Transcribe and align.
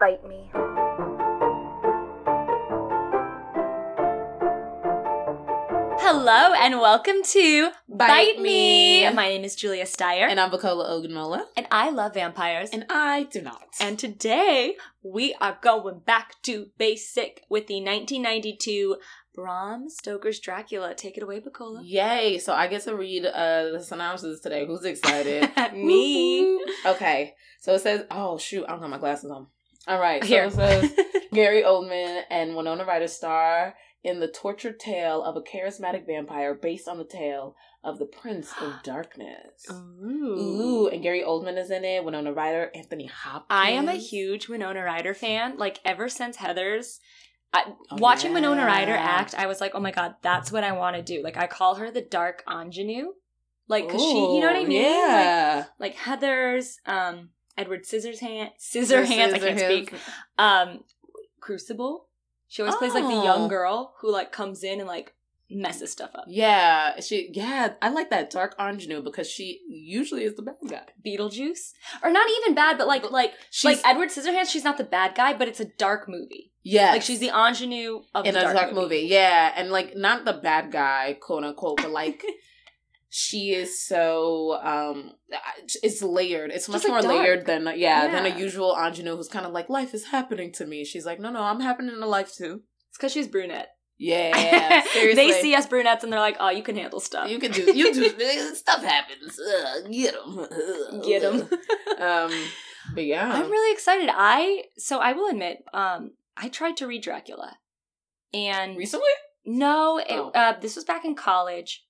Bite 0.00 0.24
me. 0.28 0.50
Hello 5.98 6.52
and 6.54 6.78
welcome 6.80 7.22
to 7.24 7.70
Bite 7.88 8.38
Me. 8.38 9.08
My 9.10 9.28
name 9.28 9.44
is 9.44 9.56
Julia 9.56 9.84
Steyer, 9.84 10.28
And 10.28 10.38
I'm 10.38 10.50
Bacola 10.50 10.88
Ogunmola. 10.90 11.44
and 11.56 11.66
I 11.70 11.90
love 11.90 12.14
vampires. 12.14 12.70
And 12.70 12.84
I 12.90 13.24
do 13.24 13.40
not. 13.42 13.64
And 13.80 13.98
today 13.98 14.76
we 15.02 15.34
are 15.40 15.58
going 15.62 16.00
back 16.00 16.34
to 16.42 16.66
basic 16.78 17.42
with 17.48 17.66
the 17.66 17.76
1992 17.80 18.96
Bram 19.34 19.88
Stoker's 19.88 20.38
Dracula. 20.38 20.94
Take 20.94 21.16
it 21.16 21.22
away, 21.22 21.40
Bacola. 21.40 21.80
Yay. 21.84 22.38
So 22.38 22.52
I 22.52 22.68
get 22.68 22.82
to 22.82 22.94
read 22.94 23.24
uh, 23.24 23.70
the 23.72 23.80
synopsis 23.82 24.40
today. 24.40 24.66
Who's 24.66 24.84
excited? 24.84 25.50
Me. 25.74 26.60
Okay. 26.86 27.34
So 27.60 27.74
it 27.74 27.80
says, 27.80 28.04
oh, 28.10 28.38
shoot. 28.38 28.64
I 28.68 28.72
don't 28.72 28.80
have 28.80 28.90
my 28.90 28.98
glasses 28.98 29.30
on. 29.30 29.48
All 29.86 30.00
right. 30.00 30.22
So 30.22 30.28
Here. 30.28 30.44
it 30.44 30.52
says 30.52 30.92
Gary 31.32 31.62
Oldman 31.62 32.22
and 32.30 32.56
Winona 32.56 32.84
Ryder 32.84 33.08
star 33.08 33.74
in 34.02 34.20
the 34.20 34.28
tortured 34.28 34.78
tale 34.78 35.22
of 35.22 35.36
a 35.36 35.40
charismatic 35.40 36.06
vampire 36.06 36.54
based 36.54 36.86
on 36.88 36.98
the 36.98 37.04
tale 37.04 37.56
of 37.84 37.98
the 37.98 38.06
Prince 38.06 38.52
of 38.60 38.74
Darkness. 38.84 39.66
Ooh. 39.70 40.36
Ooh, 40.38 40.88
and 40.88 41.02
Gary 41.02 41.22
Oldman 41.26 41.58
is 41.58 41.70
in 41.70 41.84
it. 41.84 42.04
Winona 42.04 42.32
Ryder, 42.32 42.70
Anthony 42.74 43.06
Hopkins. 43.06 43.46
I 43.50 43.70
am 43.70 43.88
a 43.88 43.94
huge 43.94 44.48
Winona 44.48 44.82
Ryder 44.82 45.14
fan. 45.14 45.56
Like 45.58 45.80
ever 45.84 46.08
since 46.08 46.36
Heathers, 46.36 46.98
I, 47.52 47.64
Oh, 47.68 47.96
watching 47.98 48.32
Winona 48.34 48.64
Ryder 48.66 48.94
act, 48.94 49.34
I 49.36 49.46
was 49.46 49.60
like, 49.60 49.72
oh 49.74 49.80
my 49.80 49.92
god, 49.92 50.16
that's 50.22 50.50
what 50.52 50.64
I 50.64 50.72
want 50.72 50.96
to 50.96 51.02
do. 51.02 51.22
Like 51.22 51.36
I 51.36 51.46
call 51.46 51.76
her 51.76 51.90
the 51.90 52.02
dark 52.02 52.42
ingenue, 52.50 53.12
like 53.68 53.86
because 53.86 54.02
she, 54.02 54.08
you 54.18 54.40
know 54.40 54.48
what 54.48 54.56
I 54.56 54.64
mean? 54.64 54.82
Like, 54.82 54.92
Yeah. 55.24 55.64
like 55.78 55.96
Heathers, 55.96 56.74
um, 56.86 57.30
Edward 57.56 57.84
Scissorhands, 57.84 58.50
Scissorhands. 58.60 59.34
I 59.34 59.38
can't 59.38 59.58
speak. 59.58 59.94
Um, 60.38 60.84
Crucible. 61.40 62.08
She 62.48 62.62
always 62.62 62.76
plays 62.76 62.94
like 62.94 63.04
the 63.04 63.10
Oh. 63.10 63.24
young 63.24 63.48
girl 63.48 63.94
who 64.00 64.10
like 64.12 64.30
comes 64.32 64.62
in 64.62 64.78
and 64.80 64.88
like 64.88 65.14
messes 65.50 65.92
stuff 65.92 66.10
up. 66.14 66.24
Yeah, 66.28 66.98
she. 67.00 67.30
Yeah, 67.32 67.74
I 67.82 67.88
like 67.90 68.10
that 68.10 68.30
dark 68.30 68.54
ingenue 68.60 69.02
because 69.02 69.28
she 69.30 69.60
usually 69.68 70.24
is 70.24 70.34
the 70.36 70.42
bad 70.42 70.56
guy. 70.68 70.82
Beetlejuice, 71.04 71.72
or 72.02 72.10
not 72.10 72.28
even 72.38 72.54
bad, 72.54 72.78
but 72.78 72.86
like 72.86 73.10
like 73.10 73.32
She's 73.50 73.64
like 73.64 73.80
Edward 73.86 74.10
Scissorhands. 74.10 74.50
She's 74.50 74.64
not 74.64 74.76
the 74.78 74.84
bad 74.84 75.14
guy, 75.14 75.34
but 75.34 75.48
it's 75.48 75.60
a 75.60 75.64
dark 75.64 76.08
movie. 76.08 76.52
yeah, 76.62 76.92
Like 76.92 77.02
she's 77.02 77.20
the 77.20 77.30
ingenue 77.30 78.02
of 78.14 78.26
in 78.26 78.34
the 78.34 78.40
a 78.40 78.42
dark, 78.44 78.56
dark, 78.56 78.72
movie. 78.74 79.00
Yeah, 79.08 79.52
and 79.56 79.70
like 79.70 79.96
not 79.96 80.24
the 80.24 80.34
bad 80.34 80.70
guy, 80.72 81.16
quote 81.20 81.44
unquote, 81.44 81.78
but 81.82 81.90
like 81.90 82.24
she 83.08 83.52
is 83.52 83.84
so 83.86 84.58
um, 84.62 85.12
it's 85.82 86.02
layered. 86.02 86.50
It's 86.50 86.68
much 86.68 86.84
like, 86.84 86.90
more 86.92 87.02
dark. 87.02 87.14
layered 87.14 87.46
than 87.46 87.70
yeah, 87.76 88.08
than 88.10 88.26
a 88.26 88.38
usual 88.38 88.76
ingenue 88.78 89.16
who's 89.16 89.28
kind 89.28 89.46
of 89.46 89.52
like 89.52 89.68
life 89.68 89.94
is 89.94 90.06
happening 90.06 90.52
to 90.54 90.66
me. 90.66 90.84
She's 90.84 91.06
like, 91.06 91.20
no, 91.20 91.30
no, 91.30 91.42
I'm 91.42 91.60
happening 91.60 91.94
to 91.98 92.06
life 92.06 92.34
too. 92.34 92.62
It's 92.90 92.98
because 92.98 93.12
she's 93.12 93.28
brunette. 93.28 93.68
Yeah, 93.98 94.82
seriously. 94.92 95.14
they 95.14 95.40
see 95.40 95.54
us 95.54 95.66
brunettes 95.66 96.04
and 96.04 96.12
they're 96.12 96.20
like, 96.20 96.36
"Oh, 96.38 96.50
you 96.50 96.62
can 96.62 96.76
handle 96.76 97.00
stuff. 97.00 97.30
You 97.30 97.38
can 97.38 97.50
do 97.50 97.62
you 97.74 97.94
do 97.94 98.08
stuff 98.54 98.82
happens. 98.82 99.38
Uh, 99.40 99.88
get 99.90 100.12
them, 100.14 101.00
get 101.02 101.22
them." 101.22 101.48
Um, 101.98 102.30
but 102.94 103.06
yeah, 103.06 103.32
I'm 103.32 103.50
really 103.50 103.72
excited. 103.72 104.10
I 104.12 104.64
so 104.76 104.98
I 104.98 105.14
will 105.14 105.30
admit, 105.30 105.64
um, 105.72 106.10
I 106.36 106.50
tried 106.50 106.76
to 106.76 106.86
read 106.86 107.04
Dracula, 107.04 107.56
and 108.34 108.76
recently. 108.76 109.08
no, 109.46 109.96
it, 109.96 110.06
Oh. 110.10 110.30
uh, 110.34 110.58
this 110.60 110.76
was 110.76 110.84
back 110.84 111.06
in 111.06 111.14
college, 111.14 111.85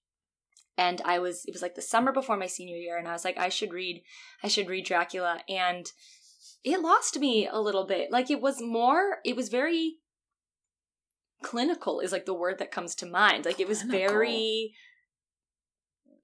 and 0.79 1.01
I 1.05 1.19
was 1.19 1.45
it 1.47 1.53
was 1.55 1.63
like 1.63 1.75
the 1.75 1.83
summer 1.83 2.13
before 2.13 2.37
my 2.37 2.47
senior 2.47 2.77
year, 2.77 2.97
and 2.99 3.09
I 3.09 3.13
was 3.13 3.25
like, 3.25 3.39
I 3.39 3.49
should 3.49 3.73
read, 3.73 4.03
I 4.43 4.49
should 4.49 4.69
read 4.69 4.85
Dracula, 4.87 5.41
and 5.49 5.91
it 6.65 6.81
lost 6.81 7.19
me 7.19 7.49
a 7.51 7.61
little 7.61 7.87
bit. 7.87 8.11
Like 8.11 8.31
it 8.31 8.41
was 8.41 8.61
more, 8.61 9.19
it 9.25 9.37
was 9.37 9.49
very 9.49 9.97
clinical 11.43 12.01
is 12.01 12.13
like 12.13 12.27
the 12.27 12.35
word 12.35 12.59
that 12.59 12.71
comes 12.73 12.95
to 12.97 13.07
mind. 13.07 13.45
Like 13.45 13.61
it 13.61 13.69
was 13.69 13.83
Clinical. 13.83 14.09
very 14.09 14.73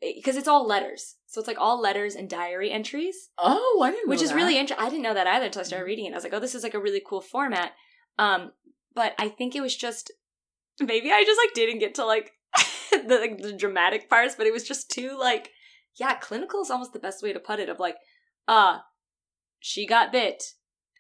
because 0.01 0.37
it's 0.37 0.49
all 0.49 0.67
letters, 0.67 1.17
so 1.27 1.41
it's 1.41 1.47
like 1.47 1.61
all 1.61 1.81
letters 1.81 2.17
and 2.17 2.29
diary 2.29 2.73
entries 2.73 3.31
Oh, 3.39 3.81
I 3.85 3.93
didn't. 3.93 4.09
which 4.09 4.21
is 4.23 4.31
that. 4.31 4.37
really 4.37 4.59
interesting. 4.59 4.85
I 4.85 4.91
didn't 4.91 5.03
know 5.05 5.15
that 5.15 5.27
either 5.29 5.47
until 5.47 5.61
I 5.61 5.63
Mm-hmm. 5.63 5.69
started 5.69 5.85
reading 5.87 6.07
it. 6.07 6.13
I 6.13 6.15
was 6.17 6.25
like, 6.25 6.33
oh, 6.35 6.41
this 6.41 6.55
is 6.57 6.65
like 6.65 6.75
a 6.75 6.81
really 6.81 7.03
cool 7.07 7.21
format. 7.21 7.73
Um, 8.19 8.51
but 8.95 9.15
I 9.19 9.29
think 9.29 9.55
it 9.55 9.61
was 9.61 9.77
just 9.77 10.11
maybe 10.81 11.13
I 11.13 11.23
just 11.25 11.39
like 11.41 11.55
didn't 11.55 11.79
get 11.79 11.95
to 11.97 12.05
like 12.05 12.33
the 13.09 13.19
like, 13.19 13.39
the 13.39 13.53
dramatic 13.53 14.09
parts, 14.09 14.35
but 14.37 14.47
it 14.47 14.53
was 14.53 14.65
just 14.65 14.91
too 14.91 15.17
like 15.19 15.51
yeah, 15.97 16.15
clinical 16.15 16.63
is 16.63 16.71
almost 16.71 16.93
the 16.93 16.99
best 16.99 17.23
way 17.23 17.33
to 17.33 17.41
put 17.41 17.61
it. 17.61 17.69
Of 17.69 17.79
like, 17.79 17.97
uh, 18.49 18.79
she 19.61 19.87
got 19.87 20.13
bit, 20.13 20.43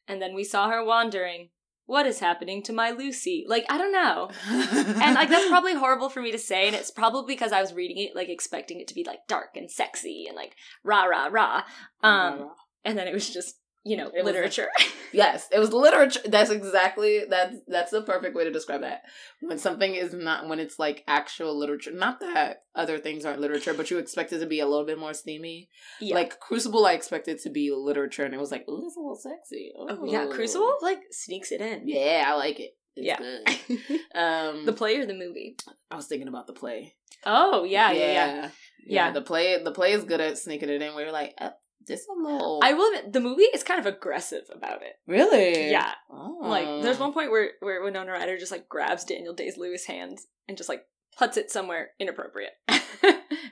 and 0.06 0.20
then 0.20 0.34
we 0.34 0.44
saw 0.44 0.70
her 0.70 0.84
wandering. 0.84 1.50
What 1.86 2.06
is 2.06 2.20
happening 2.20 2.62
to 2.64 2.72
my 2.72 2.90
Lucy? 2.90 3.44
Like 3.46 3.66
I 3.68 3.76
don't 3.76 3.92
know. 3.92 4.30
And 4.48 5.14
like 5.14 5.28
that's 5.28 5.48
probably 5.50 5.74
horrible 5.74 6.08
for 6.08 6.22
me 6.22 6.30
to 6.32 6.38
say, 6.38 6.66
and 6.66 6.76
it's 6.76 6.90
probably 6.90 7.34
because 7.34 7.52
I 7.52 7.60
was 7.60 7.74
reading 7.74 7.98
it 7.98 8.14
like 8.14 8.28
expecting 8.28 8.80
it 8.80 8.88
to 8.88 8.94
be 8.94 9.04
like 9.04 9.20
dark 9.28 9.56
and 9.56 9.70
sexy 9.70 10.26
and 10.28 10.36
like 10.36 10.54
rah 10.84 11.04
rah 11.04 11.28
rah. 11.30 11.62
Um, 12.02 12.50
and 12.84 12.96
then 12.96 13.08
it 13.08 13.14
was 13.14 13.28
just 13.28 13.56
you 13.84 13.96
know 13.96 14.10
It 14.14 14.24
literature. 14.24 14.68
yes, 15.12 15.48
it 15.52 15.58
was 15.58 15.72
literature. 15.72 16.20
That's 16.24 16.50
exactly 16.50 17.24
that's 17.28 17.56
that's 17.66 17.90
the 17.90 18.02
perfect 18.02 18.34
way 18.36 18.44
to 18.44 18.50
describe 18.52 18.82
that. 18.82 19.02
When 19.40 19.58
something 19.58 19.94
is 19.94 20.12
not 20.14 20.48
when 20.48 20.58
it's 20.60 20.78
like 20.78 21.02
actual 21.06 21.58
literature. 21.58 21.90
Not 21.92 22.20
that 22.20 22.62
other 22.74 22.98
things 22.98 23.24
aren't 23.24 23.40
literature, 23.40 23.74
but 23.74 23.90
you 23.90 23.98
expect 23.98 24.32
it 24.32 24.38
to 24.38 24.46
be 24.46 24.60
a 24.60 24.66
little 24.66 24.86
bit 24.86 24.98
more 24.98 25.14
steamy. 25.14 25.68
yeah. 26.00 26.14
Like 26.14 26.38
Crucible, 26.40 26.86
I 26.86 26.92
expected 26.92 27.38
to 27.40 27.50
be 27.50 27.70
literature, 27.72 28.24
and 28.24 28.34
it 28.34 28.40
was 28.40 28.50
like, 28.50 28.68
ooh, 28.68 28.80
that's 28.82 28.96
a 28.96 29.00
little 29.00 29.16
sexy. 29.16 29.72
oh 29.78 30.04
yeah, 30.04 30.26
Crucible 30.26 30.76
like 30.82 31.00
sneaks 31.10 31.50
it 31.52 31.60
in. 31.60 31.88
Yeah, 31.88 32.24
I 32.26 32.34
like 32.34 32.60
it. 32.60 32.70
It's 32.94 33.06
Yeah. 33.06 33.18
good. 33.18 34.00
Um, 34.14 34.66
the 34.66 34.72
play 34.74 34.98
or 34.98 35.06
the 35.06 35.14
movie? 35.14 35.56
I 35.90 35.96
was 35.96 36.06
thinking 36.06 36.28
about 36.28 36.46
the 36.46 36.52
play. 36.52 36.94
Oh 37.24 37.64
yeah, 37.64 37.90
yeah, 37.92 38.00
yeah. 38.00 38.12
yeah, 38.12 38.50
Yeah. 38.84 39.10
The 39.12 39.22
play, 39.22 39.62
the 39.62 39.72
play 39.72 39.92
is 39.92 40.04
good 40.04 40.20
at 40.20 40.36
sneaking 40.38 40.68
it 40.68 40.82
in. 40.82 40.94
Where 40.94 41.04
you're 41.04 41.12
like, 41.12 41.34
uh, 41.38 41.50
this 41.86 42.06
a 42.08 42.12
little. 42.12 42.60
I 42.62 42.72
will 42.72 42.88
admit, 42.94 43.12
the 43.12 43.20
movie 43.20 43.42
is 43.42 43.62
kind 43.62 43.80
of 43.80 43.86
aggressive 43.86 44.44
about 44.54 44.82
it. 44.82 44.94
really. 45.06 45.70
Yeah. 45.70 45.92
Oh. 46.10 46.38
Like 46.42 46.82
there's 46.82 46.98
one 46.98 47.12
point 47.12 47.30
where 47.30 47.52
where 47.60 47.82
Winona 47.82 48.12
Ryder 48.12 48.38
just 48.38 48.52
like 48.52 48.68
grabs 48.68 49.04
Daniel 49.04 49.34
Day 49.34 49.52
Lewis' 49.56 49.86
hand 49.86 50.18
and 50.48 50.56
just 50.56 50.68
like 50.68 50.84
puts 51.18 51.36
it 51.36 51.50
somewhere 51.50 51.90
inappropriate. 51.98 52.52
and 52.68 52.80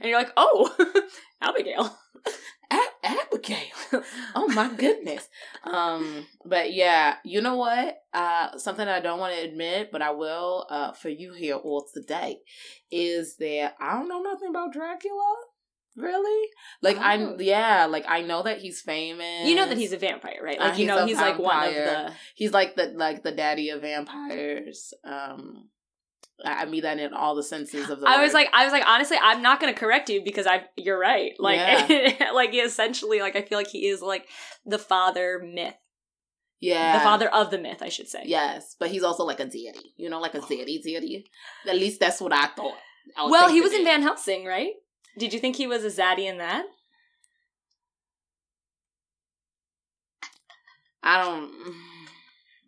you're 0.02 0.18
like, 0.18 0.32
oh, 0.36 0.74
Abigail. 1.42 1.98
A- 2.72 3.06
Abigail. 3.06 3.58
oh 4.34 4.48
my 4.54 4.72
goodness. 4.74 5.28
Um, 5.64 6.26
but 6.44 6.72
yeah, 6.72 7.16
you 7.24 7.40
know 7.40 7.56
what? 7.56 7.98
Uh, 8.14 8.56
something 8.58 8.86
I 8.86 9.00
don't 9.00 9.18
want 9.18 9.34
to 9.34 9.42
admit, 9.42 9.90
but 9.90 10.02
I 10.02 10.12
will. 10.12 10.66
Uh, 10.70 10.92
for 10.92 11.08
you 11.08 11.32
here 11.32 11.56
all 11.56 11.86
today, 11.92 12.38
is 12.90 13.36
that 13.36 13.74
I 13.80 13.92
don't 13.94 14.08
know 14.08 14.22
nothing 14.22 14.48
about 14.50 14.72
Dracula. 14.72 15.34
Really? 15.96 16.48
Like 16.82 16.96
Oh. 16.96 17.02
I, 17.02 17.36
yeah, 17.38 17.86
like 17.86 18.04
I 18.08 18.22
know 18.22 18.42
that 18.42 18.58
he's 18.58 18.80
famous. 18.80 19.46
You 19.48 19.56
know 19.56 19.66
that 19.66 19.76
he's 19.78 19.92
a 19.92 19.98
vampire, 19.98 20.40
right? 20.42 20.58
Uh, 20.58 20.68
Like 20.68 20.78
you 20.78 20.86
know 20.86 21.06
he's 21.06 21.16
like 21.16 21.38
one 21.38 21.68
of 21.68 21.74
the 21.74 22.12
he's 22.34 22.52
like 22.52 22.76
the 22.76 22.92
like 22.94 23.22
the 23.22 23.32
daddy 23.32 23.70
of 23.70 23.82
vampires. 23.82 24.94
Um, 25.04 25.68
I 26.44 26.64
mean 26.64 26.82
that 26.82 26.98
in 26.98 27.12
all 27.12 27.34
the 27.34 27.42
senses 27.42 27.90
of 27.90 28.00
the. 28.00 28.08
I 28.08 28.22
was 28.22 28.32
like, 28.32 28.48
I 28.52 28.64
was 28.64 28.72
like, 28.72 28.84
honestly, 28.86 29.18
I'm 29.20 29.42
not 29.42 29.60
going 29.60 29.72
to 29.72 29.78
correct 29.78 30.08
you 30.08 30.22
because 30.24 30.46
I, 30.46 30.64
you're 30.76 30.98
right. 30.98 31.32
Like, 31.38 31.88
like 32.34 32.54
essentially, 32.54 33.20
like 33.20 33.36
I 33.36 33.42
feel 33.42 33.58
like 33.58 33.68
he 33.68 33.88
is 33.88 34.00
like 34.00 34.26
the 34.64 34.78
father 34.78 35.40
myth, 35.44 35.74
yeah, 36.60 36.98
the 36.98 37.04
father 37.04 37.28
of 37.28 37.50
the 37.50 37.58
myth, 37.58 37.82
I 37.82 37.88
should 37.88 38.08
say. 38.08 38.22
Yes, 38.24 38.76
but 38.78 38.90
he's 38.90 39.02
also 39.02 39.24
like 39.24 39.40
a 39.40 39.46
deity. 39.46 39.92
You 39.96 40.08
know, 40.08 40.20
like 40.20 40.34
a 40.34 40.40
deity, 40.40 40.80
deity. 40.82 41.26
At 41.68 41.76
least 41.76 42.00
that's 42.00 42.20
what 42.20 42.32
I 42.32 42.46
thought. 42.46 42.78
I 43.16 43.26
Well, 43.28 43.50
he 43.50 43.60
was 43.60 43.72
in. 43.72 43.84
Van 43.84 44.02
Helsing, 44.02 44.44
right? 44.44 44.72
Did 45.18 45.32
you 45.32 45.40
think 45.40 45.56
he 45.56 45.66
was 45.66 45.84
a 45.84 45.88
zaddy 45.88 46.26
in 46.26 46.38
that? 46.38 46.64
I 51.02 51.22
don't. 51.22 51.50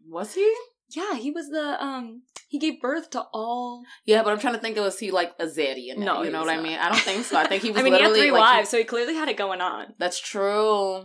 Was 0.08 0.34
he? 0.34 0.54
Yeah, 0.90 1.14
he 1.16 1.30
was 1.30 1.48
the 1.48 1.82
um. 1.82 2.22
He 2.48 2.58
gave 2.58 2.80
birth 2.80 3.10
to 3.10 3.22
all. 3.32 3.82
Yeah, 4.04 4.22
but 4.22 4.32
I'm 4.32 4.38
trying 4.38 4.54
to 4.54 4.60
think. 4.60 4.76
Was 4.76 4.98
he 4.98 5.10
like 5.10 5.32
a 5.38 5.46
zeti? 5.46 5.88
In 5.90 6.00
No, 6.00 6.16
no, 6.16 6.22
you 6.24 6.30
know 6.30 6.40
what 6.40 6.50
I 6.50 6.60
mean. 6.60 6.78
I 6.78 6.88
don't 6.90 6.98
think 7.00 7.24
so. 7.24 7.38
I 7.38 7.46
think 7.46 7.62
he 7.62 7.70
was. 7.72 7.80
I 7.80 7.82
mean, 7.82 7.94
he 7.94 8.00
had 8.02 8.10
three 8.12 8.30
like, 8.30 8.40
he- 8.40 8.56
wives, 8.56 8.68
so 8.68 8.78
he 8.78 8.84
clearly 8.84 9.14
had 9.14 9.28
it 9.28 9.36
going 9.36 9.60
on. 9.60 9.94
that's 9.98 10.20
true. 10.20 11.04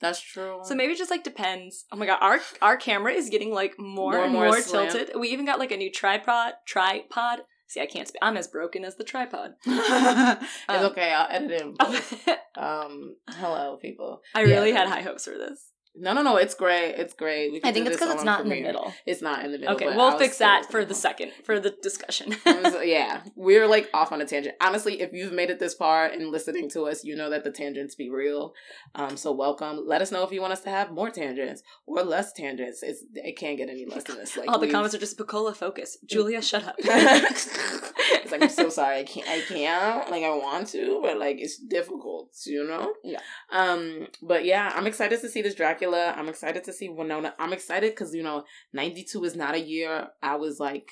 That's 0.00 0.20
true. 0.20 0.60
So 0.64 0.74
maybe 0.74 0.94
it 0.94 0.98
just 0.98 1.10
like 1.10 1.24
depends. 1.24 1.84
Oh 1.92 1.96
my 1.96 2.06
god, 2.06 2.18
our 2.22 2.40
our 2.62 2.76
camera 2.78 3.12
is 3.12 3.28
getting 3.28 3.52
like 3.52 3.78
more, 3.78 4.12
More 4.12 4.16
and 4.16 4.24
and 4.24 4.32
more, 4.32 4.46
more 4.46 4.60
tilted. 4.60 5.10
We 5.14 5.28
even 5.28 5.44
got 5.44 5.58
like 5.58 5.72
a 5.72 5.76
new 5.76 5.92
tripod. 5.92 6.54
Tripod. 6.66 7.40
See, 7.70 7.80
I 7.80 7.86
can't 7.86 8.08
speak. 8.08 8.18
I'm 8.20 8.36
as 8.36 8.48
broken 8.48 8.84
as 8.84 8.96
the 8.96 9.04
tripod. 9.04 9.54
it's 9.64 10.50
Um, 10.68 10.86
okay. 10.86 11.12
I'll 11.12 11.28
edit 11.30 11.62
it. 11.78 12.38
Um. 12.56 13.14
Hello, 13.30 13.78
people. 13.80 14.22
I 14.34 14.42
Yeah. 14.42 14.56
really 14.56 14.72
had 14.72 14.88
high 14.88 15.02
hopes 15.02 15.24
for 15.24 15.38
this. 15.38 15.70
No, 16.00 16.14
no, 16.14 16.22
no. 16.22 16.36
It's 16.36 16.54
great. 16.54 16.94
It's 16.96 17.14
great. 17.14 17.52
We 17.52 17.60
I 17.62 17.72
think 17.72 17.86
it's 17.86 17.96
because 17.96 18.14
it's 18.14 18.24
not 18.24 18.42
in 18.42 18.48
the 18.48 18.60
middle. 18.60 18.92
It's 19.06 19.20
not 19.20 19.44
in 19.44 19.52
the 19.52 19.58
middle. 19.58 19.74
Okay, 19.74 19.86
we'll 19.86 20.18
fix 20.18 20.38
that 20.38 20.66
for 20.70 20.84
the 20.84 20.94
second 20.94 21.32
for 21.44 21.60
the 21.60 21.74
discussion. 21.82 22.34
So, 22.44 22.80
yeah, 22.82 23.22
we're 23.36 23.66
like 23.66 23.90
off 23.92 24.12
on 24.12 24.20
a 24.20 24.24
tangent. 24.24 24.54
Honestly, 24.60 25.00
if 25.02 25.12
you've 25.12 25.32
made 25.32 25.50
it 25.50 25.58
this 25.58 25.74
far 25.74 26.06
and 26.06 26.30
listening 26.30 26.70
to 26.70 26.86
us, 26.86 27.04
you 27.04 27.14
know 27.14 27.28
that 27.30 27.44
the 27.44 27.50
tangents 27.50 27.94
be 27.94 28.08
real. 28.08 28.54
Um, 28.94 29.16
so 29.16 29.32
welcome. 29.32 29.82
Let 29.86 30.00
us 30.00 30.10
know 30.10 30.24
if 30.24 30.32
you 30.32 30.40
want 30.40 30.54
us 30.54 30.62
to 30.62 30.70
have 30.70 30.90
more 30.90 31.10
tangents 31.10 31.62
or 31.86 32.02
less 32.02 32.32
tangents. 32.32 32.82
It's 32.82 33.04
it 33.14 33.36
can't 33.36 33.58
get 33.58 33.68
any 33.68 33.84
less 33.84 34.04
than 34.04 34.16
this. 34.16 34.36
Like 34.36 34.48
All 34.48 34.58
the 34.58 34.70
comments 34.70 34.94
are 34.94 34.98
just 34.98 35.18
Bacola 35.18 35.54
focus. 35.54 35.98
Julia, 36.06 36.40
shut 36.40 36.64
up. 36.64 36.76
it's 36.80 38.32
like 38.32 38.42
I'm 38.42 38.48
so 38.48 38.70
sorry. 38.70 39.00
I 39.00 39.04
can't. 39.04 39.28
I 39.28 39.40
can't. 39.40 40.10
Like 40.10 40.24
I 40.24 40.30
want 40.30 40.68
to, 40.68 41.00
but 41.02 41.18
like 41.18 41.36
it's 41.40 41.58
difficult. 41.58 42.30
You 42.46 42.66
know. 42.66 42.94
Yeah. 43.04 43.20
Um. 43.52 44.08
But 44.22 44.44
yeah, 44.44 44.72
I'm 44.74 44.86
excited 44.86 45.20
to 45.20 45.28
see 45.28 45.42
this 45.42 45.54
Dracula. 45.54 45.89
I'm 45.98 46.28
excited 46.28 46.64
to 46.64 46.72
see 46.72 46.88
Winona. 46.88 47.34
I'm 47.38 47.52
excited 47.52 47.92
because 47.92 48.14
you 48.14 48.22
know, 48.22 48.44
92 48.72 49.24
is 49.24 49.36
not 49.36 49.54
a 49.54 49.60
year 49.60 50.08
I 50.22 50.36
was 50.36 50.60
like 50.60 50.90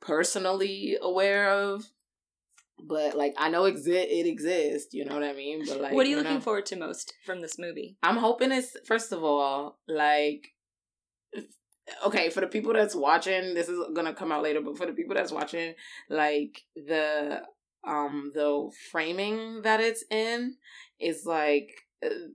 personally 0.00 0.96
aware 1.00 1.50
of. 1.50 1.84
But 2.80 3.16
like 3.16 3.34
I 3.36 3.48
know 3.48 3.62
exi- 3.62 3.88
it 3.88 4.26
exists. 4.26 4.94
You 4.94 5.04
know 5.04 5.14
what 5.14 5.24
I 5.24 5.32
mean. 5.32 5.64
But 5.66 5.80
like, 5.80 5.92
what 5.94 6.06
are 6.06 6.08
you 6.08 6.16
looking 6.16 6.40
forward 6.40 6.66
to 6.66 6.76
most 6.76 7.12
from 7.26 7.40
this 7.40 7.58
movie? 7.58 7.96
I'm 8.02 8.16
hoping 8.16 8.52
it's 8.52 8.76
first 8.86 9.12
of 9.12 9.24
all 9.24 9.78
like 9.88 10.48
okay 12.04 12.30
for 12.30 12.40
the 12.40 12.46
people 12.46 12.72
that's 12.72 12.94
watching 12.94 13.54
this 13.54 13.68
is 13.68 13.78
gonna 13.94 14.14
come 14.14 14.32
out 14.32 14.42
later 14.42 14.60
but 14.60 14.76
for 14.76 14.86
the 14.86 14.92
people 14.92 15.14
that's 15.14 15.32
watching 15.32 15.74
like 16.08 16.62
the 16.76 17.42
um 17.86 18.30
the 18.34 18.70
framing 18.90 19.62
that 19.62 19.80
it's 19.80 20.04
in 20.10 20.54
is 21.00 21.24
like 21.24 21.70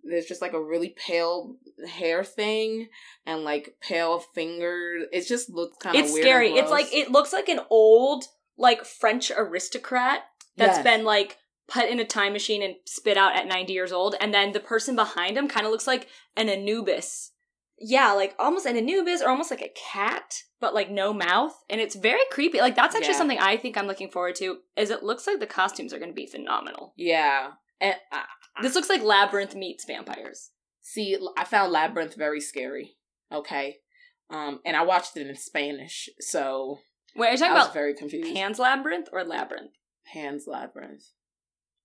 there's 0.04 0.25
just 0.25 0.42
like 0.42 0.54
a 0.54 0.62
really 0.63 0.89
pale 0.89 1.56
hair 1.88 2.24
thing 2.24 2.88
and 3.25 3.44
like 3.44 3.75
pale 3.81 4.19
fingers 4.19 5.04
it 5.12 5.25
just 5.27 5.50
looks 5.50 5.77
kind 5.77 5.95
of 5.95 6.04
It's 6.04 6.13
scary. 6.13 6.51
It's 6.51 6.71
like 6.71 6.94
it 6.94 7.12
looks 7.12 7.31
like 7.33 7.48
an 7.50 7.62
old 7.69 8.25
like 8.57 8.86
French 8.86 9.31
aristocrat 9.36 10.24
that's 10.57 10.77
Yes. 10.77 10.83
been 10.83 11.06
like 11.06 11.38
put 11.68 11.89
in 11.89 12.00
a 12.00 12.06
time 12.06 12.33
machine 12.33 12.62
and 12.62 12.75
spit 12.86 13.18
out 13.18 13.36
at 13.36 13.48
90 13.48 13.71
years 13.74 13.92
old 13.94 14.15
and 14.19 14.33
then 14.33 14.51
the 14.51 14.60
person 14.60 14.95
behind 14.95 15.38
him 15.38 15.48
kind 15.48 15.65
of 15.65 15.71
looks 15.71 15.88
like 15.88 16.07
an 16.36 16.50
anubis 16.50 17.31
yeah 17.80 18.12
like 18.12 18.36
almost 18.38 18.65
an 18.65 18.75
anubis 18.77 19.21
or 19.21 19.30
almost 19.30 19.50
like 19.50 19.62
a 19.62 19.71
cat 19.75 20.44
but 20.60 20.74
like 20.74 20.92
no 20.92 21.13
mouth 21.13 21.54
and 21.69 21.80
it's 21.81 21.95
very 21.95 22.21
creepy 22.31 22.60
like 22.60 22.75
that's 22.75 22.95
actually 22.95 23.13
Yeah. 23.13 23.18
something 23.18 23.39
i 23.39 23.56
think 23.57 23.77
i'm 23.77 23.88
looking 23.88 24.10
forward 24.12 24.36
to 24.36 24.57
is 24.75 24.89
it 24.92 25.04
looks 25.04 25.25
like 25.25 25.39
the 25.39 25.48
costumes 25.48 25.94
are 25.94 26.00
going 26.00 26.12
to 26.12 26.15
be 26.15 26.27
phenomenal 26.27 26.94
yeah 26.98 27.51
and 27.81 27.95
I, 28.12 28.24
this 28.62 28.76
looks 28.76 28.90
like 28.90 29.02
labyrinth 29.02 29.56
meets 29.56 29.86
vampires 29.86 30.52
See, 30.86 31.18
I 31.38 31.46
found 31.46 31.72
Labyrinth 31.72 32.16
very 32.16 32.42
scary. 32.42 32.98
Okay. 33.32 33.78
Um, 34.30 34.60
and 34.66 34.76
I 34.76 34.84
watched 34.84 35.16
it 35.16 35.26
in 35.26 35.36
Spanish, 35.38 36.10
so 36.20 36.80
wait 37.16 37.28
are 37.28 37.32
you 37.32 37.36
I 37.36 37.38
talking 37.38 37.54
was 37.54 37.64
about 37.64 37.74
very 37.74 37.94
confused. 37.94 38.36
pan's 38.36 38.60
labyrinth 38.60 39.08
or 39.14 39.24
labyrinth 39.24 39.72
Pan's 40.06 40.46
Labyrinth. 40.48 41.04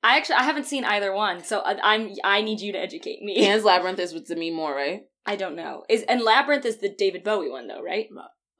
i 0.03 0.17
actually 0.17 0.37
i 0.37 0.43
haven't 0.43 0.65
seen 0.67 0.85
either 0.85 1.13
one 1.13 1.45
so 1.45 1.61
I, 1.61 1.79
i'm 1.83 2.11
i 2.25 2.41
need 2.43 2.61
you 2.61 2.73
to 2.73 2.79
educate 2.79 3.23
me 3.23 3.37
Pan's 3.37 3.63
Labyrinth 3.71 3.99
is 4.01 4.13
with 4.15 4.27
Demi 4.27 4.51
Moore, 4.51 4.75
right? 4.75 5.03
i 5.27 5.37
don't 5.37 5.55
know 5.55 5.85
is 5.89 6.03
and 6.09 6.23
labyrinth 6.23 6.65
is 6.65 6.79
the 6.79 6.89
david 6.89 7.23
bowie 7.23 7.51
one 7.51 7.69
though 7.69 7.83
right 7.83 8.09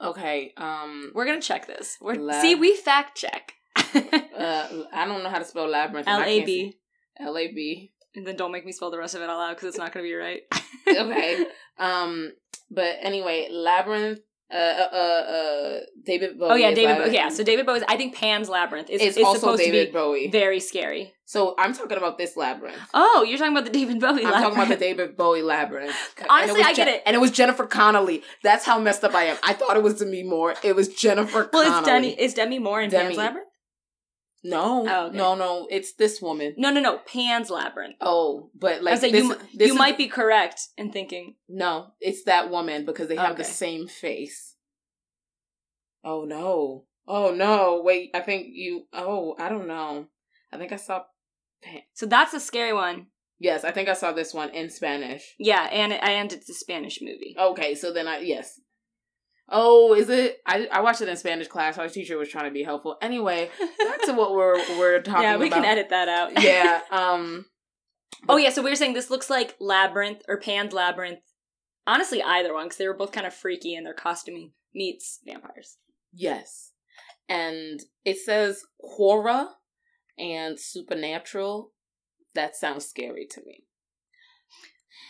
Okay. 0.01 0.53
Um, 0.57 1.11
We're 1.15 1.25
gonna 1.27 1.41
check 1.41 1.67
this. 1.67 1.97
We're 2.01 2.15
Lab- 2.15 2.41
see 2.41 2.55
we 2.55 2.77
fact 2.77 3.17
check. 3.19 3.55
uh, 3.77 4.69
I 4.93 5.05
don't 5.07 5.23
know 5.25 5.29
how 5.31 5.39
to 5.41 5.45
spell 5.45 5.67
Labyrinth. 5.69 6.07
L 6.07 6.23
A 6.23 6.45
B, 6.45 6.79
L 7.19 7.37
A 7.37 7.49
B. 7.49 7.93
and 8.15 8.27
then 8.27 8.37
don't 8.37 8.53
make 8.53 8.65
me 8.67 8.73
spell 8.73 8.91
the 8.91 8.99
rest 8.99 9.15
of 9.15 9.23
it 9.23 9.29
all 9.31 9.41
out 9.41 9.57
because 9.57 9.69
it's 9.69 9.79
not 9.79 9.93
gonna 9.93 10.05
be 10.05 10.15
right. 10.15 10.43
Okay. 10.89 11.45
um, 11.79 12.33
but 12.71 12.97
anyway, 13.03 13.49
Labyrinth. 13.51 14.21
Uh, 14.51 14.57
uh, 14.57 14.89
uh, 14.91 14.97
uh 14.97 15.81
David 16.07 16.39
Bowie. 16.39 16.49
oh 16.51 16.55
yeah, 16.55 16.71
David. 16.71 16.93
Labyrinth. 16.93 17.13
yeah, 17.13 17.29
so 17.29 17.45
David 17.45 17.67
Bowie. 17.67 17.83
I 17.87 17.99
think 17.99 18.15
Pan's 18.15 18.49
Labyrinth 18.49 18.89
is, 18.89 19.03
it's 19.03 19.19
is 19.19 19.23
also 19.23 19.41
supposed 19.41 19.63
David 19.63 19.89
to 19.89 19.93
Bowie. 19.93 20.25
be 20.25 20.31
very 20.31 20.59
scary. 20.59 21.13
so 21.27 21.55
I'm 21.59 21.75
talking 21.75 21.99
about 21.99 22.17
this 22.17 22.35
Labyrinth. 22.35 22.79
Oh, 22.95 23.27
you're 23.29 23.37
talking 23.37 23.53
about 23.53 23.67
the 23.67 23.71
David 23.71 24.01
Bowie. 24.01 24.25
I'm 24.25 24.33
Labyrinth. 24.33 24.43
talking 24.43 24.57
about 24.57 24.69
the 24.71 24.77
David 24.77 25.17
Bowie 25.19 25.43
labyrinth. 25.43 25.95
Honestly, 26.31 26.63
I 26.63 26.73
get 26.73 26.89
it. 26.89 27.03
And 27.05 27.15
it 27.15 27.19
was 27.19 27.31
Jennifer 27.31 27.67
Connelly. 27.67 28.23
That's 28.43 28.65
how 28.65 28.79
messed 28.79 29.05
up 29.05 29.15
I 29.15 29.25
am. 29.25 29.37
I 29.43 29.53
thought 29.53 29.77
it 29.77 29.83
was 29.83 29.99
Demi 29.99 30.23
Moore. 30.23 30.55
It 30.65 30.75
was 30.75 30.89
Jennifer 30.89 31.51
Well, 31.53 31.81
is 31.81 31.85
Demi 31.85 32.19
is 32.19 32.33
Demi 32.33 32.59
Moore 32.59 32.81
in 32.81 32.89
Demi. 32.89 33.05
Pan's 33.05 33.19
Labyrinth? 33.19 33.48
No, 34.45 34.87
Oh, 34.89 35.07
okay. 35.07 35.17
no, 35.17 35.35
no. 35.35 35.67
It's 35.71 35.95
this 35.95 36.23
woman. 36.23 36.55
No, 36.57 36.71
no, 36.71 36.81
no. 36.81 36.99
Pan's 36.99 37.51
Labyrinth. 37.51 37.97
Oh, 38.01 38.51
but 38.55 38.83
like 38.83 39.01
this, 39.01 39.13
you, 39.13 39.35
this 39.55 39.69
you 39.69 39.73
is- 39.73 39.79
might 39.79 39.99
be 39.99 40.07
correct 40.09 40.61
in 40.77 40.93
thinking. 40.93 41.35
No, 41.49 41.89
it's 42.01 42.23
that 42.25 42.49
woman 42.51 42.85
because 42.85 43.09
they 43.09 43.17
have 43.17 43.37
the 43.37 43.45
same 43.45 43.89
face. 43.89 44.55
Oh 46.05 46.25
no. 46.25 46.85
Oh 47.07 47.33
no. 47.35 47.83
Wait, 47.85 48.11
I 48.15 48.21
think 48.21 48.47
you. 48.53 48.85
Oh, 48.93 49.35
I 49.39 49.49
don't 49.49 49.67
know. 49.67 50.07
I 50.53 50.57
think 50.57 50.73
I 50.73 50.77
saw. 50.77 51.03
Pan. 51.63 51.81
So 51.95 52.07
that's 52.07 52.35
a 52.35 52.41
scary 52.41 52.73
one. 52.73 53.07
Yes, 53.41 53.65
I 53.65 53.71
think 53.73 53.89
I 53.89 53.95
saw 53.95 54.13
this 54.13 54.33
one 54.35 54.51
in 54.51 54.71
Spanish. 54.71 55.35
Yeah, 55.39 55.65
and 55.73 55.93
and 55.93 56.33
it's 56.33 56.49
a 56.49 56.55
Spanish 56.55 57.01
movie. 57.03 57.35
Okay, 57.39 57.75
so 57.75 57.93
then 57.93 58.07
I 58.07 58.19
yes. 58.19 58.61
Oh, 59.51 59.95
is 59.95 60.09
it? 60.11 60.39
I 60.47 60.67
I 60.71 60.81
watched 60.83 61.01
it 61.01 61.09
in 61.09 61.17
Spanish 61.17 61.49
class. 61.49 61.79
Our 61.79 61.89
teacher 61.89 62.19
was 62.19 62.29
trying 62.29 62.45
to 62.45 62.51
be 62.51 62.63
helpful. 62.63 62.97
Anyway, 63.01 63.51
back 63.59 64.03
to 64.05 64.13
what 64.13 64.33
we're 64.35 64.57
we're 64.79 65.01
talking 65.03 65.13
about. 65.13 65.23
yeah, 65.23 65.37
we 65.39 65.47
about. 65.49 65.57
can 65.57 65.65
edit 65.65 65.89
that 65.91 66.09
out. 66.09 66.43
yeah. 66.43 66.81
Um. 66.91 67.47
Oh 68.29 68.37
yeah, 68.37 68.51
so 68.51 68.63
we 68.63 68.71
were 68.71 68.77
saying 68.77 68.95
this 68.95 69.11
looks 69.11 69.31
like 69.31 69.57
Labyrinth 69.61 70.23
or 70.29 70.39
Pan's 70.39 70.73
Labyrinth. 70.73 71.21
Honestly, 71.87 72.23
either 72.23 72.53
one 72.53 72.65
because 72.67 72.77
they 72.79 72.87
were 72.89 72.95
both 72.97 73.13
kind 73.13 73.27
of 73.27 73.33
freaky 73.33 73.75
in 73.75 73.85
their 73.85 73.95
costuming 73.95 74.53
meets 74.75 75.21
vampires. 75.25 75.77
Yes. 76.13 76.73
And 77.29 77.81
it 78.05 78.19
says 78.19 78.63
horror 78.81 79.47
and 80.19 80.59
supernatural. 80.59 81.73
That 82.35 82.57
sounds 82.57 82.85
scary 82.87 83.27
to 83.31 83.41
me. 83.47 83.65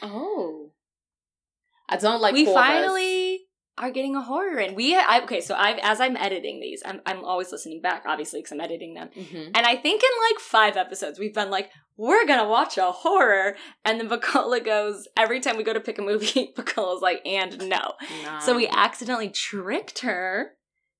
Oh, 0.02 0.72
I 1.88 1.96
don't 1.96 2.20
like 2.20 2.34
we 2.34 2.44
horrors. 2.44 2.60
finally 2.66 3.40
are 3.78 3.90
getting 3.90 4.14
a 4.16 4.22
horror 4.22 4.58
in. 4.58 4.74
We 4.74 4.96
I, 4.96 5.20
okay, 5.24 5.40
so 5.40 5.54
I 5.54 5.78
as 5.82 6.00
I'm 6.00 6.16
editing 6.16 6.60
these, 6.60 6.82
I'm 6.84 7.00
I'm 7.06 7.24
always 7.24 7.50
listening 7.52 7.80
back, 7.80 8.04
obviously, 8.06 8.40
because 8.40 8.52
I'm 8.52 8.60
editing 8.60 8.94
them. 8.94 9.08
Mhm. 9.16 9.46
And 9.54 9.66
I 9.66 9.76
think 9.76 10.02
in 10.02 10.10
like 10.30 10.40
five 10.40 10.76
episodes, 10.76 11.18
we've 11.18 11.34
been 11.34 11.50
like, 11.50 11.70
we're 11.96 12.26
gonna 12.26 12.48
watch 12.48 12.78
a 12.78 12.90
horror, 12.92 13.56
and 13.84 14.00
then 14.00 14.08
Bacola 14.08 14.64
goes 14.64 15.08
every 15.16 15.40
time 15.40 15.56
we 15.56 15.64
go 15.64 15.72
to 15.72 15.80
pick 15.80 15.98
a 15.98 16.02
movie. 16.02 16.52
Bacola's 16.56 17.02
like, 17.02 17.20
and 17.26 17.68
no. 17.68 17.94
So 18.40 18.54
we 18.56 18.68
accidentally 18.68 19.28
tricked 19.30 20.00
her 20.00 20.52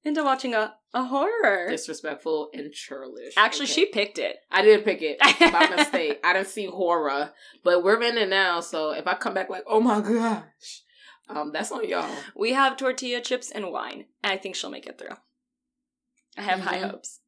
into 0.04 0.22
watching 0.22 0.54
a, 0.54 0.74
a 0.94 1.04
horror. 1.04 1.68
disrespectful 1.68 2.48
and 2.54 2.72
churlish. 2.72 3.34
Actually, 3.36 3.64
Okay. 3.64 3.72
she 3.72 3.86
picked 3.86 4.18
it. 4.18 4.36
I 4.50 4.62
didn't 4.62 4.84
pick 4.84 5.02
it 5.02 5.18
by 5.20 5.68
mistake. 5.76 6.20
I 6.24 6.32
didn't 6.32 6.46
see 6.48 6.66
horror, 6.66 7.32
but 7.64 7.82
we're 7.82 8.00
in 8.02 8.16
it 8.16 8.28
now. 8.28 8.60
So 8.60 8.92
if 8.92 9.06
I 9.06 9.14
come 9.14 9.34
back 9.34 9.50
like, 9.50 9.64
oh 9.66 9.80
my 9.80 10.00
gosh, 10.00 10.82
um, 11.28 11.52
that's 11.52 11.70
on 11.72 11.88
y'all. 11.88 12.08
We 12.36 12.52
have 12.52 12.76
tortilla 12.76 13.20
chips 13.20 13.50
and 13.50 13.70
wine, 13.72 14.06
and 14.22 14.32
I 14.32 14.36
think 14.36 14.54
she'll 14.56 14.70
make 14.70 14.86
it 14.86 14.98
through. 14.98 15.16
I 16.36 16.42
have 16.42 16.60
high 16.60 16.78
Mhm. 16.78 16.90
hopes. 16.90 17.20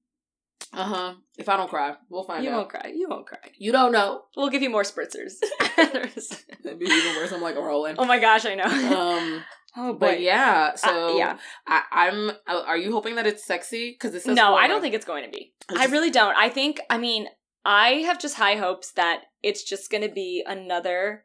Uh 0.72 0.84
huh. 0.84 1.14
If 1.36 1.48
I 1.48 1.56
don't 1.56 1.68
cry, 1.70 1.96
we'll 2.08 2.22
find 2.22 2.44
You 2.44 2.50
out. 2.50 2.52
You 2.52 2.56
won't 2.58 2.68
cry. 2.68 2.92
You 2.94 3.08
won't 3.08 3.26
cry. 3.26 3.38
You 3.58 3.72
don't 3.72 3.90
know. 3.92 4.22
We'll 4.36 4.50
give 4.50 4.62
you 4.62 4.70
more 4.70 4.84
spritzers. 4.84 5.34
That'd 5.76 6.78
be 6.78 6.86
even 6.86 7.16
worse. 7.16 7.32
I'm 7.32 7.40
like 7.42 7.56
rolling. 7.56 7.96
oh 7.98 8.04
my 8.04 8.18
gosh, 8.20 8.44
I 8.46 8.54
know. 8.54 8.64
Um, 8.64 9.44
oh 9.76 9.92
boy. 9.94 9.98
but 9.98 10.20
yeah. 10.20 10.74
So 10.76 11.14
Uh, 11.14 11.16
yeah. 11.16 11.38
I, 11.66 11.82
I'm. 11.90 12.30
uh, 12.46 12.62
Are 12.66 12.76
you 12.76 12.92
hoping 12.92 13.16
that 13.16 13.26
it's 13.26 13.44
sexy? 13.44 13.92
Because 13.98 14.12
says 14.22 14.36
No, 14.36 14.54
I 14.54 14.68
don't 14.68 14.80
think 14.80 14.94
it's 14.94 15.04
going 15.06 15.24
to 15.24 15.30
be. 15.30 15.54
I 15.76 15.86
really 15.86 16.10
don't. 16.10 16.36
I 16.36 16.48
think, 16.48 16.80
I 16.90 16.98
mean, 16.98 17.26
I 17.64 18.02
have 18.06 18.20
just 18.20 18.36
high 18.36 18.56
hopes 18.56 18.92
that 18.92 19.22
it's 19.42 19.64
just 19.64 19.90
going 19.90 20.02
to 20.06 20.12
be 20.12 20.44
another 20.46 21.24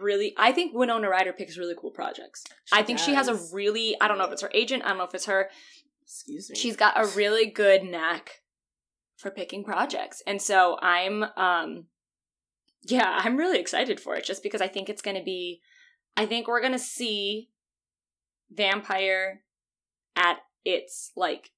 really. 0.00 0.34
I 0.36 0.52
think 0.52 0.74
Winona 0.74 1.08
Ryder 1.08 1.32
picks 1.32 1.58
really 1.58 1.74
cool 1.78 1.90
projects. 1.90 2.44
I 2.72 2.82
think 2.82 2.98
she 2.98 3.14
has 3.14 3.28
a 3.28 3.34
really. 3.52 3.96
I 4.00 4.08
don't 4.08 4.18
know 4.18 4.24
if 4.24 4.32
it's 4.32 4.42
her 4.42 4.50
agent. 4.54 4.84
I 4.84 4.88
don't 4.88 4.98
know 4.98 5.04
if 5.04 5.14
it's 5.14 5.26
her. 5.26 5.50
Excuse 6.02 6.50
me. 6.50 6.56
She's 6.56 6.76
got 6.76 6.94
a 6.96 7.06
really 7.16 7.46
good 7.46 7.82
knack 7.82 8.42
for 9.16 9.30
picking 9.30 9.64
projects, 9.64 10.22
and 10.26 10.40
so 10.40 10.78
I'm. 10.80 11.24
um 11.36 11.86
Yeah, 12.82 13.18
I'm 13.22 13.36
really 13.36 13.58
excited 13.58 13.98
for 13.98 14.14
it 14.14 14.24
just 14.24 14.42
because 14.42 14.60
I 14.60 14.68
think 14.68 14.88
it's 14.88 15.02
going 15.02 15.16
to 15.16 15.24
be. 15.24 15.60
I 16.16 16.26
think 16.26 16.46
we're 16.46 16.60
going 16.60 16.72
to 16.72 16.78
see 16.78 17.50
vampire 18.50 19.42
at 20.14 20.38
its 20.64 21.12
like 21.16 21.50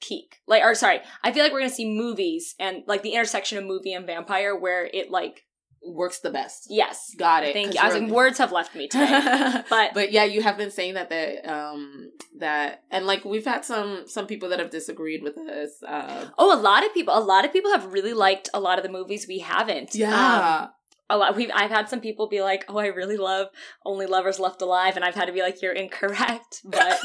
peak. 0.00 0.40
Like 0.46 0.62
or 0.62 0.74
sorry, 0.74 1.00
I 1.22 1.32
feel 1.32 1.42
like 1.42 1.52
we're 1.52 1.60
going 1.60 1.70
to 1.70 1.76
see 1.76 1.88
movies 1.88 2.54
and 2.58 2.82
like 2.86 3.02
the 3.02 3.12
intersection 3.12 3.58
of 3.58 3.64
movie 3.64 3.92
and 3.92 4.06
vampire 4.06 4.56
where 4.56 4.84
it 4.86 5.10
like 5.10 5.44
works 5.82 6.20
the 6.20 6.30
best. 6.30 6.66
yes. 6.68 7.14
Got 7.18 7.44
it. 7.44 7.52
Thank 7.54 7.74
you. 7.74 7.80
I 7.80 7.86
was 7.86 7.96
like 7.96 8.10
words 8.10 8.38
have 8.38 8.52
left 8.52 8.74
me 8.74 8.88
today. 8.88 9.62
But 9.70 9.94
but 9.94 10.12
yeah, 10.12 10.24
you 10.24 10.42
have 10.42 10.56
been 10.56 10.70
saying 10.70 10.94
that 10.94 11.10
that 11.10 11.46
um 11.50 12.10
that 12.38 12.82
and 12.90 13.06
like 13.06 13.24
we've 13.24 13.44
had 13.44 13.64
some 13.64 14.04
some 14.06 14.26
people 14.26 14.48
that 14.50 14.58
have 14.58 14.70
disagreed 14.70 15.22
with 15.22 15.38
us. 15.38 15.82
Uh, 15.86 16.26
oh, 16.38 16.56
a 16.56 16.60
lot 16.60 16.84
of 16.84 16.92
people 16.92 17.16
a 17.16 17.20
lot 17.20 17.44
of 17.44 17.52
people 17.52 17.70
have 17.72 17.92
really 17.92 18.12
liked 18.12 18.48
a 18.52 18.60
lot 18.60 18.78
of 18.78 18.82
the 18.84 18.90
movies 18.90 19.26
we 19.28 19.38
haven't. 19.38 19.94
Um, 19.94 20.00
yeah, 20.00 20.66
a 21.08 21.16
lot. 21.16 21.34
We've 21.36 21.50
I've 21.54 21.70
had 21.70 21.88
some 21.88 22.00
people 22.00 22.28
be 22.28 22.42
like, 22.42 22.64
"Oh, 22.68 22.78
I 22.78 22.86
really 22.86 23.16
love 23.16 23.48
Only 23.84 24.06
Lovers 24.06 24.38
Left 24.38 24.62
Alive," 24.62 24.96
and 24.96 25.04
I've 25.04 25.14
had 25.14 25.26
to 25.26 25.32
be 25.32 25.42
like, 25.42 25.60
"You're 25.62 25.72
incorrect." 25.72 26.62
But 26.64 26.98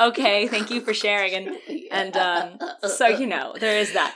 okay, 0.00 0.48
thank 0.48 0.70
you 0.70 0.80
for 0.80 0.94
sharing. 0.94 1.34
And 1.34 1.56
and 1.90 2.16
um, 2.16 2.58
so 2.88 3.06
you 3.06 3.26
know, 3.26 3.54
there 3.58 3.78
is 3.78 3.92
that. 3.94 4.14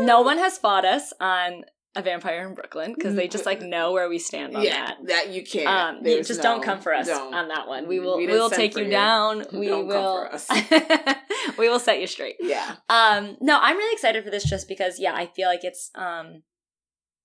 No 0.00 0.20
one 0.20 0.38
has 0.38 0.58
fought 0.58 0.84
us 0.84 1.12
on 1.20 1.64
a 1.96 2.02
vampire 2.02 2.46
in 2.46 2.54
Brooklyn 2.54 2.94
because 2.94 3.14
they 3.14 3.26
just 3.28 3.46
like 3.46 3.60
know 3.62 3.92
where 3.92 4.08
we 4.08 4.18
stand 4.18 4.54
on 4.54 4.62
yeah, 4.62 4.86
that. 4.86 5.06
that 5.06 5.28
you 5.30 5.42
can't. 5.42 5.98
Um, 5.98 6.06
you 6.06 6.22
just 6.22 6.38
no- 6.38 6.42
don't 6.54 6.62
come 6.62 6.80
for 6.80 6.94
us 6.94 7.06
don't. 7.06 7.34
on 7.34 7.48
that 7.48 7.66
one. 7.66 7.88
We 7.88 7.98
will 7.98 8.16
We 8.18 8.26
we, 8.26 8.32
will 8.32 8.50
take 8.50 8.76
you 8.76 8.84
you. 8.84 8.90
down. 8.90 9.44
We 9.52 9.66
Don't 9.68 9.88
come 9.88 10.02
will 10.02 10.26
for 10.28 10.34
us. 10.34 10.48
we 11.58 11.68
will 11.68 11.80
set 11.80 12.00
you 12.00 12.06
straight. 12.06 12.36
Yeah. 12.40 12.76
Um 12.88 13.36
no, 13.40 13.58
I'm 13.60 13.76
really 13.76 13.92
excited 13.94 14.22
for 14.24 14.30
this 14.30 14.44
just 14.44 14.68
because 14.68 15.00
yeah, 15.00 15.14
I 15.14 15.26
feel 15.26 15.48
like 15.48 15.64
it's 15.64 15.90
um 15.94 16.42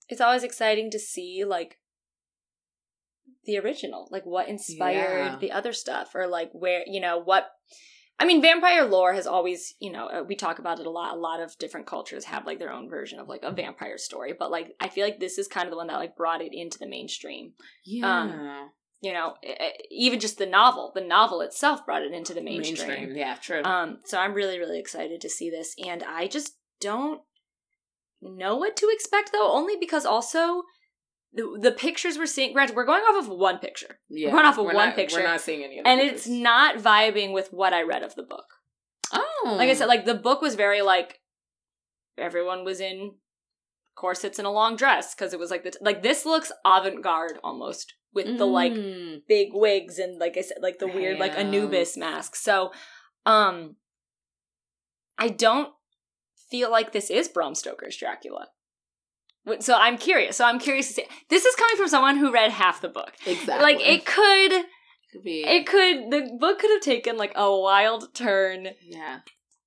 it's 0.10 0.22
always 0.22 0.43
exciting 0.43 0.89
to 0.91 1.00
see 1.00 1.43
like 1.46 1.77
the 3.46 3.58
original, 3.60 4.08
like 4.12 4.25
what 4.25 4.48
inspired 4.48 5.25
Yeah. 5.34 5.38
the 5.39 5.51
other 5.51 5.74
stuff 5.74 6.15
or 6.15 6.27
like 6.27 6.50
where, 6.53 6.84
you 6.88 7.01
know, 7.01 7.20
what 7.20 7.48
I 8.20 8.25
mean, 8.25 8.41
vampire 8.41 8.86
lore 8.86 9.13
has 9.13 9.27
always, 9.27 9.74
you 9.79 9.91
know, 9.91 10.08
uh, 10.08 10.24
we 10.24 10.36
talk 10.36 10.60
about 10.60 10.79
it 10.79 10.86
a 10.86 10.89
lot. 10.89 11.15
A 11.15 11.20
lot 11.20 11.41
of 11.41 11.58
different 11.58 11.88
cultures 11.88 12.25
have 12.25 12.46
like 12.46 12.60
their 12.60 12.72
own 12.72 12.89
version 12.89 13.20
of 13.20 13.27
like 13.27 13.43
a 13.43 13.51
vampire 13.51 13.98
story, 13.98 14.34
but 14.38 14.51
like 14.51 14.75
I 14.79 14.88
feel 14.88 15.03
like 15.03 15.20
this 15.20 15.38
is 15.38 15.48
kind 15.48 15.65
of 15.65 15.72
the 15.72 15.77
one 15.77 15.88
that 15.88 15.98
like 15.98 16.15
brought 16.15 16.41
it 16.41 16.53
into 16.53 16.77
the 16.77 16.88
mainstream. 16.88 17.53
Yeah. 17.86 18.67
You 19.01 19.12
know, 19.12 19.34
even 19.91 20.22
just 20.22 20.38
the 20.38 20.46
novel, 20.46 20.93
the 20.96 21.01
novel 21.01 21.41
itself 21.41 21.86
brought 21.86 22.03
it 22.03 22.13
into 22.13 22.34
the 22.34 22.41
mainstream. 22.41 23.13
Yeah, 23.15 23.36
true. 23.36 23.62
Um, 23.63 23.98
so 24.05 24.17
I'm 24.17 24.34
really, 24.34 24.58
really 24.58 24.79
excited 24.79 25.20
to 25.20 25.29
see 25.29 25.50
this, 25.50 25.75
and 25.86 26.01
I 26.03 26.27
just 26.27 26.53
don't 26.79 27.20
know 28.22 28.55
what 28.55 28.77
to 28.77 28.89
expect 28.89 29.34
though. 29.34 29.51
Only 29.51 29.75
because 29.77 30.05
also 30.05 30.63
the 31.33 31.57
the 31.61 31.71
pictures 31.71 32.17
we're 32.17 32.25
seeing. 32.25 32.53
Granted, 32.53 32.75
we're 32.75 32.85
going 32.85 33.01
off 33.03 33.23
of 33.25 33.29
one 33.29 33.57
picture, 33.59 33.99
yeah. 34.09 34.27
We're 34.27 34.33
going 34.33 34.45
off 34.45 34.57
of 34.57 34.65
one 34.65 34.75
not- 34.75 34.95
picture, 34.95 35.17
We're 35.17 35.23
not 35.27 35.41
seeing 35.41 35.63
any 35.63 35.81
and 35.83 35.99
it's 35.99 36.27
not 36.27 36.77
vibing 36.77 37.33
with 37.33 37.49
what 37.51 37.73
I 37.73 37.81
read 37.83 38.03
of 38.03 38.15
the 38.15 38.23
book. 38.23 38.45
Oh. 39.11 39.55
Like 39.57 39.69
I 39.69 39.73
said, 39.73 39.87
like 39.87 40.05
the 40.05 40.15
book 40.15 40.41
was 40.41 40.55
very 40.55 40.81
like 40.81 41.19
everyone 42.17 42.63
was 42.63 42.79
in 42.79 43.15
corsets 43.95 44.39
and 44.39 44.47
a 44.47 44.51
long 44.51 44.75
dress 44.75 45.13
because 45.13 45.33
it 45.33 45.39
was 45.39 45.51
like 45.51 45.63
the 45.63 45.73
like 45.81 46.01
this 46.03 46.25
looks 46.25 46.51
avant 46.65 47.03
garde 47.03 47.37
almost 47.43 47.93
with 48.13 48.37
the 48.37 48.45
like 48.45 48.73
Mm. 48.73 49.21
big 49.27 49.49
wigs 49.53 49.97
and 49.99 50.19
like 50.19 50.37
I 50.37 50.41
said, 50.41 50.57
like 50.61 50.77
the 50.79 50.87
weird 50.87 51.19
like 51.19 51.37
Anubis 51.37 51.97
mask. 51.97 52.35
So, 52.35 52.71
um, 53.25 53.75
I 55.17 55.29
don't 55.29 55.69
feel 56.49 56.69
like 56.71 56.91
this 56.91 57.09
is 57.09 57.27
Bram 57.27 57.55
Stoker's 57.55 57.97
Dracula. 57.97 58.47
So 59.59 59.75
I'm 59.75 59.97
curious. 59.97 60.38
So 60.38 60.45
I'm 60.45 60.59
curious 60.59 60.88
to 60.88 60.93
see. 60.93 61.05
This 61.29 61.45
is 61.45 61.55
coming 61.55 61.75
from 61.77 61.88
someone 61.88 62.17
who 62.17 62.31
read 62.31 62.51
half 62.51 62.81
the 62.81 62.89
book. 62.89 63.12
exactly. 63.25 63.62
Like 63.62 63.81
it 63.81 64.05
could, 64.05 64.65
be. 65.23 65.43
it 65.45 65.67
could. 65.67 66.12
The 66.12 66.38
book 66.39 66.59
could 66.59 66.71
have 66.71 66.81
taken 66.81 67.17
like 67.17 67.33
a 67.35 67.55
wild 67.55 68.13
turn 68.13 68.69
yeah. 68.81 69.19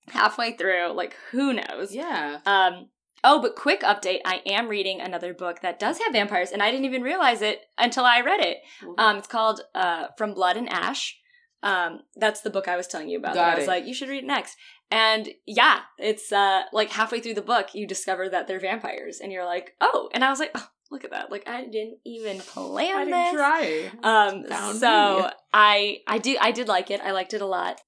halfway 0.09 0.57
through. 0.57 0.93
Like 0.93 1.15
who 1.31 1.53
knows? 1.53 1.95
Yeah. 1.95 2.39
Um. 2.47 2.89
Oh, 3.25 3.43
but 3.43 3.57
quick 3.57 3.81
update. 3.81 4.21
I 4.25 4.41
am 4.47 4.69
reading 4.69 5.01
another 5.01 5.35
book 5.35 5.61
that 5.61 5.81
does 5.81 5.99
have 5.99 6.13
vampires, 6.13 6.53
and 6.53 6.63
I 6.63 6.71
didn't 6.71 6.85
even 6.85 7.03
realize 7.03 7.43
it 7.43 7.61
until 7.77 8.05
I 8.05 8.21
read 8.21 8.41
it. 8.41 8.59
Um, 8.99 9.17
it's 9.17 9.27
called 9.27 9.63
uh, 9.75 10.09
From 10.17 10.33
Blood 10.33 10.57
and 10.57 10.69
Ash. 10.69 11.19
Um, 11.63 12.03
that's 12.15 12.43
the 12.43 12.51
book 12.51 12.69
I 12.69 12.77
was 12.77 12.87
telling 12.87 13.09
you 13.09 13.19
about. 13.19 13.35
that 13.35 13.47
Got 13.47 13.53
I 13.55 13.57
was 13.57 13.65
it. 13.65 13.69
like, 13.69 13.87
you 13.87 13.95
should 13.95 14.09
read 14.09 14.23
it 14.23 14.27
next. 14.27 14.57
And 14.91 15.29
yeah, 15.47 15.81
it's 15.99 16.31
uh, 16.31 16.63
like 16.73 16.91
halfway 16.91 17.21
through 17.21 17.35
the 17.35 17.43
book, 17.43 17.75
you 17.75 17.87
discover 17.87 18.29
that 18.29 18.47
they're 18.47 18.61
vampires, 18.61 19.21
and 19.21 19.33
you're 19.33 19.45
like, 19.45 19.75
oh. 19.81 20.09
And 20.15 20.25
I 20.25 20.31
was 20.31 20.39
like, 20.39 20.53
oh, 20.55 20.69
look 20.91 21.05
at 21.05 21.11
that! 21.11 21.31
Like 21.31 21.49
I 21.49 21.65
didn't 21.65 21.99
even 22.05 22.39
plan 22.39 22.97
I 22.97 23.05
this. 23.05 23.15
didn't 23.15 23.35
try. 23.35 23.91
Um, 24.03 24.45
Found 24.45 24.79
so 24.79 25.19
me. 25.23 25.31
I 25.53 25.99
I 26.07 26.19
do 26.19 26.37
I 26.41 26.53
did 26.53 26.69
like 26.69 26.91
it. 26.91 27.01
I 27.01 27.11
liked 27.11 27.35
it 27.35 27.41
a 27.41 27.47
lot. 27.47 27.81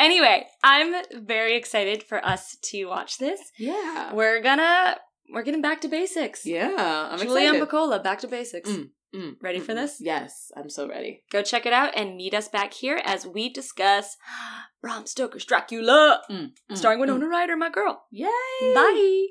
Anyway, 0.00 0.44
I'm 0.64 0.92
very 1.24 1.56
excited 1.56 2.02
for 2.02 2.24
us 2.26 2.56
to 2.62 2.86
watch 2.86 3.18
this. 3.18 3.40
Yeah. 3.58 4.12
We're 4.12 4.42
gonna 4.42 4.96
we're 5.32 5.44
getting 5.44 5.62
back 5.62 5.80
to 5.82 5.88
basics. 5.88 6.44
Yeah. 6.44 7.08
I'm 7.12 7.18
Julia 7.20 7.48
and 7.48 7.56
excited. 7.56 7.68
Bacola, 7.68 8.02
back 8.02 8.18
to 8.20 8.28
basics. 8.28 8.68
Mm, 8.68 8.90
Mm, 9.14 9.36
Ready 9.40 9.60
mm, 9.60 9.64
for 9.64 9.72
mm. 9.72 9.76
this? 9.76 9.98
Yes, 10.00 10.50
I'm 10.56 10.68
so 10.68 10.88
ready. 10.88 11.22
Go 11.30 11.42
check 11.42 11.66
it 11.66 11.72
out 11.72 11.96
and 11.96 12.16
meet 12.16 12.34
us 12.34 12.48
back 12.48 12.74
here 12.74 13.00
as 13.04 13.26
we 13.26 13.48
discuss 13.48 14.16
Bram 14.82 15.06
Stoker's 15.06 15.44
Dracula, 15.44 16.22
Mm, 16.30 16.50
mm, 16.70 16.76
starring 16.76 16.98
mm. 16.98 17.02
Winona 17.02 17.28
Ryder, 17.28 17.56
my 17.56 17.70
girl. 17.70 18.04
Yay! 18.10 18.28
Bye. 18.74 19.26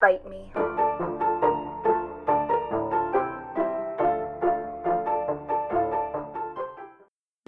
Bite 0.00 0.28
me. 0.28 0.52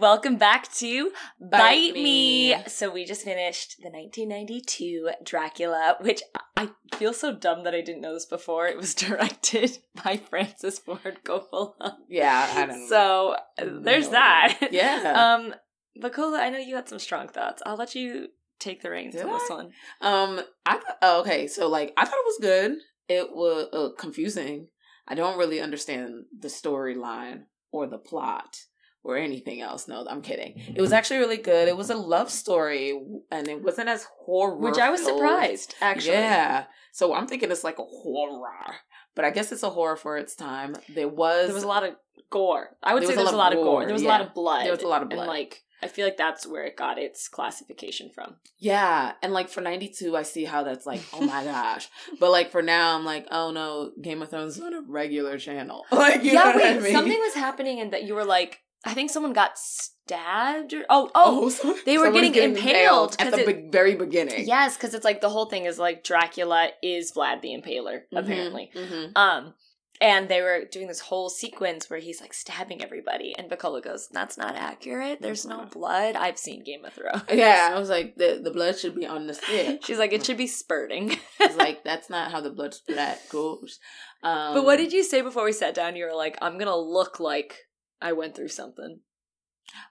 Welcome 0.01 0.37
back 0.37 0.73
to 0.77 1.13
Bite, 1.39 1.51
Bite 1.51 1.95
me. 1.95 2.55
Me. 2.55 2.63
So 2.69 2.91
we 2.91 3.05
just 3.05 3.23
finished 3.23 3.77
the 3.83 3.91
1992 3.91 5.11
Dracula, 5.23 5.97
which 6.01 6.23
I 6.57 6.71
feel 6.95 7.13
so 7.13 7.35
dumb 7.35 7.65
that 7.65 7.75
I 7.75 7.83
didn't 7.83 8.01
know 8.01 8.15
this 8.15 8.25
before. 8.25 8.67
It 8.67 8.79
was 8.79 8.95
directed 9.07 9.77
by 10.03 10.17
Francis 10.17 10.79
Ford 10.79 11.19
Coppola. 11.23 11.97
Yeah, 12.09 12.51
I 12.51 12.67
don't 12.67 12.81
know. 12.81 12.87
So 12.89 13.37
uh, 13.61 13.81
there's 13.83 14.09
that. 14.09 14.69
Yeah. 14.71 15.37
Um, 15.41 15.55
Bacola, 16.01 16.39
I 16.39 16.49
know 16.49 16.59
you 16.59 16.77
had 16.77 16.89
some 16.89 16.99
strong 16.99 17.29
thoughts. 17.29 17.63
I'll 17.67 17.77
let 17.77 17.95
you 17.95 18.29
take 18.59 18.81
the 18.81 18.91
reins 18.91 19.15
Did 19.15 19.27
on 19.27 19.33
this 19.33 19.51
one. 19.51 19.71
Um, 20.01 20.41
I 20.65 20.75
th- 20.75 20.85
oh, 21.03 21.21
okay. 21.21 21.47
So 21.47 21.69
like, 21.69 21.93
I 21.99 22.07
thought 22.07 22.15
it 22.15 22.27
was 22.27 22.39
good. 22.41 22.79
It 23.09 23.33
was 23.33 23.69
uh, 23.73 23.91
confusing. 24.01 24.69
I 25.07 25.15
don't 25.15 25.37
really 25.37 25.61
understand 25.61 26.25
the 26.39 26.49
storyline 26.49 27.43
or 27.71 27.87
the 27.87 27.99
plot 27.99 28.57
or 29.03 29.17
anything 29.17 29.61
else. 29.61 29.89
No, 29.89 30.07
I'm 30.09 30.23
kidding. 30.23 30.55
It 30.75 30.81
was 30.81 30.91
mm-hmm. 30.91 30.97
actually 30.97 31.19
really 31.19 31.39
good. 31.39 31.69
It 31.69 31.77
was 31.77 31.91
a 31.91 31.97
love 31.97 32.31
story, 32.31 33.01
and 33.31 33.49
it 33.49 33.63
wasn't 33.63 33.89
as 33.89 34.07
horror. 34.25 34.57
Which 34.57 34.79
I 34.79 34.91
was 34.91 35.05
surprised, 35.05 35.75
actually. 35.81 36.15
Yeah. 36.15 36.65
So 36.93 37.15
I'm 37.15 37.27
thinking 37.27 37.51
it's 37.51 37.65
like 37.65 37.79
a 37.79 37.85
horror, 37.85 38.77
but 39.15 39.25
I 39.25 39.31
guess 39.31 39.53
it's 39.53 39.63
a 39.63 39.71
horror 39.71 39.97
for 39.97 40.17
its 40.17 40.35
time. 40.35 40.77
There 40.89 41.09
was 41.09 41.47
There 41.47 41.55
was 41.55 41.63
a 41.63 41.69
lot 41.69 41.85
of 41.85 41.95
gore. 42.31 42.77
I 42.83 42.95
would 42.95 43.03
There 43.03 43.09
say 43.09 43.17
was 43.17 43.17
there 43.17 43.23
a 43.23 43.27
was 43.27 43.35
a 43.35 43.37
lot 43.37 43.45
lot 43.45 43.53
of 43.53 43.59
of 43.59 43.65
gore. 43.65 43.81
gore, 43.81 43.85
There 43.87 43.93
was 43.95 44.03
a 44.03 44.09
lot 44.09 44.21
of 44.21 44.35
blood. 44.35 44.65
There 44.65 44.73
was 44.73 44.83
a 44.83 44.89
lot 44.89 45.03
of 45.03 45.09
blood. 45.09 45.21
And 45.21 45.29
like, 45.29 45.63
I 45.83 45.89
feel 45.89 46.05
like 46.05 46.17
that's 46.17 46.47
where 46.47 46.65
it 46.65 46.77
got 46.77 46.99
its 46.99 47.29
classification 47.29 48.11
from. 48.15 48.37
Yeah, 48.59 49.13
and 49.23 49.33
like 49.33 49.49
for 49.49 49.61
'92, 49.63 50.15
I 50.17 50.23
see 50.23 50.45
how 50.45 50.63
that's 50.63 50.85
like, 50.87 51.01
oh 51.13 51.21
my 51.23 51.45
gosh. 51.45 51.89
But 52.21 52.31
like 52.31 52.51
for 52.51 52.61
now, 52.63 52.97
I'm 52.97 53.05
like, 53.05 53.27
oh 53.31 53.51
no, 53.51 53.93
Game 54.03 54.21
of 54.21 54.31
Thrones 54.31 54.57
is 54.57 54.63
on 54.63 54.75
a 54.75 54.83
regular 54.83 55.39
channel. 55.39 55.85
Like, 55.93 56.23
you 56.23 56.35
know 56.35 56.41
yeah, 56.41 56.47
what 56.47 56.57
wait, 56.57 56.77
I 56.77 56.81
mean? 56.81 56.93
something 56.93 57.19
was 57.19 57.35
happening 57.35 57.81
and 57.81 57.93
that 57.93 58.05
you 58.05 58.15
were 58.15 58.25
like, 58.25 58.61
I 58.85 58.95
think 58.95 59.11
someone 59.11 59.33
got 59.35 59.59
stabbed 59.59 60.73
or 60.73 60.85
oh 60.89 61.11
oh, 61.15 61.49
so- 61.51 61.77
they 61.87 61.99
were 61.99 62.07
someone's 62.07 62.31
getting 62.31 62.57
impaled 62.57 63.17
at 63.19 63.31
the 63.33 63.41
it- 63.41 63.47
be- 63.65 63.69
very 63.71 63.95
beginning. 63.95 64.47
yes, 64.47 64.77
because 64.77 64.95
it's 64.95 65.05
like 65.05 65.21
the 65.21 65.31
whole 65.31 65.47
thing 65.47 65.65
is 65.67 65.79
like 65.79 66.05
Dracula 66.05 66.71
is 66.83 67.13
Vlad 67.13 67.41
the 67.43 67.49
Impaler 67.51 68.01
Mhm, 68.13 68.19
apparently. 68.19 68.71
mhm. 68.75 69.17
Um, 69.17 69.55
and 70.03 70.31
they 70.31 70.41
were 70.41 70.63
doing 70.73 70.87
this 70.89 71.01
whole 71.01 71.29
sequence 71.29 71.91
where 71.91 71.99
he's 72.01 72.23
like 72.23 72.33
stabbing 72.33 72.83
everybody, 72.83 73.35
and 73.37 73.51
Bacola 73.51 73.83
goes, 73.85 74.09
"That's 74.11 74.39
not 74.39 74.57
accurate. 74.57 75.21
There's 75.21 75.45
no 75.45 75.67
blood. 75.67 76.17
I've 76.17 76.39
seen 76.39 76.65
Game 76.65 76.87
of 76.87 76.95
Thrones." 76.95 77.23
Yeah, 77.31 77.69
I 77.71 77.79
was 77.79 77.91
like, 77.91 78.17
the 78.17 78.41
the 78.43 78.51
blood 78.51 78.79
should 78.79 78.95
be 78.95 79.07
on 79.07 79.27
the 79.27 79.35
stick. 79.35 79.81
She's 79.85 79.99
like, 79.99 80.15
"It 80.15 80.25
should 80.25 80.39
be 80.39 80.47
spurting." 80.47 81.19
I 81.39 81.47
was 81.49 81.57
like, 81.57 81.85
that's 81.85 82.09
not 82.09 82.31
how 82.33 82.41
the 82.41 82.49
blood 82.51 82.73
splat 82.73 83.21
goes. 83.29 83.79
Um, 84.23 84.55
but 84.55 84.65
what 84.65 84.77
did 84.79 84.93
you 84.95 85.03
say 85.05 85.21
before 85.21 85.45
we 85.45 85.53
sat 85.53 85.75
down? 85.75 85.97
You 85.97 86.07
were 86.07 86.15
like, 86.17 86.39
"I'm 86.41 86.57
gonna 86.57 86.75
look 86.79 87.21
like 87.21 87.59
I 88.01 88.13
went 88.13 88.35
through 88.35 88.49
something." 88.49 89.01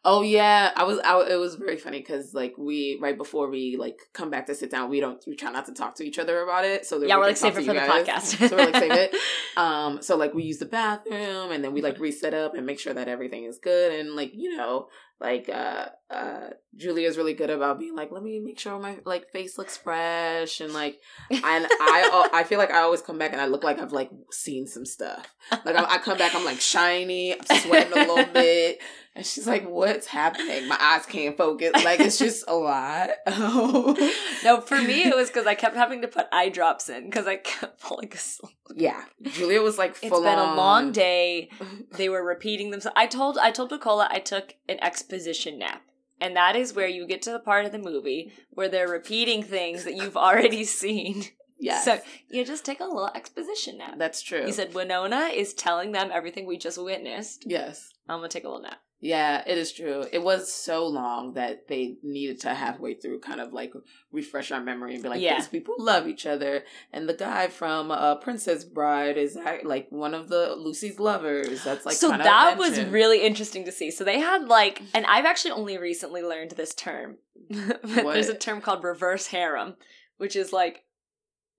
Oh 0.05 0.21
yeah, 0.21 0.71
I 0.75 0.83
was. 0.83 1.00
I, 1.00 1.19
it 1.29 1.36
was 1.36 1.55
very 1.55 1.77
funny 1.77 2.00
because 2.00 2.33
like 2.33 2.55
we 2.57 2.98
right 3.01 3.17
before 3.17 3.50
we 3.50 3.75
like 3.77 4.00
come 4.13 4.29
back 4.29 4.48
to 4.48 4.55
sit 4.55 4.71
down, 4.71 4.89
we 4.89 5.00
don't 5.00 5.24
we 5.27 5.36
try 5.36 5.51
not 5.51 5.65
to 5.65 5.74
talk 5.74 5.95
to 5.95 6.03
each 6.03 6.19
other 6.19 6.41
about 6.41 6.65
it. 6.65 6.86
So 6.86 7.01
yeah, 7.03 7.15
we 7.15 7.21
we're 7.21 7.27
like 7.27 7.38
save 7.38 7.57
it 7.57 7.65
for 7.65 7.74
the 7.74 7.79
guys. 7.79 8.05
podcast. 8.05 8.50
so 8.50 8.55
we're 8.55 8.65
like 8.65 8.75
save 8.75 8.91
it. 8.91 9.15
Um, 9.57 10.01
so 10.01 10.15
like 10.15 10.33
we 10.33 10.43
use 10.43 10.59
the 10.59 10.65
bathroom 10.65 11.51
and 11.51 11.62
then 11.62 11.74
we 11.74 11.81
like 11.81 12.00
reset 12.00 12.33
up 12.33 12.55
and 12.55 12.65
make 12.65 12.79
sure 12.79 12.93
that 12.93 13.09
everything 13.09 13.43
is 13.43 13.59
good 13.59 14.00
and 14.00 14.15
like 14.15 14.31
you 14.33 14.55
know 14.55 14.88
like 15.19 15.50
uh 15.50 15.88
uh 16.09 16.50
Julia's 16.77 17.17
really 17.17 17.33
good 17.33 17.50
about 17.50 17.77
being 17.77 17.95
like 17.95 18.09
let 18.12 18.24
me 18.24 18.39
make 18.39 18.57
sure 18.57 18.79
my 18.79 19.00
like 19.05 19.27
face 19.27 19.57
looks 19.57 19.75
fresh 19.75 20.62
and 20.62 20.74
like 20.74 21.00
and 21.29 21.41
I 21.43 22.29
I 22.33 22.43
feel 22.43 22.57
like 22.57 22.71
I 22.71 22.79
always 22.79 23.01
come 23.01 23.17
back 23.17 23.33
and 23.33 23.41
I 23.41 23.48
look 23.48 23.63
like 23.63 23.79
I've 23.79 23.91
like 23.91 24.12
seen 24.31 24.65
some 24.65 24.86
stuff 24.86 25.36
like 25.65 25.75
I, 25.75 25.95
I 25.95 25.98
come 25.98 26.17
back 26.17 26.33
I'm 26.36 26.45
like 26.45 26.62
shiny 26.62 27.33
I'm 27.33 27.59
sweating 27.59 27.91
a 27.91 27.95
little 27.95 28.25
bit 28.33 28.79
and 29.19 29.25
she's 29.25 29.45
like 29.45 29.67
what's 29.67 30.07
happening 30.07 30.65
my 30.69 30.77
eyes 30.79 31.05
can't 31.05 31.35
focus 31.35 31.71
like 31.83 31.99
it's 31.99 32.17
just 32.17 32.45
a 32.47 32.55
lot 32.55 33.09
no, 33.27 34.61
for 34.65 34.81
me 34.81 35.03
it 35.03 35.13
was 35.15 35.27
because 35.27 35.45
I 35.45 35.55
kept 35.55 35.75
having 35.75 36.01
to 36.03 36.07
put 36.07 36.27
eye 36.31 36.47
drops 36.47 36.88
in 36.88 37.03
because 37.05 37.27
I 37.27 37.35
kept 37.35 37.81
falling 37.81 38.09
asleep. 38.13 38.55
yeah 38.75 39.03
Julia 39.21 39.61
was 39.61 39.77
like 39.77 39.97
It's 40.01 40.09
been 40.09 40.39
a 40.39 40.55
long 40.55 40.93
day. 40.93 41.49
They 41.97 42.07
were 42.07 42.23
repeating 42.23 42.71
themselves. 42.71 42.95
I 42.95 43.07
told 43.07 43.38
I 43.38 43.51
told 43.51 43.71
Nicola 43.71 44.07
I 44.09 44.19
took 44.19 44.55
an 44.69 44.81
exposition 44.81 45.59
nap. 45.59 45.81
And 46.21 46.35
that 46.35 46.55
is 46.55 46.73
where 46.73 46.88
you 46.88 47.05
get 47.07 47.21
to 47.23 47.31
the 47.31 47.39
part 47.39 47.65
of 47.65 47.71
the 47.71 47.79
movie 47.79 48.31
where 48.51 48.69
they're 48.69 48.88
repeating 48.88 49.43
things 49.43 49.83
that 49.83 49.95
you've 49.95 50.17
already 50.17 50.63
seen 50.63 51.25
Yes. 51.59 51.83
So 51.83 51.99
you 52.29 52.45
just 52.45 52.63
take 52.63 52.79
a 52.79 52.85
little 52.85 53.09
exposition 53.13 53.77
nap. 53.79 53.95
That's 53.97 54.21
true. 54.21 54.45
He 54.45 54.51
said 54.53 54.73
Winona 54.73 55.29
is 55.33 55.53
telling 55.53 55.91
them 55.91 56.09
everything 56.11 56.45
we 56.45 56.57
just 56.57 56.81
witnessed. 56.81 57.43
yes. 57.45 57.89
I'm 58.07 58.19
gonna 58.19 58.29
take 58.29 58.45
a 58.45 58.47
little 58.47 58.63
nap. 58.63 58.79
Yeah, 59.01 59.44
it 59.48 59.58
is 59.58 59.72
true. 59.72 60.03
It 60.12 60.22
was 60.22 60.51
so 60.53 60.86
long 60.86 61.34
that 61.34 61.70
they 61.70 61.96
needed 62.03 62.41
to 62.41 62.53
halfway 62.53 62.96
through 62.96 63.20
kind 63.22 63.39
of 63.39 63.53
like 63.53 63.72
refresh 64.12 64.51
our 64.51 64.60
memory 64.62 64.94
and 64.94 65.01
be 65.03 65.08
like, 65.08 65.22
Yeah. 65.22 65.36
these 65.36 65.48
people 65.48 65.75
love 65.79 66.06
each 66.08 66.25
other. 66.25 66.63
And 66.91 67.08
the 67.08 67.13
guy 67.13 67.48
from 67.48 67.91
uh, 67.91 68.15
Princess 68.15 68.65
Bride 68.65 69.18
is 69.18 69.38
like 69.63 69.88
one 69.89 70.13
of 70.13 70.27
the 70.27 70.53
Lucy's 70.56 71.00
lovers. 71.00 71.63
That's 71.63 71.86
like 71.86 71.96
so 71.96 72.10
kind 72.10 72.22
of 72.22 72.25
that 72.25 72.58
was 72.58 72.79
really 72.86 73.22
interesting 73.22 73.63
to 73.65 73.72
see. 73.72 73.89
So 73.89 74.03
they 74.03 74.20
had 74.20 74.50
like, 74.50 74.82
and 74.94 75.06
I've 75.06 75.25
actually 75.25 75.51
only 75.51 75.77
recently 75.77 76.22
learned 76.22 76.51
this 76.51 76.74
term. 76.74 77.18
There's 77.50 78.27
a 78.29 78.34
term 78.34 78.60
called 78.60 78.84
reverse 78.84 79.27
harem, 79.27 79.75
which 80.18 80.36
is 80.36 80.51
like 80.51 80.84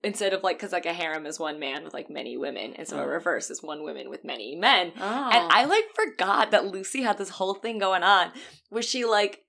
instead 0.03 0.33
of 0.33 0.43
like 0.43 0.57
because 0.57 0.71
like 0.71 0.85
a 0.85 0.93
harem 0.93 1.25
is 1.25 1.39
one 1.39 1.59
man 1.59 1.83
with 1.83 1.93
like 1.93 2.09
many 2.09 2.37
women, 2.37 2.73
and 2.73 2.87
so 2.87 2.97
a 2.99 3.03
Oh. 3.03 3.05
reverse 3.07 3.49
is 3.49 3.61
one 3.63 3.83
woman 3.83 4.09
with 4.09 4.23
many 4.23 4.55
men. 4.55 4.93
Oh. 4.99 5.29
And 5.31 5.51
I 5.51 5.65
like 5.65 5.85
forgot 5.93 6.51
that 6.51 6.65
Lucy 6.65 7.01
had 7.03 7.17
this 7.17 7.29
whole 7.29 7.53
thing 7.55 7.77
going 7.77 8.03
on 8.03 8.31
where 8.69 8.81
she 8.81 9.05
like 9.05 9.43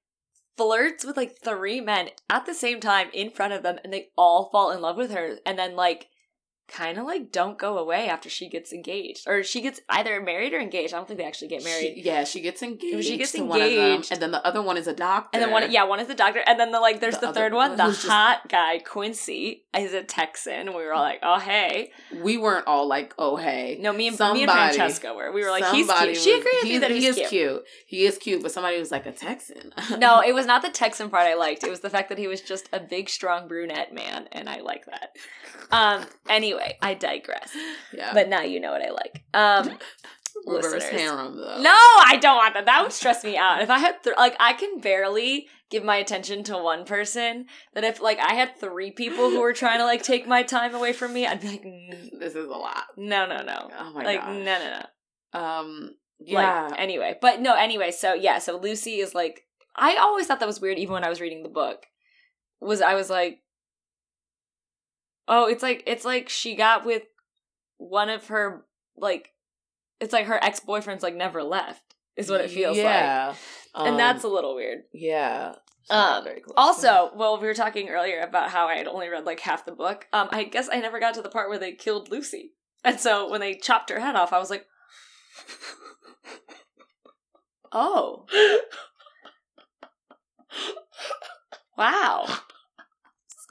flirts 0.56 1.04
with 1.04 1.16
like 1.16 1.38
three 1.42 1.80
men 1.80 2.11
at 2.28 2.44
the 2.47 2.54
same 2.54 2.78
time 2.80 3.09
in 3.14 3.30
front 3.30 3.52
of 3.54 3.62
them 3.62 3.78
and 3.82 3.92
they 3.92 4.09
all 4.18 4.50
fall 4.50 4.71
in 4.71 4.80
love 4.82 4.97
with 4.99 5.11
her 5.11 5.37
and 5.47 5.59
then 5.59 5.75
like 5.75 6.09
kind 6.69 6.97
of 6.97 7.04
like 7.04 7.31
don't 7.31 7.59
go 7.59 7.76
away 7.76 8.09
after 8.09 8.31
she 8.31 8.49
gets 8.49 8.73
engaged 8.73 9.28
or 9.28 9.42
she 9.42 9.61
gets 9.61 9.81
either 9.90 10.21
married 10.23 10.54
or 10.54 10.59
engaged. 10.61 10.95
I 10.95 10.97
don't 10.97 11.07
think 11.07 11.19
they 11.19 11.26
actually 11.26 11.49
get 11.49 11.62
married. 11.64 11.97
She- 11.97 12.02
yeah, 12.02 12.25
she 12.25 12.40
gets 12.40 12.62
engaged. 12.62 13.07
She 13.07 13.19
gets 13.19 13.33
to 13.33 13.42
one 13.45 13.61
of 13.61 13.69
them, 13.71 13.78
engaged. 13.78 14.12
and 14.12 14.23
then 14.23 14.31
the 14.31 14.45
other 14.47 14.62
one 14.62 14.76
is 14.78 14.87
a 14.87 14.95
doctor. 14.95 15.31
and 15.35 15.42
then 15.42 15.50
one, 15.50 15.71
yeah, 15.71 15.85
one 15.85 16.00
is 16.00 16.09
the 16.09 16.14
doctor, 16.14 16.40
and 16.47 16.59
then 16.59 16.73
the 16.73 16.81
like. 16.81 17.00
There's 17.00 17.19
The 17.19 17.26
the, 17.28 17.33
third 17.35 17.52
one, 17.52 17.73
the 17.73 17.88
just- 17.88 18.07
hot 18.07 18.49
guy 18.49 18.78
Quincy 18.78 19.64
is 19.76 19.92
a 19.92 20.02
Texan. 20.02 20.69
We 20.69 20.85
were 20.85 20.95
all 20.95 21.02
like, 21.02 21.19
oh 21.23 21.38
hey, 21.38 21.90
we 22.23 22.37
weren't 22.38 22.66
all 22.66 22.87
like, 22.88 23.14
oh 23.19 23.37
hey. 23.37 23.78
no, 23.81 23.92
me 23.92 24.09
and 24.09 24.19
me 24.19 24.42
and 24.45 24.50
Francesca 24.50 25.12
were. 25.14 25.31
We 25.33 25.42
were 25.45 25.50
like, 25.50 25.64
he's 25.75 25.87
Somebody 25.87 26.12
cute. 26.12 26.23
She 26.23 26.33
agreed 26.33 26.54
with 26.62 26.64
me 26.64 26.78
that 26.78 26.90
he 26.90 27.00
he 27.00 27.07
is 27.07 27.16
cute. 27.16 27.28
cute. 27.28 27.64
He 27.87 28.04
is 28.07 28.19
cute, 28.19 28.42
but 28.42 28.52
somebody 28.52 28.78
was 28.78 28.90
like 28.90 29.07
a 29.07 29.12
Texan. 29.12 29.73
No, 29.99 30.21
it 30.21 30.33
was 30.35 30.47
not 30.47 30.62
the 30.62 30.71
Texan 30.71 31.11
part 31.11 31.26
I 31.26 31.35
liked. 31.35 31.64
It 31.64 31.71
was 31.71 31.81
the 31.81 31.90
fact 31.90 32.09
that 32.09 32.19
he 32.19 32.26
was 32.26 32.40
just 32.40 32.69
a 32.73 32.81
big, 32.81 33.09
strong 33.11 33.47
brunette 33.49 33.92
man, 33.92 34.28
and 34.33 34.49
I 34.49 34.61
like 34.61 34.87
that. 34.87 35.16
Um. 35.71 36.04
Anyway, 36.28 36.51
I 36.80 36.94
digress. 36.94 37.50
yeah. 37.92 38.12
But 38.14 38.28
now 38.28 38.42
you 38.42 38.61
know 38.61 38.73
what 38.73 38.82
I 38.82 38.90
like. 38.90 39.25
Um. 39.35 39.78
reverse 40.47 40.73
listeners. 40.73 41.00
harem 41.00 41.37
though. 41.37 41.61
No, 41.61 41.71
I 41.71 42.18
don't 42.21 42.37
want 42.37 42.54
that. 42.54 42.66
That 42.66 42.82
would 42.82 42.92
stress 42.92 43.25
me 43.25 43.37
out. 43.37 43.62
If 43.62 43.71
I 43.71 43.78
had 43.78 44.02
th- 44.02 44.16
like, 44.16 44.37
I 44.40 44.54
can 44.54 44.80
barely 44.80 45.47
give 45.71 45.85
my 45.85 45.97
attention 45.97 46.42
to 46.44 46.59
one 46.59 46.85
person. 46.85 47.47
That 47.75 47.85
if 47.85 48.00
like 48.00 48.18
I 48.18 48.35
had 48.35 48.56
three 48.59 48.90
people 48.90 49.30
who 49.30 49.40
were 49.40 49.52
trying 49.52 49.78
to 49.78 49.85
like 49.85 50.02
take 50.02 50.26
my 50.26 50.42
time 50.42 50.75
away 50.75 50.92
from 50.92 51.12
me, 51.12 51.26
I'd 51.26 51.40
be 51.40 51.49
like, 51.49 51.62
"Mm, 51.62 52.11
This 52.18 52.35
is 52.35 52.47
a 52.47 52.50
lot. 52.50 52.85
no, 52.97 53.26
no, 53.26 53.42
no. 53.42 53.71
Oh 53.78 53.92
my 53.92 54.02
god. 54.02 54.04
like, 54.04 54.21
god. 54.21 54.37
no, 54.37 54.59
no, 54.59 54.80
no. 54.80 55.40
Um. 55.40 55.90
Yeah. 56.18 56.68
Like, 56.71 56.80
anyway, 56.80 57.18
but 57.21 57.40
no, 57.40 57.54
anyway, 57.54 57.90
so 57.90 58.14
yeah, 58.14 58.38
so 58.38 58.56
Lucy 58.59 59.00
is 59.00 59.14
like 59.14 59.42
I 59.75 59.97
always 59.97 60.26
thought 60.26 60.40
that 60.40 60.47
was 60.47 60.61
weird 60.61 60.78
even 60.78 60.92
when 60.94 61.04
I 61.04 61.09
was 61.09 61.21
reading 61.21 61.42
the 61.42 61.49
book. 61.49 61.87
Was 62.61 62.80
I 62.80 62.94
was 62.94 63.11
like 63.11 63.40
Oh, 65.29 65.47
it's 65.47 65.62
like 65.62 65.83
it's 65.87 66.05
like 66.05 66.29
she 66.29 66.55
got 66.55 66.85
with 66.85 67.02
one 67.79 68.09
of 68.09 68.26
her 68.29 68.64
like 68.97 69.31
it's 70.00 70.12
like 70.12 70.26
her 70.26 70.43
ex-boyfriend's 70.43 71.02
like 71.02 71.14
never 71.14 71.43
left 71.43 71.83
is 72.17 72.31
what 72.31 72.41
it 72.41 72.50
feels 72.50 72.76
like. 72.76 72.85
yeah. 72.85 73.35
And 73.75 73.88
Um, 73.93 73.97
that's 73.97 74.25
a 74.25 74.29
little 74.29 74.55
weird. 74.55 74.81
yeah. 74.93 75.55
Um, 75.91 76.23
Very. 76.25 76.43
Also, 76.57 77.11
well, 77.17 77.41
we 77.41 77.47
were 77.47 77.55
talking 77.55 77.88
earlier 77.88 78.21
about 78.21 78.50
how 78.50 78.67
I 78.69 78.76
had 78.76 78.87
only 78.87 79.09
read 79.09 79.25
like 79.25 79.41
half 79.41 79.64
the 79.64 79.73
book. 79.73 80.07
Um, 80.12 80.29
I 80.31 80.45
guess 80.45 80.69
I 80.73 80.81
never 80.81 81.00
got 81.00 81.14
to 81.14 81.23
the 81.23 81.29
part 81.29 81.49
where 81.49 81.59
they 81.59 81.73
killed 81.73 82.11
Lucy. 82.11 82.52
And 82.85 83.00
so 83.00 83.29
when 83.31 83.41
they 83.41 83.55
chopped 83.55 83.91
her 83.91 83.99
head 83.99 84.14
off, 84.14 84.33
I 84.33 84.38
was 84.38 84.50
like, 84.50 84.67
"Oh, 87.73 88.26
wow, 91.76 92.26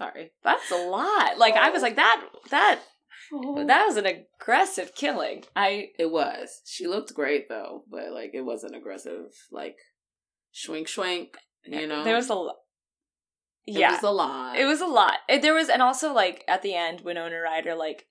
sorry. 0.04 0.32
that's 0.44 0.72
a 0.72 0.88
lot." 0.88 1.38
Like 1.38 1.56
I 1.56 1.70
was 1.70 1.82
like 1.82 1.96
that 1.96 2.22
that 2.50 2.82
oh. 3.34 3.66
that 3.66 3.86
was 3.86 3.98
an 3.98 4.06
aggressive 4.06 4.94
killing. 4.96 5.44
I 5.56 5.90
It 5.98 6.12
was. 6.12 6.62
She 6.66 6.88
looked 6.88 7.14
great 7.14 7.50
though, 7.50 7.84
but 7.90 8.12
like 8.12 8.32
it 8.34 8.42
wasn't 8.42 8.76
aggressive. 8.76 9.34
Like 9.52 9.78
schwink 10.54 10.88
schwink. 10.88 11.30
You 11.66 11.88
know, 11.88 12.04
there 12.04 12.16
was 12.16 12.30
a 12.30 12.36
lot. 12.36 12.56
Yeah, 13.66 13.90
it 13.90 13.92
was 13.94 14.04
a 14.04 14.10
lot. 14.10 14.58
It 14.58 14.66
was 14.66 14.82
a 14.82 14.88
lot. 14.88 15.18
It, 15.30 15.42
there 15.42 15.54
was, 15.54 15.70
and 15.70 15.82
also 15.82 16.14
like 16.14 16.44
at 16.48 16.62
the 16.62 16.74
end, 16.74 17.02
Winona 17.02 17.40
Ryder 17.40 17.76
like. 17.76 18.08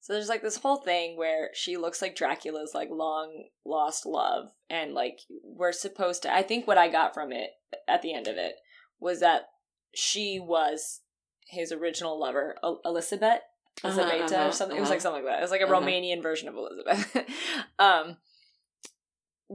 So 0.00 0.12
there's 0.12 0.28
like 0.28 0.42
this 0.42 0.56
whole 0.56 0.76
thing 0.76 1.18
where 1.18 1.50
she 1.52 1.76
looks 1.76 2.00
like 2.00 2.16
Dracula's 2.16 2.72
like 2.74 2.88
long 2.90 3.48
lost 3.66 4.06
love, 4.06 4.50
and 4.70 4.94
like 4.94 5.18
we're 5.42 5.72
supposed 5.72 6.22
to. 6.22 6.32
I 6.32 6.42
think 6.42 6.66
what 6.66 6.78
I 6.78 6.88
got 6.88 7.12
from 7.12 7.32
it 7.32 7.50
at 7.88 8.02
the 8.02 8.14
end 8.14 8.28
of 8.28 8.36
it 8.36 8.54
was 9.00 9.20
that 9.20 9.48
she 9.94 10.38
was 10.40 11.00
his 11.48 11.72
original 11.72 12.18
lover, 12.20 12.56
El- 12.62 12.80
Elizabeth. 12.84 13.40
Uh-huh, 13.84 14.00
uh-huh, 14.00 14.48
or 14.48 14.52
something. 14.52 14.76
It 14.76 14.80
was 14.80 14.88
uh-huh. 14.88 14.94
like 14.94 15.00
something 15.00 15.22
like 15.24 15.32
that. 15.32 15.38
It 15.38 15.42
was 15.42 15.50
like 15.52 15.60
a 15.60 15.64
Uh-huh. 15.66 15.80
Romanian 15.80 16.20
version 16.22 16.48
of 16.48 16.56
Elizabeth. 16.56 17.16
um, 17.78 18.16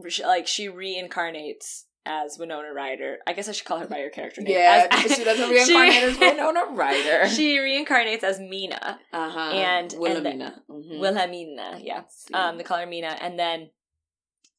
she- 0.07 0.25
like 0.25 0.47
she 0.47 0.67
reincarnates 0.69 1.83
as 2.05 2.37
Winona 2.37 2.73
Ryder. 2.73 3.17
I 3.27 3.33
guess 3.33 3.47
I 3.47 3.51
should 3.53 3.65
call 3.65 3.79
her 3.79 3.87
by 3.87 3.99
her 3.99 4.09
character 4.09 4.41
name. 4.41 4.53
yeah, 4.55 4.87
As- 4.91 5.15
she 5.15 5.23
doesn't 5.23 5.49
reincarnate 5.51 6.03
as 6.03 6.19
Winona 6.19 6.65
Ryder. 6.71 7.27
she 7.29 7.57
reincarnates 7.57 8.23
as 8.23 8.39
Mina, 8.39 8.99
uh-huh. 9.11 9.39
and- 9.39 9.93
and 9.93 10.01
Wilhelmina. 10.01 10.63
Mhm. 10.69 10.99
Wilhelmina, 10.99 11.79
yeah, 11.81 12.03
um, 12.33 12.57
the 12.57 12.63
color 12.63 12.85
Mina, 12.85 13.17
and 13.21 13.37
then 13.39 13.69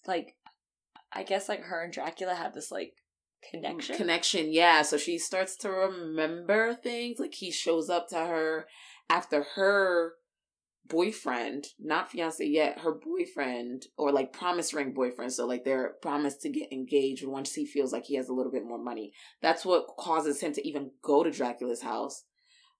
like, 0.06 0.36
I 1.12 1.22
guess 1.22 1.48
like 1.48 1.62
her 1.62 1.82
and 1.82 1.92
Dracula 1.92 2.34
had 2.34 2.52
this 2.54 2.70
like 2.70 2.94
connection. 3.50 3.96
connection 3.96 4.52
yeah. 4.52 4.82
So 4.82 4.96
she 4.96 5.18
starts 5.18 5.56
to 5.58 5.70
remember 5.70 6.74
things. 6.74 7.18
Like 7.18 7.34
he 7.34 7.50
shows 7.50 7.90
up 7.90 8.08
to 8.08 8.16
her 8.16 8.66
after 9.08 9.44
her 9.54 10.14
boyfriend 10.86 11.66
not 11.78 12.10
fiance 12.10 12.44
yet 12.44 12.80
her 12.80 12.92
boyfriend 12.92 13.86
or 13.96 14.12
like 14.12 14.32
promise 14.32 14.74
ring 14.74 14.92
boyfriend. 14.92 15.32
So 15.32 15.46
like 15.46 15.64
they're 15.64 15.94
promised 16.02 16.42
to 16.42 16.50
get 16.50 16.72
engaged 16.72 17.26
once 17.26 17.54
he 17.54 17.64
feels 17.64 17.92
like 17.92 18.04
he 18.04 18.16
has 18.16 18.28
a 18.28 18.34
little 18.34 18.52
bit 18.52 18.66
more 18.66 18.82
money. 18.82 19.12
That's 19.40 19.64
what 19.64 19.86
causes 19.98 20.40
him 20.40 20.52
to 20.52 20.66
even 20.66 20.90
go 21.02 21.22
to 21.22 21.30
dracula's 21.30 21.82
house. 21.82 22.24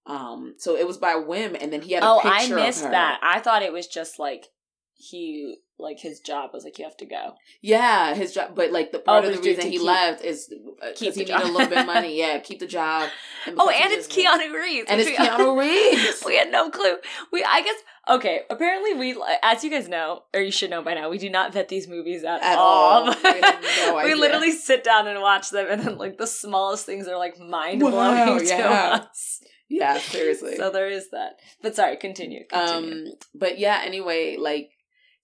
Um 0.05 0.53
so 0.57 0.77
it 0.77 0.85
was 0.85 0.97
by 0.97 1.15
whim 1.15 1.55
and 1.59 1.73
then 1.73 1.81
he 1.81 1.93
had 1.93 2.03
a 2.03 2.07
oh, 2.07 2.21
I 2.23 2.47
missed 2.49 2.83
that. 2.83 3.19
I 3.23 3.39
thought 3.39 3.63
it 3.63 3.73
was 3.73 3.87
just 3.87 4.19
like 4.19 4.45
he 4.93 5.57
like 5.77 5.99
his 5.99 6.19
job 6.21 6.51
was 6.53 6.63
like 6.63 6.79
you 6.79 6.85
have 6.85 6.95
to 6.97 7.05
go. 7.05 7.33
Yeah, 7.61 8.13
his 8.15 8.33
job, 8.33 8.55
but 8.55 8.71
like 8.71 8.91
the 8.91 8.99
part 8.99 9.25
Oh, 9.25 9.27
of 9.29 9.35
the 9.35 9.41
to 9.41 9.49
reason 9.49 9.65
he 9.65 9.71
keep- 9.71 9.81
left 9.81 10.23
is 10.23 10.47
because 10.81 11.15
he 11.15 11.25
job. 11.25 11.39
needed 11.39 11.49
a 11.49 11.51
little 11.51 11.67
bit 11.69 11.77
of 11.79 11.85
money. 11.85 12.17
Yeah, 12.17 12.39
keep 12.39 12.59
the 12.59 12.67
job. 12.67 13.09
And 13.47 13.57
Oh, 13.59 13.69
and 13.69 13.91
it's 13.93 14.07
Keanu 14.07 14.51
Reeves. 14.53 14.87
And 14.89 14.99
it's 15.01 15.09
we- 15.09 15.17
Keanu 15.17 15.57
Reeves. 15.59 16.23
we 16.25 16.35
had 16.37 16.49
no 16.51 16.69
clue. 16.71 16.95
We, 17.31 17.43
I 17.43 17.61
guess, 17.61 17.75
okay. 18.09 18.41
Apparently, 18.49 18.93
we, 18.95 19.15
as 19.43 19.63
you 19.63 19.69
guys 19.69 19.87
know, 19.87 20.23
or 20.33 20.41
you 20.41 20.51
should 20.51 20.71
know 20.71 20.81
by 20.81 20.95
now, 20.95 21.09
we 21.09 21.17
do 21.19 21.29
not 21.29 21.53
vet 21.53 21.67
these 21.67 21.87
movies 21.87 22.23
at, 22.23 22.41
At 22.41 22.57
all. 22.57 23.09
all. 23.09 23.15
We 23.23 23.41
no 23.41 24.01
we 24.03 24.15
literally 24.15 24.51
sit 24.51 24.83
down 24.83 25.07
and 25.07 25.21
watch 25.21 25.51
them, 25.51 25.67
and 25.69 25.79
then 25.81 25.97
like 25.99 26.17
the 26.17 26.25
smallest 26.25 26.85
things 26.87 27.07
are 27.07 27.17
like 27.17 27.37
mind 27.39 27.81
blowing 27.81 27.95
Wow, 27.95 28.37
to 28.39 28.45
yeah. 28.45 28.99
us. 29.11 29.41
Yeah, 29.69 29.97
seriously. 29.99 30.55
So 30.57 30.69
there 30.71 30.87
is 30.87 31.09
that. 31.11 31.37
But 31.61 31.75
sorry, 31.75 31.97
continue. 31.97 32.45
continue. 32.47 33.05
um, 33.07 33.13
but 33.35 33.57
yeah. 33.59 33.81
Anyway, 33.83 34.37
like, 34.39 34.69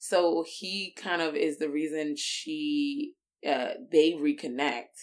so 0.03 0.43
he 0.47 0.95
kind 0.97 1.21
of 1.21 1.35
is 1.35 1.59
the 1.59 1.69
reason 1.69 2.15
she, 2.17 3.13
uh, 3.47 3.75
they 3.91 4.13
reconnect 4.13 4.97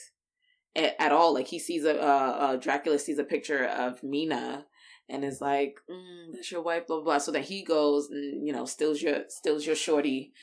at, 0.74 0.96
at 0.98 1.12
all. 1.12 1.32
Like 1.32 1.46
he 1.46 1.60
sees 1.60 1.84
a, 1.84 2.02
uh, 2.02 2.04
uh, 2.04 2.56
Dracula 2.56 2.98
sees 2.98 3.20
a 3.20 3.24
picture 3.24 3.64
of 3.64 4.02
Mina. 4.02 4.66
And 5.10 5.24
is 5.24 5.40
like, 5.40 5.76
mm, 5.90 6.34
that's 6.34 6.52
your 6.52 6.60
wife, 6.60 6.86
blah, 6.86 6.96
blah 6.96 7.04
blah. 7.04 7.18
So 7.18 7.32
then 7.32 7.42
he 7.42 7.64
goes 7.64 8.10
and 8.10 8.46
you 8.46 8.52
know 8.52 8.66
steals 8.66 9.00
your 9.00 9.20
steals 9.28 9.64
your 9.64 9.74
shorty, 9.74 10.34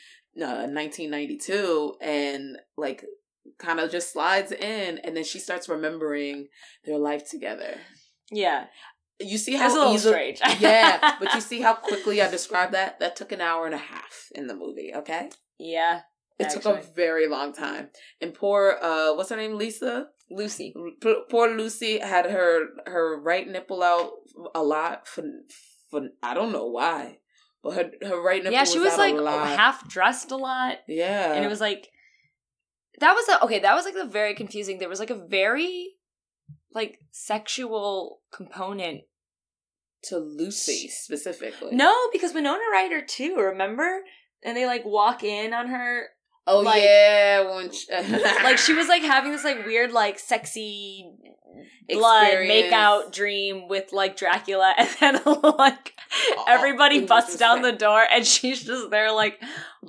uh, 0.41 0.65
1992, 0.65 1.97
and 2.01 2.57
like 2.75 3.05
kind 3.59 3.79
of 3.79 3.91
just 3.91 4.11
slides 4.11 4.51
in, 4.51 4.97
and 5.03 5.15
then 5.15 5.23
she 5.23 5.37
starts 5.37 5.69
remembering 5.69 6.47
their 6.83 6.97
life 6.97 7.29
together. 7.29 7.77
yeah, 8.31 8.65
You 9.19 9.37
see 9.37 9.55
how 9.55 9.93
easy, 9.93 10.09
strange. 10.09 10.41
yeah, 10.59 11.15
but 11.19 11.33
you 11.33 11.41
see 11.51 11.61
how 11.61 11.73
quickly 11.75 12.21
I 12.21 12.29
described 12.29 12.73
that? 12.73 12.99
That 12.99 13.15
took 13.15 13.31
an 13.31 13.41
hour 13.41 13.65
and 13.65 13.73
a 13.73 13.79
half 13.79 14.29
in 14.33 14.47
the 14.47 14.55
movie, 14.55 14.91
okay? 14.95 15.29
yeah, 15.57 16.01
It 16.37 16.49
took 16.49 16.65
a 16.65 16.81
very 16.95 17.27
long 17.27 17.53
time. 17.53 17.89
And 18.21 18.33
poor 18.33 18.77
uh 18.81 19.13
what's 19.15 19.29
her 19.29 19.37
name? 19.37 19.57
Lisa? 19.57 20.07
Lucy. 20.29 20.73
P- 21.01 21.23
poor 21.29 21.49
Lucy 21.55 21.99
had 21.99 22.29
her 22.29 22.67
her 22.85 23.21
right 23.21 23.47
nipple 23.47 23.83
out 23.83 24.11
a 24.53 24.63
lot 24.63 25.07
for 25.07 25.23
for 25.89 26.01
I 26.21 26.33
don't 26.33 26.51
know 26.51 26.67
why. 26.67 27.19
But 27.63 27.73
her 27.75 27.91
her 28.07 28.21
right 28.21 28.43
nipple 28.43 28.53
Yeah, 28.53 28.65
she 28.65 28.79
was 28.79 28.93
out 28.93 29.15
like 29.15 29.57
half 29.57 29.87
dressed 29.87 30.31
a 30.31 30.35
lot. 30.35 30.79
Yeah. 30.87 31.33
and 31.33 31.45
it 31.45 31.47
was 31.47 31.61
like 31.61 31.89
that 32.99 33.13
was 33.13 33.27
a, 33.29 33.43
okay 33.45 33.59
that 33.59 33.75
was 33.75 33.85
like 33.85 33.93
the 33.93 34.05
very 34.05 34.33
confusing 34.33 34.77
there 34.79 34.89
was 34.89 34.99
like 34.99 35.09
a 35.09 35.25
very 35.27 35.91
like 36.75 36.99
sexual 37.11 38.21
component 38.31 39.01
to 40.03 40.17
Lucy 40.17 40.87
specifically. 40.89 41.75
No, 41.75 41.95
because 42.13 42.33
Winona 42.33 42.59
Ryder 42.71 43.01
too. 43.01 43.35
Remember? 43.37 44.01
And 44.43 44.55
they 44.55 44.67
like 44.67 44.85
walk 44.85 45.23
in 45.23 45.53
on 45.53 45.67
her 45.67 46.09
Oh 46.47 46.59
like- 46.59 46.83
yeah, 46.83 47.43
like 48.43 48.57
she 48.57 48.73
was 48.73 48.87
like 48.87 49.01
having 49.01 49.31
this 49.31 49.43
like 49.43 49.65
weird 49.65 49.91
like 49.91 50.19
sexy 50.19 51.11
blood 51.89 52.23
Experience. 52.23 52.71
make 52.71 53.11
dream 53.11 53.67
with 53.67 53.91
like 53.93 54.17
Dracula 54.17 54.73
and 54.77 54.89
then 54.99 55.21
like 55.41 55.93
Oh, 56.31 56.45
everybody 56.47 56.99
it 56.99 57.07
busts 57.07 57.37
down 57.37 57.61
the 57.61 57.71
door 57.71 58.03
and 58.11 58.25
she's 58.25 58.63
just 58.63 58.89
there 58.89 59.11
like 59.11 59.41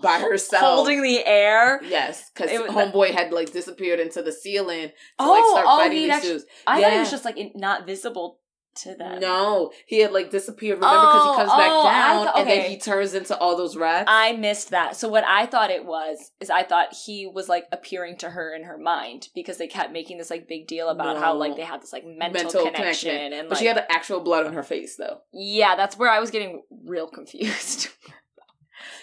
by 0.03 0.19
herself, 0.19 0.63
holding 0.63 1.03
the 1.03 1.25
air. 1.25 1.81
Yes, 1.85 2.31
because 2.31 2.51
homeboy 2.51 3.11
had 3.13 3.33
like 3.33 3.53
disappeared 3.53 4.01
into 4.01 4.23
the 4.23 4.33
ceiling 4.33 4.89
to 4.89 4.93
Oh, 5.19 5.31
like 5.31 5.45
start 5.45 5.67
oh, 5.67 5.75
oh 5.75 5.79
fighting 5.79 5.99
he'd 5.99 6.13
these 6.13 6.23
dudes. 6.23 6.45
I 6.67 6.83
thought 6.83 6.93
it 6.93 6.99
was 6.99 7.11
just 7.11 7.25
like 7.25 7.39
not 7.55 7.87
visible 7.87 8.41
to 8.77 8.95
them. 8.95 9.21
No, 9.21 9.73
he 9.87 10.01
had 10.01 10.13
like 10.13 10.31
disappeared. 10.31 10.79
Remember, 10.79 10.97
because 10.97 11.23
Oh, 11.27 11.33
he 11.33 11.37
comes 11.39 11.51
back 11.51 11.71
oh, 11.71 11.81
oh 11.81 11.85
down 11.85 12.27
thought- 12.27 12.39
and 12.39 12.49
then 12.49 12.71
he 12.71 12.79
turns 12.79 13.15
into 13.15 13.37
all 13.39 13.57
those 13.57 13.77
rats. 13.77 14.07
I 14.09 14.33
missed 14.33 14.71
that. 14.71 14.97
So 14.97 15.09
what 15.09 15.25
I 15.25 15.47
thought 15.47 15.71
it 15.71 15.85
was 15.85 16.31
is 16.41 16.51
I 16.51 16.63
thought 16.63 16.95
he 17.07 17.27
was 17.27 17.49
like 17.49 17.65
appearing 17.73 18.17
to 18.19 18.31
her 18.31 18.55
in 18.55 18.65
her 18.65 18.79
mind 18.79 19.29
because 19.35 19.59
they 19.59 19.67
kept 19.67 19.93
making 19.93 20.19
this 20.19 20.31
like 20.31 20.49
big 20.49 20.67
deal 20.67 20.89
about 20.89 21.19
how 21.19 21.35
like 21.35 21.57
they 21.57 21.63
had 21.63 21.83
this 21.83 21.93
like 21.93 22.05
mental, 22.07 22.71
connection, 22.71 23.33
and 23.33 23.49
but 23.49 23.57
like 23.57 23.59
she 23.59 23.67
had 23.67 23.85
actual 23.91 24.21
blood 24.21 24.47
on 24.47 24.53
her 24.53 24.63
face 24.63 24.97
though. 24.97 25.19
yeah, 25.33 25.77
that's 25.77 25.97
where 25.97 26.11
I 26.11 26.21
was 26.21 26.31
getting 26.31 26.63
real 26.85 27.09
confused. 27.09 27.89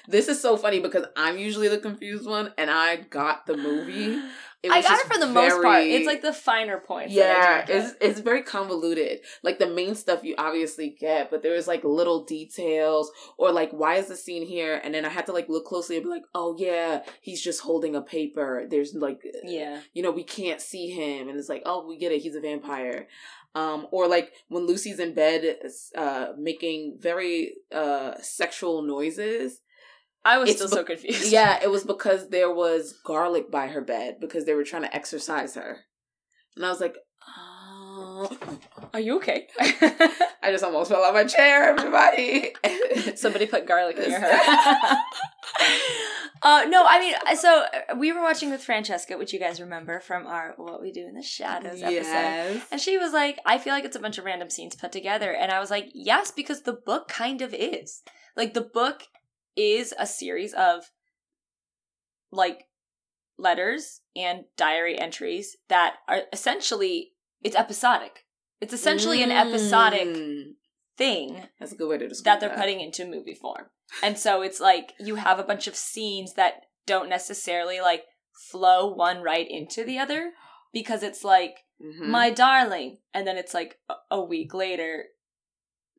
This 0.08 0.28
is 0.28 0.42
so 0.42 0.58
funny 0.58 0.80
because 0.80 1.06
I'm 1.16 1.38
usually 1.38 1.68
the 1.70 1.78
confused 1.78 2.28
one, 2.28 2.54
and 2.58 2.70
I 2.70 2.98
got 2.98 3.46
the 3.46 3.56
movie. 3.58 4.22
I 4.72 4.82
got 4.82 5.00
it 5.00 5.12
for 5.12 5.20
the 5.20 5.28
most 5.28 5.62
part. 5.62 5.84
It's 5.84 6.06
like 6.06 6.22
the 6.22 6.34
finer 6.34 6.78
points. 6.78 7.14
yeah, 7.14 7.66
it's 7.68 7.96
it's 8.00 8.20
very 8.20 8.44
convoluted. 8.44 9.20
Like 9.42 9.60
the 9.60 9.68
main 9.68 9.96
stuff 9.96 10.24
you 10.24 10.36
obviously 10.38 10.90
get, 10.90 11.30
but 11.30 11.44
there 11.44 11.54
was 11.54 11.68
like 11.68 11.84
little 11.84 12.24
details 12.24 13.12
or 13.38 13.52
like 13.52 13.72
why 13.72 13.96
is 13.96 14.08
the 14.08 14.16
scene 14.16 14.46
here? 14.46 14.80
And 14.84 14.94
then 14.94 15.06
I 15.06 15.10
had 15.10 15.26
to 15.26 15.34
like 15.34 15.50
look 15.50 15.66
closely 15.66 15.98
and 15.98 16.04
be 16.04 16.10
like, 16.10 16.24
oh 16.34 16.56
yeah, 16.58 17.04
he's 17.22 17.42
just 17.42 17.62
holding 17.62 17.96
a 17.96 18.02
paper. 18.02 18.66
There's 18.70 18.94
like 18.94 19.22
yeah. 19.44 19.82
you 19.94 20.02
know 20.02 20.12
we 20.12 20.24
can't 20.24 20.62
see 20.62 20.90
him, 20.90 21.28
and 21.28 21.38
it's 21.38 21.50
like 21.50 21.64
oh 21.66 21.86
we 21.88 21.98
get 21.98 22.12
it, 22.12 22.22
he's 22.22 22.36
a 22.36 22.42
vampire. 22.42 23.08
Um, 23.56 23.88
or 23.92 24.08
like 24.08 24.34
when 24.48 24.66
Lucy's 24.66 25.00
in 25.00 25.14
bed, 25.14 25.58
uh, 25.96 26.28
making 26.38 26.98
very 27.00 27.54
uh 27.74 28.14
sexual 28.22 28.82
noises. 28.82 29.60
I 30.26 30.38
was 30.38 30.50
It's 30.50 30.58
still 30.60 30.70
be- 30.70 30.76
so 30.76 30.84
confused. 30.84 31.32
Yeah, 31.32 31.60
it 31.64 31.70
was 31.70 31.84
because 31.84 32.30
there 32.30 32.54
was 32.54 32.94
garlic 33.06 33.52
by 33.52 33.68
her 33.68 33.82
bed 33.82 34.18
because 34.22 34.46
they 34.46 34.54
were 34.54 34.64
trying 34.64 34.84
to 34.84 34.96
exercise 34.96 35.56
her. 35.56 35.80
And 36.56 36.66
I 36.66 36.70
was 36.70 36.80
like, 36.80 36.96
oh. 37.28 38.30
Are 38.94 39.00
you 39.00 39.18
okay? 39.18 39.48
I 39.60 40.52
just 40.52 40.64
almost 40.64 40.92
fell 40.92 41.04
out 41.04 41.14
my 41.14 41.24
chair, 41.26 41.64
everybody. 41.70 42.54
Somebody 43.16 43.48
put 43.48 43.66
garlic 43.68 43.98
near 43.98 44.20
her. 44.20 44.98
uh, 46.42 46.66
no, 46.70 46.86
I 46.88 47.00
mean, 47.00 47.36
so 47.38 47.66
uh, 47.92 47.96
we 47.96 48.12
were 48.12 48.22
watching 48.22 48.50
with 48.52 48.64
Francesca, 48.64 49.18
which 49.18 49.34
you 49.34 49.40
guys 49.40 49.60
remember 49.62 50.00
from 50.00 50.28
our 50.28 50.54
What 50.58 50.82
We 50.82 50.92
Do 50.92 51.06
in 51.08 51.16
the 51.16 51.24
Shadows 51.24 51.82
episode. 51.82 51.92
yes. 51.92 52.66
And 52.72 52.82
she 52.82 52.98
was 52.98 53.14
like, 53.14 53.40
I 53.46 53.58
feel 53.58 53.74
like 53.74 53.86
it's 53.86 53.96
a 53.96 54.00
bunch 54.02 54.18
of 54.18 54.26
random 54.26 54.50
scenes 54.50 54.76
put 54.76 54.92
together. 54.92 55.32
And 55.34 55.52
I 55.52 55.60
was 55.60 55.72
like, 55.72 55.90
yes, 55.94 56.32
because 56.32 56.62
the 56.64 56.74
book 56.74 57.08
kind 57.08 57.42
of 57.42 57.54
is. 57.54 58.02
Like, 58.36 58.54
the 58.54 58.62
book 58.62 59.04
is 59.56 59.94
a 59.98 60.06
series 60.08 60.54
of, 60.54 60.92
like, 62.32 62.66
letters 63.38 64.02
and 64.16 64.46
diary 64.58 64.98
entries 64.98 65.58
that 65.70 65.96
are 66.08 66.22
essentially, 66.32 67.14
it's 67.44 67.56
episodic. 67.56 68.26
It's 68.62 68.74
essentially 68.74 69.22
an 69.24 69.32
episodic 69.32 70.08
Mm. 70.08 70.56
thing 70.96 71.48
That's 71.60 71.72
a 71.72 71.76
good 71.76 71.90
way 71.90 71.98
to 71.98 72.08
describe 72.08 72.40
that 72.40 72.48
they're 72.48 72.58
putting 72.58 72.80
into 72.80 73.06
movie 73.06 73.34
form. 73.34 73.66
And 74.04 74.18
so 74.18 74.42
it's 74.44 74.60
like 74.60 74.94
you 75.00 75.16
have 75.16 75.40
a 75.40 75.44
bunch 75.44 75.68
of 75.68 75.76
scenes 75.76 76.34
that 76.36 76.68
don't 76.86 77.10
necessarily 77.10 77.82
like 77.82 78.06
flow 78.52 78.88
one 78.94 79.22
right 79.22 79.50
into 79.50 79.84
the 79.84 79.98
other 79.98 80.34
because 80.72 81.02
it's 81.04 81.24
like 81.24 81.66
Mhm. 81.82 82.08
my 82.08 82.30
darling 82.30 83.00
and 83.14 83.26
then 83.28 83.38
it's 83.38 83.54
like 83.56 83.80
a 84.12 84.22
week 84.22 84.54
later. 84.54 85.08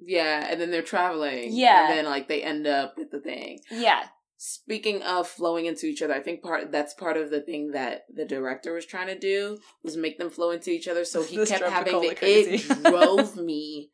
Yeah, 0.07 0.47
and 0.51 0.61
then 0.61 0.71
they're 0.71 0.83
traveling. 0.83 1.49
Yeah. 1.53 1.89
and 1.89 1.99
then 1.99 2.05
like 2.07 2.29
they 2.29 2.43
end 2.43 2.67
up 2.67 2.95
with 2.97 3.11
the 3.11 3.21
thing. 3.21 3.61
Yeah. 3.71 4.05
Speaking 4.37 5.01
of 5.03 5.27
flowing 5.27 5.65
into 5.67 5.87
each 5.87 6.03
other, 6.03 6.13
I 6.13 6.21
think 6.21 6.43
part 6.43 6.71
that's 6.71 6.93
part 6.93 7.17
of 7.17 7.31
the 7.31 7.41
thing 7.41 7.71
that 7.71 8.03
the 8.15 8.25
director 8.27 8.75
was 8.75 8.85
trying 8.85 9.07
to 9.07 9.19
do 9.19 9.59
was 9.83 9.97
make 9.97 10.19
them 10.19 10.29
flow 10.29 10.51
into 10.51 10.71
each 10.71 10.87
other. 10.89 11.05
So 11.05 11.23
he 11.31 11.37
This 11.37 11.49
kept 11.51 11.65
having 11.69 12.01
the, 12.01 12.15
crazy. 12.15 12.57
it 12.71 12.83
drove 12.83 13.37
me 13.37 13.91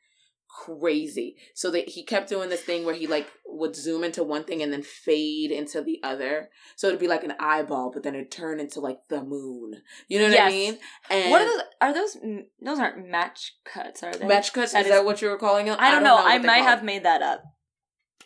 crazy. 0.65 1.37
So 1.55 1.71
that 1.71 1.89
he 1.91 2.05
kept 2.05 2.29
doing 2.29 2.49
this 2.49 2.63
thing 2.63 2.85
where 2.85 2.95
he 2.95 3.07
like 3.07 3.29
would 3.47 3.75
zoom 3.77 4.05
into 4.05 4.23
one 4.25 4.45
thing 4.45 4.63
and 4.63 4.73
then 4.73 4.83
fade 4.83 5.51
into 5.51 5.83
the 5.83 6.01
other. 6.03 6.51
So 6.77 6.89
it'd 6.89 7.01
be 7.01 7.09
like 7.09 7.25
an 7.25 7.35
eyeball, 7.41 7.91
but 7.93 8.03
then 8.03 8.15
it'd 8.15 8.31
turn 8.31 8.61
into 8.61 8.81
like 8.81 8.99
the 9.09 9.23
moon. 9.23 9.75
You 10.09 10.19
know 10.21 10.29
what 10.29 10.41
I 10.41 10.49
mean? 10.49 10.79
And 11.11 11.31
What 11.31 11.43
are 11.43 11.47
those? 11.47 11.63
Are 11.81 11.95
those? 11.95 12.17
Those 12.61 12.79
aren't 12.79 13.09
match 13.09 13.55
cuts, 13.65 14.03
are 14.03 14.13
they? 14.15 14.27
match 14.27 14.53
cuts? 14.53 14.73
That 14.73 14.81
is, 14.81 14.87
is- 14.87 14.93
that 14.93 15.05
what 15.05 15.23
you 15.23 15.29
were 15.29 15.39
calling 15.39 15.67
them? 15.67 15.77
I 15.79 15.91
don't, 15.91 16.03
know. 16.05 16.17
I 16.17 16.23
what 16.23 16.43
they're 16.43 16.47
might 16.51 16.59
called. 16.59 16.69
have 16.71 16.85
made 16.85 17.05
that 17.05 17.23
up. 17.23 17.43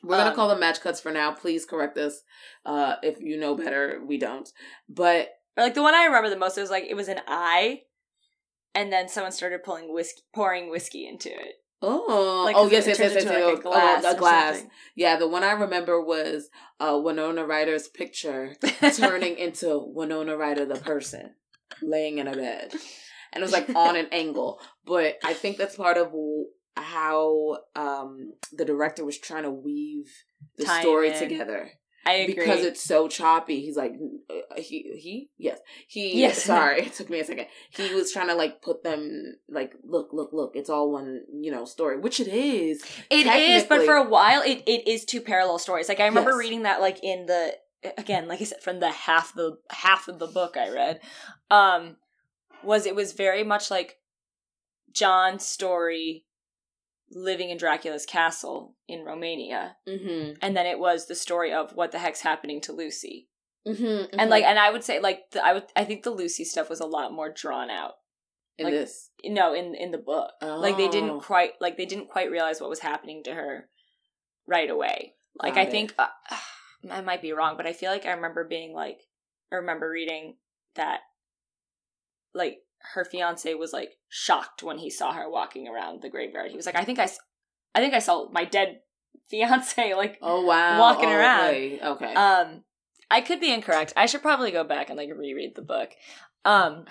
We're 0.02 0.18
gonna 0.18 0.30
Um, 0.30 0.36
call 0.36 0.48
them 0.48 0.60
match 0.60 0.80
cuts 0.82 1.00
for 1.00 1.10
now. 1.12 1.32
Please 1.32 1.64
correct 1.64 1.96
us 1.96 2.22
uh, 2.66 2.96
if 3.02 3.20
you 3.20 3.38
know 3.38 3.54
better. 3.54 4.00
We 4.06 4.18
don't. 4.18 4.48
But 4.88 5.30
like 5.56 5.72
the 5.74 5.82
one 5.82 5.94
I 5.94 6.04
remember 6.04 6.28
the 6.28 6.36
most. 6.36 6.58
It 6.58 6.60
was 6.60 6.70
like 6.70 6.84
it 6.88 6.94
was 6.94 7.08
an 7.08 7.20
eye, 7.26 7.82
and 8.74 8.92
then 8.92 9.08
someone 9.08 9.32
started 9.32 9.62
pulling 9.64 9.92
whiskey, 9.94 10.20
pouring 10.34 10.68
whiskey 10.70 11.06
into 11.08 11.30
it. 11.30 11.54
Oh, 11.86 12.42
Like, 12.44 12.56
oh 12.56 12.68
yes, 12.68 12.86
yes, 12.86 12.98
yes, 12.98 13.14
yes, 13.14 13.24
yes, 13.24 13.32
like, 13.32 13.64
a 13.64 13.68
oh, 13.68 13.70
glass 13.70 14.04
a 14.04 14.16
glass. 14.16 14.64
Yeah, 14.94 15.16
the 15.16 15.28
one 15.28 15.42
I 15.42 15.52
remember 15.52 16.00
was 16.00 16.50
uh, 16.80 16.98
Winona 17.02 17.44
Ryder's 17.44 17.88
picture 17.88 18.54
turning 18.96 19.36
into 19.36 19.78
Winona 19.86 20.36
Ryder 20.36 20.66
the 20.66 20.76
person 20.76 21.34
laying 21.82 22.18
in 22.18 22.28
a 22.28 22.34
bed, 22.34 22.72
and 23.32 23.40
it 23.40 23.42
was 23.42 23.52
like 23.52 23.68
on 23.74 23.96
an 23.96 24.08
angle. 24.12 24.60
But 24.86 25.16
I 25.24 25.34
think 25.34 25.56
that's 25.56 25.76
part 25.76 25.96
of 25.96 26.12
how 26.76 27.58
um, 27.76 28.32
the 28.52 28.64
director 28.64 29.04
was 29.04 29.18
trying 29.18 29.44
to 29.44 29.50
weave 29.50 30.12
the 30.56 30.64
it 30.64 30.80
story 30.82 31.10
in. 31.10 31.18
together. 31.18 31.70
I 32.06 32.12
agree. 32.14 32.34
because 32.34 32.64
it's 32.64 32.82
so 32.82 33.08
choppy. 33.08 33.60
He's 33.60 33.76
like, 33.76 33.92
uh, 34.30 34.60
he 34.60 34.92
he 34.98 35.30
yes 35.38 35.58
he 35.88 36.20
Yes. 36.20 36.42
Sorry, 36.44 36.82
it 36.82 36.92
took 36.92 37.10
me 37.10 37.20
a 37.20 37.24
second. 37.24 37.46
He 37.70 37.92
was 37.94 38.12
trying 38.12 38.28
to 38.28 38.34
like 38.34 38.62
put 38.62 38.82
them 38.84 39.36
like 39.48 39.74
look 39.84 40.10
look 40.12 40.30
look. 40.32 40.52
It's 40.54 40.70
all 40.70 40.90
one 40.92 41.22
you 41.40 41.50
know 41.50 41.64
story, 41.64 41.98
which 41.98 42.20
it 42.20 42.28
is. 42.28 42.84
It 43.10 43.26
is, 43.26 43.64
but 43.64 43.84
for 43.84 43.94
a 43.94 44.08
while, 44.08 44.42
it, 44.42 44.62
it 44.66 44.86
is 44.88 45.04
two 45.04 45.20
parallel 45.20 45.58
stories. 45.58 45.88
Like 45.88 46.00
I 46.00 46.06
remember 46.06 46.30
Yes. 46.32 46.38
reading 46.38 46.62
that, 46.62 46.80
like 46.80 47.02
in 47.02 47.26
the 47.26 47.54
again, 47.98 48.28
like 48.28 48.40
I 48.40 48.44
said, 48.44 48.62
from 48.62 48.80
the 48.80 48.90
half 48.90 49.34
the 49.34 49.58
half 49.70 50.08
of 50.08 50.18
the 50.18 50.26
book 50.26 50.56
I 50.56 50.70
read, 50.70 51.00
um, 51.50 51.96
was 52.62 52.86
it 52.86 52.94
was 52.94 53.12
very 53.12 53.44
much 53.44 53.70
like 53.70 53.98
John's 54.92 55.44
story 55.46 56.24
living 57.10 57.50
in 57.50 57.56
Dracula's 57.58 58.06
castle 58.06 58.74
in 58.88 59.04
Romania, 59.04 59.76
Mm-hmm. 59.88 60.34
and 60.42 60.56
then 60.56 60.66
it 60.66 60.78
was 60.78 61.06
the 61.06 61.14
story 61.14 61.52
of 61.52 61.72
what 61.74 61.92
the 61.92 61.98
heck's 61.98 62.20
happening 62.22 62.60
to 62.62 62.72
Lucy, 62.72 63.28
Mm-hmm. 63.66 64.18
and 64.18 64.30
like, 64.30 64.44
and 64.44 64.58
I 64.58 64.70
would 64.70 64.84
say 64.84 65.00
like 65.00 65.30
the, 65.32 65.44
I 65.44 65.52
would 65.54 65.64
I 65.76 65.84
think 65.84 66.02
the 66.02 66.10
Lucy 66.10 66.44
stuff 66.44 66.68
was 66.68 66.80
a 66.80 66.86
lot 66.86 67.12
more 67.12 67.30
drawn 67.32 67.70
out. 67.70 67.94
in 68.58 68.64
like- 68.66 68.74
this, 68.74 69.10
No, 69.24 69.54
in 69.54 69.74
in 69.74 69.90
the 69.90 69.98
book. 69.98 70.30
Like 70.42 70.76
they 70.76 70.88
Oh. 70.88 70.92
didn't 70.92 71.20
quite 71.20 71.52
like 71.60 71.76
they 71.76 71.86
didn't 71.86 72.08
quite 72.10 72.30
realize 72.30 72.60
what 72.60 72.70
was 72.70 72.80
happening 72.80 73.22
to 73.24 73.34
her 73.34 73.68
right 74.46 74.68
away. 74.70 75.14
Like 75.42 75.54
Got 75.54 75.60
I 75.60 75.64
it. 75.64 75.70
think 75.70 75.94
uh, 75.98 76.08
I 76.90 77.00
might 77.00 77.22
be 77.22 77.32
wrong, 77.32 77.56
but 77.56 77.66
I 77.66 77.72
feel 77.72 77.90
like 77.90 78.04
I 78.06 78.12
remember 78.12 78.44
being 78.44 78.72
like 78.74 79.00
I 79.50 79.56
remember 79.56 79.88
reading 79.90 80.36
that 80.76 81.00
like 82.34 82.58
her 82.92 83.04
fiance 83.04 83.52
was 83.54 83.72
like 83.72 83.92
shocked 84.08 84.62
when 84.62 84.78
he 84.78 84.90
saw 84.90 85.12
her 85.12 85.30
walking 85.30 85.66
around 85.68 86.02
the 86.02 86.10
graveyard. 86.10 86.50
He 86.50 86.56
was 86.56 86.66
like, 86.66 86.76
"I 86.76 86.84
think 86.84 86.98
I, 86.98 87.08
I 87.74 87.80
think 87.80 87.94
I 87.94 87.98
saw 87.98 88.28
my 88.30 88.44
dead 88.44 88.80
fiance." 89.30 89.94
Like, 89.94 90.18
oh 90.20 90.44
wow, 90.44 90.78
walking 90.78 91.08
Oh, 91.08 91.12
around. 91.16 91.48
Okay, 91.50 91.80
okay. 91.82 92.14
um, 92.14 92.64
I 93.10 93.20
could 93.20 93.40
be 93.40 93.52
incorrect. 93.52 93.92
I 93.96 94.06
should 94.06 94.22
probably 94.22 94.50
go 94.50 94.64
back 94.64 94.88
and 94.90 94.96
like 94.98 95.10
reread 95.16 95.54
the 95.56 95.62
book. 95.62 95.90
Um, 96.44 96.84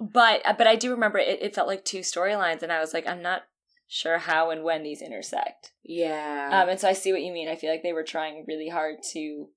but 0.00 0.42
but 0.58 0.66
I 0.66 0.76
do 0.76 0.90
remember 0.90 1.18
it. 1.18 1.42
It 1.42 1.54
felt 1.54 1.68
like 1.68 1.84
two 1.84 2.00
storylines, 2.00 2.62
and 2.62 2.72
I 2.72 2.80
was 2.80 2.92
like, 2.94 3.06
I'm 3.06 3.22
not 3.22 3.42
sure 3.86 4.18
how 4.18 4.50
and 4.50 4.62
when 4.64 4.82
these 4.82 5.00
intersect. 5.00 5.72
yeah. 5.82 6.50
Um, 6.52 6.68
and 6.68 6.78
so 6.78 6.88
I 6.88 6.92
see 6.92 7.10
what 7.12 7.22
you 7.22 7.32
mean. 7.32 7.48
I 7.48 7.56
feel 7.56 7.70
like 7.70 7.82
they 7.82 7.94
were 7.94 8.02
trying 8.02 8.44
really 8.46 8.68
hard 8.68 8.96
to 9.12 9.48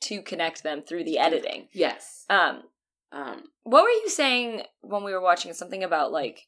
to 0.00 0.22
connect 0.22 0.62
them 0.62 0.82
through 0.82 1.04
the 1.04 1.18
editing. 1.18 1.68
yes. 1.72 2.24
Um, 2.30 2.62
Um. 3.10 3.44
what 3.62 3.82
were 3.84 3.88
you 3.90 4.08
saying 4.10 4.62
when 4.82 5.02
we 5.04 5.12
were 5.12 5.20
watching? 5.20 5.52
Something 5.54 5.82
about 5.82 6.12
like 6.12 6.46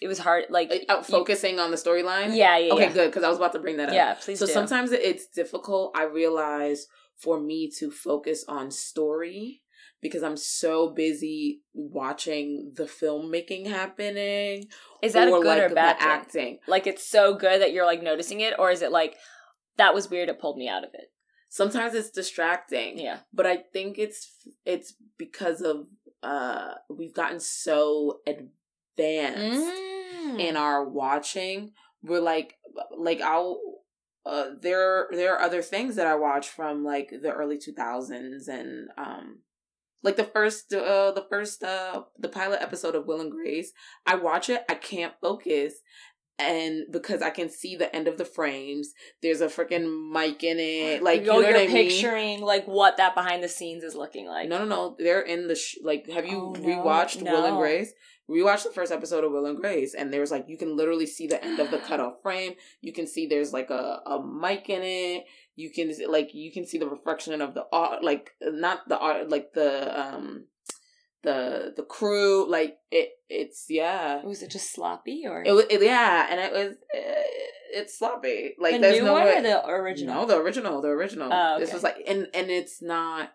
it 0.00 0.06
was 0.06 0.18
hard, 0.18 0.44
like 0.50 0.72
uh, 0.88 1.02
focusing 1.02 1.58
on 1.58 1.70
the 1.70 1.76
storyline. 1.76 2.36
Yeah, 2.36 2.56
yeah, 2.56 2.72
Okay, 2.72 2.82
yeah. 2.84 2.92
good 2.92 3.08
because 3.10 3.24
I 3.24 3.28
was 3.28 3.38
about 3.38 3.52
to 3.54 3.58
bring 3.58 3.76
that 3.78 3.88
up. 3.88 3.94
Yeah, 3.94 4.14
please 4.14 4.38
So 4.38 4.46
do. 4.46 4.52
sometimes 4.52 4.92
it's 4.92 5.26
difficult. 5.26 5.92
I 5.96 6.04
realize 6.04 6.86
for 7.16 7.40
me 7.40 7.68
to 7.78 7.90
focus 7.90 8.44
on 8.48 8.70
story 8.70 9.62
because 10.00 10.22
I'm 10.22 10.36
so 10.36 10.90
busy 10.90 11.62
watching 11.74 12.72
the 12.76 12.84
filmmaking 12.84 13.66
happening. 13.66 14.68
Is 15.02 15.14
that 15.14 15.26
a 15.26 15.30
good 15.32 15.44
like 15.44 15.62
or 15.70 15.74
bad 15.74 15.96
acting? 15.98 16.58
Like 16.68 16.86
it's 16.86 17.08
so 17.08 17.34
good 17.34 17.60
that 17.60 17.72
you're 17.72 17.86
like 17.86 18.02
noticing 18.02 18.40
it, 18.40 18.54
or 18.58 18.70
is 18.70 18.82
it 18.82 18.92
like 18.92 19.16
that 19.78 19.94
was 19.94 20.08
weird? 20.08 20.28
It 20.28 20.40
pulled 20.40 20.56
me 20.58 20.68
out 20.68 20.84
of 20.84 20.90
it. 20.94 21.10
Sometimes 21.48 21.94
it's 21.94 22.10
distracting. 22.10 22.98
Yeah. 22.98 23.18
but 23.32 23.46
I 23.46 23.56
think 23.72 23.98
it's 23.98 24.32
it's 24.64 24.94
because 25.16 25.60
of 25.62 25.86
uh 26.22 26.74
we've 26.90 27.14
gotten 27.14 27.40
so 27.40 28.20
advanced 28.26 29.72
Mm. 30.26 30.40
in 30.40 30.56
our 30.56 30.84
watching. 30.84 31.72
We're 32.02 32.20
like 32.20 32.54
like 32.96 33.20
I'll 33.20 33.60
uh 34.26 34.50
there 34.60 35.08
there 35.12 35.34
are 35.36 35.40
other 35.40 35.62
things 35.62 35.96
that 35.96 36.06
I 36.06 36.16
watch 36.16 36.48
from 36.48 36.84
like 36.84 37.10
the 37.22 37.32
early 37.32 37.56
2000s 37.56 38.48
and 38.48 38.88
um 38.98 39.38
like 40.02 40.16
the 40.16 40.24
first 40.24 40.72
uh 40.74 41.12
the 41.12 41.24
first 41.30 41.62
uh 41.62 42.02
the 42.18 42.28
pilot 42.28 42.60
episode 42.60 42.94
of 42.96 43.06
Will 43.06 43.20
and 43.20 43.30
Grace, 43.30 43.72
I 44.06 44.16
watch 44.16 44.50
it, 44.50 44.64
I 44.68 44.74
can't 44.74 45.14
focus 45.20 45.74
and 46.38 46.84
because 46.90 47.20
I 47.22 47.30
can 47.30 47.48
see 47.50 47.74
the 47.76 47.94
end 47.94 48.06
of 48.06 48.16
the 48.16 48.24
frames, 48.24 48.92
there's 49.22 49.40
a 49.40 49.46
freaking 49.46 50.12
mic 50.12 50.44
in 50.44 50.58
it. 50.58 51.02
Like 51.02 51.24
you 51.24 51.30
oh, 51.30 51.40
know 51.40 51.48
you're 51.48 51.58
I 51.58 51.66
mean? 51.66 51.70
picturing 51.70 52.40
like 52.42 52.66
what 52.66 52.96
that 52.98 53.14
behind 53.14 53.42
the 53.42 53.48
scenes 53.48 53.82
is 53.82 53.94
looking 53.94 54.26
like. 54.26 54.48
No, 54.48 54.58
no, 54.58 54.64
no. 54.64 54.96
They're 54.98 55.20
in 55.22 55.48
the 55.48 55.56
sh- 55.56 55.78
like. 55.82 56.08
Have 56.10 56.26
you 56.26 56.38
Oh, 56.38 56.52
no, 56.52 56.68
rewatched 56.68 57.22
Will 57.22 57.44
and 57.44 57.54
no. 57.54 57.60
Grace? 57.60 57.92
Rewatch 58.30 58.62
the 58.62 58.70
first 58.70 58.92
episode 58.92 59.24
of 59.24 59.32
Will 59.32 59.46
and 59.46 59.58
Grace, 59.58 59.94
and 59.94 60.12
there's 60.12 60.30
like 60.30 60.44
you 60.48 60.58
can 60.58 60.76
literally 60.76 61.06
see 61.06 61.26
the 61.26 61.42
end 61.42 61.58
of 61.60 61.70
the 61.70 61.78
cutoff 61.86 62.20
frame. 62.22 62.54
You 62.82 62.92
can 62.92 63.06
see 63.06 63.26
there's 63.26 63.52
like 63.52 63.70
a 63.70 64.00
a 64.06 64.22
mic 64.22 64.68
in 64.68 64.82
it. 64.82 65.24
You 65.56 65.70
can 65.70 65.92
like 66.08 66.34
you 66.34 66.52
can 66.52 66.66
see 66.66 66.78
the 66.78 66.88
reflection 66.88 67.40
of 67.40 67.54
the 67.54 67.64
art, 67.72 68.04
like 68.04 68.32
not 68.42 68.88
the 68.88 68.98
art, 68.98 69.30
like 69.30 69.54
the 69.54 69.98
um 69.98 70.44
the 71.22 71.72
the 71.76 71.82
crew. 71.82 72.48
Like 72.48 72.78
it, 72.90 73.10
it's 73.28 73.66
yeah. 73.68 74.22
Was 74.24 74.42
it 74.42 74.50
just 74.50 74.72
sloppy 74.72 75.24
or 75.26 75.42
It 75.44 75.52
was 75.52 75.64
it, 75.70 75.82
yeah, 75.82 76.26
and 76.30 76.40
it 76.40 76.52
was 76.52 76.72
uh, 76.94 77.22
it's 77.72 77.98
sloppy. 77.98 78.54
Like 78.58 78.74
the 78.74 78.78
there's 78.80 78.98
new 78.98 79.04
no 79.04 79.12
one 79.14 79.24
way. 79.24 79.38
or 79.38 79.42
the 79.42 79.66
original? 79.66 80.14
No, 80.14 80.26
the 80.26 80.36
original, 80.38 80.80
the 80.80 80.88
original. 80.88 81.30
Oh, 81.32 81.58
This 81.58 81.72
was 81.72 81.82
like, 81.82 81.96
and 82.06 82.26
and 82.34 82.50
it's 82.50 82.80
not. 82.82 83.32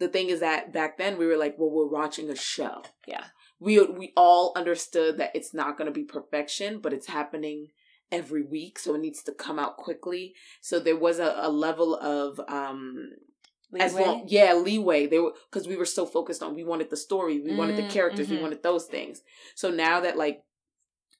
The 0.00 0.08
thing 0.08 0.28
is 0.28 0.40
that 0.40 0.72
back 0.72 0.98
then 0.98 1.18
we 1.18 1.26
were 1.26 1.36
like, 1.36 1.56
well, 1.56 1.70
we're 1.70 1.86
watching 1.86 2.28
a 2.28 2.36
show. 2.36 2.82
Yeah. 3.06 3.24
We 3.60 3.80
we 3.80 4.12
all 4.16 4.52
understood 4.56 5.18
that 5.18 5.30
it's 5.34 5.54
not 5.54 5.78
going 5.78 5.86
to 5.86 5.92
be 5.92 6.04
perfection, 6.04 6.80
but 6.80 6.92
it's 6.92 7.06
happening 7.06 7.68
every 8.12 8.42
week, 8.42 8.78
so 8.78 8.94
it 8.94 9.00
needs 9.00 9.22
to 9.22 9.32
come 9.32 9.58
out 9.58 9.76
quickly. 9.76 10.34
So 10.60 10.78
there 10.78 10.96
was 10.96 11.18
a, 11.18 11.34
a 11.38 11.50
level 11.50 11.94
of 11.96 12.40
um 12.48 13.10
as 13.80 13.94
Leeway? 13.94 14.06
long 14.06 14.24
yeah 14.26 14.54
leeway 14.54 15.06
they 15.06 15.18
were 15.18 15.32
because 15.50 15.66
we 15.68 15.76
were 15.76 15.84
so 15.84 16.06
focused 16.06 16.42
on 16.42 16.54
we 16.54 16.64
wanted 16.64 16.90
the 16.90 16.96
story 16.96 17.40
we 17.40 17.54
wanted 17.54 17.76
the 17.76 17.82
Mm, 17.82 17.90
characters 17.90 18.28
we 18.30 18.36
mhm. 18.36 18.42
wanted 18.42 18.62
those 18.62 18.86
things 18.86 19.22
so 19.54 19.70
now 19.70 20.00
that 20.00 20.16
like 20.16 20.42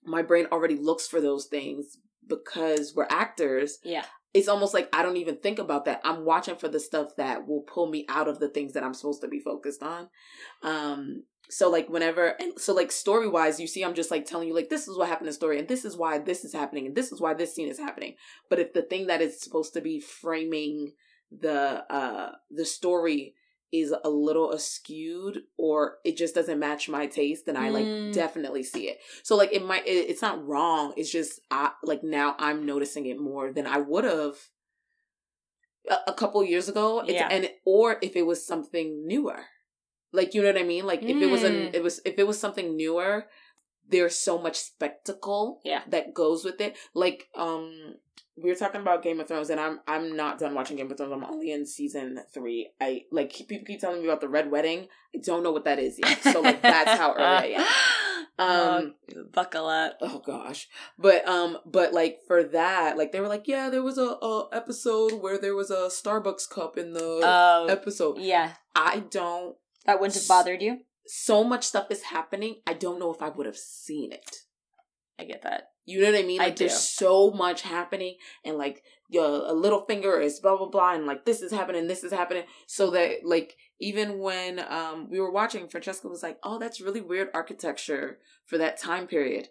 my 0.05 0.23
brain 0.23 0.47
already 0.53 0.77
looks 0.77 1.07
for 1.07 1.21
those 1.21 1.47
things 1.47 1.99
because 2.27 2.95
we're 2.95 3.07
actors 3.11 3.79
Yeah. 3.83 4.05
it's 4.33 4.49
almost 4.49 4.75
like 4.75 4.89
I 4.93 5.03
don't 5.03 5.17
even 5.17 5.37
think 5.37 5.59
about 5.59 5.85
that. 5.85 6.01
I'm 6.05 6.25
watching 6.25 6.57
for 6.57 6.69
the 6.69 6.81
stuff 6.81 7.15
that 7.17 7.47
will 7.47 7.63
pull 7.63 7.87
me 7.89 8.05
out 8.09 8.29
of 8.29 8.39
the 8.41 8.49
things 8.49 8.73
that 8.73 8.83
I'm 8.83 8.95
supposed 8.95 9.21
to 9.23 9.29
be 9.29 9.41
focused 9.41 9.83
on. 9.83 10.09
Um 10.63 11.25
so 11.51 11.71
like 11.71 11.89
whenever 11.91 12.29
and 12.41 12.59
so 12.59 12.73
like 12.75 12.91
story 12.91 13.29
wise 13.29 13.61
you 13.61 13.67
see 13.67 13.85
I'm 13.85 13.95
just 13.95 14.11
like 14.11 14.25
telling 14.25 14.49
you 14.49 14.55
like 14.55 14.71
this 14.71 14.89
is 14.89 14.97
what 14.97 15.09
happened 15.09 15.27
in 15.27 15.31
the 15.31 15.35
story 15.35 15.59
and 15.59 15.69
this 15.69 15.85
is 15.85 15.97
why 15.97 16.19
this 16.19 16.45
is 16.45 16.55
happening 16.55 16.87
and 16.87 16.95
this 16.97 17.13
is 17.13 17.21
why 17.21 17.35
this 17.35 17.55
scene 17.55 17.69
is 17.69 17.79
happening. 17.79 18.15
But 18.49 18.59
if 18.59 18.73
the 18.73 18.83
thing 18.83 19.07
that 19.09 19.21
is 19.21 19.41
supposed 19.41 19.75
to 19.75 19.81
be 19.83 20.01
framing 20.01 20.93
the 21.41 21.85
uh 21.93 22.33
the 22.51 22.65
story 22.65 23.35
is 23.73 23.93
a 24.05 24.09
little 24.11 24.51
askewed 24.53 25.39
or 25.59 25.97
it 26.05 26.17
just 26.17 26.35
doesn't 26.35 26.61
match 26.61 26.89
my 26.89 27.07
taste 27.07 27.47
then 27.47 27.57
I 27.57 27.71
like 27.71 27.87
Mm. 27.87 28.13
definitely 28.13 28.63
see 28.63 28.89
it. 28.89 28.99
So 29.25 29.35
like 29.35 29.53
it 29.53 29.65
might 29.65 29.87
it, 29.87 30.09
it's 30.11 30.23
not 30.23 30.47
wrong. 30.47 30.93
It's 30.97 31.11
just 31.11 31.41
I 31.51 31.73
like 31.83 32.05
now 32.05 32.37
I'm 32.39 32.65
noticing 32.65 33.07
it 33.07 33.19
more 33.19 33.53
than 33.53 33.67
I 33.67 33.79
would 33.79 34.05
have 34.05 34.37
a, 35.91 35.97
a 36.09 36.15
couple 36.15 36.45
years 36.45 36.69
ago. 36.69 37.01
It's, 37.01 37.13
Yeah. 37.13 37.29
and 37.31 37.51
or 37.65 37.97
if 38.03 38.17
it 38.17 38.27
was 38.27 38.45
something 38.47 39.07
newer, 39.07 39.45
like 40.13 40.35
you 40.35 40.43
know 40.43 40.49
what 40.53 40.61
I 40.61 40.65
mean. 40.65 40.87
Like 40.87 41.03
if 41.03 41.21
it 41.21 41.27
was 41.31 41.43
Mm. 41.43 41.47
an 41.69 41.75
it 41.75 41.83
was 41.83 42.01
if 42.05 42.19
it 42.19 42.27
was 42.27 42.39
something 42.39 42.77
newer, 42.77 43.27
there's 43.89 44.17
so 44.19 44.39
much 44.39 44.57
spectacle 44.57 45.61
Yeah. 45.65 45.83
that 45.89 46.15
goes 46.15 46.45
with 46.45 46.61
it. 46.61 46.77
Like 46.95 47.29
um. 47.35 47.95
We 48.37 48.51
were 48.51 48.57
talking 48.57 48.81
about 48.81 49.05
Game 49.05 49.21
of 49.21 49.29
Thrones, 49.29 49.49
and 49.51 49.61
I'm 49.61 49.79
I'm 49.87 50.17
not 50.17 50.41
done 50.41 50.55
watching 50.57 50.77
Game 50.77 50.91
of 50.91 50.97
Thrones. 50.97 51.13
I'm 51.13 51.23
only 51.23 51.53
in 51.53 51.65
season 51.65 52.19
three. 52.35 52.69
I 52.81 53.03
like 53.13 53.33
people 53.33 53.65
keep 53.65 53.81
telling 53.81 54.01
me 54.03 54.09
about 54.09 54.21
the 54.21 54.29
Red 54.29 54.51
Wedding. 54.51 54.89
I 55.15 55.19
don't 55.23 55.45
know 55.45 55.53
what 55.53 55.67
that 55.67 55.79
is 55.79 56.01
yet. 56.05 56.21
So 56.21 56.41
like 56.41 56.61
that's 56.61 56.99
how 56.99 57.13
early 57.13 57.55
I 57.55 57.61
am. 57.61 57.67
Um, 58.37 58.95
Oh, 59.17 59.25
buckle 59.33 59.67
up. 59.69 59.99
oh 60.01 60.19
gosh 60.27 60.67
but 60.99 61.25
um 61.29 61.57
but 61.65 61.93
like 61.95 62.19
for 62.27 62.43
that 62.43 62.99
like 62.99 63.13
they 63.13 63.21
were 63.21 63.29
like 63.29 63.47
yeah 63.47 63.71
there 63.71 63.85
was 63.85 63.97
a, 63.97 64.03
a 64.21 64.49
episode 64.53 65.13
where 65.23 65.39
there 65.39 65.55
was 65.55 65.71
a 65.71 65.87
starbucks 65.89 66.51
cup 66.51 66.77
in 66.77 66.95
the 66.95 67.21
Oh, 67.23 67.67
episode 67.71 68.19
yeah. 68.19 68.55
i 68.75 69.05
don't 69.09 69.55
That 69.87 70.01
wouldn't 70.01 70.17
have 70.17 70.27
bothered 70.27 70.63
you. 70.63 70.81
So 71.07 71.45
much 71.45 71.65
stuff 71.65 71.91
is 71.91 72.03
happening 72.03 72.57
i 72.67 72.73
don't 72.73 72.99
know 72.99 73.13
if 73.13 73.23
i 73.23 73.29
would 73.29 73.47
have 73.47 73.57
seen 73.57 74.13
it 74.13 74.37
I 75.19 75.25
get 75.25 75.43
that. 75.43 75.69
you 75.85 76.01
know 76.01 76.11
what 76.11 76.19
i 76.19 76.23
mean 76.27 76.41
I 76.41 76.47
like 76.47 76.57
there's 76.57 76.73
do. 76.73 76.79
so 77.05 77.31
much 77.31 77.63
happening 77.63 78.17
and 78.45 78.57
like 78.59 78.83
your 79.09 79.25
a 79.25 79.53
Littlefinger 79.53 80.23
is 80.23 80.41
blah 80.41 80.57
blah 80.57 80.69
blah 80.69 80.95
and 80.95 81.07
like 81.07 81.25
this 81.25 81.41
is 81.43 81.53
happening 81.53 81.87
this 81.87 82.05
is 82.05 82.13
happening 82.13 82.45
so 82.67 82.91
that 82.91 83.25
like 83.25 83.57
even 83.81 84.19
when 84.19 84.61
um 84.69 85.09
we 85.11 85.21
were 85.21 85.31
watching 85.31 85.69
francesca 85.69 86.09
was 86.09 86.23
like 86.23 86.39
oh 86.43 86.59
that's 86.59 86.81
really 86.81 87.01
weird 87.01 87.29
architecture 87.35 88.19
for 88.47 88.59
that 88.59 88.79
time 88.79 89.07
period 89.07 89.49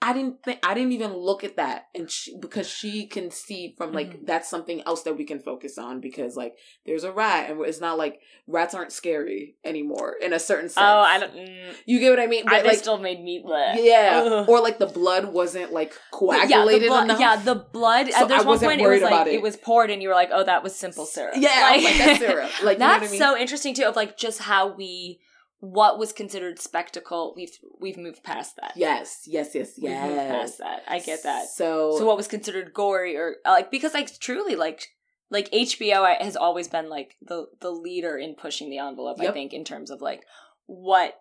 I 0.00 0.12
didn't 0.12 0.44
think 0.44 0.60
I 0.64 0.74
didn't 0.74 0.92
even 0.92 1.12
look 1.12 1.42
at 1.42 1.56
that, 1.56 1.88
and 1.94 2.08
she, 2.08 2.36
because 2.38 2.68
she 2.68 3.06
can 3.14 3.30
see 3.32 3.74
from 3.76 3.92
like 3.92 4.10
Mhm. 4.20 4.26
that's 4.26 4.48
something 4.48 4.80
else 4.86 5.02
that 5.02 5.16
we 5.18 5.24
can 5.24 5.40
focus 5.40 5.76
on 5.76 6.00
because 6.00 6.36
like 6.36 6.54
there's 6.86 7.02
a 7.04 7.10
rat, 7.12 7.50
and 7.50 7.60
it's 7.66 7.80
not 7.80 7.98
like 7.98 8.20
rats 8.46 8.74
aren't 8.74 8.92
scary 8.92 9.56
anymore 9.64 10.14
in 10.22 10.32
a 10.32 10.38
certain 10.38 10.68
sense. 10.68 10.78
Oh, 10.86 11.00
I 11.00 11.18
don't. 11.18 11.34
Mm, 11.34 11.74
You 11.84 11.98
get 11.98 12.10
what 12.10 12.20
I 12.20 12.26
mean? 12.28 12.44
But 12.46 12.62
they 12.62 12.68
like, 12.70 12.78
still 12.78 12.98
made 12.98 13.20
me. 13.22 13.42
bleh. 13.44 13.74
yeah, 13.84 14.22
Ugh. 14.24 14.48
or 14.48 14.60
like 14.60 14.78
the 14.78 14.86
blood 14.86 15.32
wasn't 15.32 15.72
like 15.72 15.90
yeah, 15.92 16.18
coagulated 16.18 16.82
the 16.84 16.86
blood, 16.88 17.04
enough. 17.04 17.20
yeah, 17.20 17.36
the 17.36 17.54
blood. 17.56 18.10
So 18.12 18.26
there's 18.26 18.44
one 18.44 18.58
point 18.60 18.80
it 18.80 18.88
was 18.88 19.02
like 19.02 19.26
it. 19.26 19.34
it 19.34 19.42
was 19.42 19.56
poured, 19.56 19.90
and 19.90 20.00
you 20.00 20.08
were 20.08 20.14
like, 20.14 20.30
"Oh, 20.32 20.44
that 20.44 20.62
was 20.62 20.76
simple 20.76 21.06
syrup." 21.06 21.34
Yeah, 21.36 21.50
I 21.52 21.76
was 21.76 21.84
like, 21.84 21.98
that's 21.98 22.18
syrup. 22.24 22.50
Like, 22.62 22.78
you 22.78 22.84
know 22.84 22.86
what 22.92 23.00
that's 23.00 23.08
I 23.08 23.10
mean? 23.10 23.18
so 23.20 23.36
interesting 23.36 23.74
too. 23.74 23.84
Of 23.84 23.96
like 23.96 24.16
just 24.16 24.38
how 24.42 24.68
we, 24.74 25.18
what 25.60 25.98
was 25.98 26.12
considered 26.12 26.60
spectacle. 26.60 27.32
We've 27.36 27.56
we've 27.80 27.96
moved 27.98 28.22
past 28.22 28.56
that. 28.56 28.72
Yes, 28.76 29.22
yes, 29.26 29.54
yes, 29.54 29.72
We've 29.76 29.90
moved 29.90 30.14
yes. 30.14 30.30
past 30.30 30.58
that. 30.58 30.82
I 30.86 30.98
get 31.00 31.22
that. 31.24 31.48
So, 31.48 31.96
So 31.98 32.04
what 32.06 32.16
was 32.16 32.28
considered 32.28 32.72
gory 32.72 33.16
or 33.16 33.36
uh, 33.44 33.50
like 33.50 33.70
because 33.70 33.94
like 33.94 34.18
truly 34.20 34.54
like 34.54 34.86
like 35.30 35.50
HBO 35.50 36.20
has 36.20 36.36
always 36.36 36.68
been 36.68 36.88
like 36.88 37.16
the 37.20 37.46
the 37.60 37.70
leader 37.70 38.16
in 38.16 38.34
pushing 38.34 38.70
the 38.70 38.78
envelope. 38.78 39.20
I 39.20 39.32
think 39.32 39.52
in 39.52 39.64
terms 39.64 39.90
of 39.90 40.00
like 40.00 40.22
what 40.66 41.14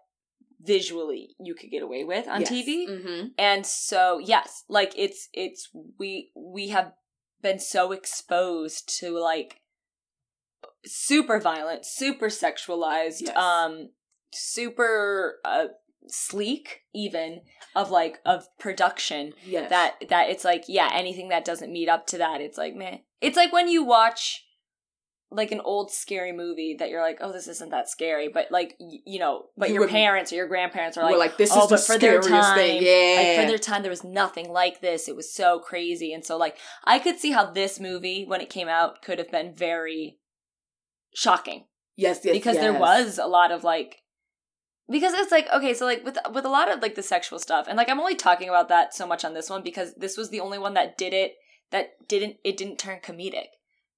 visually 0.62 1.36
you 1.40 1.54
could 1.56 1.70
get 1.72 1.84
away 1.84 2.04
with 2.04 2.28
on 2.28 2.44
TV. 2.44 2.86
hmm 3.04 3.28
And 3.38 3.66
so 3.66 4.20
yes, 4.20 4.64
like 4.70 4.94
it's 4.96 5.30
it's 5.34 5.70
we 6.00 6.32
we 6.36 6.70
have 6.70 6.94
been 7.42 7.60
so 7.60 7.92
exposed 7.92 8.98
to 9.00 9.18
like 9.20 9.62
super 10.86 11.40
violent, 11.40 11.86
super 11.86 12.28
sexualized, 12.28 13.22
Yes. 13.22 13.36
um 13.38 13.90
super 14.38 15.38
uh 15.46 15.66
sleek 16.08 16.82
even 16.94 17.42
of 17.76 17.92
like 17.92 18.20
of 18.26 18.48
production 18.60 19.34
Yes. 19.46 19.70
that 19.70 19.96
that 20.10 20.30
it's 20.30 20.46
like 20.46 20.64
yeah 20.68 20.90
anything 20.94 21.30
that 21.30 21.44
doesn't 21.46 21.72
meet 21.72 21.90
up 21.90 22.08
to 22.08 22.18
that 22.20 22.40
it's 22.42 22.58
like 22.58 22.76
meh. 22.76 23.00
It's 23.20 23.36
like 23.36 23.52
when 23.52 23.68
you 23.68 23.84
watch 23.84 24.44
like 25.30 25.52
an 25.52 25.60
old 25.60 25.92
scary 25.92 26.32
movie 26.32 26.78
that 26.80 26.90
you're 26.90 27.02
like 27.02 27.18
oh 27.20 27.34
this 27.34 27.50
isn't 27.50 27.72
that 27.72 27.90
scary 27.90 28.30
but 28.34 28.50
like 28.50 28.76
you 28.80 29.20
know 29.20 29.48
but 29.58 29.68
You 29.68 29.74
your 29.76 29.82
would- 29.82 29.90
parents 29.90 30.32
or 30.32 30.36
your 30.36 30.48
grandparents 30.48 30.98
are 30.98 31.04
like 31.04 31.18
like 31.18 31.38
this 31.38 31.52
oh, 31.54 31.64
is 31.64 31.70
the 31.70 31.76
but 31.76 31.84
for 31.84 31.98
their 32.00 32.22
scariest 32.22 32.48
time, 32.50 32.58
thing. 32.58 32.82
Yeah, 32.84 33.16
like 33.18 33.42
for 33.42 33.48
their 33.50 33.58
time 33.58 33.82
there 33.82 33.90
was 33.92 34.06
nothing 34.06 34.50
like 34.50 34.80
this. 34.80 35.10
It 35.10 35.16
was 35.18 35.34
so 35.34 35.60
crazy. 35.60 36.14
And 36.14 36.24
so 36.26 36.38
like 36.38 36.58
i 36.86 37.00
could 37.00 37.20
see 37.20 37.32
how 37.32 37.52
this 37.52 37.78
movie 37.80 38.24
when 38.26 38.40
it 38.40 38.50
came 38.50 38.70
out 38.70 39.02
could 39.02 39.20
have 39.20 39.30
been 39.30 39.54
very 39.54 40.20
shocking. 41.14 41.66
Yes, 41.98 42.22
yes, 42.24 42.34
because 42.34 42.56
there 42.58 42.80
was 42.80 43.18
a 43.18 43.26
lot 43.26 43.52
of 43.52 43.64
like 43.66 43.98
because 44.90 45.14
it's 45.14 45.32
like 45.32 45.48
okay 45.54 45.74
so 45.74 45.86
like 45.86 46.04
with 46.06 46.18
with 46.34 46.46
a 46.46 46.50
lot 46.50 46.72
of 46.72 46.82
like 46.82 46.96
the 46.96 47.04
sexual 47.04 47.40
stuff 47.40 47.66
and 47.68 47.78
like 47.78 47.90
i'm 47.90 48.00
only 48.00 48.16
talking 48.16 48.50
about 48.50 48.70
that 48.70 48.94
so 48.94 49.06
much 49.08 49.26
on 49.26 49.34
this 49.34 49.50
one 49.50 49.62
because 49.64 49.94
this 49.96 50.16
was 50.18 50.30
the 50.30 50.40
only 50.40 50.58
one 50.58 50.74
that 50.76 50.98
did 50.98 51.14
it 51.14 51.34
that 51.72 51.90
didn't 52.08 52.38
it 52.44 52.56
didn't 52.58 52.78
turn 52.80 53.00
comedic 53.00 53.48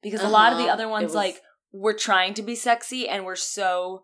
because 0.01 0.21
a 0.21 0.27
lot 0.27 0.51
of 0.51 0.57
the 0.57 0.63
Uh-huh. 0.65 0.73
other 0.73 0.87
ones 0.87 1.05
was- 1.05 1.15
like 1.15 1.41
were 1.71 1.93
trying 1.93 2.33
to 2.33 2.41
be 2.41 2.55
sexy 2.55 3.07
and 3.07 3.23
were 3.25 3.35
so 3.35 4.03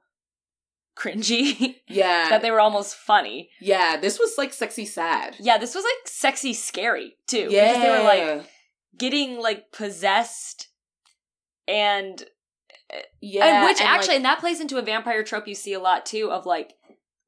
cringy 0.97 1.77
yeah, 1.87 2.29
that 2.29 2.41
they 2.41 2.51
were 2.51 2.59
almost 2.61 2.95
funny 2.95 3.49
yeah. 3.59 3.97
This 3.97 4.17
was 4.19 4.35
like 4.37 4.53
sexy 4.53 4.85
sad. 4.85 5.35
yeah 5.39 5.57
this 5.57 5.75
was 5.75 5.83
like 5.83 6.07
sexy 6.07 6.53
scary 6.53 7.15
too 7.27 7.47
Yeah, 7.49 7.67
because 7.67 7.81
they 7.83 7.89
were 7.89 8.03
like 8.03 8.45
getting 8.97 9.39
like 9.41 9.71
possessed 9.73 10.69
and 11.67 12.23
Yeah, 13.21 13.45
and 13.45 13.65
which 13.65 13.79
and, 13.79 13.89
actually, 13.89 14.09
like, 14.09 14.15
and 14.17 14.25
that 14.25 14.39
plays 14.39 14.59
into 14.61 14.77
a 14.77 14.81
vampire 14.81 15.23
trope 15.23 15.47
you 15.47 15.55
see 15.55 15.73
a 15.73 15.79
lot 15.79 16.05
too. 16.05 16.31
Of 16.31 16.45
like, 16.45 16.73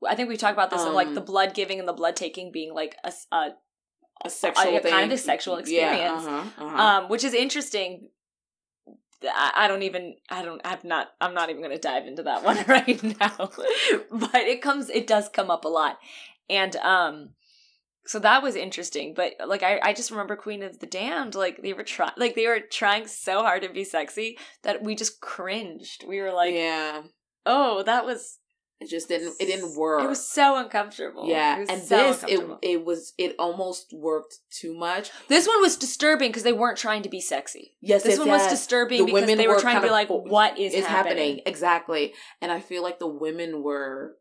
I 0.08 0.15
think 0.15 0.30
we've 0.30 0.38
talked 0.38 0.54
about 0.54 0.70
this 0.70 0.84
of 0.84 0.93
like 0.93 1.08
Um, 1.08 1.15
the 1.15 1.22
blood 1.22 1.54
giving 1.54 1.80
and 1.80 1.88
the 1.88 1.93
blood 1.93 2.15
taking 2.15 2.52
being 2.52 2.74
like 2.74 2.96
a, 3.04 3.12
a 3.32 3.52
a 4.24 4.30
sexual 4.30 4.76
a- 4.76 4.82
kind 4.82 5.12
of 5.12 5.17
a 5.17 5.22
sexual 5.22 5.58
experience. 5.58 6.24
Yeah, 6.24 6.32
uh-huh, 6.32 6.65
uh-huh. 6.65 6.84
um, 6.84 7.10
which 7.10 7.24
is 7.24 7.34
interesting. 7.34 8.10
I, 9.24 9.52
I 9.56 9.67
don't 9.67 9.84
even. 9.84 10.15
I 10.30 10.43
don't. 10.43 10.62
I'm 10.63 10.80
not. 10.84 11.08
I'm 11.20 11.34
not 11.34 11.50
even 11.50 11.62
going 11.62 11.76
to 11.76 11.82
dive 11.82 12.06
into 12.06 12.24
that 12.24 12.43
one 12.43 12.63
right 12.67 13.04
now. 13.20 13.36
but 14.12 14.36
it 14.36 14.62
comes. 14.62 14.89
It 14.89 15.08
does 15.08 15.30
come 15.30 15.50
up 15.50 15.65
a 15.65 15.70
lot, 15.70 15.98
and 16.50 16.76
um, 16.78 17.30
so 18.08 18.20
that 18.20 18.41
was 18.41 18.56
interesting. 18.56 19.13
But 19.13 19.34
like, 19.46 19.63
I, 19.63 19.80
I 19.84 19.93
just 19.93 20.12
remember 20.12 20.36
Queen 20.36 20.63
of 20.63 20.80
the 20.80 20.88
Damned. 20.88 21.36
Like 21.36 21.62
they 21.62 21.74
were 21.74 21.84
trying. 21.84 22.13
Like 22.17 22.36
they 22.36 22.48
were 22.48 22.62
trying 22.62 23.08
so 23.08 23.41
hard 23.41 23.62
to 23.63 23.70
be 23.70 23.84
sexy 23.84 24.38
that 24.63 24.82
we 24.82 24.96
just 24.96 25.22
cringed. 25.22 26.04
We 26.08 26.22
were 26.22 26.32
like, 26.34 26.54
yeah, 26.54 27.02
oh, 27.46 27.84
that 27.84 28.06
was. 28.06 28.39
it 28.80 28.89
just 28.89 29.08
didn't. 29.08 29.34
It 29.39 29.48
didn't 29.48 29.76
work. 29.76 30.04
It 30.04 30.08
was 30.08 30.26
so 30.28 30.56
uncomfortable. 30.58 31.28
Yeah, 31.28 31.65
and 31.67 31.82
so 31.82 31.98
this 31.98 32.24
it 32.28 32.39
it 32.62 32.86
was 32.86 33.13
it 33.17 33.36
almost 33.39 33.91
worked 33.91 34.36
too 34.52 34.74
much. 34.78 35.10
This 35.28 35.48
one 35.48 35.62
was 35.62 35.76
disturbing 35.76 36.30
because 36.30 36.43
they 36.43 36.54
weren't 36.54 36.78
trying 36.78 37.02
to 37.04 37.10
be 37.10 37.20
sexy. 37.20 37.76
Yes, 37.82 38.04
This 38.04 38.12
yes, 38.13 38.20
one 38.20 38.30
was 38.30 38.48
disturbing 38.48 39.06
The 39.06 39.12
because 39.12 39.36
they 39.36 39.48
were 39.48 39.56
were 39.56 39.60
trying 39.60 39.82
to 39.82 39.88
be 39.88 39.89
like, 39.89 40.10
"What 40.10 40.58
is, 40.60 40.74
is 40.74 40.86
happening? 40.86 41.17
happening 41.17 41.41
exactly, 41.46 42.13
and 42.41 42.52
I 42.52 42.60
feel 42.62 42.84
like 42.84 43.00
the 43.00 43.08
women 43.08 43.63
were 43.63 44.15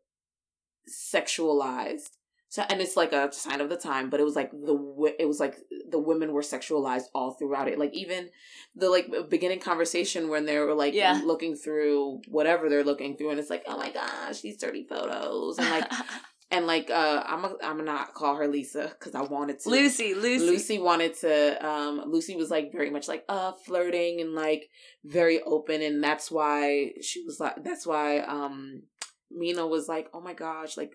sexualized. 0.89 2.16
So, 2.49 2.63
and 2.69 2.79
it's 2.79 2.95
like 2.95 3.11
a 3.11 3.31
sign 3.33 3.59
of 3.59 3.69
the 3.69 3.75
time, 3.75 4.09
but 4.09 4.19
it 4.19 4.23
was 4.23 4.35
like 4.35 4.51
the 4.51 5.13
it 5.19 5.27
was 5.27 5.39
like 5.39 5.57
the 5.89 5.99
women 5.99 6.31
were 6.31 6.41
sexualized 6.41 7.05
all 7.13 7.33
throughout 7.33 7.67
it. 7.67 7.77
Like 7.77 7.93
even 7.93 8.29
the 8.75 8.89
like 8.89 9.07
beginning 9.29 9.59
conversation 9.59 10.29
when 10.29 10.45
they 10.45 10.57
were 10.59 10.73
like 10.73 10.93
Yeah. 10.93 11.21
looking 11.25 11.55
through 11.55 12.21
whatever 12.27 12.69
they're 12.69 12.85
looking 12.85 13.17
through, 13.17 13.31
and 13.31 13.39
it's 13.39 13.49
like, 13.49 13.63
oh 13.67 13.77
my 13.77 13.91
gosh, 13.91 14.39
these 14.41 14.57
dirty 14.57 14.85
photos, 14.87 15.57
and 15.57 15.69
like 15.69 15.91
and 16.51 16.65
like 16.65 16.89
uh, 16.89 17.23
I'm 17.25 17.43
a, 17.43 17.55
I'm 17.61 17.83
not 17.83 18.13
call 18.13 18.37
her 18.37 18.47
Lisa 18.47 18.93
because 18.97 19.13
I 19.13 19.21
wanted 19.23 19.59
to 19.59 19.69
Lucy, 19.69 20.13
Lucy, 20.13 20.45
Lucy 20.45 20.79
wanted 20.79 21.15
to 21.15 21.67
um 21.67 22.03
Lucy 22.07 22.37
was 22.37 22.49
like 22.49 22.71
very 22.71 22.89
much 22.89 23.09
like 23.09 23.25
uh 23.27 23.51
flirting 23.65 24.21
and 24.21 24.33
like 24.33 24.69
very 25.03 25.41
open 25.41 25.81
and 25.81 26.01
that's 26.01 26.31
why 26.31 26.93
she 27.01 27.25
was 27.25 27.41
like 27.41 27.61
that's 27.65 27.85
why 27.85 28.19
um 28.19 28.83
Mina 29.29 29.67
was 29.67 29.89
like 29.89 30.07
oh 30.13 30.21
my 30.21 30.33
gosh 30.33 30.77
like 30.77 30.93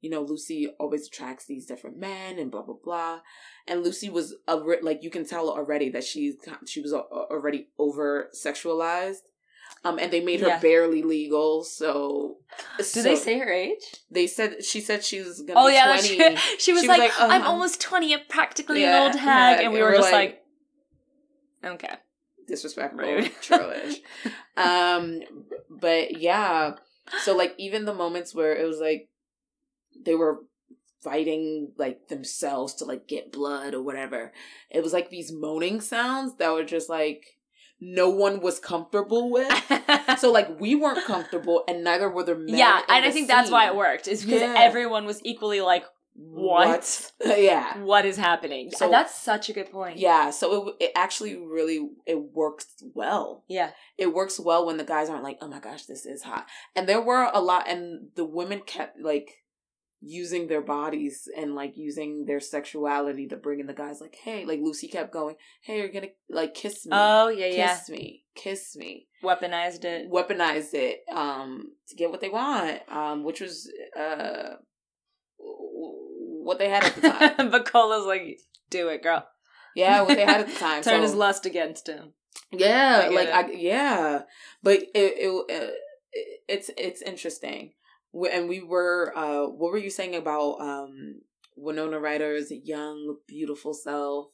you 0.00 0.10
know 0.10 0.22
Lucy 0.22 0.68
always 0.78 1.06
attracts 1.06 1.46
these 1.46 1.66
different 1.66 1.96
men 1.98 2.38
and 2.38 2.50
blah 2.50 2.62
blah 2.62 2.76
blah 2.82 3.20
and 3.66 3.82
Lucy 3.82 4.08
was 4.08 4.34
a 4.46 4.56
like 4.56 5.02
you 5.02 5.10
can 5.10 5.24
tell 5.26 5.48
already 5.50 5.88
that 5.90 6.04
she's 6.04 6.34
she 6.66 6.80
was 6.80 6.92
already 6.92 7.68
over 7.78 8.30
sexualized 8.34 9.22
um 9.84 9.98
and 9.98 10.10
they 10.12 10.20
made 10.20 10.40
her 10.40 10.48
Yeah. 10.48 10.60
barely 10.60 11.02
legal 11.02 11.62
so 11.62 12.38
Did 12.78 13.04
they 13.04 13.16
say 13.16 13.38
her 13.38 13.50
age? 13.52 13.82
they 14.10 14.26
said 14.26 14.64
she 14.64 14.80
said 14.80 15.04
she 15.04 15.20
was 15.20 15.42
gonna 15.42 15.60
Oh 15.60 15.68
yeah, 15.68 15.86
that's 15.88 16.06
20 16.08 16.16
true. 16.16 16.36
She 16.58 16.72
was 16.72 16.82
She 16.82 16.88
was 16.88 16.98
like, 16.98 16.98
like, 17.00 17.12
"I'm 17.20 17.30
I'm- 17.30 17.42
almost 17.42 17.80
twenty, 17.80 18.14
I'm 18.14 18.20
practically 18.28 18.80
Yeah, 18.82 18.96
an 18.96 19.02
old 19.12 19.20
hag," 19.20 19.58
yeah, 19.58 19.64
and 19.64 19.72
we 19.74 19.82
were 19.82 19.92
just 19.94 20.10
like- 20.12 20.42
like, 21.62 21.72
"Okay." 21.74 21.94
disrespectful 22.46 23.00
Rude. 23.04 23.30
churlish 23.42 23.96
um 24.56 25.20
but 25.68 26.18
yeah 26.18 26.72
so 27.22 27.36
like 27.36 27.54
even 27.58 27.84
the 27.84 27.92
moments 27.92 28.34
where 28.34 28.56
it 28.56 28.64
was 28.66 28.78
like 28.80 29.10
they 30.04 30.14
were 30.14 30.40
fighting 31.02 31.72
like 31.78 32.08
themselves 32.08 32.74
to 32.74 32.84
like 32.84 33.06
get 33.06 33.30
blood 33.32 33.72
or 33.72 33.80
whatever 33.82 34.32
it 34.70 34.82
was 34.82 34.92
like 34.92 35.10
these 35.10 35.30
moaning 35.32 35.80
sounds 35.80 36.34
that 36.38 36.50
were 36.52 36.64
just 36.64 36.88
like 36.88 37.38
no 37.80 38.10
one 38.10 38.40
was 38.40 38.58
comfortable 38.58 39.30
with 39.30 39.48
so 40.18 40.32
like 40.32 40.58
we 40.60 40.74
weren't 40.74 41.04
comfortable 41.06 41.62
and 41.68 41.84
neither 41.84 42.10
were 42.10 42.24
the 42.24 42.34
men 42.34 42.56
yeah, 42.56 42.80
and 42.88 43.04
I 43.04 43.10
think 43.12 43.28
that's 43.28 43.50
why 43.52 43.68
it 43.68 43.76
worked. 43.76 44.08
Is 44.08 44.24
because 44.24 44.40
Yeah. 44.40 44.54
everyone 44.58 45.06
was 45.06 45.20
equally 45.24 45.60
like, 45.60 45.84
What? 46.16 47.12
yeah 47.24 47.78
"What 47.78 48.04
is 48.04 48.16
happening?" 48.16 48.72
So- 48.72 48.90
that's 48.90 49.14
such 49.14 49.48
a 49.48 49.52
good 49.52 49.70
point. 49.70 49.98
yeah 49.98 50.30
so 50.30 50.70
it, 50.70 50.86
it 50.86 50.92
actually 50.96 51.36
really 51.36 51.88
it 52.04 52.20
works 52.34 52.66
well 52.94 53.44
yeah, 53.48 53.70
it 53.96 54.12
works 54.12 54.40
well 54.40 54.66
when 54.66 54.76
the 54.76 54.84
guys 54.84 55.08
aren't 55.08 55.22
like, 55.22 55.38
oh 55.40 55.46
my 55.48 55.60
gosh, 55.60 55.84
this 55.84 56.04
is 56.04 56.22
hot. 56.24 56.46
And 56.74 56.88
there 56.88 57.00
were 57.00 57.30
a 57.32 57.40
lot, 57.40 57.68
and 57.68 58.08
the 58.16 58.24
women 58.24 58.60
kept 58.66 59.00
like 59.00 59.44
using 60.00 60.46
their 60.46 60.60
bodies 60.60 61.28
and 61.36 61.54
like 61.54 61.76
using 61.76 62.24
their 62.26 62.40
sexuality 62.40 63.26
to 63.28 63.36
bring 63.36 63.60
in 63.60 63.66
the 63.66 63.74
guys. 63.74 64.00
Like, 64.00 64.16
hey, 64.22 64.44
like 64.44 64.60
Lucy 64.62 64.88
kept 64.88 65.12
going, 65.12 65.34
hey, 65.62 65.78
you're 65.78 65.88
gonna 65.88 66.08
like 66.30 66.54
kiss 66.54 66.86
me, 66.86 66.92
Oh 66.94 67.28
yeah, 67.28 67.46
yeah. 67.46 67.76
kiss 67.76 67.88
me, 67.88 68.24
kiss 68.34 68.76
me. 68.76 69.08
Weaponized 69.24 69.84
it. 69.84 70.10
Weaponized 70.10 70.74
it 70.74 71.00
um 71.12 71.72
to 71.88 71.96
get 71.96 72.10
what 72.10 72.20
they 72.20 72.28
want, 72.28 72.80
um, 72.90 73.24
which 73.24 73.40
was 73.40 73.70
uh 73.98 74.54
what 75.38 76.58
they 76.58 76.68
had 76.68 76.84
at 76.84 76.94
the 76.94 77.00
time. 77.10 77.50
Bacola's 77.52 78.06
like, 78.06 78.38
"Do 78.70 78.88
it, 78.88 79.02
girl." 79.02 79.26
yeah, 79.74 80.02
what 80.02 80.16
they 80.16 80.24
had 80.24 80.40
at 80.40 80.48
the 80.48 80.54
time. 80.58 80.82
Turn 80.82 80.96
so- 81.00 81.02
his 81.02 81.14
lust 81.14 81.46
against 81.46 81.86
him. 81.88 82.12
Yeah, 82.52 83.02
I 83.04 83.08
like 83.08 83.28
it. 83.28 83.34
I 83.34 83.50
yeah, 83.52 84.22
but 84.62 84.74
it, 84.78 84.88
it, 84.94 85.44
it 85.48 85.74
it's 86.48 86.70
it's 86.76 87.02
interesting. 87.02 87.72
And 88.32 88.48
we 88.48 88.62
were 88.62 89.12
uh 89.16 89.46
what 89.46 89.70
were 89.72 89.78
you 89.78 89.90
saying 89.90 90.14
about 90.14 90.60
um 90.60 91.20
Winona 91.56 91.98
Ryder's 91.98 92.50
young 92.50 93.16
beautiful 93.26 93.74
self 93.74 94.28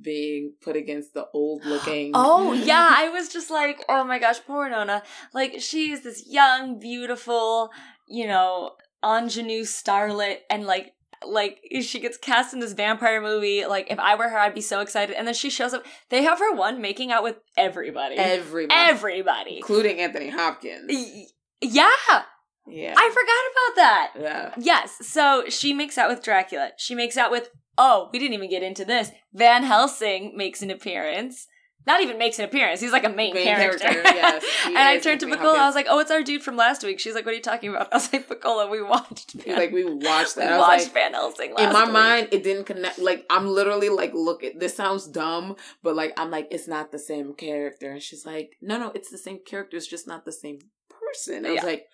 being 0.00 0.54
put 0.62 0.76
against 0.76 1.12
the 1.14 1.26
old 1.34 1.64
looking 1.66 2.12
Oh 2.14 2.52
yeah, 2.52 2.88
I 2.96 3.08
was 3.10 3.28
just 3.28 3.50
like, 3.50 3.84
oh 3.88 4.04
my 4.04 4.18
gosh, 4.18 4.40
poor 4.46 4.68
Nona. 4.68 5.02
Like 5.34 5.60
she's 5.60 6.02
this 6.02 6.24
young, 6.26 6.78
beautiful, 6.78 7.70
you 8.08 8.26
know, 8.26 8.72
ingenue 9.04 9.62
starlet, 9.64 10.38
and 10.48 10.64
like, 10.64 10.94
like 11.26 11.58
she 11.82 12.00
gets 12.00 12.16
cast 12.16 12.54
in 12.54 12.60
this 12.60 12.72
vampire 12.72 13.20
movie. 13.20 13.66
Like 13.66 13.90
if 13.90 13.98
I 13.98 14.14
were 14.14 14.28
her, 14.28 14.38
I'd 14.38 14.54
be 14.54 14.60
so 14.60 14.80
excited. 14.80 15.14
And 15.16 15.26
then 15.26 15.34
she 15.34 15.50
shows 15.50 15.74
up. 15.74 15.84
They 16.08 16.22
have 16.22 16.38
her 16.38 16.54
one 16.54 16.80
making 16.80 17.12
out 17.12 17.22
with 17.22 17.36
everybody, 17.56 18.16
everybody 18.16 18.74
everybody. 18.74 19.56
including 19.58 19.98
Anthony 20.00 20.30
Hopkins. 20.30 20.86
Y- 20.88 21.26
Yeah, 21.60 22.22
Yeah. 22.66 22.94
I 22.96 23.10
forgot 23.10 23.52
about 23.52 23.76
that. 23.76 24.12
yeah. 24.20 24.54
Yes, 24.58 24.96
so 25.06 25.44
she 25.48 25.72
makes 25.72 25.98
out 25.98 26.08
with 26.08 26.22
Dracula. 26.22 26.70
She 26.76 26.94
makes 26.94 27.16
out 27.16 27.30
with 27.30 27.50
oh, 27.78 28.10
we 28.12 28.18
didn't 28.18 28.34
even 28.34 28.50
get 28.50 28.62
into 28.62 28.84
this. 28.84 29.10
Van 29.32 29.62
Helsing 29.64 30.36
makes 30.36 30.62
an 30.62 30.70
appearance. 30.70 31.46
Not 31.84 32.00
even 32.00 32.16
makes 32.16 32.38
an 32.38 32.44
appearance. 32.44 32.80
He's 32.80 32.92
like 32.92 33.02
a 33.02 33.08
main, 33.08 33.34
Main 33.34 33.44
character. 33.44 33.88
character, 33.88 34.12
yes, 34.14 34.44
and 34.66 34.78
I 34.78 34.98
turned 35.00 35.18
to 35.20 35.26
Bacola. 35.26 35.56
I 35.58 35.66
was 35.66 35.74
like, 35.74 35.88
"Oh, 35.90 35.98
it's 35.98 36.12
our 36.12 36.22
dude 36.22 36.44
from 36.44 36.54
last 36.56 36.84
week." 36.84 37.00
She's 37.00 37.12
like, 37.16 37.24
"What 37.24 37.32
are 37.32 37.36
you 37.36 37.42
talking 37.42 37.70
about?" 37.70 37.88
I 37.92 37.96
was 37.96 38.12
like, 38.12 38.28
"Bacola, 38.28 38.70
we 38.70 38.80
watched." 38.80 39.32
Van- 39.32 39.56
like 39.56 39.72
we 39.72 39.82
watched 39.84 40.36
we 40.36 40.42
that. 40.44 40.52
I 40.52 40.58
was 40.58 40.68
watched 40.68 40.84
like, 40.84 40.94
Van 40.94 41.12
Helsing 41.14 41.54
last 41.54 41.64
in 41.66 41.72
my 41.72 41.82
week. 41.84 41.92
mind 41.92 42.28
it 42.30 42.44
didn't 42.44 42.66
connect 42.66 43.00
like 43.00 43.24
i'm 43.30 43.48
literally 43.48 43.88
like 43.88 44.12
look 44.14 44.44
at 44.44 44.60
this 44.60 44.76
sounds 44.76 45.08
dumb 45.08 45.56
but 45.82 45.96
like 45.96 46.12
i'm 46.16 46.30
like 46.30 46.46
it's 46.52 46.68
not 46.68 46.92
the 46.92 46.98
same 47.00 47.34
character 47.34 47.90
and 47.90 48.00
she's 48.02 48.24
like 48.24 48.52
no 48.62 48.78
no 48.78 48.92
it's 48.94 49.10
the 49.10 49.18
same 49.18 49.40
character 49.44 49.76
it's 49.76 49.88
just 49.88 50.06
not 50.06 50.24
the 50.24 50.30
same 50.32 50.58
person 50.88 51.44
i 51.46 51.50
was 51.50 51.56
Yeah. 51.56 51.64
like 51.66 51.86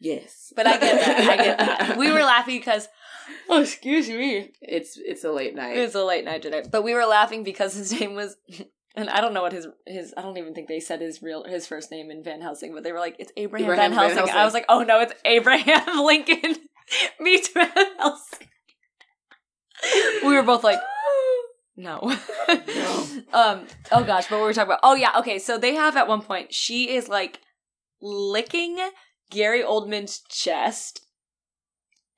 yes 0.00 0.52
But 0.56 0.66
I 0.66 0.78
get 0.78 1.00
that. 1.00 1.28
I 1.30 1.36
get 1.36 1.58
that. 1.58 1.96
We 1.98 2.10
were 2.10 2.22
laughing 2.22 2.58
because, 2.58 2.88
oh, 3.48 3.60
excuse 3.62 4.08
me, 4.08 4.52
it's 4.60 4.96
it's 4.96 5.24
a 5.24 5.30
late 5.30 5.54
night 5.54 5.76
It's 5.76 5.94
a 5.94 6.04
late 6.04 6.24
night 6.24 6.42
today. 6.42 6.62
But 6.70 6.82
we 6.82 6.94
were 6.94 7.04
laughing 7.06 7.44
because 7.44 7.74
his 7.74 7.92
name 8.00 8.14
was, 8.14 8.36
and 8.96 9.08
I 9.10 9.20
don't 9.20 9.34
know 9.34 9.42
what 9.42 9.52
his 9.52 9.66
his. 9.86 10.12
I 10.16 10.22
don't 10.22 10.36
even 10.38 10.54
think 10.54 10.68
they 10.68 10.80
said 10.80 11.00
his 11.00 11.22
real 11.22 11.44
his 11.44 11.66
first 11.66 11.90
name 11.90 12.10
in 12.10 12.24
Van 12.24 12.40
Helsing, 12.40 12.74
but 12.74 12.82
they 12.82 12.92
were 12.92 12.98
like, 12.98 13.16
"It's 13.18 13.32
Abraham, 13.36 13.66
Abraham 13.66 13.90
Van 13.90 13.98
Van 13.98 13.98
Helsing." 13.98 14.16
Helsing. 14.18 14.36
I 14.36 14.44
was 14.44 14.54
like, 14.54 14.66
"Oh 14.68 14.82
no, 14.82 15.00
it's 15.00 15.14
Abraham 15.24 15.98
Lincoln 16.04 16.56
meets 17.20 17.48
Van 17.48 17.70
Helsing." 17.98 18.48
we 20.24 20.34
were 20.34 20.42
both 20.42 20.64
like, 20.64 20.78
"No." 21.76 22.16
No. 22.48 23.06
um. 23.32 23.66
Oh 23.92 24.02
gosh, 24.04 24.26
but 24.28 24.32
what 24.36 24.40
were 24.42 24.46
we 24.48 24.54
talking 24.54 24.68
about? 24.72 24.80
Oh 24.82 24.94
yeah. 24.94 25.12
Okay. 25.18 25.38
So 25.38 25.56
they 25.58 25.74
have 25.74 25.96
at 25.96 26.08
one 26.08 26.22
point 26.22 26.52
she 26.52 26.90
is 26.94 27.08
like 27.08 27.40
licking 28.02 28.78
Gary 29.30 29.62
Oldman's 29.62 30.20
chest. 30.28 31.02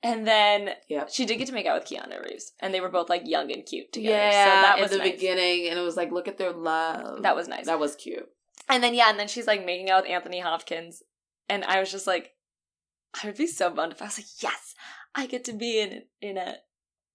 And 0.05 0.27
then 0.27 0.71
Yep. 0.89 1.09
she 1.11 1.25
did 1.25 1.37
get 1.37 1.47
to 1.47 1.53
make 1.53 1.65
out 1.65 1.79
with 1.79 1.89
Keanu 1.89 2.21
Reeves, 2.21 2.51
and 2.59 2.73
they 2.73 2.81
were 2.81 2.89
both 2.89 3.07
like 3.09 3.21
young 3.25 3.51
and 3.53 3.65
cute 3.65 3.93
together. 3.93 4.15
yeah 4.17 4.45
so 4.55 4.61
that 4.61 4.79
was 4.81 4.91
in 4.91 4.97
the 4.97 5.03
nice. 5.05 5.13
beginning 5.13 5.69
and 5.69 5.79
it 5.79 5.81
was 5.81 5.95
like 5.95 6.11
look 6.11 6.27
at 6.27 6.37
their 6.37 6.51
love 6.51 7.23
That 7.23 7.35
was 7.37 7.47
nice. 7.47 7.67
that 7.67 7.79
was 7.79 7.95
cute 7.95 8.27
And 8.67 8.83
then 8.83 8.93
yeah, 8.93 9.09
and 9.09 9.17
then 9.17 9.29
she's 9.29 9.47
like 9.47 9.65
making 9.65 9.89
out 9.89 10.03
with 10.03 10.11
Anthony 10.11 10.41
Hopkins, 10.41 11.03
and 11.47 11.63
I 11.63 11.79
was 11.79 11.89
just 11.91 12.05
like, 12.07 12.31
I 13.23 13.27
would 13.27 13.37
be 13.37 13.47
so 13.47 13.69
bummed 13.69 13.93
if 13.93 14.01
I 14.01 14.05
was 14.05 14.17
like, 14.19 14.27
yes, 14.41 14.75
I 15.15 15.25
get 15.25 15.45
to 15.45 15.53
be 15.53 15.79
in 15.79 16.01
in 16.21 16.37
a 16.37 16.55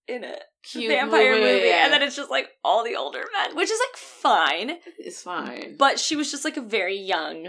in 0.07 0.25
a 0.25 0.37
cute 0.63 0.89
vampire 0.89 1.35
movie, 1.35 1.67
yeah. 1.69 1.85
and 1.85 1.93
then 1.93 2.01
it's 2.03 2.17
just 2.17 2.31
like 2.31 2.49
all 2.65 2.85
the 2.85 2.97
older 2.97 3.23
men, 3.37 3.55
which 3.55 3.71
is 3.71 3.79
like 3.79 3.99
fine, 3.99 4.79
it's 4.99 5.21
fine 5.23 5.77
but 5.79 5.99
she 5.99 6.17
was 6.17 6.31
just 6.31 6.45
like 6.47 6.57
a 6.57 6.63
very 6.63 6.97
young 6.99 7.49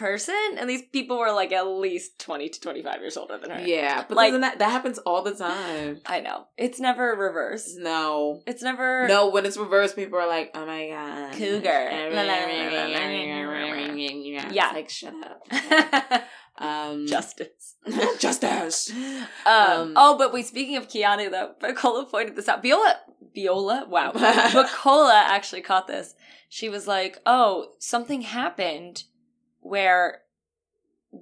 person, 0.00 0.56
and 0.58 0.68
these 0.68 0.82
people 0.82 1.18
were 1.18 1.30
like 1.32 1.52
at 1.52 1.66
least 1.68 2.18
twenty 2.18 2.48
to 2.48 2.60
twenty 2.60 2.82
five 2.82 3.00
years 3.00 3.16
older 3.16 3.38
than 3.38 3.50
her. 3.50 3.60
Yeah, 3.60 4.04
but 4.08 4.16
Like- 4.16 4.32
that 4.40 4.58
that 4.58 4.70
happens 4.72 4.98
all 4.98 5.22
the 5.22 5.34
time. 5.34 6.00
I 6.06 6.20
know 6.20 6.46
it's 6.56 6.80
never 6.80 7.14
reverse. 7.14 7.74
No. 7.76 8.42
It's 8.46 8.62
never 8.62 9.06
No, 9.06 9.28
when 9.30 9.46
it's 9.46 9.56
reversed, 9.56 9.94
people 9.96 10.18
are 10.18 10.26
like, 10.26 10.50
"Oh 10.54 10.64
my 10.66 10.88
god, 10.88 11.32
Cougar. 11.34 12.10
yeah, 14.52 14.70
like 14.74 14.88
shut 14.90 15.14
up. 15.24 16.22
Um, 16.60 17.06
justice. 17.06 17.76
justice. 18.18 18.90
Um, 18.90 19.26
Um, 19.46 19.92
oh, 19.96 20.16
but 20.18 20.30
wait, 20.30 20.44
speaking 20.46 20.76
of 20.76 20.88
Keanu 20.88 21.30
though, 21.30 21.52
Viola 21.58 22.04
pointed 22.04 22.36
this 22.36 22.50
out. 22.50 22.60
Viola, 22.62 22.96
Viola, 23.34 23.86
wow. 23.88 24.12
Vicola 24.14 25.14
actually 25.26 25.62
caught 25.62 25.86
this. 25.86 26.14
She 26.50 26.68
was 26.68 26.86
like, 26.86 27.18
"Oh, 27.24 27.68
something 27.78 28.20
happened 28.22 29.04
where 29.60 30.22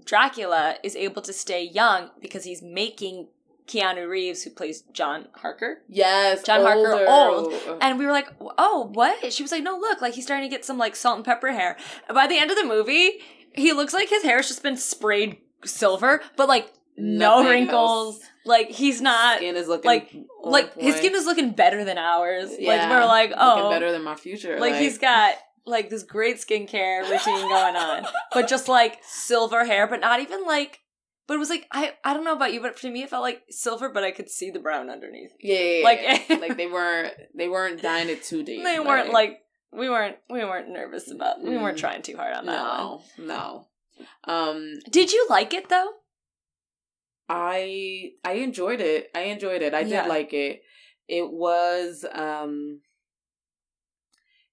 Dracula 0.05 0.77
is 0.83 0.95
able 0.97 1.23
to 1.23 1.33
stay 1.33 1.63
young 1.63 2.11
because 2.21 2.45
he's 2.45 2.63
making 2.63 3.29
Keanu 3.67 4.09
Reeves, 4.09 4.43
who 4.43 4.51
plays 4.51 4.83
John 4.93 5.29
Harker." 5.37 5.83
Yes, 5.89 6.43
John 6.43 6.63
Harker, 6.63 7.05
older. 7.09 7.79
And 7.81 7.99
we 7.99 8.07
were 8.07 8.13
like, 8.13 8.29
"Oh, 8.59 8.91
what?" 8.93 9.33
She 9.33 9.43
was 9.43 9.53
like, 9.53 9.63
"No, 9.63 9.77
look, 9.79 10.01
like 10.01 10.15
he's 10.15 10.25
starting 10.25 10.49
to 10.49 10.55
get 10.55 10.65
some 10.65 10.79
like 10.79 10.97
salt 10.97 11.17
and 11.17 11.25
pepper 11.25 11.53
hair." 11.53 11.77
And 12.09 12.15
by 12.15 12.27
the 12.27 12.39
end 12.39 12.51
of 12.51 12.57
the 12.57 12.65
movie, 12.65 13.21
he 13.55 13.73
looks 13.73 13.93
like 13.95 14.09
his 14.09 14.23
hair's 14.23 14.49
just 14.49 14.63
been 14.63 14.77
sprayed 14.77 15.39
silver, 15.65 16.23
but 16.37 16.49
like 16.49 16.73
no 16.97 17.37
Nothing 17.43 17.51
wrinkles. 17.51 18.17
else. 18.17 18.25
Like 18.45 18.71
he's 18.71 19.01
not 19.01 19.37
skin 19.39 19.57
is 19.57 19.69
looking 19.69 19.89
like- 19.89 20.11
like 20.43 20.75
his 20.79 20.97
skin 20.97 21.15
is 21.15 21.27
looking 21.27 21.51
better 21.51 21.85
than 21.85 21.99
ours. 21.99 22.51
Like 22.51 22.61
Yeah, 22.61 22.91
we're 22.91 23.05
like, 23.07 23.33
oh, 23.37 23.55
looking 23.57 23.71
better 23.71 23.93
than 23.93 24.03
my 24.03 24.15
future. 24.15 24.59
like, 24.59 24.77
he's 24.77 24.97
got 24.99 25.35
like 25.69 25.91
this 25.91 26.03
great 26.03 26.37
skincare 26.37 27.03
routine 27.03 27.49
going 27.49 27.77
on, 27.77 28.07
but 28.33 28.49
just 28.49 28.69
like 28.69 28.99
silver 29.03 29.65
hair, 29.65 29.87
but 29.87 30.01
not 30.01 30.21
even 30.21 30.45
like. 30.45 30.81
But 31.27 31.35
it 31.35 31.39
was 31.39 31.51
like 31.51 31.67
I 31.71 31.93
I 32.05 32.15
don't 32.15 32.25
know 32.25 32.33
about 32.35 32.55
you, 32.55 32.61
but 32.63 32.77
to 32.79 32.91
me 32.91 33.03
it 33.03 33.11
felt 33.11 33.23
like 33.23 33.43
silver, 33.51 33.89
but 33.91 34.03
I 34.03 34.11
could 34.13 34.31
see 34.31 34.51
the 34.51 34.59
brown 34.61 34.89
underneath. 34.89 35.33
yeah, 35.41 35.59
yeah, 35.61 35.85
like- 35.85 36.01
yeah. 36.31 36.37
like 36.41 36.57
they 36.57 36.67
weren't 36.67 37.13
they 37.37 37.49
weren't 37.49 37.83
dying 37.83 38.09
it 38.09 38.23
too 38.25 38.43
deep. 38.43 38.65
They 38.65 38.81
weren't 38.81 39.13
like 39.13 39.41
we 39.71 39.91
weren't 39.91 40.17
we 40.31 40.43
weren't 40.45 40.71
nervous 40.71 41.11
about 41.11 41.43
we 41.43 41.57
weren't 41.59 41.77
Mm. 41.77 41.81
trying 41.81 42.03
too 42.03 42.17
hard 42.17 42.35
on 42.35 42.47
that 42.47 42.63
one. 42.63 43.01
no, 43.19 43.25
no. 43.27 43.65
Um, 44.33 44.79
Did 44.91 45.13
you 45.13 45.27
like 45.29 45.53
it 45.53 45.69
though? 45.69 45.91
I 47.29 48.13
I 48.25 48.33
enjoyed 48.35 48.81
it. 48.81 49.11
I 49.15 49.23
enjoyed 49.25 49.63
it. 49.63 49.75
I 49.75 49.83
did 49.83 49.93
Yeah. 49.93 50.07
like 50.07 50.33
it. 50.33 50.63
It 51.09 51.31
was 51.31 52.05
um 52.11 52.81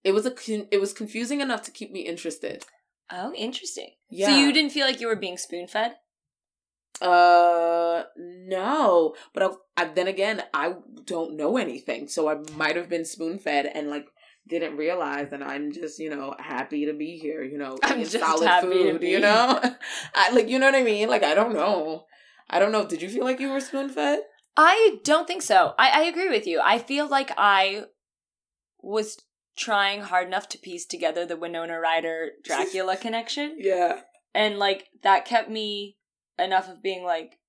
it 0.05 0.13
was 0.13 0.25
a 0.25 0.33
it 0.71 0.79
was 0.79 0.93
confusing 0.93 1.41
enough 1.41 1.63
to 1.63 1.71
keep 1.71 1.91
me 1.91 2.01
interested. 2.01 2.63
Oh, 3.11 3.33
interesting. 3.33 3.89
Yeah. 4.09 4.27
So 4.27 4.37
you 4.37 4.53
didn't 4.53 4.71
feel 4.71 4.85
like 4.85 5.01
you 5.01 5.07
were 5.07 5.15
being 5.15 5.37
spoon 5.37 5.67
fed? 5.67 5.95
Uh 7.01 8.03
no, 8.15 9.15
but 9.33 9.43
I, 9.43 9.81
I 9.81 9.85
then 9.85 10.07
again 10.07 10.43
I 10.53 10.75
don't 11.03 11.35
know 11.35 11.57
anything, 11.57 12.07
so 12.07 12.29
I 12.29 12.35
might 12.55 12.77
have 12.77 12.87
been 12.87 13.03
spoon 13.03 13.39
fed 13.39 13.65
and 13.65 13.89
like 13.89 14.07
didn't 14.47 14.77
realize 14.77 15.31
that 15.31 15.41
I'm 15.41 15.71
just 15.73 15.99
you 15.99 16.09
know 16.09 16.35
happy 16.39 16.85
to 16.85 16.93
be 16.93 17.17
here. 17.17 17.43
You 17.43 17.57
know, 17.57 17.77
I'm 17.83 17.99
just 17.99 18.19
solid 18.19 18.47
happy 18.47 18.67
to 18.67 18.91
food. 18.91 19.01
be 19.01 19.09
You 19.09 19.19
know, 19.19 19.59
I 20.15 20.31
like 20.31 20.47
you 20.47 20.59
know 20.59 20.67
what 20.67 20.75
I 20.75 20.83
mean. 20.83 21.09
Like 21.09 21.23
I 21.23 21.33
don't 21.33 21.53
know. 21.53 22.05
I 22.49 22.59
don't 22.59 22.71
know. 22.71 22.85
Did 22.85 23.01
you 23.01 23.09
feel 23.09 23.23
like 23.23 23.39
you 23.39 23.49
were 23.49 23.59
spoon 23.59 23.89
fed? 23.89 24.19
I 24.55 24.99
don't 25.03 25.27
think 25.27 25.41
so. 25.41 25.73
I, 25.77 26.01
I 26.01 26.03
agree 26.03 26.29
with 26.29 26.47
you. 26.47 26.61
I 26.63 26.77
feel 26.77 27.09
like 27.09 27.31
I 27.37 27.85
was 28.81 29.17
trying 29.55 30.01
hard 30.01 30.27
enough 30.27 30.49
to 30.49 30.57
piece 30.57 30.85
together 30.85 31.25
the 31.25 31.37
Winona 31.37 31.79
Ryder 31.79 32.31
Dracula 32.43 32.97
connection. 33.01 33.55
Yeah. 33.59 34.01
And 34.33 34.59
like 34.59 34.87
that 35.03 35.25
kept 35.25 35.49
me 35.49 35.97
enough 36.37 36.69
of 36.69 36.83
being 36.83 37.03
like, 37.03 37.39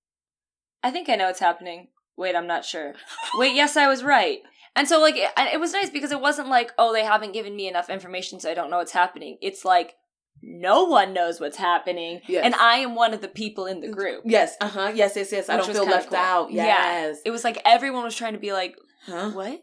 I 0.82 0.90
think 0.90 1.08
I 1.08 1.16
know 1.16 1.26
what's 1.26 1.40
happening. 1.40 1.88
Wait, 2.16 2.36
I'm 2.36 2.46
not 2.46 2.64
sure. 2.64 2.94
Wait, 3.34 3.54
yes, 3.54 3.76
I 3.76 3.88
was 3.88 4.04
right. 4.04 4.38
And 4.74 4.86
so 4.86 5.00
like 5.00 5.16
it, 5.16 5.30
it 5.52 5.60
was 5.60 5.72
nice 5.72 5.90
because 5.90 6.12
it 6.12 6.20
wasn't 6.20 6.48
like, 6.48 6.72
oh, 6.78 6.92
they 6.92 7.04
haven't 7.04 7.32
given 7.32 7.56
me 7.56 7.68
enough 7.68 7.90
information 7.90 8.40
so 8.40 8.50
I 8.50 8.54
don't 8.54 8.70
know 8.70 8.78
what's 8.78 8.92
happening. 8.92 9.38
It's 9.42 9.64
like 9.64 9.94
no 10.42 10.84
one 10.84 11.12
knows 11.12 11.40
what's 11.40 11.56
happening. 11.56 12.20
Yes. 12.28 12.44
And 12.44 12.54
I 12.54 12.76
am 12.76 12.94
one 12.94 13.14
of 13.14 13.20
the 13.20 13.28
people 13.28 13.66
in 13.66 13.80
the 13.80 13.88
group. 13.88 14.22
Yes. 14.26 14.54
Uh 14.60 14.68
huh. 14.68 14.92
Yes. 14.94 15.16
Yes. 15.16 15.32
Yes. 15.32 15.48
I 15.48 15.56
don't 15.56 15.72
feel 15.72 15.86
left 15.86 16.10
cool. 16.10 16.18
out. 16.18 16.52
Yeah. 16.52 16.66
Yes. 16.66 17.18
It 17.24 17.30
was 17.30 17.42
like 17.42 17.60
everyone 17.64 18.04
was 18.04 18.14
trying 18.14 18.34
to 18.34 18.38
be 18.38 18.52
like, 18.52 18.76
Huh? 19.06 19.30
what? 19.30 19.62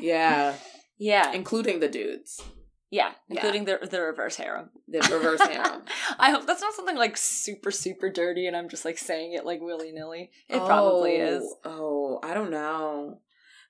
Yeah. 0.00 0.54
yeah. 0.98 1.32
Including 1.32 1.80
the 1.80 1.88
dudes. 1.88 2.42
Yeah. 2.90 3.10
Yeah. 3.28 3.40
Including 3.40 3.64
the 3.64 3.88
the 3.90 4.00
reverse 4.00 4.36
harem. 4.36 4.70
The 4.86 5.00
reverse 5.00 5.40
harem. 5.40 5.82
I 6.18 6.30
hope 6.30 6.46
that's 6.46 6.60
not 6.60 6.74
something 6.74 6.96
like 6.96 7.16
super, 7.16 7.70
super 7.70 8.08
dirty 8.08 8.46
and 8.46 8.56
I'm 8.56 8.68
just 8.68 8.84
like 8.84 8.98
saying 8.98 9.32
it 9.32 9.44
like 9.44 9.60
willy 9.60 9.90
nilly. 9.90 10.30
It 10.48 10.58
probably 10.58 11.16
is. 11.16 11.42
Oh, 11.64 12.20
I 12.22 12.34
don't 12.34 12.50
know. 12.50 13.18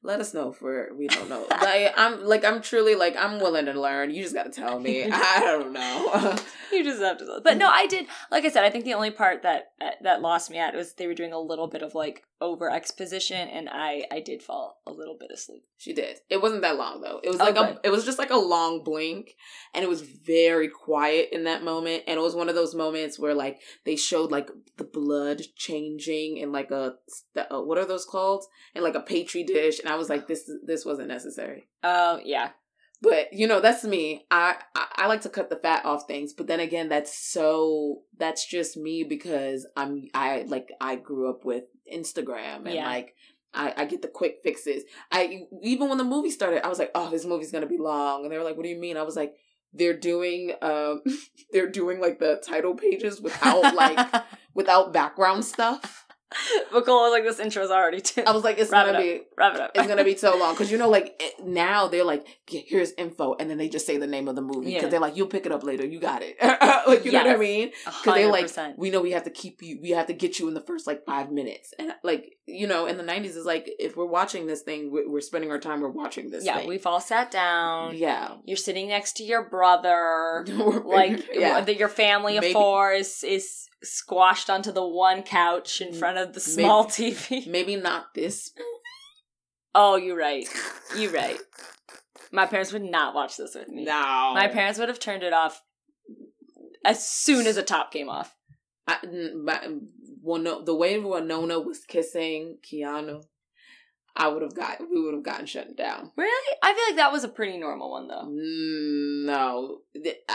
Let 0.03 0.21
us 0.21 0.35
know 0.35 0.51
if 0.51 0.61
we're 0.61 0.93
we 0.93 1.07
don't 1.07 1.31
know. 1.31 1.47
like 1.51 1.95
I'm 1.97 2.23
like 2.27 2.45
I'm 2.45 2.61
truly 2.61 2.95
like 2.95 3.17
I'm 3.17 3.41
willing 3.41 3.65
to 3.65 3.81
learn. 3.81 4.11
You 4.11 4.23
just 4.23 4.35
got 4.35 4.45
to 4.45 4.51
tell 4.51 4.79
me. 4.79 5.05
I 5.11 5.41
don't 5.41 5.73
know. 5.73 6.37
You 6.71 6.85
just 6.85 7.01
have 7.01 7.17
to. 7.19 7.41
But 7.43 7.57
no, 7.57 7.71
I 7.71 7.87
did. 7.87 8.07
Like 8.31 8.45
I 8.45 8.51
said, 8.51 8.65
I 8.65 8.69
think 8.69 8.85
the 8.85 8.93
only 8.93 9.11
part 9.11 9.43
that 9.45 9.73
uh, 9.81 9.93
that 10.03 10.21
lost 10.21 10.51
me 10.51 10.59
at 10.59 10.75
was 10.75 10.93
they 10.93 11.07
were 11.07 11.15
doing 11.15 11.33
a 11.33 11.41
little 11.41 11.69
bit 11.69 11.81
of 11.81 11.95
like 11.95 12.25
over 12.43 12.71
exposition, 12.71 13.49
and 13.49 13.71
I 13.73 14.05
I 14.13 14.21
did 14.21 14.43
fall 14.43 14.83
a 14.87 14.93
little 14.93 15.17
bit 15.19 15.31
asleep. 15.33 15.65
She 15.85 15.93
did. 15.93 16.17
It 16.31 16.41
wasn't 16.41 16.63
that 16.63 16.77
long 16.79 17.03
though. 17.03 17.21
It 17.23 17.29
was 17.29 17.39
like 17.39 17.57
good. 17.57 17.77
a 17.77 17.81
it 17.85 17.91
was 17.91 18.07
just 18.07 18.19
like 18.19 18.31
a 18.31 18.37
long 18.39 18.83
blink 18.83 19.37
and 19.75 19.85
it 19.85 19.89
was 19.89 20.01
very 20.01 20.69
quiet 20.69 21.29
in 21.31 21.45
that 21.45 21.63
moment 21.63 22.05
and 22.07 22.19
it 22.19 22.23
was 22.23 22.35
one 22.35 22.49
of 22.49 22.55
those 22.55 22.75
moments 22.75 23.19
where 23.19 23.35
like 23.35 23.61
they 23.85 23.95
showed 23.95 24.31
like 24.31 24.49
the 24.79 24.85
blood 24.85 25.43
changing 25.57 26.39
in 26.39 26.53
like 26.53 26.71
a 26.71 26.95
uh, 27.37 27.61
what 27.61 27.77
are 27.77 27.85
those 27.85 28.07
called? 28.07 28.45
In 28.75 28.83
like 28.83 28.95
a 28.95 29.01
petri 29.01 29.45
dish 29.45 29.79
and 29.79 29.89
I 29.91 29.97
was 29.97 30.09
like 30.09 30.27
this 30.27 30.51
this 30.67 30.87
wasn't 30.87 31.09
necessary. 31.09 31.69
Oh 31.83 32.19
yeah, 32.25 32.51
But 33.03 33.35
you 33.35 33.47
know, 33.47 33.61
that's 33.61 33.85
me. 33.85 34.25
I, 34.31 34.57
I 34.75 34.87
I 35.03 35.07
like 35.07 35.21
to 35.23 35.29
cut 35.29 35.51
the 35.51 35.57
fat 35.57 35.85
off 35.85 36.07
things, 36.07 36.33
but 36.33 36.47
then 36.47 36.61
again, 36.61 36.89
that's 36.89 37.13
so 37.33 38.03
that's 38.19 38.47
just 38.47 38.79
me 38.79 39.05
because 39.05 39.67
I'm 39.77 40.09
I 40.15 40.45
like 40.49 40.71
I 40.81 40.97
grew 40.97 41.29
up 41.29 41.45
with 41.45 41.65
Instagram 41.93 42.65
and 42.65 42.73
Yeah. 42.75 42.87
like 42.87 43.15
I, 43.55 43.73
I 43.77 43.85
get 43.85 44.03
the 44.03 44.09
quick 44.09 44.41
fixes. 44.43 44.85
I 45.11 45.47
even 45.63 45.89
when 45.89 45.99
the 45.99 46.05
movie 46.05 46.31
started, 46.31 46.65
I 46.65 46.69
was 46.69 46.79
like, 46.79 46.91
oh, 46.95 47.11
this 47.11 47.25
movie's 47.25 47.53
gonna 47.53 47.67
be 47.67 47.79
long, 47.79 48.25
and 48.25 48.33
they 48.33 48.39
were 48.39 48.45
like, 48.45 48.57
what 48.57 48.65
do 48.65 48.69
you 48.69 48.79
mean? 48.79 48.97
I 48.97 49.03
was 49.03 49.17
like, 49.17 49.35
they're 49.73 49.97
doing 49.97 50.53
um 50.63 51.03
they're 51.53 51.71
doing 51.71 52.01
like 52.01 52.19
the 52.19 52.41
title 52.45 52.75
pages 52.75 53.21
without 53.21 53.75
like 53.75 54.25
without 54.55 54.93
background 54.93 55.45
stuff. 55.45 56.04
Nicole 56.73 57.03
was 57.03 57.13
like, 57.13 57.25
this 57.25 57.39
intro's 57.39 57.71
already 57.71 58.01
too. 58.01 58.23
I 58.27 58.33
was 58.33 58.45
like, 58.45 58.59
it's 58.59 58.71
Wrap 58.71 58.87
gonna 58.87 59.01
it 59.01 59.03
be 59.03 59.27
Wrap 59.37 59.55
it 59.55 59.61
up. 59.61 59.71
it's 59.75 59.87
gonna 59.87 60.05
be 60.05 60.17
so 60.27 60.37
long 60.37 60.55
because 60.55 60.71
you 60.71 60.79
know 60.79 60.89
like 60.89 61.15
it, 61.21 61.45
now 61.47 61.89
they're 61.89 62.05
like 62.05 62.27
here's 62.49 62.93
info 62.93 63.35
and 63.39 63.49
then 63.51 63.59
they 63.59 63.69
just 63.69 63.87
say 63.87 63.97
the 63.97 64.07
name 64.07 64.29
of 64.29 64.35
the 64.37 64.43
movie 64.43 64.67
because 64.67 64.83
Yeah. 64.85 64.89
they're 64.89 65.01
like 65.01 65.17
you'll 65.17 65.27
pick 65.29 65.47
it 65.47 65.53
up 65.53 65.63
later 65.63 65.85
you 65.87 65.99
got 66.01 66.23
it 66.23 66.37
like 66.89 67.05
you 67.05 67.13
know 67.13 67.25
what 67.25 67.37
I 67.37 67.37
mean 67.37 67.71
because 67.85 68.15
they're 68.15 68.31
like 68.31 68.51
we 68.77 68.91
know 68.91 69.01
we 69.01 69.13
have 69.13 69.25
to 69.25 69.31
keep 69.31 69.63
you 69.63 69.79
we 69.81 69.91
have 69.91 70.07
to 70.09 70.13
get 70.13 70.39
you 70.39 70.49
in 70.49 70.55
the 70.55 70.61
first 70.61 70.87
like 70.87 71.05
five 71.05 71.31
minutes 71.31 71.73
and 71.79 71.93
like 72.03 72.37
you 72.47 72.67
know 72.67 72.87
in 72.87 72.97
the 72.99 73.05
90s 73.05 73.37
is 73.37 73.45
like 73.47 73.71
if 73.79 73.97
we're 73.97 74.05
watching 74.05 74.47
this 74.47 74.63
thing 74.63 74.91
we're, 74.93 75.09
we're 75.11 75.21
spending 75.21 75.51
our 75.51 75.59
time 75.59 75.81
we're 75.81 75.89
watching 75.89 76.31
this 76.31 76.45
yeah, 76.45 76.59
thing 76.59 76.69
we've 76.69 76.87
all 76.87 77.01
sat 77.01 77.31
down. 77.31 77.97
yeah 77.97 78.35
You're 78.45 78.57
sitting 78.57 78.89
next 78.89 79.15
to 79.19 79.25
your 79.25 79.49
brother. 79.49 80.45
Like 80.85 81.25
yeah 81.33 81.61
that 81.61 81.77
your 81.79 81.89
family 81.89 82.37
of 82.37 82.43
Maybe- 82.43 82.53
four 82.53 82.93
is 82.93 83.25
is 83.25 83.69
squashed 83.85 84.49
onto 84.51 84.73
the 84.73 84.87
one 84.87 85.23
couch 85.23 85.81
in 85.81 85.93
front 85.93 86.19
of 86.19 86.33
the 86.33 86.41
Maybe- 86.41 86.63
small 86.63 86.85
TV. 86.87 87.47
maybe 87.47 87.77
not 87.77 88.15
this 88.15 88.51
Oh, 89.77 89.97
you're 89.97 90.17
right. 90.17 90.47
You're 90.97 91.11
right. 91.11 91.37
My 92.31 92.47
parents 92.47 92.73
would 92.73 92.83
not 92.85 93.13
watch 93.15 93.37
this 93.37 93.57
with 93.57 93.69
me. 93.69 93.85
no 93.85 94.31
My 94.35 94.47
parents 94.47 94.79
would 94.79 94.89
have 94.89 95.01
turned 95.01 95.25
it 95.25 95.33
off 95.33 95.63
as 96.85 97.05
soon 97.09 97.47
as 97.49 97.57
the 97.57 97.63
top 97.65 97.91
came 97.93 98.09
off. 98.09 98.37
I, 98.87 98.99
Wino- 100.25 100.65
the 100.65 100.75
way 100.77 100.99
Winona 100.99 101.59
was 101.59 101.85
kissing 101.85 102.59
Keanu 102.63 103.25
I 104.17 104.29
would 104.29 104.43
have 104.43 104.55
got 104.55 104.79
we 104.81 105.01
would 105.03 105.15
have 105.15 105.25
gotten 105.25 105.47
shut 105.47 105.77
down 105.77 106.13
Really? 106.17 106.57
I 106.63 106.73
feel 106.73 106.85
like 106.89 106.97
that 106.97 107.11
was 107.13 107.25
a 107.25 107.29
pretty 107.29 107.59
normal 107.59 107.91
one 107.91 108.07
though. 108.09 108.29
Mm, 108.29 109.25
no. 109.27 109.79
Uh, 109.97 110.35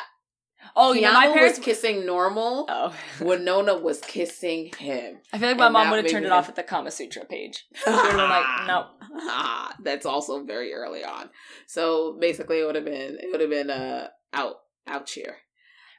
Oh, 0.75 0.93
Keanu 0.95 1.01
yeah, 1.01 1.11
my 1.13 1.27
parents. 1.27 1.57
was 1.57 1.65
kissing 1.65 2.05
normal. 2.05 2.65
oh, 2.69 2.93
Winona 3.21 3.77
was 3.77 3.99
kissing 4.01 4.71
him. 4.77 5.17
I 5.33 5.37
feel 5.37 5.49
like 5.49 5.57
my 5.57 5.65
And 5.65 5.73
mom 5.73 5.89
would 5.91 6.03
have 6.03 6.11
turned 6.11 6.25
it 6.25 6.31
off 6.31 6.49
at 6.49 6.55
the 6.55 6.63
Kama 6.63 6.91
Sutra 6.91 7.25
page. 7.25 7.65
Would 7.85 7.95
like, 8.15 8.67
no. 8.67 8.87
Ah, 9.15 9.75
That's 9.83 10.05
also 10.05 10.43
very 10.43 10.73
early 10.73 11.03
on. 11.03 11.29
So 11.67 12.17
basically, 12.19 12.59
it 12.59 12.65
would 12.65 12.75
have 12.75 12.85
been 12.85 13.17
it 13.19 13.29
would 13.31 13.41
have 13.41 13.49
been 13.49 13.69
uh 13.69 14.07
out 14.33 14.55
out 14.87 15.05
cheer. 15.05 15.37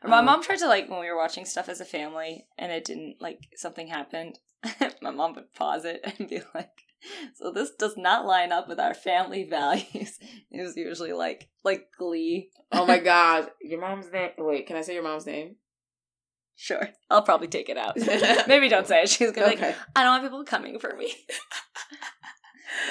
Or 0.02 0.08
my 0.10 0.18
Um, 0.20 0.24
mom 0.26 0.42
tried 0.42 0.58
to 0.60 0.66
like 0.68 0.88
when 0.88 1.00
we 1.00 1.10
were 1.10 1.16
watching 1.16 1.44
stuff 1.44 1.68
as 1.68 1.80
a 1.80 1.84
family 1.84 2.46
and 2.58 2.72
it 2.72 2.84
didn't 2.84 3.16
like 3.20 3.48
something 3.56 3.86
happened. 3.88 4.38
my 5.02 5.10
mom 5.10 5.34
would 5.34 5.52
pause 5.54 5.84
it 5.84 6.00
and 6.18 6.28
be 6.28 6.40
like, 6.54 6.70
"So 7.34 7.50
this 7.50 7.70
does 7.78 7.96
not 7.96 8.26
line 8.26 8.52
up 8.52 8.68
with 8.68 8.78
our 8.80 8.94
family 8.94 9.44
values." 9.50 10.18
It 10.50 10.62
was 10.62 10.76
usually 10.76 11.12
like 11.12 11.48
like 11.64 11.88
Glee. 11.98 12.50
Oh 12.72 12.86
my 12.86 12.98
god, 13.12 13.50
your 13.62 13.80
mom's 13.80 14.10
name. 14.12 14.30
Wait, 14.38 14.66
can 14.66 14.76
I 14.76 14.82
say 14.82 14.94
your 14.94 15.02
mom's 15.02 15.26
name? 15.26 15.56
Sure. 16.56 16.90
I'll 17.08 17.22
probably 17.22 17.48
take 17.48 17.70
it 17.70 17.78
out. 17.78 17.96
Maybe 18.46 18.68
don't 18.68 18.86
say 18.86 19.02
it. 19.02 19.08
She's 19.08 19.32
gonna 19.32 19.46
Okay. 19.52 19.68
like, 19.68 19.76
I 19.96 20.02
don't 20.02 20.12
want 20.12 20.24
people 20.24 20.44
coming 20.44 20.78
for 20.78 20.94
me. 20.94 21.14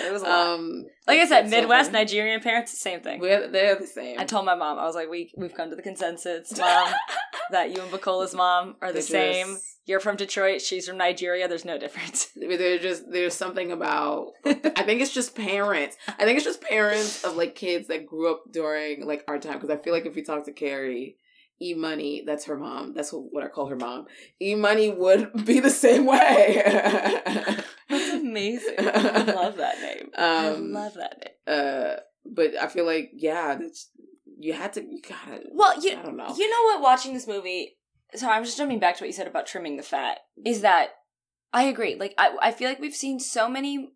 It 0.05 0.11
was 0.11 0.21
a 0.21 0.25
lot. 0.25 0.47
Um, 0.59 0.85
like 1.07 1.19
I 1.19 1.25
said, 1.27 1.49
Midwest. 1.49 1.91
Nigerian 1.91 2.39
parents, 2.41 2.79
same 2.79 3.01
thing. 3.01 3.19
we're, 3.19 3.47
they're 3.49 3.75
the 3.75 3.87
same. 3.87 4.19
I 4.19 4.25
told 4.25 4.45
my 4.45 4.55
mom, 4.55 4.77
I 4.79 4.85
was 4.85 4.95
like, 4.95 5.09
we 5.09 5.31
we've 5.37 5.53
come 5.53 5.69
to 5.69 5.75
the 5.75 5.81
consensus, 5.81 6.57
mom, 6.57 6.93
that 7.51 7.73
you 7.75 7.81
and 7.81 7.91
Bacola's 7.91 8.33
mom 8.35 8.75
are 8.81 8.89
the 8.89 8.93
They're 8.93 9.01
same. 9.01 9.47
just- 9.47 9.65
You're 9.85 9.99
from 9.99 10.17
Detroit, 10.17 10.61
she's 10.61 10.87
from 10.87 10.97
Nigeria. 10.97 11.47
There's 11.47 11.65
no 11.65 11.77
difference. 11.79 12.27
They're 12.35 12.77
just 12.79 13.09
there's 13.11 13.33
something 13.33 13.71
about 13.71 14.33
I 14.45 14.83
think 14.83 15.01
it's 15.01 15.13
just 15.13 15.35
parents. 15.35 15.97
I 16.07 16.25
think 16.25 16.37
it's 16.37 16.45
just 16.45 16.61
parents 16.61 17.23
of 17.23 17.35
like 17.35 17.55
kids 17.55 17.87
that 17.87 18.05
grew 18.05 18.31
up 18.31 18.43
during 18.51 19.05
like 19.07 19.23
our 19.27 19.39
time 19.39 19.53
because 19.59 19.69
I 19.71 19.77
feel 19.77 19.93
like 19.93 20.05
if 20.05 20.15
you 20.15 20.23
talk 20.23 20.45
to 20.45 20.51
Carrie, 20.51 21.15
E 21.61 21.73
Money, 21.73 22.23
that's 22.25 22.45
her 22.45 22.55
mom. 22.55 22.93
That's 22.93 23.11
what, 23.11 23.23
what 23.33 23.43
I 23.43 23.47
call 23.47 23.65
her 23.67 23.75
mom. 23.75 24.05
E 24.39 24.53
Money 24.55 24.89
would 24.89 25.45
be 25.45 25.59
the 25.59 25.69
same 25.71 26.05
way. 26.05 26.61
Amazing. 28.29 28.75
I 28.79 29.23
love 29.23 29.57
that 29.57 29.79
name. 29.81 30.09
I 30.17 30.47
Um, 30.49 30.71
love 30.71 30.93
that 30.95 31.17
name. 31.19 31.33
uh, 31.47 31.95
but 32.25 32.55
I 32.61 32.67
feel 32.67 32.85
like 32.85 33.11
yeah, 33.15 33.55
that's 33.55 33.89
you 34.39 34.53
had 34.53 34.73
to 34.73 34.81
you 34.83 35.01
gotta. 35.01 35.43
Well, 35.51 35.81
you 35.83 35.91
I 35.91 36.01
don't 36.01 36.17
know. 36.17 36.33
You 36.35 36.49
know 36.49 36.63
what? 36.65 36.81
Watching 36.81 37.13
this 37.13 37.27
movie, 37.27 37.77
so 38.15 38.29
I'm 38.29 38.43
just 38.43 38.57
jumping 38.57 38.79
back 38.79 38.97
to 38.97 39.03
what 39.03 39.07
you 39.07 39.13
said 39.13 39.27
about 39.27 39.47
trimming 39.47 39.77
the 39.77 39.83
fat. 39.83 40.19
Is 40.45 40.61
that 40.61 40.89
I 41.51 41.63
agree. 41.63 41.95
Like 41.95 42.13
I, 42.17 42.35
I 42.41 42.51
feel 42.51 42.69
like 42.69 42.79
we've 42.79 42.93
seen 42.95 43.19
so 43.19 43.49
many 43.49 43.93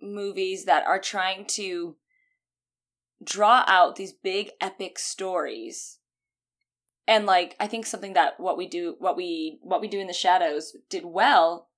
movies 0.00 0.64
that 0.64 0.84
are 0.86 0.98
trying 1.00 1.44
to 1.46 1.96
draw 3.22 3.62
out 3.68 3.96
these 3.96 4.12
big 4.12 4.50
epic 4.60 4.98
stories, 4.98 5.98
and 7.06 7.24
like 7.26 7.54
I 7.60 7.66
think 7.68 7.86
something 7.86 8.14
that 8.14 8.40
what 8.40 8.56
we 8.58 8.66
do, 8.66 8.96
what 8.98 9.16
we 9.16 9.58
what 9.62 9.80
we 9.80 9.88
do 9.88 10.00
in 10.00 10.08
the 10.08 10.12
shadows 10.12 10.76
did 10.90 11.04
well 11.04 11.68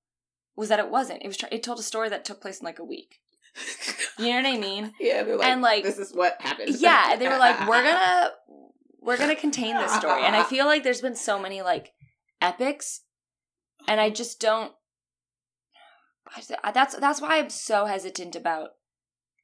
was 0.57 0.69
that 0.69 0.79
it 0.79 0.91
wasn't. 0.91 1.23
It 1.23 1.27
was 1.27 1.37
try- 1.37 1.49
it 1.53 1.63
told 1.63 1.79
a 1.79 1.83
story 1.83 2.09
that 2.09 2.25
took 2.25 2.41
place 2.41 2.61
in 2.61 2.65
like 2.65 2.79
a 2.79 2.85
week. 2.85 3.21
You 4.17 4.29
know 4.29 4.49
what 4.49 4.55
I 4.55 4.59
mean? 4.59 4.93
yeah, 5.01 5.23
like, 5.27 5.49
and, 5.49 5.61
like- 5.61 5.83
this 5.83 5.99
is 5.99 6.15
what 6.15 6.41
happened. 6.41 6.77
yeah 6.79 7.17
they 7.17 7.27
were 7.27 7.37
like 7.37 7.69
we're 7.69 7.83
gonna 7.83 8.31
we're 9.05 9.17
gonna 9.19 9.37
contain 9.37 9.77
this 9.77 9.93
story 9.95 10.23
and 10.25 10.35
i 10.35 10.43
feel 10.55 10.67
like 10.67 10.83
there's 10.83 11.01
been 11.01 11.17
so 11.17 11.39
many 11.39 11.63
like 11.63 11.93
epics 12.41 13.03
and 13.87 14.01
i 14.01 14.11
just 14.11 14.41
don't 14.41 14.73
I 16.63 16.73
that's 16.73 16.97
that's 16.97 17.21
why 17.21 17.39
i'm 17.39 17.51
so 17.51 17.87
hesitant 17.87 18.35
about 18.35 18.71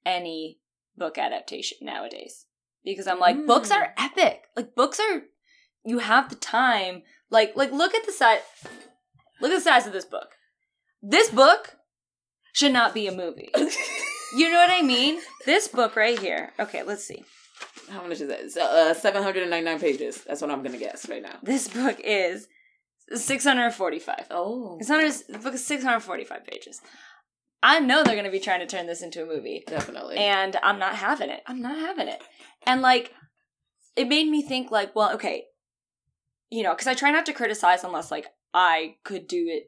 any 0.04 0.60
book 0.96 1.18
adaptation 1.18 1.78
nowadays 1.82 2.46
because 2.84 3.06
i'm 3.06 3.20
like 3.20 3.46
books 3.46 3.70
are 3.70 3.92
hmm. 3.96 4.04
epic 4.06 4.44
like 4.56 4.74
books 4.74 4.98
are 4.98 5.22
you 5.84 5.98
have 5.98 6.30
the 6.30 6.36
time 6.36 7.02
like 7.28 7.54
like 7.54 7.72
look 7.72 7.94
at 7.94 8.06
the 8.06 8.12
size 8.12 8.40
look 9.40 9.50
at 9.50 9.56
the 9.56 9.60
size 9.60 9.86
of 9.86 9.92
this 9.92 10.04
book 10.04 10.30
this 11.02 11.30
book 11.30 11.76
should 12.52 12.72
not 12.72 12.94
be 12.94 13.06
a 13.06 13.12
movie 13.12 13.50
you 14.36 14.50
know 14.50 14.58
what 14.58 14.70
i 14.70 14.82
mean 14.82 15.20
this 15.46 15.68
book 15.68 15.96
right 15.96 16.18
here 16.18 16.52
okay 16.58 16.82
let's 16.82 17.04
see 17.04 17.22
How 17.90 18.02
much 18.06 18.20
is 18.20 18.28
that? 18.28 18.50
So, 18.50 18.62
uh, 18.62 18.94
799 18.94 19.80
pages. 19.80 20.22
That's 20.24 20.40
what 20.40 20.50
I'm 20.50 20.62
going 20.62 20.72
to 20.72 20.78
guess 20.78 21.08
right 21.08 21.22
now. 21.22 21.36
This 21.42 21.66
book 21.68 21.98
is 22.02 22.46
645. 23.12 24.26
Oh. 24.30 24.76
It's 24.78 24.88
not 24.88 25.02
the 25.28 25.38
book 25.38 25.54
is 25.54 25.66
645 25.66 26.46
pages. 26.46 26.80
I 27.62 27.80
know 27.80 28.02
they're 28.02 28.14
going 28.14 28.24
to 28.24 28.30
be 28.30 28.40
trying 28.40 28.60
to 28.60 28.66
turn 28.66 28.86
this 28.86 29.02
into 29.02 29.22
a 29.22 29.26
movie, 29.26 29.64
Definitely. 29.66 30.16
and 30.16 30.56
I'm 30.62 30.78
not 30.78 30.94
having 30.94 31.28
it. 31.30 31.42
I'm 31.46 31.60
not 31.60 31.76
having 31.78 32.08
it. 32.08 32.22
And 32.64 32.80
like, 32.80 33.12
it 33.96 34.08
made 34.08 34.28
me 34.28 34.40
think, 34.40 34.70
like, 34.70 34.94
well, 34.94 35.12
okay, 35.14 35.44
you 36.48 36.62
know, 36.62 36.72
because 36.72 36.86
I 36.86 36.94
try 36.94 37.10
not 37.10 37.26
to 37.26 37.32
criticize 37.32 37.84
unless 37.84 38.10
like 38.10 38.26
I 38.54 38.96
could 39.04 39.26
do 39.26 39.44
it. 39.48 39.64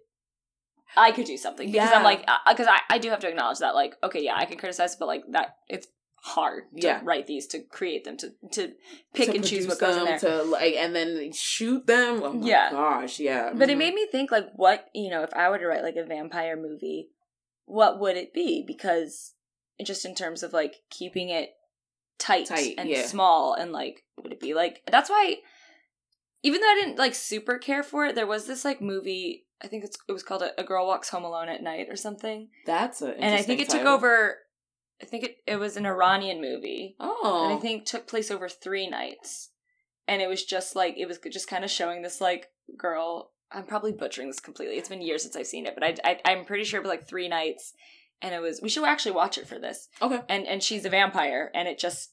I 0.97 1.13
could 1.13 1.27
do 1.27 1.37
something 1.37 1.71
because 1.71 1.91
I'm 1.93 2.03
like, 2.03 2.27
because 2.49 2.67
I, 2.67 2.81
I 2.91 2.99
do 2.99 3.11
have 3.11 3.21
to 3.21 3.29
acknowledge 3.29 3.59
that, 3.59 3.75
like, 3.75 3.95
okay, 4.03 4.23
yeah, 4.23 4.37
I 4.37 4.45
can 4.45 4.59
criticize, 4.59 4.97
but 4.97 5.07
like 5.07 5.25
that, 5.31 5.57
it's 5.69 5.87
hard 6.25 6.65
to 6.81 6.87
Yeah. 6.87 7.01
write 7.03 7.27
these, 7.27 7.47
to 7.49 7.61
create 7.61 8.05
them, 8.05 8.17
to 8.19 8.33
to 8.53 8.73
pick 9.15 9.31
To 9.31 9.37
and 9.37 9.45
choose 9.45 9.67
what 9.67 9.79
goes 9.81 9.97
in 9.97 10.05
there. 10.05 10.19
To, 10.21 10.43
like, 10.45 10.75
and 10.75 10.95
then 10.95 11.33
shoot 11.33 11.87
them. 11.87 12.23
Oh 12.23 12.33
my 12.33 12.47
Yeah. 12.47 12.71
gosh, 12.71 13.19
yeah. 13.19 13.53
But 13.53 13.71
it 13.71 13.75
Mhm. 13.75 13.79
made 13.79 13.95
me 13.95 14.07
think 14.07 14.31
like 14.31 14.49
what, 14.55 14.89
you 14.95 15.11
know, 15.11 15.23
if 15.23 15.35
I 15.35 15.49
were 15.51 15.59
to 15.59 15.67
write 15.67 15.83
like 15.83 15.97
a 15.97 16.05
vampire 16.05 16.57
movie, 16.57 17.11
what 17.65 17.99
would 17.99 18.17
it 18.17 18.33
be? 18.33 18.63
Because 18.67 19.35
just 19.85 20.05
in 20.05 20.15
terms 20.15 20.43
of 20.45 20.53
like 20.53 20.77
keeping 20.91 21.29
it 21.31 21.55
tight, 22.19 22.47
Tight, 22.47 22.75
and 22.79 22.89
yeah. 22.89 23.05
small 23.07 23.55
and 23.55 23.73
like 23.73 24.05
would 24.23 24.33
it 24.33 24.39
be 24.39 24.55
like 24.55 24.81
that's 24.89 25.11
why 25.11 25.39
even 26.45 26.61
though 26.61 26.69
I 26.71 26.81
didn't 26.81 26.99
like 26.99 27.15
super 27.17 27.59
care 27.59 27.83
for 27.83 28.07
it, 28.07 28.15
there 28.15 28.27
was 28.29 28.47
this 28.47 28.65
like 28.65 28.81
movie 28.81 29.47
I 29.63 29.69
think 29.69 29.85
it's 29.85 29.97
it 30.09 30.13
was 30.13 30.23
called 30.23 30.43
a, 30.43 30.61
a 30.61 30.65
Girl 30.65 30.87
Walks 30.87 31.09
Home 31.11 31.25
Alone 31.25 31.49
at 31.49 31.63
Night 31.63 31.87
or 31.89 31.97
something. 31.97 32.49
That's 32.67 33.03
a. 33.03 33.17
and 33.19 33.35
I 33.35 33.43
think 33.43 33.61
it 33.61 33.69
took 33.69 33.87
over 33.87 34.39
I 35.03 35.05
think 35.05 35.25
it, 35.25 35.37
it 35.47 35.57
was 35.57 35.77
an 35.77 35.85
Iranian 35.85 36.41
movie. 36.41 36.95
Oh. 37.01 37.45
And 37.45 37.55
I 37.55 37.57
oh. 37.57 37.61
think 37.61 37.85
took 37.85 38.07
place 38.07 38.31
over 38.31 38.49
three 38.49 38.89
nights. 38.89 39.51
And 40.07 40.23
it 40.23 40.29
was 40.29 40.45
just 40.45 40.77
like 40.77 40.97
it 40.97 41.07
was 41.07 41.19
just 41.31 41.49
kind 41.49 41.65
of 41.65 41.71
showing 41.71 42.03
this 42.03 42.21
like 42.21 42.51
girl. 42.77 43.33
I'm 43.51 43.65
probably 43.65 43.93
butchering 43.93 44.29
this 44.29 44.41
completely. 44.41 44.77
It's 44.77 44.89
been 44.89 45.03
years 45.03 45.23
since 45.23 45.37
I've 45.37 45.47
seen 45.47 45.67
it, 45.67 45.75
but 45.75 45.85
I, 45.85 45.97
I 46.05 46.21
I'm 46.25 46.45
pretty 46.45 46.65
sure 46.65 46.79
it 46.79 46.83
was 46.83 46.91
like 46.91 47.07
three 47.07 47.29
nights, 47.29 47.75
and 48.21 48.35
it 48.35 48.41
was. 48.41 48.61
We 48.63 48.69
should 48.69 48.85
actually 48.85 49.13
watch 49.13 49.39
it 49.39 49.47
for 49.47 49.59
this. 49.59 49.89
Okay. 50.01 50.21
And 50.29 50.47
and 50.47 50.63
she's 50.63 50.85
a 50.85 50.91
vampire, 50.91 51.51
and 51.55 51.69
it 51.69 51.79
just 51.79 52.13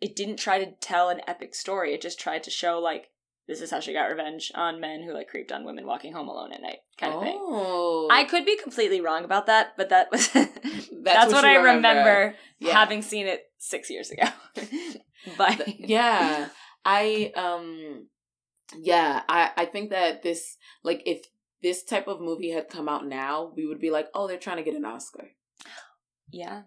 it 0.00 0.16
didn't 0.16 0.38
try 0.38 0.64
to 0.64 0.72
tell 0.80 1.08
an 1.08 1.20
epic 1.26 1.54
story. 1.54 1.92
It 1.92 2.00
just 2.00 2.18
tried 2.18 2.42
to 2.44 2.50
show 2.50 2.78
like 2.78 3.10
this 3.50 3.60
is 3.60 3.70
how 3.70 3.80
she 3.80 3.92
got 3.92 4.04
revenge 4.04 4.50
on 4.54 4.80
men 4.80 5.02
who 5.02 5.12
like 5.12 5.28
creeped 5.28 5.52
on 5.52 5.64
women 5.64 5.84
walking 5.84 6.12
home 6.12 6.28
alone 6.28 6.52
at 6.52 6.62
night, 6.62 6.78
kind 6.96 7.12
of 7.12 7.22
thing. 7.22 7.38
Oh. 7.38 8.08
I 8.10 8.24
could 8.24 8.46
be 8.46 8.56
completely 8.56 9.00
wrong 9.00 9.24
about 9.24 9.46
that, 9.46 9.74
but 9.76 9.90
that 9.90 10.10
was 10.10 10.28
that's, 10.32 10.48
That's 11.02 11.32
what, 11.32 11.42
what 11.42 11.44
I 11.44 11.56
remember, 11.56 11.88
remember. 11.88 12.34
Yeah. 12.60 12.72
having 12.72 13.02
seen 13.02 13.26
it 13.26 13.42
six 13.58 13.90
years 13.90 14.10
ago. 14.10 14.28
but 15.36 15.80
yeah 15.80 16.48
i 16.84 17.32
um 17.36 18.06
yeah 18.78 19.22
i 19.28 19.50
i 19.56 19.64
think 19.64 19.90
that 19.90 20.22
this 20.22 20.56
like 20.82 21.02
if 21.04 21.24
this 21.62 21.82
type 21.82 22.08
of 22.08 22.20
movie 22.20 22.50
had 22.50 22.68
come 22.68 22.88
out 22.88 23.06
now 23.06 23.52
we 23.54 23.66
would 23.66 23.80
be 23.80 23.90
like 23.90 24.06
oh 24.14 24.26
they're 24.26 24.38
trying 24.38 24.56
to 24.56 24.62
get 24.62 24.74
an 24.74 24.84
oscar 24.84 25.28
yeah, 26.32 26.62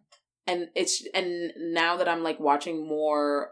and 0.46 0.68
it's 0.76 1.08
and 1.14 1.54
now 1.58 1.96
that 1.96 2.10
i'm 2.10 2.22
like 2.22 2.40
watching 2.40 2.86
more 2.86 3.52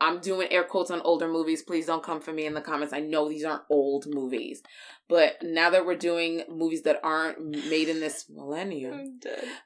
i'm 0.00 0.20
doing 0.20 0.48
air 0.50 0.64
quotes 0.64 0.90
on 0.90 1.00
older 1.02 1.28
movies. 1.28 1.62
Please 1.62 1.86
don't 1.86 2.02
come 2.02 2.20
for 2.20 2.32
me 2.32 2.46
in 2.46 2.54
the 2.54 2.60
comments. 2.60 2.92
I 2.92 3.00
know 3.00 3.28
these 3.28 3.44
aren't 3.44 3.62
old 3.70 4.06
movies. 4.06 4.62
But 5.08 5.36
now 5.42 5.70
that 5.70 5.84
we're 5.86 5.96
doing 5.96 6.42
movies 6.48 6.82
that 6.82 7.00
aren't 7.02 7.40
made 7.68 7.88
in 7.88 8.00
this 8.00 8.26
millennium 8.30 8.92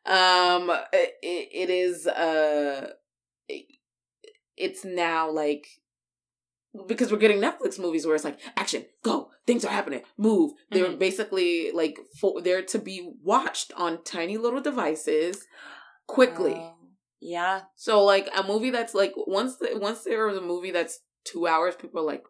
um 0.07 0.71
it, 0.93 1.15
it 1.23 1.71
is 1.71 2.07
uh 2.07 2.91
it- 3.49 3.67
it's 4.57 4.85
now 4.85 5.31
like 5.31 5.67
because 6.87 7.11
we're 7.11 7.19
getting 7.19 7.41
netflix 7.41 7.79
movies 7.79 8.05
where 8.07 8.15
it's 8.15 8.25
like 8.25 8.39
action 8.57 8.85
go 9.03 9.31
things 9.47 9.65
are 9.65 9.73
happening 9.73 10.03
move. 10.17 10.53
They're 10.71 10.87
Mhm. 10.91 10.99
basically 10.99 11.71
like 11.73 11.99
for 12.21 12.41
they're 12.43 12.63
to 12.63 12.79
be 12.79 13.13
watched 13.23 13.73
on 13.77 14.03
tiny 14.05 14.37
little 14.37 14.61
devices 14.61 15.47
quickly. 16.07 16.55
Oh, 16.57 16.75
yeah, 17.21 17.63
so 17.75 18.05
like 18.05 18.29
a 18.37 18.43
movie 18.43 18.71
that's 18.71 18.95
like 18.95 19.13
once 19.17 19.57
the, 19.57 19.71
once 19.75 20.05
there 20.05 20.29
is 20.29 20.37
a 20.37 20.43
movie 20.43 20.71
that's 20.71 21.01
two 21.25 21.47
hours 21.47 21.75
people 21.75 22.01
are 22.01 22.07
like 22.07 22.25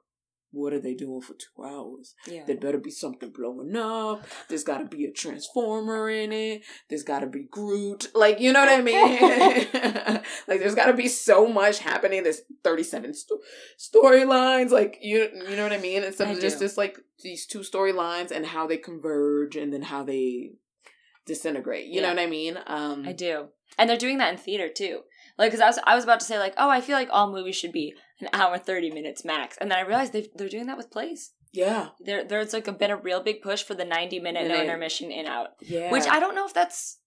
what 0.50 0.72
are 0.72 0.80
they 0.80 0.94
doing 0.94 1.20
for 1.20 1.34
two 1.34 1.62
hours 1.62 2.14
yeah. 2.26 2.42
there 2.46 2.56
better 2.56 2.78
be 2.78 2.90
something 2.90 3.30
blowing 3.30 3.76
up. 3.76 4.26
There's 4.48 4.64
got 4.64 4.78
to 4.78 4.84
be 4.84 5.04
a 5.04 5.12
transformer 5.12 6.08
in 6.08 6.32
it. 6.32 6.62
There's 6.88 7.02
got 7.02 7.20
to 7.20 7.26
be 7.26 7.46
Groot. 7.50 8.08
Like, 8.14 8.40
you 8.40 8.52
know 8.52 8.60
what 8.60 8.70
I 8.70 8.80
mean? 8.80 9.18
like, 10.48 10.60
there's 10.60 10.74
got 10.74 10.86
to 10.86 10.94
be 10.94 11.08
so 11.08 11.46
much 11.46 11.80
happening. 11.80 12.22
There's 12.22 12.40
37 12.64 13.14
sto- 13.14 13.40
storylines. 13.78 14.70
Like, 14.70 14.98
you 15.02 15.28
you 15.48 15.56
know 15.56 15.64
what 15.64 15.72
I 15.72 15.78
mean? 15.78 16.02
I 16.02 16.06
of 16.06 16.40
just 16.40 16.58
this, 16.58 16.78
like, 16.78 16.98
these 17.22 17.44
two 17.46 17.60
storylines 17.60 18.30
and 18.30 18.46
how 18.46 18.66
they 18.66 18.78
converge 18.78 19.54
and 19.54 19.72
then 19.72 19.82
how 19.82 20.02
they 20.02 20.52
disintegrate. 21.26 21.86
You 21.88 22.00
know 22.00 22.08
what 22.08 22.18
I 22.18 22.26
mean? 22.26 22.58
Um, 22.66 23.04
I 23.06 23.12
do, 23.12 23.48
and 23.76 23.88
they're 23.90 23.96
doing 23.96 24.18
that 24.18 24.32
in 24.32 24.38
theater 24.38 24.68
too. 24.68 25.00
Like, 25.36 25.50
because 25.52 25.60
I 25.60 25.66
was 25.66 25.78
I 25.84 25.94
was 25.94 26.04
about 26.04 26.20
to 26.20 26.26
say 26.26 26.38
like, 26.38 26.54
oh, 26.56 26.70
I 26.70 26.80
feel 26.80 26.96
like 26.96 27.08
all 27.12 27.30
movies 27.32 27.56
should 27.56 27.72
be 27.72 27.94
an 28.20 28.28
hour 28.32 28.58
thirty 28.58 28.90
minutes 28.90 29.24
max, 29.24 29.56
and 29.60 29.70
then 29.70 29.78
I 29.78 29.82
realized 29.82 30.12
they 30.12 30.28
they're 30.34 30.48
doing 30.48 30.66
that 30.66 30.76
with 30.76 30.90
plays. 30.90 31.32
Yeah. 31.52 31.88
There 32.00 32.24
there's 32.24 32.52
like 32.52 32.68
a, 32.68 32.72
been 32.72 32.90
a 32.90 32.96
real 32.96 33.22
big 33.22 33.40
push 33.42 33.62
for 33.62 33.74
the 33.74 33.84
ninety 33.84 34.18
minute 34.20 34.48
no 34.48 34.60
intermission 34.60 35.10
in 35.10 35.26
out, 35.26 35.48
Yeah. 35.60 35.90
which 35.90 36.06
I 36.06 36.20
don't 36.20 36.34
know 36.34 36.46
if 36.46 36.54
that's 36.54 36.98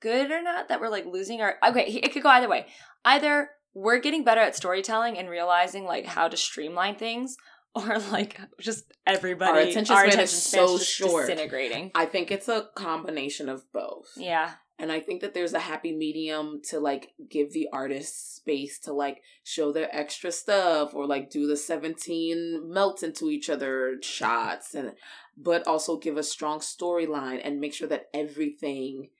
good 0.00 0.30
or 0.30 0.42
not. 0.42 0.68
That 0.68 0.80
we're 0.80 0.88
like 0.88 1.06
losing 1.06 1.40
our 1.40 1.56
okay. 1.66 1.82
It 1.86 2.12
could 2.12 2.22
go 2.22 2.28
either 2.30 2.48
way. 2.48 2.66
Either 3.04 3.50
we're 3.74 3.98
getting 4.00 4.24
better 4.24 4.40
at 4.40 4.56
storytelling 4.56 5.18
and 5.18 5.28
realizing 5.28 5.84
like 5.84 6.06
how 6.06 6.28
to 6.28 6.36
streamline 6.36 6.96
things, 6.96 7.36
or 7.74 7.98
like 8.10 8.40
just 8.60 8.84
everybody 9.06 9.50
Our 9.52 9.58
attention 9.58 9.96
span 9.96 10.20
is 10.20 10.30
so 10.30 10.78
short. 10.78 11.26
disintegrating. 11.26 11.90
I 11.94 12.06
think 12.06 12.30
it's 12.30 12.48
a 12.48 12.68
combination 12.74 13.48
of 13.48 13.62
both. 13.72 14.08
Yeah, 14.16 14.52
And 14.78 14.90
I 14.90 14.98
think 14.98 15.20
that 15.20 15.34
there's 15.34 15.52
a 15.52 15.60
happy 15.60 15.92
medium 15.92 16.60
to 16.70 16.80
like 16.80 17.12
give 17.30 17.52
the 17.52 17.68
artists 17.72 18.36
space 18.36 18.78
to 18.80 18.92
like 18.92 19.22
show 19.44 19.72
their 19.72 19.94
extra 19.94 20.32
stuff 20.32 20.94
or 20.94 21.06
like 21.06 21.30
do 21.30 21.46
the 21.46 21.56
17 21.56 22.72
melt 22.72 23.02
into 23.02 23.30
each 23.30 23.48
other 23.48 23.96
shots 24.02 24.74
and 24.74 24.92
but 25.36 25.66
also 25.66 25.96
give 25.96 26.16
a 26.16 26.22
strong 26.22 26.58
storyline 26.58 27.40
and 27.44 27.60
make 27.60 27.72
sure 27.74 27.88
that 27.88 28.06
everything 28.12 29.10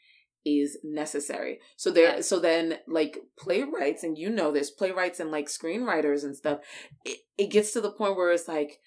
is 0.44 0.76
necessary. 0.82 1.60
So 1.76 1.90
there 1.90 2.16
Yes. 2.16 2.28
so 2.28 2.40
then 2.40 2.78
like 2.88 3.18
playwrights 3.38 4.02
and 4.02 4.18
you 4.18 4.30
know 4.30 4.50
this 4.50 4.70
playwrights 4.70 5.20
and 5.20 5.30
like 5.30 5.46
screenwriters 5.46 6.24
and 6.24 6.36
stuff 6.36 6.58
it, 7.04 7.20
it 7.38 7.50
gets 7.50 7.72
to 7.72 7.80
the 7.80 7.92
point 7.92 8.16
where 8.16 8.32
it's 8.32 8.48
like 8.48 8.80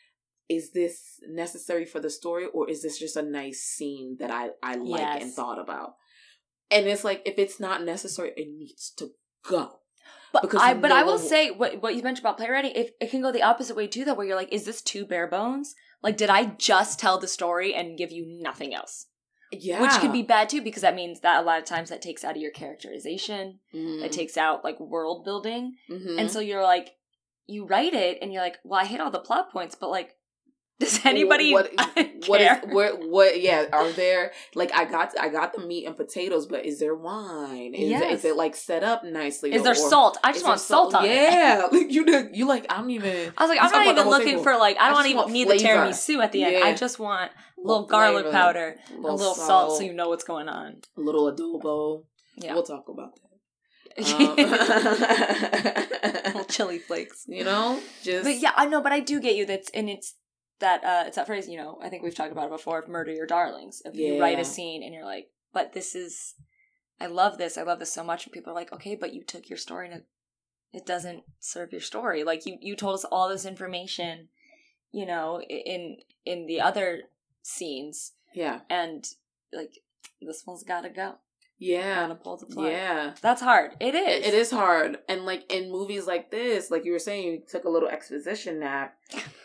is 0.50 0.72
this 0.72 1.20
necessary 1.28 1.86
for 1.86 2.00
the 2.00 2.10
story 2.10 2.46
or 2.54 2.70
is 2.70 2.82
this 2.82 3.00
just 3.00 3.18
a 3.18 3.22
nice 3.22 3.62
scene 3.62 4.18
that 4.20 4.32
I 4.32 4.50
I 4.62 4.76
like 4.76 5.22
and 5.22 5.32
thought 5.32 5.60
about? 5.60 5.96
And 6.70 6.86
it's 6.88 7.04
like 7.04 7.22
if 7.26 7.38
it's 7.38 7.60
not 7.60 7.84
necessary 7.84 8.34
it 8.36 8.48
needs 8.50 8.92
to 8.98 9.12
go. 9.48 9.80
But 10.34 10.42
Because 10.42 10.62
I 10.62 10.74
no 10.74 10.82
but 10.82 10.92
I 10.92 11.04
will 11.04 11.18
say 11.20 11.52
what 11.52 11.82
what 11.82 11.96
you 11.96 12.04
mentioned 12.04 12.26
about 12.26 12.38
playwriting, 12.38 12.74
if 12.76 12.92
it 13.00 13.10
can 13.10 13.22
go 13.22 13.32
the 13.32 13.44
opposite 13.44 13.76
way 13.76 13.88
too, 13.88 14.04
though, 14.06 14.14
where 14.14 14.28
you're 14.28 14.36
like, 14.36 14.52
is 14.52 14.66
this 14.66 14.82
too 14.82 15.06
bare 15.06 15.28
bones? 15.28 15.74
Like, 16.04 16.18
did 16.18 16.30
I 16.30 16.46
just 16.58 17.00
tell 17.00 17.18
the 17.18 17.28
story 17.28 17.74
and 17.74 17.98
give 17.98 18.12
you 18.12 18.26
nothing 18.28 18.74
else? 18.74 19.08
Yeah. 19.52 19.82
Which 19.82 19.92
could 20.02 20.12
be 20.12 20.24
bad 20.24 20.50
too, 20.50 20.62
because 20.62 20.82
that 20.82 20.96
means 20.96 21.22
that 21.22 21.42
a 21.42 21.46
lot 21.46 21.60
of 21.60 21.66
times 21.66 21.90
that 21.90 22.02
takes 22.02 22.26
out 22.26 22.36
of 22.36 22.42
your 22.42 22.52
characterization. 22.52 23.60
mm 23.74 24.02
That 24.02 24.12
takes 24.12 24.38
out 24.38 24.64
like 24.64 24.80
world 24.80 25.24
building. 25.24 25.76
Mhm. 25.90 26.20
And 26.20 26.32
so 26.32 26.40
you're 26.40 26.64
like, 26.64 26.92
you 27.48 27.66
write 27.66 27.94
it 27.94 28.18
and 28.22 28.34
you're 28.34 28.42
like, 28.42 28.58
well, 28.66 28.82
I 28.82 28.86
hit 28.86 29.00
all 29.00 29.10
the 29.10 29.20
plot 29.20 29.52
points, 29.52 29.76
but 29.76 29.90
like, 29.90 30.17
does 30.80 31.04
anybody 31.06 31.54
what 31.54 31.76
care? 31.96 32.06
what 32.28 32.40
is 32.42 32.50
where 32.72 32.94
what 32.96 33.42
yeah 33.42 33.66
are 33.74 33.92
there 33.94 34.32
like 34.54 34.72
i 34.76 34.86
got 34.86 35.12
i 35.20 35.28
got 35.28 35.54
the 35.54 35.60
meat 35.66 35.86
and 35.88 35.96
potatoes 35.98 36.46
but 36.46 36.66
is 36.66 36.80
there 36.80 36.94
wine 36.94 37.74
is, 37.74 37.90
Yes. 37.90 38.20
is 38.20 38.26
it 38.26 38.36
like 38.36 38.56
set 38.56 38.84
up 38.84 39.04
nicely 39.04 39.54
is 39.54 39.64
there 39.64 39.72
or- 39.72 39.76
salt? 39.76 40.18
I 40.24 40.34
just 40.34 40.46
want 40.46 40.60
salt 40.60 40.94
on 40.94 41.06
it. 41.06 41.10
yeah 41.10 41.68
like 41.72 41.92
you 41.92 42.06
did 42.06 42.36
you 42.36 42.46
like 42.48 42.66
i'm 42.70 42.90
even 42.92 43.34
I 43.38 43.44
was 43.44 43.50
like, 43.50 43.60
I'm 43.62 43.72
not 43.72 43.88
even 43.88 44.08
looking 44.10 44.28
table. 44.28 44.44
for 44.44 44.56
like, 44.58 44.78
I 44.80 44.90
don't 44.90 45.06
even 45.06 45.18
want 45.18 45.32
need 45.32 45.48
the 45.50 45.58
flavor. 45.58 45.86
tiramisu 45.86 46.22
at 46.24 46.32
the 46.32 46.44
end. 46.44 46.64
I 46.64 46.74
just 46.74 47.00
want 47.00 47.32
a 47.32 47.62
little 47.68 47.86
garlic 47.86 48.24
flavor, 48.26 48.38
powder, 48.38 48.76
a 48.90 48.94
little 48.96 49.18
little 49.18 49.36
salt, 49.36 49.78
so 49.78 49.84
you 49.84 49.94
know 49.94 50.10
what's 50.10 50.24
going 50.24 50.48
on. 50.50 50.78
A 50.98 51.02
little 51.02 51.32
adobo 51.32 52.04
Yeah. 52.38 52.54
we'll 52.54 52.64
talk 52.64 52.88
about 52.90 53.14
that 53.16 53.22
little 56.24 56.40
um, 56.40 56.46
chili 56.50 56.80
flakes. 56.80 57.26
you 57.28 57.44
know 57.44 57.80
just 58.04 58.24
But 58.24 58.40
yeah, 58.40 58.52
I 58.56 58.66
know, 58.68 58.82
but 58.82 58.92
I 58.92 59.00
do 59.00 59.20
get 59.20 59.36
you. 59.36 59.46
That's 59.46 59.70
and 59.72 59.90
it's 59.90 60.16
that 60.60 60.84
uh 60.84 61.04
it's 61.08 61.16
that 61.16 61.28
phrase. 61.28 61.48
You 61.48 61.58
know, 61.58 61.80
I 61.82 61.90
think 61.90 62.04
we've 62.04 62.16
talked 62.16 62.32
about 62.32 62.46
it 62.48 62.52
before. 62.52 62.80
Of 62.80 62.88
murder 62.90 63.12
your 63.12 63.28
darlings. 63.28 63.82
If 63.86 63.96
you 63.96 64.20
write 64.22 64.40
a 64.40 64.46
scene 64.46 64.84
and 64.84 64.94
you're 64.94 65.06
like, 65.06 65.30
but 65.54 65.74
this 65.74 65.96
is, 65.96 66.36
I 67.00 67.08
love 67.08 67.38
this. 67.38 67.58
I 67.58 67.64
love 67.64 67.80
this 67.80 67.94
so 67.94 68.04
much. 68.04 68.26
And 68.26 68.34
people 68.34 68.52
are 68.52 68.56
like, 68.56 68.74
okay, 68.74 68.96
but 68.96 69.14
you 69.14 69.24
took 69.24 69.50
your 69.50 69.58
story 69.58 69.88
and 69.88 69.96
it, 69.98 70.06
it 70.74 70.86
doesn't 70.86 71.24
serve 71.40 71.72
your 71.72 71.82
story. 71.82 72.24
Like 72.24 72.46
you 72.46 72.58
you 72.62 72.76
told 72.76 72.96
us 72.96 73.06
all 73.06 73.30
this 73.30 73.46
information, 73.46 74.30
you 74.92 75.06
know, 75.06 75.42
in 75.42 75.98
in 76.26 76.46
the 76.48 76.60
other 76.62 77.04
scenes, 77.44 78.14
yeah 78.34 78.60
and 78.70 79.08
like 79.54 79.80
this 80.22 80.44
one's 80.46 80.64
got 80.64 80.82
to 80.82 80.90
go. 80.90 81.16
yeah 81.60 82.02
Gotta 82.08 82.16
pull 82.16 82.38
the 82.38 82.46
plug. 82.48 82.72
yeah 82.72 83.14
That's 83.22 83.42
hard. 83.42 83.72
It 83.80 83.96
is. 83.96 84.26
It 84.28 84.34
is 84.34 84.52
hard. 84.52 84.98
And 85.08 85.26
like 85.26 85.52
in 85.52 85.72
movies 85.72 86.06
like 86.08 86.30
this, 86.32 86.70
like 86.70 86.84
you 86.86 86.92
were 86.92 87.00
saying, 87.00 87.24
you 87.28 87.42
took 87.48 87.64
a 87.64 87.70
little 87.70 87.90
exposition 87.90 88.60
nap. 88.60 88.96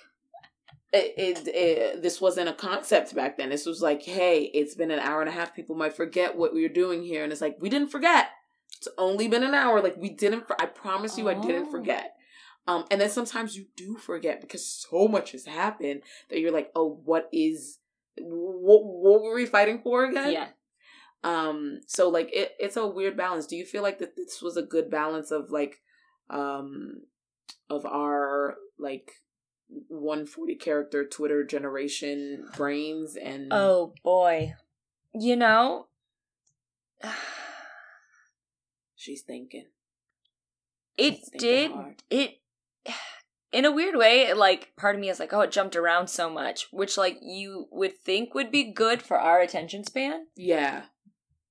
It, 0.93 1.15
it, 1.17 1.49
it 1.49 2.03
this 2.03 2.21
wasn't 2.21 2.51
a 2.51 2.53
concept 2.53 3.15
back 3.15 3.39
then. 3.39 3.49
This 3.49 3.65
was 3.65 3.81
like, 3.81 4.03
hey, 4.03 4.43
it's 4.53 4.75
been 4.75 4.91
an 4.91 4.99
hour 4.99 5.21
and 5.21 5.29
a 5.29 5.33
half. 5.33 5.55
People 5.55 5.75
might 5.75 5.97
forget 5.97 6.37
what 6.37 6.53
we 6.53 6.63
were 6.63 6.69
doing 6.69 7.03
here, 7.03 7.23
and 7.25 7.33
it's 7.33 7.41
like 7.41 7.57
we 7.61 7.71
didn't 7.71 7.89
forget. 7.91 8.29
It's 8.77 8.89
only 8.99 9.27
been 9.29 9.43
an 9.43 9.55
hour. 9.55 9.81
Like 9.81 9.97
we 9.97 10.11
didn't. 10.11 10.45
I 10.61 10.67
promise 10.67 11.17
you, 11.17 11.29
I 11.31 11.35
didn't 11.35 11.69
Oh. 11.69 11.71
forget. 11.71 12.15
Um, 12.69 12.85
and 12.91 13.01
then 13.01 13.09
sometimes 13.11 13.57
you 13.57 13.67
do 13.75 13.97
forget 13.97 14.41
because 14.41 14.65
so 14.67 15.09
much 15.09 15.33
has 15.33 15.47
happened 15.47 16.03
that 16.29 16.39
you're 16.41 16.53
like, 16.53 16.71
oh, 16.77 17.01
what 17.05 17.29
is, 17.33 17.79
what, 18.19 18.85
what 18.85 19.23
were 19.23 19.35
we 19.35 19.47
fighting 19.47 19.81
for 19.83 20.05
again? 20.05 20.33
Yeah. 20.33 20.49
um 21.25 21.81
so 21.87 22.09
like 22.09 22.29
it 22.33 22.53
it's 22.61 22.77
a 22.77 22.87
weird 22.87 23.17
balance 23.17 23.47
do 23.47 23.57
you 23.57 23.65
feel 23.65 23.83
like 23.83 23.99
that 24.01 24.17
this 24.17 24.43
was 24.43 24.57
a 24.57 24.63
good 24.63 24.91
balance 24.91 25.31
of 25.31 25.51
like 25.51 25.81
um 26.31 27.03
of 27.71 27.87
our 27.87 28.57
like 28.79 29.13
140 29.89 30.55
character 30.57 31.05
twitter 31.05 31.45
generation 31.45 32.47
brains 32.57 33.17
and 33.17 33.53
Oh 33.53 33.95
boy. 34.03 34.55
You 35.15 35.37
know, 35.37 35.87
she's 38.97 39.23
thinking 39.23 39.67
it 40.97 41.15
She's 41.17 41.29
thinking 41.31 41.39
did 41.49 41.71
hard. 41.73 42.03
it 42.11 42.41
in 43.53 43.65
a 43.65 43.73
weird 43.73 43.97
way 43.97 44.23
it, 44.23 44.37
like 44.37 44.73
part 44.77 44.95
of 44.95 45.01
me 45.01 45.09
is 45.11 45.21
like 45.21 45.33
oh 45.33 45.41
it 45.41 45.51
jumped 45.53 45.77
around 45.77 46.09
so 46.09 46.31
much 46.31 46.69
which 46.71 46.97
like 46.97 47.19
you 47.23 47.67
would 47.71 47.99
think 47.99 48.35
would 48.35 48.51
be 48.51 48.73
good 48.73 49.03
for 49.03 49.19
our 49.19 49.41
attention 49.41 49.85
span 49.85 50.27
yeah 50.37 50.85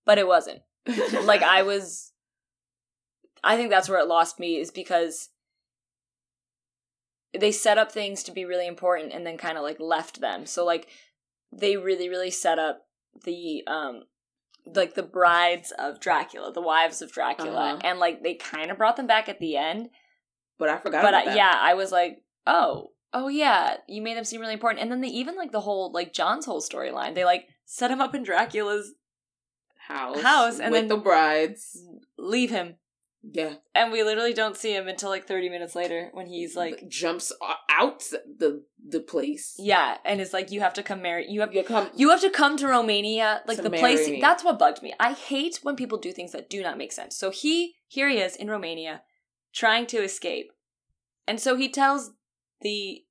but 0.06 0.18
it 0.18 0.28
wasn't 0.28 0.62
like 1.24 1.44
i 1.44 1.62
was 1.62 2.12
i 3.44 3.56
think 3.56 3.70
that's 3.70 3.90
where 3.90 4.00
it 4.00 4.08
lost 4.08 4.40
me 4.40 4.58
is 4.58 4.72
because 4.72 5.30
they 7.40 7.52
set 7.52 7.78
up 7.78 7.92
things 7.92 8.24
to 8.24 8.32
be 8.32 8.46
really 8.46 8.68
important 8.68 9.14
and 9.14 9.26
then 9.26 9.38
kind 9.38 9.58
of 9.58 9.64
like 9.64 9.80
left 9.80 10.20
them. 10.22 10.46
So 10.46 10.66
like 10.66 10.88
they 11.52 11.78
really 11.78 12.10
really 12.10 12.32
set 12.32 12.60
up 12.60 12.86
the 13.26 13.64
um 13.68 14.04
like 14.66 14.94
the 14.94 15.04
brides 15.04 15.72
of 15.80 16.00
dracula 16.00 16.54
the 16.54 16.62
wives 16.62 17.02
of 17.02 17.12
dracula 17.12 17.74
Uh-huh. 17.74 17.80
and 17.84 18.00
like 18.00 18.22
they 18.24 18.36
kind 18.36 18.70
of 18.72 18.78
brought 18.78 18.96
them 18.96 19.08
back 19.08 19.28
at 19.30 19.40
the 19.40 19.58
end. 19.58 19.90
But 20.60 20.70
i 20.70 20.78
forgot 20.78 21.02
but 21.02 21.10
about 21.14 21.24
I, 21.24 21.26
that. 21.26 21.36
yeah 21.38 21.56
i 21.60 21.74
was 21.74 21.92
like 21.92 22.22
oh 22.46 22.92
oh 23.14 23.28
yeah 23.28 23.78
you 23.88 24.02
made 24.02 24.16
them 24.18 24.24
seem 24.24 24.40
really 24.42 24.54
important. 24.54 24.82
And 24.84 24.92
then 24.92 25.02
they 25.02 25.08
even 25.10 25.36
like 25.36 25.52
the 25.52 25.62
whole 25.62 25.92
like 25.92 26.14
john's 26.14 26.46
whole 26.46 26.62
storyline 26.62 27.16
they 27.16 27.26
like 27.26 27.48
set 27.66 27.92
him 27.92 28.00
up 28.02 28.14
in 28.16 28.24
dracula's 28.24 28.94
house 29.88 30.22
House, 30.22 30.60
and 30.60 30.72
with 30.72 30.82
then- 30.82 30.88
the 30.90 30.98
brides. 30.98 31.82
leave 32.18 32.52
him 32.52 32.76
yeah. 33.24 33.56
And 33.76 33.92
we 33.92 34.04
literally 34.04 34.34
don't 34.34 34.58
see 34.58 34.74
him 34.76 34.88
until 34.88 35.10
like 35.10 35.28
30 35.28 35.50
minutes 35.50 35.76
later 35.76 36.10
when 36.14 36.26
he's 36.28 36.56
like 36.56 36.88
jumps 36.90 37.32
out 37.70 38.00
the 38.40 38.64
the 38.86 39.00
place. 39.00 39.56
Yeah 39.60 39.98
and 40.04 40.20
it's 40.20 40.34
like 40.34 40.52
you 40.52 40.60
have 40.62 40.74
to 40.74 40.84
come 40.84 41.02
marry 41.02 41.28
you 41.30 41.42
have 41.42 41.54
you 41.54 41.64
come 41.64 41.90
you 41.96 42.10
have 42.10 42.22
to 42.22 42.30
come 42.32 42.58
to 42.58 42.68
romania 42.68 43.42
like 43.48 43.58
To 43.58 43.64
the 43.64 43.70
place 43.70 44.08
me. 44.08 44.20
that's 44.20 44.44
what 44.44 44.58
bugged 44.58 44.82
me. 44.82 44.94
I 45.00 45.14
hate 45.14 45.60
when 45.62 45.76
people 45.76 45.98
do 46.00 46.12
things 46.12 46.32
that 46.32 46.50
do 46.50 46.64
not 46.64 46.78
make 46.78 46.92
sense. 46.92 47.16
So 47.16 47.30
he 47.30 47.76
here 47.88 48.10
he 48.10 48.18
is 48.18 48.36
in 48.36 48.50
romania 48.50 49.04
trying 49.54 49.86
to 49.88 49.98
escape. 50.04 50.52
And 51.28 51.40
so 51.40 51.56
he 51.56 51.70
tells 51.70 52.12
the 52.62 53.04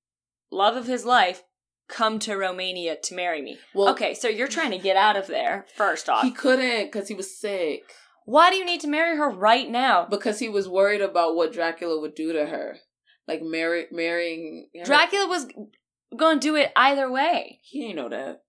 love 0.51 0.77
of 0.77 0.87
his 0.87 1.05
life 1.05 1.45
come 1.89 2.19
to 2.21 2.37
romania 2.37 2.97
to 3.05 3.15
marry 3.15 3.43
me. 3.43 3.59
Well 3.75 3.91
okay 3.91 4.15
so 4.15 4.27
you're 4.29 4.49
trying 4.49 4.73
to 4.73 4.79
get 4.79 4.97
out 4.97 5.17
of 5.17 5.29
there 5.29 5.67
first 5.77 6.09
off. 6.09 6.25
he 6.25 6.33
couldn't 6.33 6.87
because 6.87 7.07
he 7.09 7.15
was 7.15 7.39
sick 7.39 7.83
why 8.31 8.51
do 8.51 8.57
you 8.57 8.65
need 8.65 8.81
to 8.81 8.87
marry 8.89 9.17
her 9.17 9.29
right 9.29 9.69
now 9.69 10.07
because 10.09 10.39
he 10.39 10.49
was 10.49 10.69
worried 10.69 11.01
about 11.01 11.35
what 11.35 11.53
Dracula 11.53 12.01
would 12.01 12.15
do 12.15 12.33
to 12.33 12.47
her, 12.47 12.77
like 13.27 13.43
marry 13.43 13.87
marrying 13.91 14.69
dracula 14.85 15.27
was 15.27 15.49
gonna 16.17 16.39
do 16.41 16.55
it 16.55 16.73
either 16.77 17.11
way 17.11 17.61
He 17.63 17.81
didn't 17.81 17.97
know 17.97 18.09
that. 18.09 18.43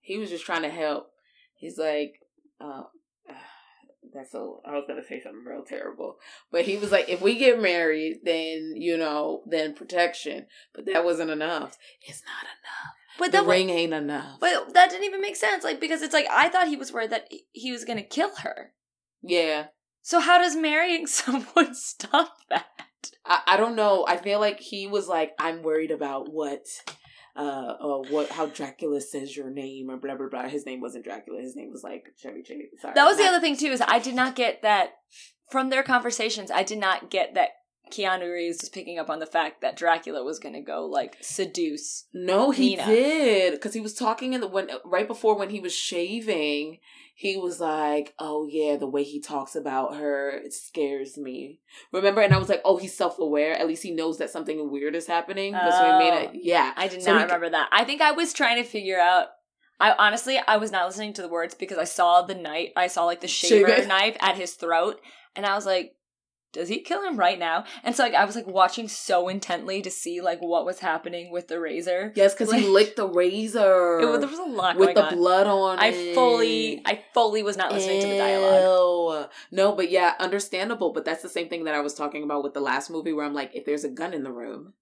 He 0.00 0.18
was 0.18 0.30
just 0.30 0.44
trying 0.46 0.62
to 0.62 0.70
help. 0.70 1.10
He's 1.56 1.76
like, 1.78 2.14
uh, 2.60 2.84
that's 4.14 4.30
so. 4.30 4.62
I 4.64 4.72
was 4.72 4.84
gonna 4.86 5.02
say 5.02 5.20
something 5.20 5.44
real 5.44 5.64
terrible, 5.68 6.16
but 6.52 6.64
he 6.64 6.76
was 6.76 6.92
like, 6.92 7.08
if 7.08 7.20
we 7.20 7.36
get 7.36 7.60
married, 7.60 8.20
then 8.24 8.74
you 8.76 8.96
know, 8.96 9.42
then 9.46 9.74
protection. 9.74 10.46
But 10.74 10.86
that 10.86 11.04
wasn't 11.04 11.30
enough. 11.30 11.76
It's 12.02 12.22
not 12.24 12.44
enough. 12.44 12.94
but 13.18 13.32
The 13.32 13.44
ring 13.44 13.68
ain't 13.70 13.92
enough. 13.92 14.38
But 14.40 14.74
that 14.74 14.90
didn't 14.90 15.06
even 15.06 15.20
make 15.20 15.36
sense. 15.36 15.64
Like 15.64 15.80
because 15.80 16.02
it's 16.02 16.14
like 16.14 16.26
I 16.30 16.48
thought 16.48 16.68
he 16.68 16.76
was 16.76 16.92
worried 16.92 17.10
that 17.10 17.28
he 17.52 17.72
was 17.72 17.84
going 17.84 17.98
to 17.98 18.04
kill 18.04 18.34
her. 18.36 18.72
Yeah, 19.22 19.66
So 20.02 20.20
how 20.20 20.38
does 20.38 20.56
marrying 20.56 21.06
someone 21.20 21.74
stop 21.74 22.36
that? 22.50 22.66
I, 23.24 23.40
I 23.46 23.56
don't 23.56 23.76
know. 23.76 24.04
I 24.08 24.16
feel 24.16 24.40
like 24.40 24.60
he 24.60 24.86
was 24.86 25.08
like, 25.08 25.32
I'm 25.38 25.62
worried 25.62 25.90
about 25.90 26.32
what, 26.32 26.66
uh, 27.36 27.40
uh, 27.40 27.98
what 28.10 28.30
how 28.30 28.46
Dracula 28.46 29.00
says 29.00 29.36
your 29.36 29.50
name 29.50 29.90
or 29.90 29.96
blah 29.96 30.16
blah 30.16 30.28
blah. 30.28 30.48
His 30.48 30.66
name 30.66 30.80
wasn't 30.80 31.04
Dracula. 31.04 31.40
His 31.40 31.56
name 31.56 31.70
was 31.70 31.84
like 31.84 32.06
Chevy 32.20 32.42
Chase. 32.42 32.66
Sorry, 32.80 32.94
That 32.94 33.04
was 33.06 33.16
the 33.16 33.24
other 33.24 33.40
thing 33.40 33.56
too. 33.56 33.68
Is 33.68 33.82
I 33.86 33.98
did 33.98 34.14
not 34.14 34.34
get 34.34 34.62
that 34.62 34.94
from 35.50 35.70
their 35.70 35.82
conversations. 35.82 36.50
I 36.50 36.62
did 36.62 36.78
not 36.78 37.10
get 37.10 37.34
that 37.34 37.50
Keanu 37.92 38.32
Reeves 38.32 38.58
was 38.60 38.68
picking 38.68 38.98
up 38.98 39.08
on 39.08 39.18
the 39.18 39.26
fact 39.26 39.60
that 39.62 39.76
Dracula 39.76 40.22
was 40.24 40.38
going 40.38 40.54
to 40.54 40.60
go 40.60 40.86
like 40.86 41.16
seduce. 41.20 42.06
No, 42.12 42.50
he 42.50 42.76
Mina. 42.76 42.86
did 42.86 43.52
because 43.52 43.74
he 43.74 43.80
was 43.80 43.94
talking 43.94 44.32
in 44.34 44.40
the 44.40 44.48
when 44.48 44.68
right 44.84 45.06
before 45.08 45.38
when 45.38 45.50
he 45.50 45.60
was 45.60 45.74
shaving. 45.74 46.78
He 47.20 47.36
was 47.36 47.58
like, 47.58 48.14
"Oh 48.20 48.46
yeah, 48.48 48.76
the 48.76 48.86
way 48.86 49.02
he 49.02 49.20
talks 49.20 49.56
about 49.56 49.96
her, 49.96 50.30
it 50.30 50.52
scares 50.52 51.18
me." 51.18 51.58
Remember, 51.92 52.20
and 52.20 52.32
I 52.32 52.38
was 52.38 52.48
like, 52.48 52.62
"Oh, 52.64 52.76
he's 52.76 52.96
self 52.96 53.18
aware. 53.18 53.54
At 53.58 53.66
least 53.66 53.82
he 53.82 53.90
knows 53.90 54.18
that 54.18 54.30
something 54.30 54.70
weird 54.70 54.94
is 54.94 55.08
happening." 55.08 55.50
That's 55.52 55.78
he 55.78 55.98
made 55.98 56.12
Oh. 56.14 56.30
it. 56.30 56.30
Yeah, 56.34 56.72
I 56.76 56.86
did 56.86 57.02
So 57.02 57.12
not 57.14 57.24
remember 57.24 57.50
that. 57.50 57.70
I 57.72 57.82
think 57.82 58.00
I 58.00 58.12
was 58.12 58.32
trying 58.32 58.62
to 58.62 58.68
figure 58.68 59.00
out. 59.00 59.30
I 59.80 59.96
honestly 59.98 60.38
I 60.46 60.58
was 60.58 60.70
not 60.70 60.86
listening 60.86 61.12
to 61.14 61.22
the 61.22 61.28
words 61.28 61.56
because 61.56 61.76
I 61.78 61.84
saw 61.84 62.22
the 62.22 62.36
knife. 62.36 62.70
I 62.76 62.86
saw 62.86 63.04
like 63.04 63.20
the 63.20 63.26
shaver 63.26 63.66
Shaver. 63.68 63.86
knife 63.88 64.16
at 64.20 64.36
his 64.36 64.52
throat, 64.54 65.00
and 65.34 65.44
I 65.44 65.56
was 65.56 65.66
like, 65.66 65.94
"Does 66.52 66.68
he 66.68 66.80
kill 66.80 67.02
him 67.02 67.16
right 67.16 67.38
now?" 67.38 67.64
And 67.82 67.94
so 67.94 68.02
like 68.02 68.14
I 68.14 68.24
was 68.24 68.36
like 68.36 68.46
watching 68.46 68.88
so 68.88 69.28
intently 69.28 69.82
to 69.82 69.90
see 69.90 70.20
like 70.20 70.40
what 70.40 70.64
was 70.64 70.80
happening 70.80 71.30
with 71.30 71.48
the 71.48 71.60
razor. 71.60 72.12
Yes, 72.16 72.34
because 72.34 72.52
he 72.52 72.66
licked 72.66 72.96
the 72.96 73.06
razor 73.08 73.98
It 74.02 74.06
was, 74.06 74.20
there 74.20 74.28
was 74.28 74.38
a 74.38 74.42
lot 74.44 74.76
with 74.76 74.94
the 74.94 75.06
on. 75.06 75.14
blood 75.14 75.46
on 75.46 75.78
I 75.78 75.88
it. 75.88 76.14
fully, 76.14 76.82
I 76.84 77.02
fully 77.14 77.42
was 77.42 77.56
not 77.56 77.72
listening 77.72 78.00
to 78.00 78.06
the 78.08 78.18
dialogue. 78.18 79.30
Ew. 79.50 79.56
No, 79.56 79.72
but 79.72 79.90
yeah, 79.90 80.14
understandable. 80.18 80.92
But 80.92 81.04
that's 81.04 81.22
the 81.22 81.28
same 81.28 81.48
thing 81.48 81.64
that 81.64 81.74
I 81.74 81.80
was 81.80 81.94
talking 81.94 82.22
about 82.22 82.42
with 82.42 82.54
the 82.54 82.60
last 82.60 82.90
movie, 82.90 83.12
where 83.12 83.24
I'm 83.26 83.34
like, 83.34 83.50
if 83.54 83.64
there's 83.64 83.84
a 83.84 83.88
gun 83.90 84.14
in 84.14 84.22
the 84.22 84.32
room, 84.32 84.74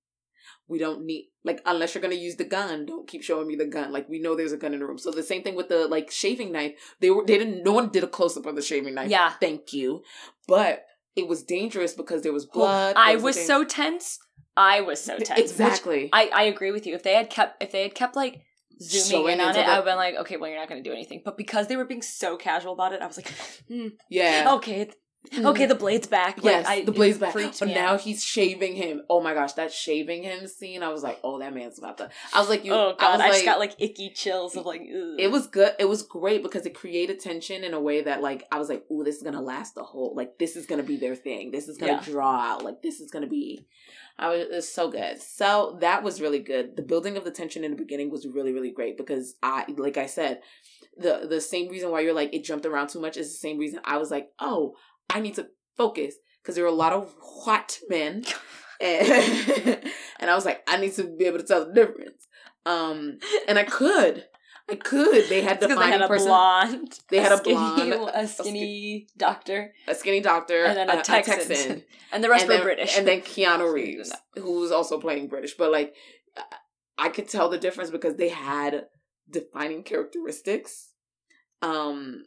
we 0.69 0.79
don't 0.79 1.05
need 1.05 1.31
like 1.45 1.61
unless 1.64 1.95
you're 1.95 2.03
gonna 2.03 2.14
use 2.14 2.37
the 2.37 2.45
gun, 2.45 2.87
don't 2.87 3.07
keep 3.07 3.23
showing 3.23 3.47
me 3.47 3.55
the 3.57 3.67
gun. 3.67 3.93
Like 3.93 4.09
we 4.09 4.21
know 4.21 4.35
there's 4.35 4.53
a 4.53 4.57
gun 4.57 4.75
in 4.75 4.81
the 4.81 4.87
room. 4.87 4.99
So 4.99 5.11
the 5.11 5.23
same 5.23 5.43
thing 5.43 5.55
with 5.55 5.69
the 5.69 5.87
like 5.87 6.11
shaving 6.11 6.53
knife. 6.53 6.73
They 7.01 7.11
were 7.11 7.25
they 7.25 7.39
didn't. 7.39 7.62
No 7.62 7.73
one 7.73 7.91
did 7.91 8.05
a 8.05 8.09
close 8.09 8.37
up 8.37 8.47
on 8.47 8.57
the 8.57 8.62
shaving 8.62 8.95
knife. 8.95 9.11
Yeah. 9.11 9.31
Thank 9.41 9.73
you. 9.73 10.03
But 10.49 10.85
it 11.17 11.27
was 11.27 11.43
dangerous 11.43 11.95
because 11.95 12.23
there 12.23 12.33
was 12.33 12.47
blood. 12.47 12.95
I 12.97 13.14
there 13.17 13.25
was 13.25 13.47
so 13.47 13.64
tense. 13.64 14.19
I 14.57 14.81
was 14.83 15.03
so 15.03 15.19
tense. 15.19 15.41
exactly. 15.41 16.11
I, 16.12 16.31
I 16.35 16.43
agree 16.45 16.71
with 16.71 16.87
you. 16.87 16.95
If 16.95 17.03
they 17.03 17.14
had 17.14 17.31
kept 17.31 17.62
if 17.62 17.73
they 17.73 17.83
had 17.83 17.95
kept 17.95 18.14
like 18.17 18.43
zooming 18.81 19.11
Showing 19.11 19.35
in 19.35 19.41
on 19.41 19.51
it, 19.51 19.55
the- 19.55 19.61
I 19.61 19.69
would 19.69 19.75
have 19.77 19.85
been 19.87 19.97
like, 19.97 20.14
okay, 20.17 20.37
well, 20.37 20.51
you're 20.51 20.59
not 20.59 20.69
going 20.69 20.83
to 20.83 20.89
do 20.89 20.93
anything. 20.95 21.23
But 21.25 21.37
because 21.37 21.67
they 21.69 21.77
were 21.77 21.85
being 21.85 22.03
so 22.03 22.37
casual 22.37 22.75
about 22.75 22.93
it, 22.93 23.03
I 23.03 23.07
was 23.07 23.17
like, 23.17 23.33
hmm, 23.69 23.89
yeah. 24.11 24.55
okay, 24.57 24.91
okay, 25.37 25.66
the 25.66 25.74
blade's 25.74 26.07
back. 26.07 26.37
Like, 26.37 26.45
Yes, 26.45 26.66
I, 26.66 26.85
the 26.85 26.93
blade's 26.93 27.18
back. 27.18 27.35
But 27.35 27.68
now 27.68 27.95
out. 27.95 28.01
he's 28.01 28.22
shaving 28.22 28.74
him. 28.77 29.03
Oh 29.09 29.20
my 29.20 29.35
gosh, 29.35 29.53
that 29.55 29.72
shaving 29.72 30.22
him 30.22 30.47
scene. 30.47 30.83
I 30.83 30.89
was 30.89 31.03
like, 31.03 31.18
oh, 31.24 31.39
that 31.39 31.55
man's 31.55 31.79
about 31.79 31.99
to. 31.99 32.11
I 32.35 32.41
was 32.41 32.49
like, 32.49 32.64
you. 32.64 32.72
oh 32.72 32.95
I, 32.99 33.01
god, 33.01 33.12
was 33.12 33.20
I, 33.20 33.24
like, 33.24 33.33
just 33.33 33.45
got 33.45 33.59
like 33.59 33.74
icky 33.79 34.11
chills 34.11 34.57
of 34.57 34.66
like. 34.66 34.81
Ugh. 34.83 35.16
It 35.18 35.31
was 35.31 35.47
good. 35.47 35.72
It 35.79 35.87
was 35.87 36.03
great 36.03 36.43
because 36.43 36.66
it 36.66 36.74
created 36.74 37.20
tension 37.20 37.64
in 37.64 37.74
a 37.74 37.81
way 37.81 38.03
that, 38.03 38.22
like, 38.22 38.47
I 38.51 38.59
was 38.59 38.68
like, 38.68 38.85
oh, 38.91 39.05
this 39.05 39.16
is 39.16 39.22
gonna 39.22 39.43
last 39.43 39.74
the 39.74 39.83
whole. 39.83 40.14
Like, 40.16 40.39
this 40.39 40.57
is 40.57 40.66
gonna 40.66 40.83
be 40.83 40.97
their 40.97 41.14
thing. 41.14 41.51
This 41.51 41.68
is 41.68 41.77
gonna 41.79 41.93
Yeah. 41.93 42.03
draw 42.05 42.37
out. 42.41 42.64
Like, 42.64 42.83
this 42.83 43.01
is 43.01 43.11
gonna 43.11 43.27
be." 43.27 43.66
I 44.18 44.29
was. 44.29 44.47
It's 44.51 44.72
so 44.72 44.91
good. 44.91 45.20
So 45.20 45.77
that 45.81 46.03
was 46.03 46.20
really 46.22 46.39
good. 46.39 46.77
The 46.77 46.83
building 46.83 47.16
of 47.18 47.24
the 47.24 47.31
tension 47.31 47.64
in 47.64 47.70
the 47.70 47.77
beginning 47.77 48.11
was 48.11 48.27
really, 48.27 48.53
really 48.53 48.70
great 48.70 48.97
because 48.97 49.35
I, 49.43 49.66
like 49.77 49.99
I 49.99 50.07
said, 50.07 50.41
the 50.97 51.27
the 51.29 51.41
same 51.41 51.68
reason 51.68 51.91
why 51.91 52.01
you're 52.01 52.14
like 52.14 52.33
it 52.35 52.45
jumped 52.45 52.64
around 52.64 52.89
too 52.89 53.01
much 53.01 53.16
is 53.18 53.29
the 53.29 53.39
same 53.39 53.59
reason 53.59 53.81
I 53.85 53.99
was 53.99 54.11
like, 54.11 54.31
oh, 54.39 54.74
I 55.11 55.21
need 55.21 55.35
to 55.35 55.49
focus 55.77 56.15
because 56.43 56.55
there 56.55 56.65
were 56.65 56.71
a 56.71 56.75
lot 56.75 56.93
of 56.93 57.15
white 57.45 57.81
men, 57.89 58.25
and, 58.81 59.09
and 60.21 60.31
I 60.31 60.35
was 60.35 60.45
like, 60.45 60.63
I 60.69 60.77
need 60.79 60.95
to 60.95 61.05
be 61.05 61.25
able 61.27 61.39
to 61.39 61.45
tell 61.45 61.67
the 61.67 61.73
difference. 61.73 62.27
Um, 62.65 63.19
and 63.49 63.59
I 63.59 63.65
could. 63.65 64.25
I 64.69 64.75
could. 64.75 65.29
They 65.29 65.43
had 65.43 65.61
they 65.61 65.69
defining 65.69 65.93
had 65.93 66.03
a 66.03 66.09
person, 66.09 66.27
blonde, 66.27 66.99
They 67.09 67.19
had 67.19 67.31
a 67.31 67.37
skinny, 67.37 67.55
blonde, 67.55 68.11
a 68.13 68.27
skinny 68.27 69.07
doctor, 69.17 69.73
a 69.87 69.95
skinny 69.95 70.21
doctor, 70.21 70.65
and 70.65 70.77
then 70.77 70.91
a, 70.91 71.03
Texan. 71.03 71.85
and 72.13 72.25
the 72.25 72.29
rest 72.29 72.43
and 72.43 72.49
were 72.49 72.57
then, 72.57 72.65
British. 72.65 72.99
and 72.99 73.07
then 73.07 73.21
Keanu 73.21 73.73
Reeves, 73.73 74.13
who 74.35 74.61
was 74.61 74.73
also 74.73 74.99
playing 74.99 75.29
British. 75.29 75.55
But 75.57 75.71
like, 75.71 75.95
I 76.99 77.11
could 77.11 77.29
tell 77.29 77.49
the 77.49 77.59
difference 77.59 77.91
because 77.91 78.17
they 78.17 78.29
had 78.29 78.87
defining 79.31 79.85
characteristics. 79.85 80.89
Um, 81.63 82.25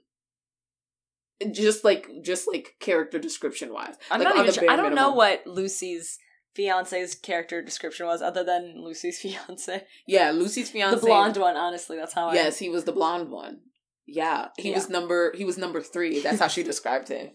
just 1.52 1.84
like 1.84 2.08
just 2.24 2.48
like 2.52 2.76
character 2.80 3.20
description 3.20 3.74
wise. 3.74 3.96
I'm 4.12 4.20
like, 4.22 4.36
not 4.36 4.44
even 4.44 4.54
sure. 4.54 4.70
I 4.70 4.76
don't 4.76 4.96
know 4.96 5.12
what 5.12 5.46
Lucy's 5.48 6.18
fiance's 6.56 7.16
character 7.16 7.62
description 7.62 8.06
was, 8.08 8.22
other 8.22 8.44
than 8.44 8.76
Lucy's 8.84 9.20
fiance, 9.22 9.84
Yeah, 10.08 10.32
Lucy's 10.32 10.70
fiance, 10.70 11.00
the 11.00 11.06
blonde 11.06 11.38
one. 11.38 11.56
Honestly, 11.56 11.98
that's 11.98 12.14
how. 12.14 12.30
I 12.30 12.34
Yes, 12.36 12.58
he 12.60 12.70
was 12.70 12.84
the 12.84 12.92
blonde 12.92 13.30
one. 13.30 13.60
Yeah, 14.06 14.48
he 14.58 14.70
Yeah. 14.70 14.76
was 14.76 14.90
number 14.90 15.34
he 15.36 15.46
was 15.46 15.58
number 15.58 15.82
three. 15.82 16.20
That's 16.22 16.40
how 16.40 16.48
she 16.48 16.64
described 16.72 17.10
him. 17.10 17.30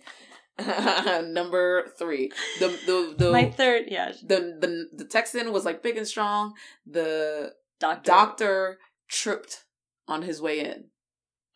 number 1.32 1.88
three. 1.98 2.30
The 2.58 2.68
the 2.86 3.14
the 3.16 3.32
my 3.32 3.50
third, 3.50 3.84
yeah, 3.88 4.12
the, 4.22 4.56
the 4.60 4.88
the 4.92 5.04
Texan 5.04 5.52
was 5.52 5.64
like 5.64 5.82
big 5.82 5.96
and 5.96 6.06
strong. 6.06 6.54
The 6.86 7.52
doctor. 7.80 8.02
doctor 8.10 8.78
tripped 9.08 9.64
on 10.06 10.22
his 10.22 10.40
way 10.40 10.60
in. 10.60 10.84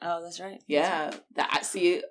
Oh, 0.01 0.23
that's 0.23 0.41
right. 0.41 0.63
Yeah, 0.67 1.13
that 1.37 1.49
I 1.53 1.63
see. 1.63 2.03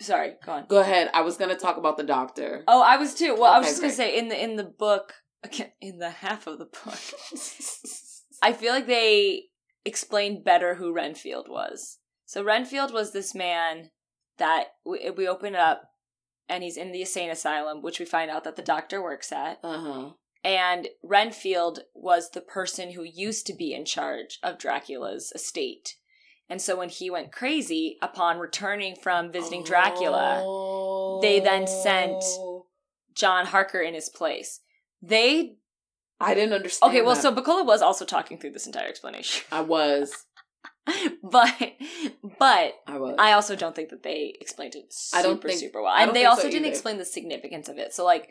Sorry, 0.00 0.34
go 0.44 0.52
on. 0.52 0.66
Go 0.68 0.80
ahead. 0.80 1.10
I 1.12 1.22
was 1.22 1.36
gonna 1.36 1.56
talk 1.56 1.76
about 1.76 1.96
the 1.96 2.04
doctor. 2.04 2.64
Oh, 2.68 2.82
I 2.82 2.96
was 2.96 3.14
too. 3.14 3.34
Well, 3.34 3.52
I 3.52 3.58
was 3.58 3.66
Okay, 3.66 3.72
just 3.72 3.80
gonna 3.82 3.92
say 3.92 4.18
in 4.18 4.28
the 4.28 4.42
in 4.42 4.56
the 4.56 4.64
book, 4.64 5.14
okay, 5.46 5.72
in 5.80 5.98
the 5.98 6.10
half 6.10 6.46
of 6.46 6.58
the 6.58 6.66
book, 6.66 6.98
I 8.42 8.52
feel 8.52 8.72
like 8.72 8.86
they 8.86 9.44
explained 9.84 10.44
better 10.44 10.74
who 10.76 10.92
Renfield 10.92 11.48
was. 11.48 11.98
So 12.26 12.44
Renfield 12.44 12.92
was 12.92 13.12
this 13.12 13.34
man 13.34 13.90
that 14.38 14.66
we, 14.86 15.10
we 15.16 15.26
open 15.26 15.56
up, 15.56 15.82
and 16.48 16.62
he's 16.62 16.76
in 16.76 16.92
the 16.92 17.00
insane 17.00 17.30
asylum, 17.30 17.82
which 17.82 17.98
we 17.98 18.04
find 18.06 18.30
out 18.30 18.44
that 18.44 18.56
the 18.56 18.62
doctor 18.62 19.02
works 19.02 19.32
at. 19.32 19.58
Uh 19.64 19.80
huh. 19.80 20.10
And 20.44 20.88
Renfield 21.02 21.80
was 21.94 22.30
the 22.30 22.40
person 22.40 22.92
who 22.92 23.02
used 23.02 23.46
to 23.48 23.52
be 23.52 23.74
in 23.74 23.84
charge 23.84 24.38
of 24.42 24.58
Dracula's 24.58 25.32
estate. 25.34 25.96
And 26.50 26.62
so 26.62 26.76
when 26.76 26.88
he 26.88 27.10
went 27.10 27.30
crazy 27.32 27.98
upon 28.00 28.38
returning 28.38 28.96
from 28.96 29.30
visiting 29.30 29.62
Dracula, 29.64 31.18
they 31.22 31.40
then 31.40 31.66
sent- 31.66 32.22
oh. 32.24 32.66
John 33.14 33.46
Harker 33.46 33.80
in 33.80 33.94
his 33.94 34.08
place. 34.08 34.60
They 35.02 35.56
I 36.20 36.34
didn't 36.34 36.54
understand. 36.54 36.90
okay, 36.90 37.02
well, 37.02 37.14
that. 37.14 37.22
so 37.22 37.34
Bacola 37.34 37.66
was 37.66 37.82
also 37.82 38.04
talking 38.04 38.38
through 38.38 38.52
this 38.52 38.66
entire 38.66 38.88
explanation, 38.88 39.44
I 39.52 39.60
was. 39.60 40.24
but 41.22 41.54
but 42.38 42.74
I 42.86 42.98
was. 42.98 43.16
I 43.18 43.32
also 43.32 43.54
don't 43.56 43.76
think 43.76 43.90
that 43.90 44.02
they 44.02 44.34
explained 44.40 44.74
it 44.74 44.92
super 44.92 45.18
I 45.18 45.22
don't 45.22 45.42
think- 45.42 45.58
super 45.60 45.82
well, 45.82 45.94
and 45.94 46.14
they 46.14 46.24
also 46.24 46.42
so 46.42 46.48
didn't 46.50 46.64
either. 46.66 46.72
explain 46.72 46.98
the 46.98 47.04
significance 47.04 47.68
of 47.68 47.76
it. 47.78 47.92
So 47.92 48.04
like, 48.04 48.30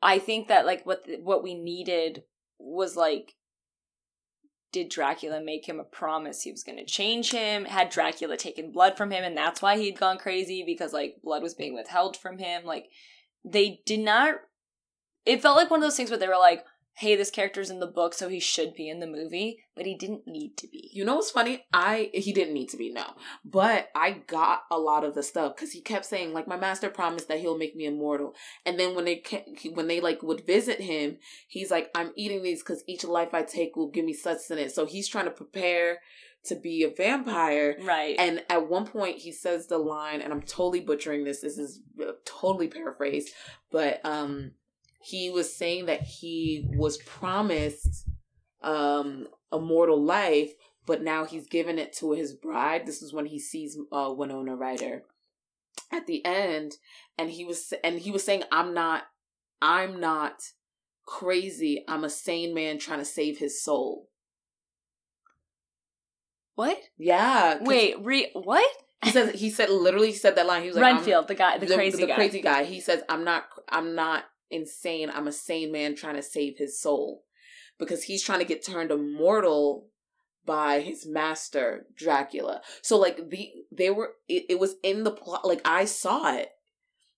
I 0.00 0.18
think 0.18 0.48
that 0.48 0.64
like 0.64 0.86
what 0.86 1.04
what 1.22 1.42
we 1.42 1.54
needed 1.54 2.22
was 2.58 2.96
like. 2.96 3.34
Did 4.70 4.90
Dracula 4.90 5.40
make 5.42 5.66
him 5.66 5.80
a 5.80 5.84
promise 5.84 6.42
he 6.42 6.52
was 6.52 6.62
going 6.62 6.78
to 6.78 6.84
change 6.84 7.30
him? 7.30 7.64
Had 7.64 7.88
Dracula 7.88 8.36
taken 8.36 8.70
blood 8.70 8.96
from 8.96 9.10
him 9.10 9.24
and 9.24 9.36
that's 9.36 9.62
why 9.62 9.78
he'd 9.78 9.98
gone 9.98 10.18
crazy 10.18 10.62
because 10.64 10.92
like 10.92 11.16
blood 11.22 11.42
was 11.42 11.54
being 11.54 11.74
withheld 11.74 12.16
from 12.16 12.38
him? 12.38 12.64
Like 12.64 12.86
they 13.44 13.80
did 13.86 14.00
not 14.00 14.36
it 15.28 15.42
felt 15.42 15.56
like 15.56 15.70
one 15.70 15.80
of 15.80 15.84
those 15.84 15.96
things 15.96 16.10
where 16.10 16.18
they 16.18 16.26
were 16.26 16.38
like, 16.38 16.64
"Hey, 16.98 17.16
this 17.16 17.30
character's 17.30 17.70
in 17.70 17.80
the 17.80 17.86
book, 17.86 18.14
so 18.14 18.28
he 18.28 18.40
should 18.40 18.74
be 18.74 18.88
in 18.88 19.00
the 19.00 19.06
movie," 19.06 19.64
but 19.74 19.86
he 19.86 19.94
didn't 19.94 20.26
need 20.26 20.56
to 20.58 20.68
be. 20.68 20.90
You 20.92 21.04
know 21.04 21.16
what's 21.16 21.30
funny? 21.30 21.64
I 21.72 22.10
he 22.12 22.32
didn't 22.32 22.54
need 22.54 22.68
to 22.70 22.76
be 22.76 22.92
no, 22.92 23.14
but 23.44 23.88
I 23.94 24.22
got 24.26 24.62
a 24.70 24.78
lot 24.78 25.04
of 25.04 25.14
the 25.14 25.22
stuff 25.22 25.56
because 25.56 25.72
he 25.72 25.80
kept 25.80 26.04
saying 26.04 26.32
like 26.32 26.48
my 26.48 26.56
master 26.56 26.90
promised 26.90 27.28
that 27.28 27.40
he'll 27.40 27.58
make 27.58 27.76
me 27.76 27.86
immortal, 27.86 28.34
and 28.64 28.78
then 28.78 28.94
when 28.94 29.04
they 29.04 29.22
when 29.74 29.88
they 29.88 30.00
like 30.00 30.22
would 30.22 30.46
visit 30.46 30.80
him, 30.80 31.18
he's 31.46 31.70
like 31.70 31.90
I'm 31.94 32.12
eating 32.16 32.42
these 32.42 32.62
because 32.62 32.84
each 32.86 33.04
life 33.04 33.34
I 33.34 33.42
take 33.42 33.76
will 33.76 33.90
give 33.90 34.04
me 34.04 34.12
sustenance. 34.12 34.74
So 34.74 34.86
he's 34.86 35.08
trying 35.08 35.26
to 35.26 35.30
prepare 35.30 35.98
to 36.44 36.56
be 36.56 36.82
a 36.82 36.90
vampire. 36.90 37.76
Right. 37.82 38.16
And 38.18 38.42
at 38.48 38.68
one 38.68 38.86
point, 38.86 39.18
he 39.18 39.32
says 39.32 39.66
the 39.66 39.78
line, 39.78 40.20
and 40.20 40.32
I'm 40.32 40.42
totally 40.42 40.80
butchering 40.80 41.24
this. 41.24 41.40
This 41.40 41.58
is 41.58 41.80
uh, 42.00 42.12
totally 42.24 42.68
paraphrased, 42.68 43.30
but 43.70 44.00
um, 44.04 44.52
he 45.00 45.30
was 45.30 45.54
saying 45.54 45.86
that 45.86 46.02
he 46.02 46.66
was 46.74 46.98
promised 46.98 48.08
um 48.62 49.28
a 49.52 49.58
mortal 49.58 50.02
life, 50.02 50.52
but 50.86 51.02
now 51.02 51.24
he's 51.24 51.46
given 51.46 51.78
it 51.78 51.92
to 51.94 52.12
his 52.12 52.32
bride. 52.32 52.86
This 52.86 53.02
is 53.02 53.12
when 53.12 53.26
he 53.26 53.38
sees 53.38 53.78
uh, 53.92 54.12
Winona 54.14 54.56
Ryder 54.56 55.04
at 55.92 56.06
the 56.06 56.24
end, 56.24 56.76
and 57.16 57.30
he 57.30 57.44
was 57.44 57.72
and 57.82 57.98
he 57.98 58.10
was 58.10 58.24
saying, 58.24 58.42
"I'm 58.52 58.74
not, 58.74 59.04
I'm 59.62 60.00
not 60.00 60.42
crazy. 61.06 61.84
I'm 61.88 62.04
a 62.04 62.10
sane 62.10 62.54
man 62.54 62.78
trying 62.78 62.98
to 62.98 63.04
save 63.04 63.38
his 63.38 63.62
soul." 63.62 64.08
what? 66.58 66.76
Yeah. 66.98 67.58
Wait, 67.60 67.94
re 68.00 68.30
what? 68.32 68.68
He 69.04 69.10
said 69.10 69.36
he 69.36 69.48
said 69.48 69.70
literally 69.70 70.08
he 70.08 70.14
said 70.14 70.34
that 70.34 70.46
line. 70.46 70.62
He 70.62 70.68
was 70.68 70.76
like 70.76 70.96
Renfield, 70.96 71.28
the 71.28 71.36
guy, 71.36 71.56
the, 71.56 71.66
crazy 71.72 72.00
the 72.00 72.08
guy. 72.08 72.14
crazy 72.16 72.40
guy. 72.40 72.64
He 72.64 72.80
says, 72.80 73.00
"I'm 73.08 73.22
not, 73.22 73.44
I'm 73.68 73.94
not 73.94 74.24
insane. 74.50 75.10
I'm 75.12 75.28
a 75.28 75.32
sane 75.32 75.72
man 75.72 75.94
trying 75.94 76.16
to 76.16 76.22
save 76.22 76.58
his 76.58 76.80
soul, 76.80 77.24
because 77.78 78.04
he's 78.04 78.22
trying 78.22 78.40
to 78.40 78.44
get 78.44 78.64
turned 78.64 78.90
immortal 78.90 79.88
by 80.44 80.80
his 80.80 81.06
master 81.06 81.86
Dracula." 81.96 82.62
So 82.82 82.98
like 82.98 83.30
the 83.30 83.50
they 83.72 83.90
were, 83.90 84.14
it, 84.28 84.46
it 84.50 84.58
was 84.58 84.76
in 84.82 85.04
the 85.04 85.10
plot. 85.10 85.46
Like 85.46 85.62
I 85.64 85.84
saw 85.84 86.34
it. 86.34 86.50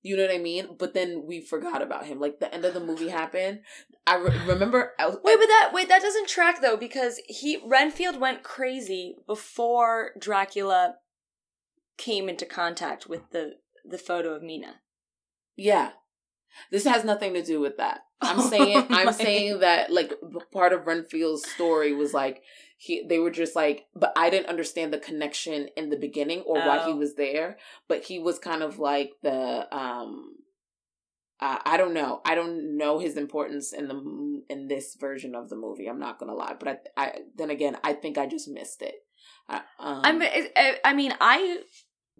You 0.02 0.16
know 0.16 0.22
what 0.22 0.34
I 0.34 0.38
mean? 0.38 0.76
But 0.78 0.94
then 0.94 1.24
we 1.26 1.42
forgot 1.42 1.82
about 1.82 2.06
him. 2.06 2.18
Like 2.18 2.40
the 2.40 2.52
end 2.52 2.64
of 2.64 2.72
the 2.74 2.80
movie 2.80 3.08
happened. 3.20 3.60
I 4.06 4.16
re- 4.16 4.46
remember. 4.46 4.92
I, 4.98 5.06
was, 5.06 5.18
Wait, 5.22 5.38
but 5.38 5.46
that 5.46 5.70
wait 5.72 5.88
that 5.88 6.02
doesn't 6.02 6.28
track 6.28 6.60
though 6.60 6.76
because 6.76 7.20
he 7.26 7.58
Renfield 7.66 8.18
went 8.18 8.42
crazy 8.42 9.16
before 9.26 10.12
Dracula 10.18 10.96
came 11.98 12.28
into 12.28 12.46
contact 12.46 13.08
with 13.08 13.30
the 13.30 13.56
the 13.84 13.98
photo 13.98 14.34
of 14.34 14.42
Mina. 14.42 14.80
yeah, 15.56 15.90
This 16.70 16.84
has 16.84 17.04
nothing 17.04 17.34
to 17.34 17.42
do 17.42 17.60
with 17.60 17.76
that. 17.78 18.00
I'm 18.20 18.40
Oh 18.40 18.48
saying 18.50 18.86
I'm 18.90 19.12
saying 19.12 19.60
that 19.60 19.92
like 19.92 20.12
part 20.52 20.72
of 20.72 20.86
Renfield's 20.86 21.48
story 21.50 21.94
was 21.94 22.12
like 22.12 22.42
he 22.76 23.04
they 23.08 23.18
were 23.18 23.30
just 23.30 23.56
like 23.56 23.86
but 23.94 24.12
I 24.16 24.30
didn't 24.30 24.48
understand 24.48 24.92
the 24.92 24.98
connection 24.98 25.68
in 25.76 25.90
the 25.90 25.96
beginning 25.96 26.40
or 26.42 26.56
why 26.56 26.84
he 26.84 26.92
Oh. 26.92 26.96
was 26.96 27.14
there, 27.14 27.58
but 27.88 28.04
he 28.04 28.18
was 28.18 28.38
kind 28.38 28.62
of 28.62 28.78
like 28.78 29.12
the 29.22 29.74
um 29.74 30.36
uh, 31.42 31.58
I 31.64 31.78
don't 31.78 31.94
know. 31.94 32.20
I 32.26 32.34
don't 32.34 32.76
know 32.76 32.98
his 32.98 33.16
importance 33.16 33.72
in 33.72 33.88
the 33.88 34.42
in 34.50 34.68
this 34.68 34.94
version 35.00 35.34
of 35.34 35.48
the 35.48 35.56
movie. 35.56 35.86
I'm 35.86 35.98
not 35.98 36.18
gonna 36.18 36.34
lie, 36.34 36.54
but 36.58 36.68
I, 36.98 37.02
I 37.06 37.12
then 37.34 37.48
again 37.48 37.78
I 37.82 37.94
think 37.94 38.18
I 38.18 38.26
just 38.26 38.46
missed 38.48 38.82
it. 38.82 38.96
I, 39.48 39.56
um, 39.78 40.02
I'm. 40.04 40.22
I, 40.22 40.76
I 40.84 40.92
mean, 40.92 41.14
I 41.18 41.60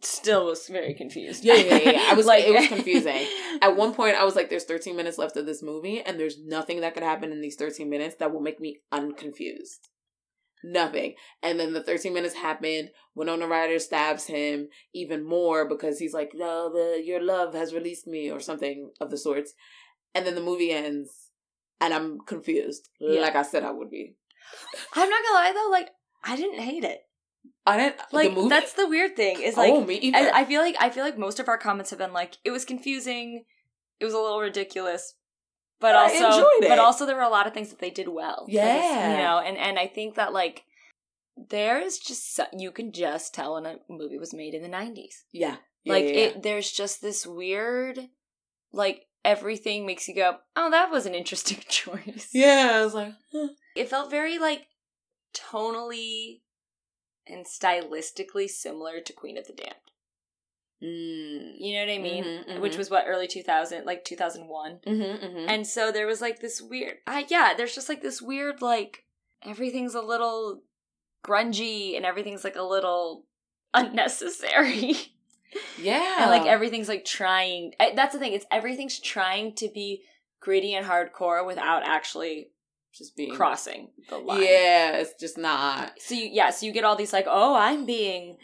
still 0.05 0.47
was 0.47 0.67
very 0.69 0.95
confused. 0.95 1.45
Yeah, 1.45 1.55
yeah, 1.55 1.77
yeah, 1.77 1.91
yeah. 1.93 2.05
I 2.11 2.15
was- 2.17 2.27
like, 2.27 2.45
it 2.45 2.53
was 2.55 2.69
confusing. 2.69 3.27
At 3.63 3.77
one 3.77 3.93
point, 3.95 4.17
I 4.17 4.25
was 4.25 4.37
like, 4.37 4.49
"There's 4.51 4.65
13 4.65 4.97
minutes 4.97 5.19
left 5.19 5.37
of 5.37 5.47
this 5.47 5.63
movie, 5.63 6.01
and 6.01 6.19
there's 6.19 6.39
nothing 6.39 6.81
that 6.81 6.95
could 6.95 7.03
happen 7.03 7.33
in 7.33 7.41
these 7.41 7.57
13 7.57 7.89
minutes 7.91 8.17
that 8.17 8.33
will 8.33 8.41
make 8.41 8.61
me 8.61 8.81
unconfused. 8.93 9.89
Nothing." 10.63 11.15
And 11.43 11.59
then 11.61 11.73
the 11.73 11.83
13 11.83 12.13
minutes 12.15 12.35
happened. 12.35 12.91
Winona 13.15 13.47
Ryder 13.47 13.79
stabs 13.79 14.27
him 14.27 14.69
even 14.95 15.25
more 15.25 15.69
because 15.69 15.99
he's 15.99 16.15
like, 16.15 16.31
"No, 16.35 16.71
the 16.73 17.03
your 17.05 17.23
love 17.23 17.55
has 17.55 17.75
released 17.75 18.07
me," 18.07 18.31
or 18.31 18.41
something 18.41 18.91
of 19.01 19.11
the 19.11 19.19
sorts. 19.19 19.55
And 20.15 20.27
then 20.27 20.35
the 20.35 20.41
movie 20.43 20.71
ends, 20.73 21.31
and 21.81 21.95
I'm 21.95 22.19
confused, 22.27 22.89
Yeah. 22.99 23.21
like 23.21 23.37
I 23.37 23.43
said 23.43 23.63
I 23.65 23.71
would 23.71 23.91
be. 23.91 24.17
I'm 24.95 25.09
not 25.09 25.23
gonna 25.23 25.35
lie 25.35 25.53
though. 25.55 25.71
Like, 25.71 25.91
I 26.25 26.37
didn't 26.37 26.61
hate 26.61 26.85
it. 26.85 27.01
I 27.67 27.77
didn't 27.77 27.97
Like, 28.13 28.31
the 28.31 28.35
movie. 28.37 28.49
that's 28.49 28.73
the 28.73 28.89
weird 28.89 29.17
thing. 29.17 29.41
Is 29.43 29.57
oh, 29.57 29.61
like, 29.61 29.73
oh, 29.73 29.85
me 29.85 29.97
either. 29.97 30.17
I, 30.35 30.41
I 30.41 30.45
feel 30.45 30.61
like 30.61 30.77
I 30.81 30.91
feel 30.91 31.05
like 31.05 31.19
most 31.19 31.39
of 31.41 31.49
our 31.49 31.59
comments 31.59 31.91
have 31.91 31.99
been 31.99 32.13
like, 32.13 32.37
it 32.45 32.51
was 32.51 32.65
confusing, 32.65 33.45
it 33.99 34.05
was 34.05 34.15
a 34.15 34.19
little 34.19 34.41
ridiculous, 34.41 35.15
but 35.79 35.93
But 35.93 35.97
also, 36.23 36.49
but 36.61 36.79
also 36.79 37.07
there 37.07 37.17
were 37.17 37.23
a 37.23 37.29
lot 37.29 37.47
of 37.47 37.53
things 37.55 37.69
that 37.71 37.79
they 37.79 37.91
did 37.91 38.09
well. 38.09 38.47
Yeah. 38.49 39.13
you 39.13 39.19
know, 39.23 39.39
and 39.39 39.57
and 39.57 39.79
I 39.79 39.87
think 39.87 40.15
that 40.17 40.33
like 40.33 40.65
there 41.49 41.79
is 41.81 41.99
just 41.99 42.35
so- 42.35 42.47
you 42.53 42.71
can 42.71 42.93
just 42.93 43.35
tell 43.35 43.55
when 43.55 43.67
a 43.67 43.77
movie 43.89 44.19
was 44.19 44.35
made 44.35 44.55
in 44.55 44.63
the 44.63 44.69
'90s. 44.69 45.25
yeah, 45.33 45.57
Yeah, 45.85 45.93
like 45.93 46.05
yeah, 46.05 46.11
yeah. 46.11 46.17
it, 46.27 46.43
there's 46.43 46.71
just 46.71 47.01
this 47.03 47.27
weird, 47.27 47.99
like 48.73 49.07
everything 49.25 49.87
makes 49.87 50.09
you 50.09 50.15
go, 50.15 50.37
oh, 50.57 50.71
that 50.71 50.91
was 50.91 51.05
an 51.07 51.15
interesting 51.15 51.59
choice. 51.69 52.29
Yeah, 52.33 52.71
I 52.75 52.85
was 52.85 52.95
like, 52.95 53.13
huh. 53.33 53.49
It 53.77 53.89
felt 53.89 54.11
very 54.11 54.39
like 54.39 54.63
tonally 55.35 56.41
and 57.31 57.47
stylistically 57.47 58.49
similar 58.49 59.01
to 59.01 59.13
Queen 59.13 59.39
of 59.39 59.47
the 59.47 59.53
Damned. 59.53 59.75
mm. 60.83 61.53
You 61.59 61.75
know 61.75 61.87
what 61.87 61.95
I 61.95 61.99
mean? 61.99 62.25
Mhm, 62.25 62.61
Which 62.61 62.75
mhm. 62.75 62.79
was 62.79 62.91
what 62.91 63.05
early 63.07 63.27
2000, 63.27 63.85
like 63.85 64.05
2001. 64.05 64.81
Mm-hmm, 64.87 65.25
mm-hmm. 65.25 65.49
And 65.49 65.67
so 65.67 65.93
there 65.93 66.07
was 66.07 66.21
like 66.21 66.41
this 66.41 66.61
weird, 66.61 66.99
I 67.07 67.27
yeah, 67.29 67.55
there's 67.57 67.75
just 67.75 67.89
like 67.89 68.03
this 68.03 68.21
weird 68.23 68.63
like 68.63 69.05
everything's 69.45 69.95
a 69.95 70.01
little 70.03 70.63
grungy 71.25 71.97
and 71.97 72.05
everything's 72.07 72.45
like 72.45 72.57
a 72.57 72.63
little 72.63 73.27
unnecessary. 73.75 74.95
yeah, 75.79 76.23
and 76.23 76.31
like 76.31 76.47
everything's 76.47 76.89
like 76.89 77.05
trying 77.05 77.75
that's 77.95 78.13
the 78.15 78.19
thing, 78.19 78.33
it's 78.33 78.47
everything's 78.51 78.99
trying 78.99 79.55
to 79.57 79.69
be 79.69 80.03
gritty 80.41 80.75
and 80.75 80.87
hardcore 80.87 81.45
without 81.47 81.83
actually 81.87 82.49
just 82.93 83.17
being 83.17 83.35
crossing 83.35 83.91
the 84.09 84.19
line. 84.19 84.43
Yeah, 84.43 84.97
it's 84.97 85.15
just 85.19 85.39
not. 85.39 85.93
So 86.01 86.15
you 86.15 86.29
yeah, 86.33 86.51
so 86.51 86.67
you 86.67 86.73
get 86.73 86.85
all 86.85 86.97
these 86.97 87.13
like, 87.13 87.27
"Oh, 87.29 87.55
I'm 87.55 87.87
being 87.87 88.37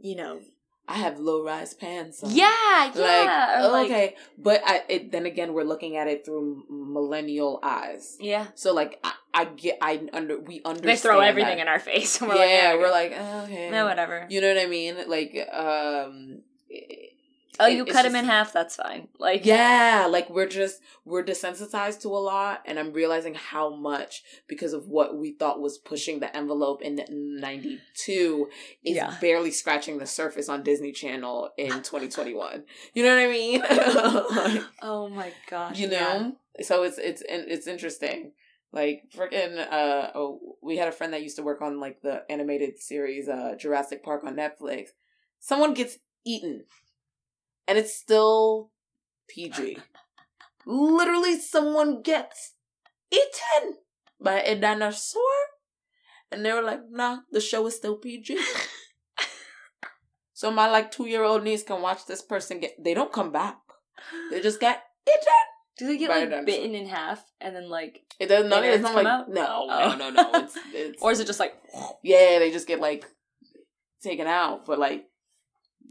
you 0.00 0.16
know, 0.16 0.40
I 0.86 0.94
have 0.94 1.18
low 1.18 1.44
rise 1.44 1.74
pants. 1.74 2.22
on. 2.22 2.30
yeah, 2.30 2.92
yeah, 2.94 3.66
or, 3.66 3.70
like- 3.70 3.86
okay, 3.86 4.16
but 4.38 4.62
I, 4.64 4.82
it, 4.88 5.12
then 5.12 5.26
again, 5.26 5.52
we're 5.52 5.64
looking 5.64 5.96
at 5.96 6.08
it 6.08 6.24
through 6.24 6.64
millennial 6.70 7.60
eyes. 7.62 8.16
yeah." 8.20 8.46
So 8.54 8.72
like, 8.74 8.98
I, 9.04 9.12
I 9.34 9.44
get, 9.44 9.78
I 9.80 10.00
under, 10.12 10.38
we 10.40 10.62
understand. 10.64 10.88
They 10.88 10.96
throw 10.96 11.20
everything 11.20 11.56
that. 11.56 11.62
in 11.62 11.68
our 11.68 11.78
face. 11.78 12.20
And 12.20 12.30
we're 12.30 12.36
yeah, 12.36 12.70
like, 12.70 12.80
we're 12.80 12.90
like, 12.90 13.14
oh, 13.16 13.44
okay, 13.44 13.70
no, 13.70 13.84
whatever. 13.84 14.26
You 14.28 14.40
know 14.40 14.54
what 14.54 14.62
I 14.62 14.66
mean? 14.66 14.96
Like, 15.06 15.48
um, 15.52 16.42
it- 16.68 17.07
oh, 17.60 17.66
you 17.66 17.84
cut 17.84 18.04
him 18.04 18.12
just- 18.12 18.22
in 18.22 18.24
half. 18.26 18.52
That's 18.52 18.76
fine. 18.76 19.08
Like, 19.18 19.44
Yeah, 19.46 20.06
like 20.10 20.28
we're 20.30 20.46
just 20.48 20.80
we're 21.04 21.24
desensitized 21.24 22.00
to 22.02 22.08
a 22.08 22.18
lot, 22.18 22.62
and 22.66 22.78
I'm 22.78 22.92
realizing 22.92 23.34
how 23.34 23.74
much 23.74 24.22
because 24.48 24.72
of 24.72 24.88
what 24.88 25.16
we 25.16 25.32
thought 25.32 25.60
was 25.60 25.78
pushing 25.78 26.20
the 26.20 26.34
envelope 26.36 26.82
in 26.82 27.00
'92 27.08 28.48
is 28.84 28.96
Yeah. 28.96 29.16
barely 29.20 29.50
scratching 29.50 29.98
the 29.98 30.06
surface 30.06 30.48
on 30.48 30.62
Disney 30.62 30.92
Channel 30.92 31.50
in 31.56 31.70
2021. 31.82 32.64
You 32.94 33.02
know 33.04 33.14
what 33.14 33.24
I 33.24 33.28
mean? 33.28 33.62
Like, 34.58 34.62
oh 34.82 35.08
my 35.08 35.32
gosh, 35.50 35.78
you 35.78 35.88
know, 35.88 36.36
so 36.60 36.82
it's 36.82 36.98
it's 36.98 37.22
it's 37.26 37.66
interesting. 37.66 38.32
Like 38.70 39.04
freaking, 39.16 39.56
uh, 39.58 40.10
oh, 40.14 40.56
we 40.62 40.76
had 40.76 40.88
a 40.88 40.92
friend 40.92 41.14
that 41.14 41.22
used 41.22 41.36
to 41.36 41.42
work 41.42 41.62
on 41.62 41.80
like 41.80 42.02
the 42.02 42.22
animated 42.30 42.78
series, 42.78 43.26
uh, 43.26 43.54
Jurassic 43.58 44.04
Park 44.04 44.24
on 44.24 44.36
Netflix. 44.36 44.88
Someone 45.40 45.72
gets 45.72 45.96
eaten, 46.26 46.64
and 47.68 47.78
it's 47.78 47.94
still 47.94 48.70
PG. 49.28 49.78
Literally, 50.66 51.38
someone 51.38 52.02
gets 52.02 52.54
eaten 53.12 53.76
by 54.20 54.40
a 54.40 54.58
dinosaur, 54.58 55.22
and 56.32 56.44
they 56.44 56.52
were 56.52 56.62
like, 56.62 56.80
"Nah, 56.90 57.18
the 57.30 57.40
show 57.40 57.66
is 57.66 57.76
still 57.76 57.96
PG." 57.96 58.38
so 60.32 60.50
my 60.50 60.68
like 60.68 60.90
two 60.90 61.06
year 61.06 61.22
old 61.24 61.42
niece 61.44 61.62
can 61.62 61.80
watch 61.82 62.06
this 62.06 62.22
person 62.22 62.60
get. 62.60 62.82
They 62.82 62.94
don't 62.94 63.12
come 63.12 63.30
back. 63.32 63.58
They 64.30 64.40
just 64.48 64.60
get 64.60 64.82
eaten. 65.08 65.22
Do 65.78 65.86
they 65.86 65.96
get 65.96 66.10
like 66.10 66.44
bitten 66.44 66.74
in 66.74 66.88
half 66.88 67.24
and 67.40 67.54
then 67.54 67.68
like, 67.70 68.00
It 68.18 68.26
does 68.26 68.44
not. 68.46 68.64
Innards 68.64 68.74
It's 68.80 68.82
not 68.82 68.94
like 68.96 69.06
out? 69.06 69.30
no, 69.30 69.66
Oh. 69.70 69.94
no, 69.96 70.10
no, 70.10 70.22
no. 70.32 70.38
It's, 70.40 70.58
it's 70.74 71.00
or 71.02 71.12
is 71.12 71.20
it 71.20 71.26
just 71.28 71.38
like? 71.38 71.54
yeah. 72.02 72.40
They 72.40 72.50
just 72.50 72.66
get 72.66 72.80
like 72.80 73.04
taken 74.02 74.26
out, 74.26 74.66
but 74.66 74.80
like 74.80 75.04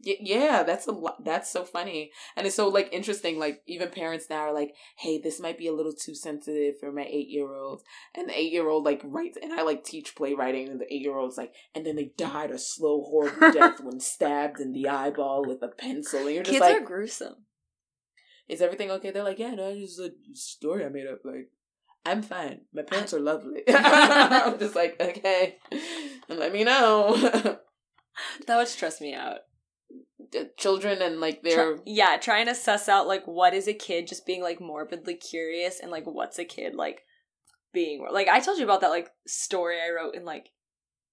yeah, 0.03 0.63
that's 0.63 0.87
a 0.87 0.91
lot. 0.91 1.23
That's 1.23 1.51
so 1.51 1.63
funny, 1.63 2.11
and 2.35 2.45
it's 2.45 2.55
so 2.55 2.67
like 2.67 2.89
interesting. 2.91 3.39
Like 3.39 3.61
even 3.67 3.89
parents 3.89 4.27
now 4.29 4.41
are 4.41 4.53
like, 4.53 4.73
"Hey, 4.97 5.19
this 5.19 5.39
might 5.39 5.57
be 5.57 5.67
a 5.67 5.73
little 5.73 5.93
too 5.93 6.15
sensitive 6.15 6.75
for 6.79 6.91
my 6.91 7.05
eight 7.09 7.29
year 7.29 7.53
old," 7.53 7.83
and 8.15 8.29
the 8.29 8.37
eight 8.37 8.51
year 8.51 8.67
old 8.69 8.85
like 8.85 9.01
writes, 9.03 9.37
and 9.41 9.53
I 9.53 9.63
like 9.63 9.83
teach 9.83 10.15
playwriting, 10.15 10.69
and 10.69 10.79
the 10.79 10.93
eight 10.93 11.01
year 11.01 11.17
old's 11.17 11.37
like, 11.37 11.53
and 11.75 11.85
then 11.85 11.95
they 11.95 12.11
died 12.17 12.51
a 12.51 12.57
slow, 12.57 13.01
horrible 13.01 13.51
death 13.51 13.79
when 13.81 13.99
stabbed 14.01 14.59
in 14.59 14.71
the 14.73 14.87
eyeball 14.89 15.43
with 15.45 15.61
a 15.61 15.67
pencil, 15.69 16.25
and 16.25 16.35
you're 16.35 16.43
just 16.43 16.53
Kids 16.53 16.61
like, 16.61 16.81
are 16.81 16.85
gruesome. 16.85 17.35
is 18.47 18.61
everything 18.61 18.91
okay? 18.91 19.11
They're 19.11 19.23
like, 19.23 19.39
yeah, 19.39 19.55
no, 19.55 19.69
it's 19.69 19.97
just 19.97 19.99
a 19.99 20.11
story 20.33 20.85
I 20.85 20.89
made 20.89 21.07
up. 21.07 21.19
Like, 21.23 21.49
I'm 22.05 22.21
fine. 22.21 22.61
My 22.73 22.83
parents 22.83 23.13
are 23.13 23.19
lovely. 23.19 23.63
I'm 23.67 24.57
just 24.59 24.75
like, 24.75 24.95
okay, 24.99 25.57
let 26.29 26.53
me 26.53 26.63
know. 26.63 27.57
That 28.47 28.57
would 28.57 28.67
stress 28.67 28.99
me 29.01 29.13
out. 29.13 29.39
Children 30.57 31.01
and 31.01 31.19
like 31.19 31.41
Try- 31.41 31.51
their 31.51 31.77
yeah, 31.85 32.17
trying 32.17 32.45
to 32.47 32.55
suss 32.55 32.89
out 32.89 33.07
like 33.07 33.25
what 33.25 33.53
is 33.53 33.67
a 33.67 33.73
kid 33.73 34.07
just 34.07 34.25
being 34.25 34.41
like 34.41 34.59
morbidly 34.59 35.15
curious 35.15 35.79
and 35.79 35.91
like 35.91 36.05
what's 36.05 36.39
a 36.39 36.45
kid 36.45 36.75
like 36.75 37.03
being 37.73 38.05
like 38.11 38.27
I 38.27 38.39
told 38.39 38.57
you 38.57 38.63
about 38.63 38.81
that 38.81 38.89
like 38.89 39.09
story 39.25 39.77
I 39.79 39.93
wrote 39.93 40.15
in 40.15 40.25
like 40.25 40.49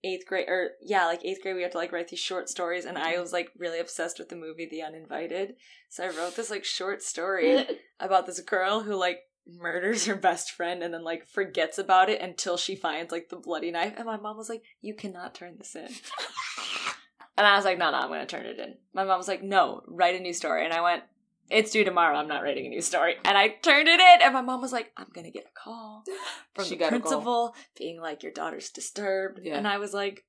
eighth 0.05 0.27
grade 0.27 0.49
or 0.49 0.73
yeah 0.83 1.07
like 1.07 1.25
eighth 1.25 1.43
grade 1.43 1.57
we 1.57 1.63
had 1.63 1.73
to 1.73 1.79
like 1.79 1.93
write 1.93 2.09
these 2.09 2.19
short 2.19 2.49
stories 2.49 2.85
and 2.85 2.99
I 2.99 3.13
mm-hmm. 3.13 3.23
was 3.23 3.33
like 3.33 3.51
really 3.59 3.81
obsessed 3.81 4.19
with 4.19 4.29
the 4.29 4.37
movie 4.37 4.69
The 4.71 4.83
Uninvited. 4.83 5.55
So 5.89 6.05
I 6.05 6.09
wrote 6.09 6.37
this 6.37 6.51
like 6.51 6.65
short 6.65 7.03
story 7.03 7.67
about 8.01 8.27
this 8.27 8.41
girl 8.41 8.81
who 8.81 8.95
like 8.95 9.21
murders 9.47 10.07
her 10.07 10.15
best 10.15 10.51
friend 10.53 10.83
and 10.83 10.93
then 10.93 11.05
like 11.05 11.27
forgets 11.27 11.79
about 11.79 12.09
it 12.09 12.21
until 12.21 12.57
she 12.57 12.75
finds 12.75 13.13
like 13.13 13.29
the 13.29 13.37
bloody 13.37 13.71
knife 13.71 13.95
and 13.97 14.07
my 14.07 14.17
mom 14.17 14.37
was 14.37 14.49
like 14.49 14.63
you 14.81 14.95
cannot 14.95 15.35
turn 15.35 15.57
this 15.59 15.77
in 15.77 15.89
and 17.37 17.47
i 17.47 17.57
was 17.57 17.65
like 17.65 17.79
no 17.79 17.91
no 17.91 17.99
i'm 17.99 18.09
gonna 18.09 18.27
turn 18.27 18.47
it 18.47 18.59
in 18.59 18.75
my 18.93 19.05
mom 19.05 19.19
was 19.19 19.29
like 19.29 19.43
no 19.43 19.83
write 19.87 20.15
a 20.15 20.21
new 20.21 20.33
story 20.33 20.65
and 20.65 20.73
i 20.75 20.81
went 20.81 21.03
it's 21.51 21.71
due 21.71 21.85
tomorrow 21.85 22.17
i'm 22.17 22.29
not 22.29 22.43
writing 22.43 22.67
a 22.67 22.69
new 22.71 22.81
story 22.81 23.15
and 23.25 23.37
i 23.37 23.49
turned 23.49 23.89
it 23.89 24.01
in 24.01 24.23
and 24.23 24.33
my 24.33 24.41
mom 24.41 24.61
was 24.61 24.73
like 24.73 24.93
i'm 24.97 25.09
gonna 25.13 25.31
get 25.31 25.45
a 25.47 25.59
call 25.59 26.03
from 26.55 26.65
She 26.65 26.77
the 26.77 26.89
principal 26.89 27.55
being 27.79 28.01
like 28.01 28.23
your 28.23 28.33
daughter's 28.33 28.71
disturbed 28.71 29.41
Yeah. 29.43 29.57
and 29.57 29.69
i 29.69 29.79
was 29.79 29.93
like 29.93 30.25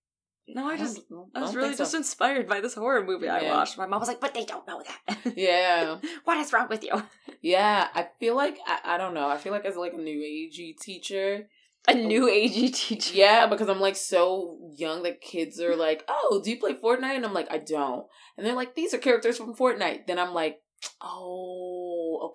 no 0.48 0.68
i 0.68 0.78
just 0.78 1.08
don't- 1.10 1.30
I 1.34 1.42
was 1.42 1.56
really 1.56 1.70
think 1.70 1.80
just 1.80 1.96
inspired 1.96 2.48
by 2.48 2.62
this 2.62 2.76
horror 2.76 3.04
movie 3.04 3.28
I 3.30 3.50
watched. 3.50 3.78
My 3.80 3.88
mom 3.88 4.00
was 4.00 4.08
like, 4.08 4.20
"But 4.22 4.36
they 4.36 4.46
don't 4.46 4.68
know 4.68 4.80
that. 5.08 5.18
yeah, 5.36 5.98
what 6.24 6.38
is 6.38 6.54
wrong 6.54 6.68
with 6.70 6.84
you?" 6.84 7.02
yeah. 7.42 7.88
I 7.96 8.08
feel 8.20 8.36
like 8.36 8.60
I, 8.68 8.94
I 8.94 8.98
don't 9.00 9.16
know. 9.16 9.28
I 9.28 9.38
feel 9.38 9.52
like 9.52 9.66
as 9.66 9.76
like 9.76 9.94
a 9.94 9.98
new 9.98 10.20
agey 10.20 10.78
teacher, 10.80 11.48
A 11.88 11.94
new 11.94 12.26
agey 12.28 12.74
teacher. 12.74 13.14
Yeah, 13.16 13.46
because 13.48 13.70
I'm 13.70 13.80
like 13.80 13.96
so 13.96 14.58
young 14.76 15.04
that 15.04 15.22
kids 15.22 15.60
are 15.60 15.76
like, 15.76 16.04
"Oh, 16.08 16.42
do 16.44 16.50
you 16.50 16.60
play 16.60 16.74
Fortnite?" 16.74 17.16
And 17.16 17.26
I'm 17.26 17.34
like, 17.34 17.52
"I 17.52 17.60
don't." 17.60 18.06
And 18.38 18.46
they're 18.46 18.56
like, 18.56 18.74
"These 18.76 18.94
are 18.94 18.98
characters 18.98 19.38
from 19.38 19.56
Fortnite." 19.56 20.08
Then 20.08 20.18
I'm 20.18 20.34
like, 20.34 20.62
"Oh, 21.02 21.85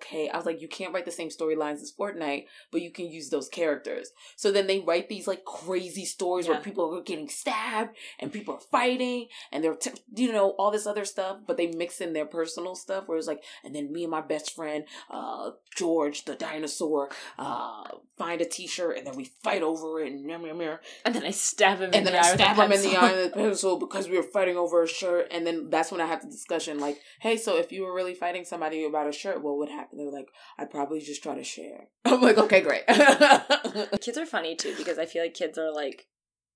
okay. 0.01 0.29
I 0.29 0.37
was 0.37 0.45
like, 0.45 0.61
you 0.61 0.67
can't 0.67 0.93
write 0.93 1.05
the 1.05 1.11
same 1.11 1.29
storylines 1.29 1.81
as 1.81 1.93
Fortnite, 1.97 2.45
but 2.71 2.81
you 2.81 2.91
can 2.91 3.07
use 3.11 3.29
those 3.29 3.47
characters. 3.47 4.09
So 4.35 4.51
then 4.51 4.67
they 4.67 4.79
write 4.79 5.09
these 5.09 5.27
like 5.27 5.45
crazy 5.45 6.05
stories 6.05 6.47
Yeah. 6.47 6.53
where 6.53 6.61
people 6.61 6.95
are 6.95 7.01
getting 7.01 7.29
stabbed 7.29 7.95
and 8.19 8.31
people 8.33 8.55
are 8.55 8.59
fighting 8.71 9.27
and 9.51 9.63
they're, 9.63 9.75
t- 9.75 9.91
you 10.15 10.31
know, 10.31 10.51
all 10.51 10.71
this 10.71 10.87
other 10.87 11.05
stuff, 11.05 11.37
but 11.45 11.57
they 11.57 11.67
mix 11.67 12.01
in 12.01 12.13
their 12.13 12.25
personal 12.25 12.75
stuff 12.75 13.07
where 13.07 13.17
it's 13.17 13.27
like, 13.27 13.43
and 13.63 13.75
then 13.75 13.91
me 13.91 14.03
and 14.03 14.11
my 14.11 14.21
best 14.21 14.55
friend, 14.55 14.85
uh, 15.09 15.51
George 15.75 16.25
the 16.25 16.35
dinosaur, 16.35 17.09
uh, 17.37 17.83
find 18.17 18.41
a 18.41 18.45
t-shirt 18.45 18.97
and 18.97 19.07
then 19.07 19.15
we 19.15 19.25
fight 19.43 19.61
over 19.61 19.99
it 20.01 20.11
and 20.11 20.25
meow, 20.25 20.37
meow. 20.37 20.79
And 21.05 21.15
then 21.15 21.23
I 21.25 21.31
stab 21.31 21.77
him. 21.79 21.85
And 21.85 21.95
in 21.95 22.03
then 22.05 22.13
the 22.13 22.19
I 22.19 22.23
eye 22.23 22.31
with 22.31 22.39
a 22.39 22.43
stab 22.43 22.57
him 22.57 22.71
in 22.71 22.81
the 22.81 22.97
eye 22.97 23.11
with 23.13 23.25
a 23.27 23.35
pencil 23.35 23.77
because 23.79 24.07
we 24.07 24.17
were 24.17 24.23
fighting 24.23 24.57
over 24.57 24.83
a 24.83 24.87
shirt. 24.87 25.27
And 25.31 25.45
then 25.45 25.69
that's 25.69 25.91
when 25.91 26.01
I 26.01 26.05
had 26.07 26.21
the 26.21 26.27
discussion 26.27 26.79
like, 26.79 26.99
hey, 27.19 27.37
so 27.37 27.57
if 27.57 27.71
you 27.71 27.83
were 27.83 27.93
really 27.93 28.13
fighting 28.13 28.45
somebody 28.45 28.83
about 28.85 29.07
a 29.07 29.11
shirt, 29.11 29.41
what 29.41 29.57
would 29.57 29.69
happen? 29.69 29.90
They 29.97 30.03
were 30.05 30.11
like, 30.11 30.29
I'd 30.57 30.71
probably 30.71 30.99
just 30.99 31.23
try 31.23 31.35
to 31.35 31.43
share. 31.43 31.87
I'm 32.05 32.21
like, 32.21 32.37
okay, 32.37 32.61
great. 32.61 32.85
kids 34.01 34.17
are 34.17 34.25
funny 34.25 34.55
too 34.55 34.75
because 34.77 34.97
I 34.97 35.05
feel 35.05 35.23
like 35.23 35.33
kids 35.33 35.57
are 35.57 35.73
like 35.73 36.07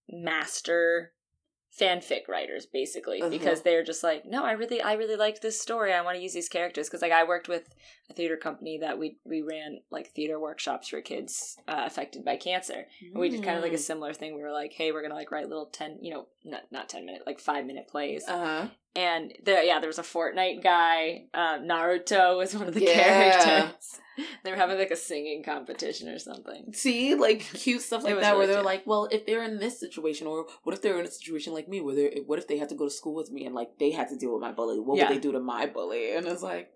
master 0.10 1.12
fanfic 1.78 2.30
writers 2.30 2.66
basically 2.66 3.20
Uh-huh. 3.20 3.30
because 3.30 3.62
they're 3.64 3.84
just 3.84 4.02
like 4.02 4.24
no 4.26 4.46
i 4.46 4.54
really 4.54 4.82
i 4.82 4.94
really 4.94 5.18
like 5.18 5.42
this 5.42 5.60
story 5.60 5.92
i 5.92 6.00
want 6.00 6.16
to 6.16 6.24
use 6.24 6.32
these 6.34 6.48
characters 6.48 6.88
because 6.88 7.02
like 7.02 7.12
i 7.12 7.26
worked 7.26 7.50
with 7.50 7.68
a 8.10 8.14
theater 8.14 8.38
company 8.38 8.78
that 8.78 8.98
we 8.98 9.18
we 9.26 9.42
ran 9.42 9.80
like 9.92 10.08
theater 10.12 10.40
workshops 10.40 10.88
for 10.88 11.02
kids 11.02 11.58
uh, 11.68 11.84
affected 11.86 12.24
by 12.24 12.38
cancer 12.38 12.86
and 13.02 13.20
we 13.20 13.28
did 13.28 13.44
kind 13.44 13.58
of 13.58 13.64
like 13.64 13.74
a 13.74 13.78
similar 13.78 14.14
thing 14.14 14.36
we 14.38 14.42
were 14.42 14.54
like 14.54 14.72
hey 14.72 14.94
we're 14.94 15.02
gonna 15.02 15.16
like 15.16 15.32
write 15.32 15.50
little 15.50 15.66
10 15.66 15.98
you 16.02 16.14
know 16.14 16.28
not 16.46 16.62
not 16.72 16.88
10 16.88 17.06
minute 17.06 17.24
like 17.26 17.42
5 17.42 17.66
minute 17.66 17.90
plays 17.90 18.24
Uh 18.26 18.38
huh. 18.46 18.68
And 18.96 19.34
there 19.44 19.64
yeah 19.64 19.80
there 19.80 19.90
was 19.90 20.00
a 20.00 20.04
fortnite 20.04 20.64
guy 20.64 21.26
uh, 21.34 21.58
naruto 21.60 22.38
was 22.38 22.56
one 22.56 22.68
of 22.68 22.74
the 22.74 22.80
Yeah. 22.82 22.94
characters 22.94 24.00
they 24.44 24.52
were 24.52 24.58
having 24.58 24.78
like 24.78 24.92
a 24.92 24.96
singing 24.96 25.44
competition 25.44 26.08
or 26.08 26.18
something 26.20 26.74
See, 26.74 27.16
like 27.16 27.40
cute 27.54 27.82
stuff 27.82 28.04
like 28.04 28.18
that, 28.22 28.38
where 28.38 28.48
they're 28.48 28.56
cute. 28.58 28.66
like, 28.66 28.88
"Well, 28.88 29.10
if 29.12 29.26
they're 29.26 29.44
in 29.44 29.60
this 29.60 29.78
situation, 29.80 30.26
or 30.26 30.46
what 30.64 30.74
if 30.74 30.82
they're 30.82 30.98
in 31.00 31.06
a 31.06 31.12
situation 31.12 31.54
like 31.54 31.68
me, 31.68 31.82
where 31.82 31.96
they 31.96 32.22
what 32.26 32.40
if 32.40 32.48
they 32.48 32.58
had 32.58 32.70
to 32.70 32.76
go 32.76 32.86
to 32.86 32.92
school 32.92 33.14
with 33.14 33.30
me 33.32 33.46
and 33.46 33.54
like 33.54 33.78
they 33.78 33.92
had 33.92 34.08
to 34.10 34.16
deal 34.16 34.32
with 34.32 34.42
my 34.42 34.54
bully? 34.54 34.80
What 34.80 34.98
Yeah. 34.98 35.10
would 35.10 35.18
they 35.18 35.22
do 35.22 35.34
to 35.34 35.40
my 35.42 35.66
bully?" 35.66 36.16
And 36.16 36.26
it's 36.28 36.42
like, 36.42 36.72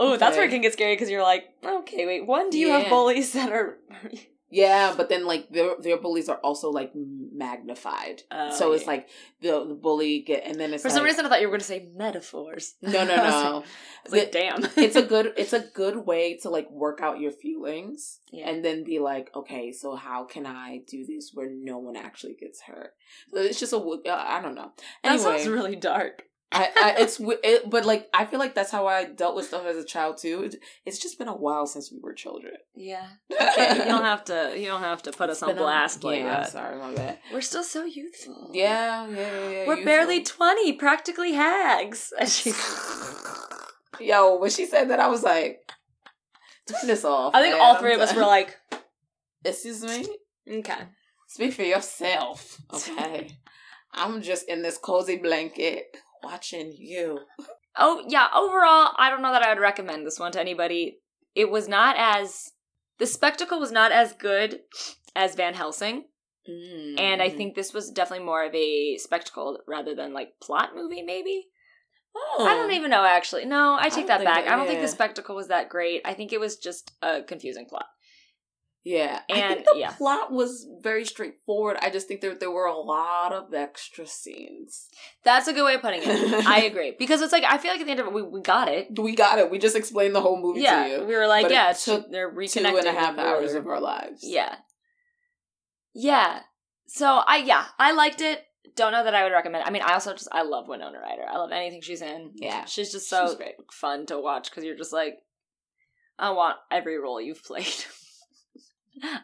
Oh, 0.00 0.16
that's 0.16 0.36
where 0.36 0.46
it 0.46 0.50
can 0.50 0.62
get 0.62 0.72
scary 0.72 0.94
because 0.94 1.10
you're 1.10 1.22
like, 1.22 1.44
okay, 1.64 2.06
wait, 2.06 2.26
one, 2.26 2.50
do 2.50 2.58
you 2.58 2.68
Yeah. 2.68 2.80
have 2.80 2.88
bullies 2.88 3.32
that 3.34 3.52
are? 3.52 3.78
yeah, 4.52 4.92
but 4.96 5.08
then 5.08 5.24
like 5.26 5.48
their 5.50 5.70
their 5.80 5.96
bullies 5.96 6.28
are 6.28 6.36
also 6.44 6.70
like 6.70 6.92
magnified, 6.94 8.22
Oh, 8.30 8.50
so 8.50 8.72
it's 8.72 8.84
yeah. 8.84 8.90
like 8.90 9.08
the, 9.40 9.64
the 9.66 9.74
bully 9.74 10.20
get, 10.20 10.44
and 10.44 10.60
then 10.60 10.72
it's 10.74 10.82
For 10.82 10.90
some 10.90 11.04
reason, 11.04 11.24
I 11.24 11.28
thought 11.28 11.40
you 11.40 11.46
were 11.48 11.52
going 11.52 11.60
to 11.60 11.66
say 11.66 11.88
metaphors. 11.96 12.74
no, 12.82 12.90
no, 13.04 13.16
no. 13.16 13.64
like- 14.08 14.12
I 14.12 14.16
like, 14.16 14.32
damn, 14.32 14.64
it's 14.76 14.96
a 14.96 15.02
good 15.02 15.32
it's 15.38 15.52
a 15.52 15.60
good 15.60 16.06
way 16.06 16.36
to 16.42 16.50
like 16.50 16.70
work 16.70 17.00
out 17.00 17.18
your 17.20 17.32
feelings 17.32 18.18
Yeah. 18.30 18.48
and 18.50 18.64
then 18.64 18.84
be 18.84 18.98
like 18.98 19.30
okay 19.34 19.72
so 19.72 19.94
how 19.94 20.24
can 20.24 20.44
i 20.46 20.80
do 20.88 21.06
this 21.06 21.30
where 21.34 21.48
no 21.50 21.78
one 21.78 21.96
actually 21.96 22.34
gets 22.34 22.62
hurt 22.62 22.94
so 23.32 23.40
it's 23.40 23.60
just 23.60 23.72
a 23.72 23.76
uh, 23.76 24.40
don't 24.42 24.54
know 24.56 24.72
that 25.04 25.12
anyway 25.12 25.38
sounds 25.38 25.48
really 25.48 25.76
dark. 25.76 26.24
I, 26.54 26.70
I 26.76 26.94
it's 26.98 27.18
it, 27.20 27.70
but 27.70 27.84
like 27.86 28.08
i 28.12 28.24
feel 28.26 28.38
like 28.38 28.54
that's 28.54 28.70
how 28.70 28.86
i 28.86 29.04
dealt 29.04 29.34
with 29.36 29.46
stuff 29.46 29.64
as 29.66 29.76
a 29.76 29.84
child 29.84 30.18
too 30.18 30.42
it, 30.44 30.56
it's 30.84 30.98
just 30.98 31.18
been 31.18 31.28
a 31.28 31.34
while 31.34 31.66
since 31.66 31.90
we 31.90 31.98
were 32.00 32.12
children 32.12 32.54
Yeah, 32.74 33.06
okay, 33.30 33.78
you 33.78 33.84
don't 33.84 34.02
have 34.04 34.24
to. 34.26 34.52
You 34.56 34.66
don't 34.66 34.82
have 34.82 35.02
to 35.04 35.12
put 35.12 35.30
us 35.30 35.42
on 35.42 35.50
a- 35.50 35.54
blast 35.54 36.04
like 36.04 36.18
yeah, 36.20 36.40
that. 36.40 36.50
sorry 36.52 36.78
my 36.78 36.94
bad 36.94 37.18
We're 37.32 37.40
still 37.40 37.64
so 37.64 37.84
youthful. 37.84 38.50
yeah 38.52 39.06
yeah 39.08 39.16
yeah, 39.16 39.48
yeah 39.50 39.66
we're 39.66 39.78
you 39.78 39.84
barely 39.84 40.22
twenty, 40.22 40.72
practically 40.74 41.32
hags. 41.32 42.12
And 42.18 42.28
she- 42.28 42.52
yo 44.00 44.36
when 44.38 44.50
she 44.50 44.66
said 44.66 44.90
that 44.90 45.00
i 45.00 45.06
was 45.08 45.22
like 45.22 45.60
turn 46.66 46.86
this 46.86 47.04
off 47.04 47.34
I 47.34 47.40
think 47.42 47.54
man. 47.54 47.62
all 47.62 47.74
I'm 47.74 47.80
three 47.80 47.94
of 47.94 48.00
us 48.00 48.14
were 48.14 48.22
like, 48.22 48.56
excuse 49.44 49.82
me 49.84 50.06
okay. 50.58 50.82
Speak 51.28 51.54
for 51.54 51.62
yourself, 51.62 52.58
okay? 52.74 53.30
I'm 53.94 54.20
just 54.22 54.48
in 54.48 54.60
this 54.62 54.76
cozy 54.78 55.16
blanket 55.16 55.84
watching 56.22 56.72
you. 56.78 57.20
Oh 57.76 58.04
yeah, 58.08 58.28
overall, 58.34 58.92
I 58.98 59.08
don't 59.10 59.22
know 59.22 59.32
that 59.32 59.42
I 59.42 59.48
would 59.52 59.60
recommend 59.60 60.06
this 60.06 60.18
one 60.18 60.32
to 60.32 60.40
anybody. 60.40 60.98
It 61.34 61.50
was 61.50 61.68
not 61.68 61.96
as 61.98 62.52
the 62.98 63.06
spectacle 63.06 63.58
was 63.58 63.72
not 63.72 63.92
as 63.92 64.12
good 64.12 64.60
as 65.16 65.34
Van 65.34 65.54
Helsing, 65.54 66.04
Mm. 66.50 66.98
and 66.98 67.22
I 67.22 67.28
think 67.30 67.54
this 67.54 67.72
was 67.72 67.90
definitely 67.90 68.26
more 68.26 68.44
of 68.44 68.52
a 68.54 68.96
spectacle 68.98 69.60
rather 69.68 69.94
than 69.94 70.12
like 70.12 70.40
plot 70.42 70.70
movie. 70.74 71.00
Maybe 71.02 71.46
oh. 72.16 72.44
I 72.44 72.54
don't 72.54 72.72
even 72.72 72.90
know. 72.90 73.04
Actually, 73.04 73.44
no, 73.44 73.76
I 73.78 73.84
take 73.90 74.08
don't 74.08 74.18
that 74.18 74.24
back. 74.24 74.44
that- 74.44 74.52
I 74.52 74.56
don't 74.56 74.66
think 74.66 74.80
the 74.80 74.88
spectacle 74.88 75.36
was 75.36 75.48
that 75.48 75.68
great. 75.68 76.02
I 76.04 76.14
think 76.14 76.32
it 76.32 76.40
was 76.40 76.56
just 76.56 76.90
a 77.00 77.22
confusing 77.22 77.66
plot. 77.68 77.86
Yeah, 78.84 79.20
I 79.30 79.38
And- 79.38 79.54
think 79.54 79.68
the 79.72 79.78
yeah. 79.78 79.92
plot 79.92 80.32
was 80.32 80.66
very 80.82 81.04
straightforward. 81.04 81.76
I 81.80 81.88
just 81.90 82.08
think 82.08 82.20
there 82.20 82.34
there 82.34 82.50
were 82.50 82.66
a 82.66 82.76
lot 82.76 83.32
of 83.32 83.54
extra 83.54 84.06
scenes. 84.06 84.88
That's 85.22 85.46
a 85.46 85.52
good 85.52 85.64
way 85.64 85.74
of 85.76 85.82
putting 85.82 86.02
it. 86.02 86.46
I 86.46 86.62
agree 86.62 86.96
because 86.98 87.22
it's 87.22 87.32
like 87.32 87.44
I 87.44 87.58
feel 87.58 87.70
like 87.70 87.80
at 87.80 87.84
the 87.86 87.92
end 87.92 88.00
of 88.00 88.06
it, 88.08 88.12
we, 88.12 88.22
we 88.22 88.40
got 88.40 88.66
it. 88.68 88.88
We 88.98 89.14
got 89.14 89.38
it. 89.38 89.50
We 89.52 89.58
just 89.58 89.76
explained 89.76 90.16
the 90.16 90.20
whole 90.20 90.40
movie 90.40 90.62
Yeah, 90.62 90.82
to 90.82 90.90
you. 90.90 91.04
we 91.04 91.14
were 91.14 91.28
like, 91.28 91.44
But 91.44 91.52
it 91.52 91.54
yeah, 91.54 91.70
it's, 91.70 91.84
took 91.84 92.10
they're 92.10 92.30
Two 92.30 92.36
reconnecting. 92.36 92.78
and 92.78 92.86
a 92.88 92.92
half 92.92 93.16
hours 93.18 93.54
of 93.54 93.68
our 93.68 93.80
lives. 93.80 94.20
Yeah. 94.24 94.56
Yeah. 95.94 96.40
So 96.88 97.06
I 97.24 97.36
yeah, 97.38 97.66
I 97.78 97.92
liked 97.92 98.20
it. 98.20 98.42
Don't 98.74 98.90
know 98.92 99.04
that 99.04 99.14
I 99.14 99.22
would 99.22 99.32
recommend. 99.32 99.62
It. 99.64 99.68
I 99.68 99.70
mean, 99.70 99.82
I 99.82 99.92
also 99.92 100.12
just 100.12 100.28
I 100.32 100.42
love 100.42 100.66
Winona 100.66 100.98
Ryder. 100.98 101.26
I 101.30 101.36
love 101.38 101.52
anything 101.52 101.82
she's 101.82 102.02
in. 102.02 102.32
Yeah. 102.34 102.64
She's 102.64 102.90
just 102.90 103.08
so 103.08 103.28
She's 103.28 103.46
fun 103.70 104.06
to 104.06 104.18
watch 104.18 104.50
because 104.50 104.64
you're 104.64 104.76
just 104.76 104.92
like, 104.92 105.18
I 106.18 106.30
want 106.30 106.56
every 106.70 106.98
role 106.98 107.20
you've 107.20 107.44
played. 107.44 107.66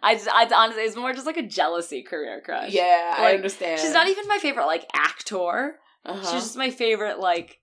I 0.02 0.14
just, 0.14 0.28
I 0.28 0.48
honestly, 0.54 0.82
it's 0.84 0.96
more 0.96 1.12
just 1.12 1.26
like 1.26 1.36
a 1.36 1.42
jealousy 1.46 2.02
career 2.02 2.40
crush. 2.44 2.72
Yeah, 2.72 3.14
I 3.18 3.34
understand. 3.34 3.80
she's 3.80 3.92
not 3.92 4.08
even 4.08 4.26
my 4.26 4.38
favorite 4.38 4.66
like 4.66 4.86
actor. 4.94 5.76
Uh-huh. 6.04 6.20
She's 6.22 6.42
just 6.44 6.56
my 6.56 6.70
favorite 6.70 7.20
like. 7.20 7.58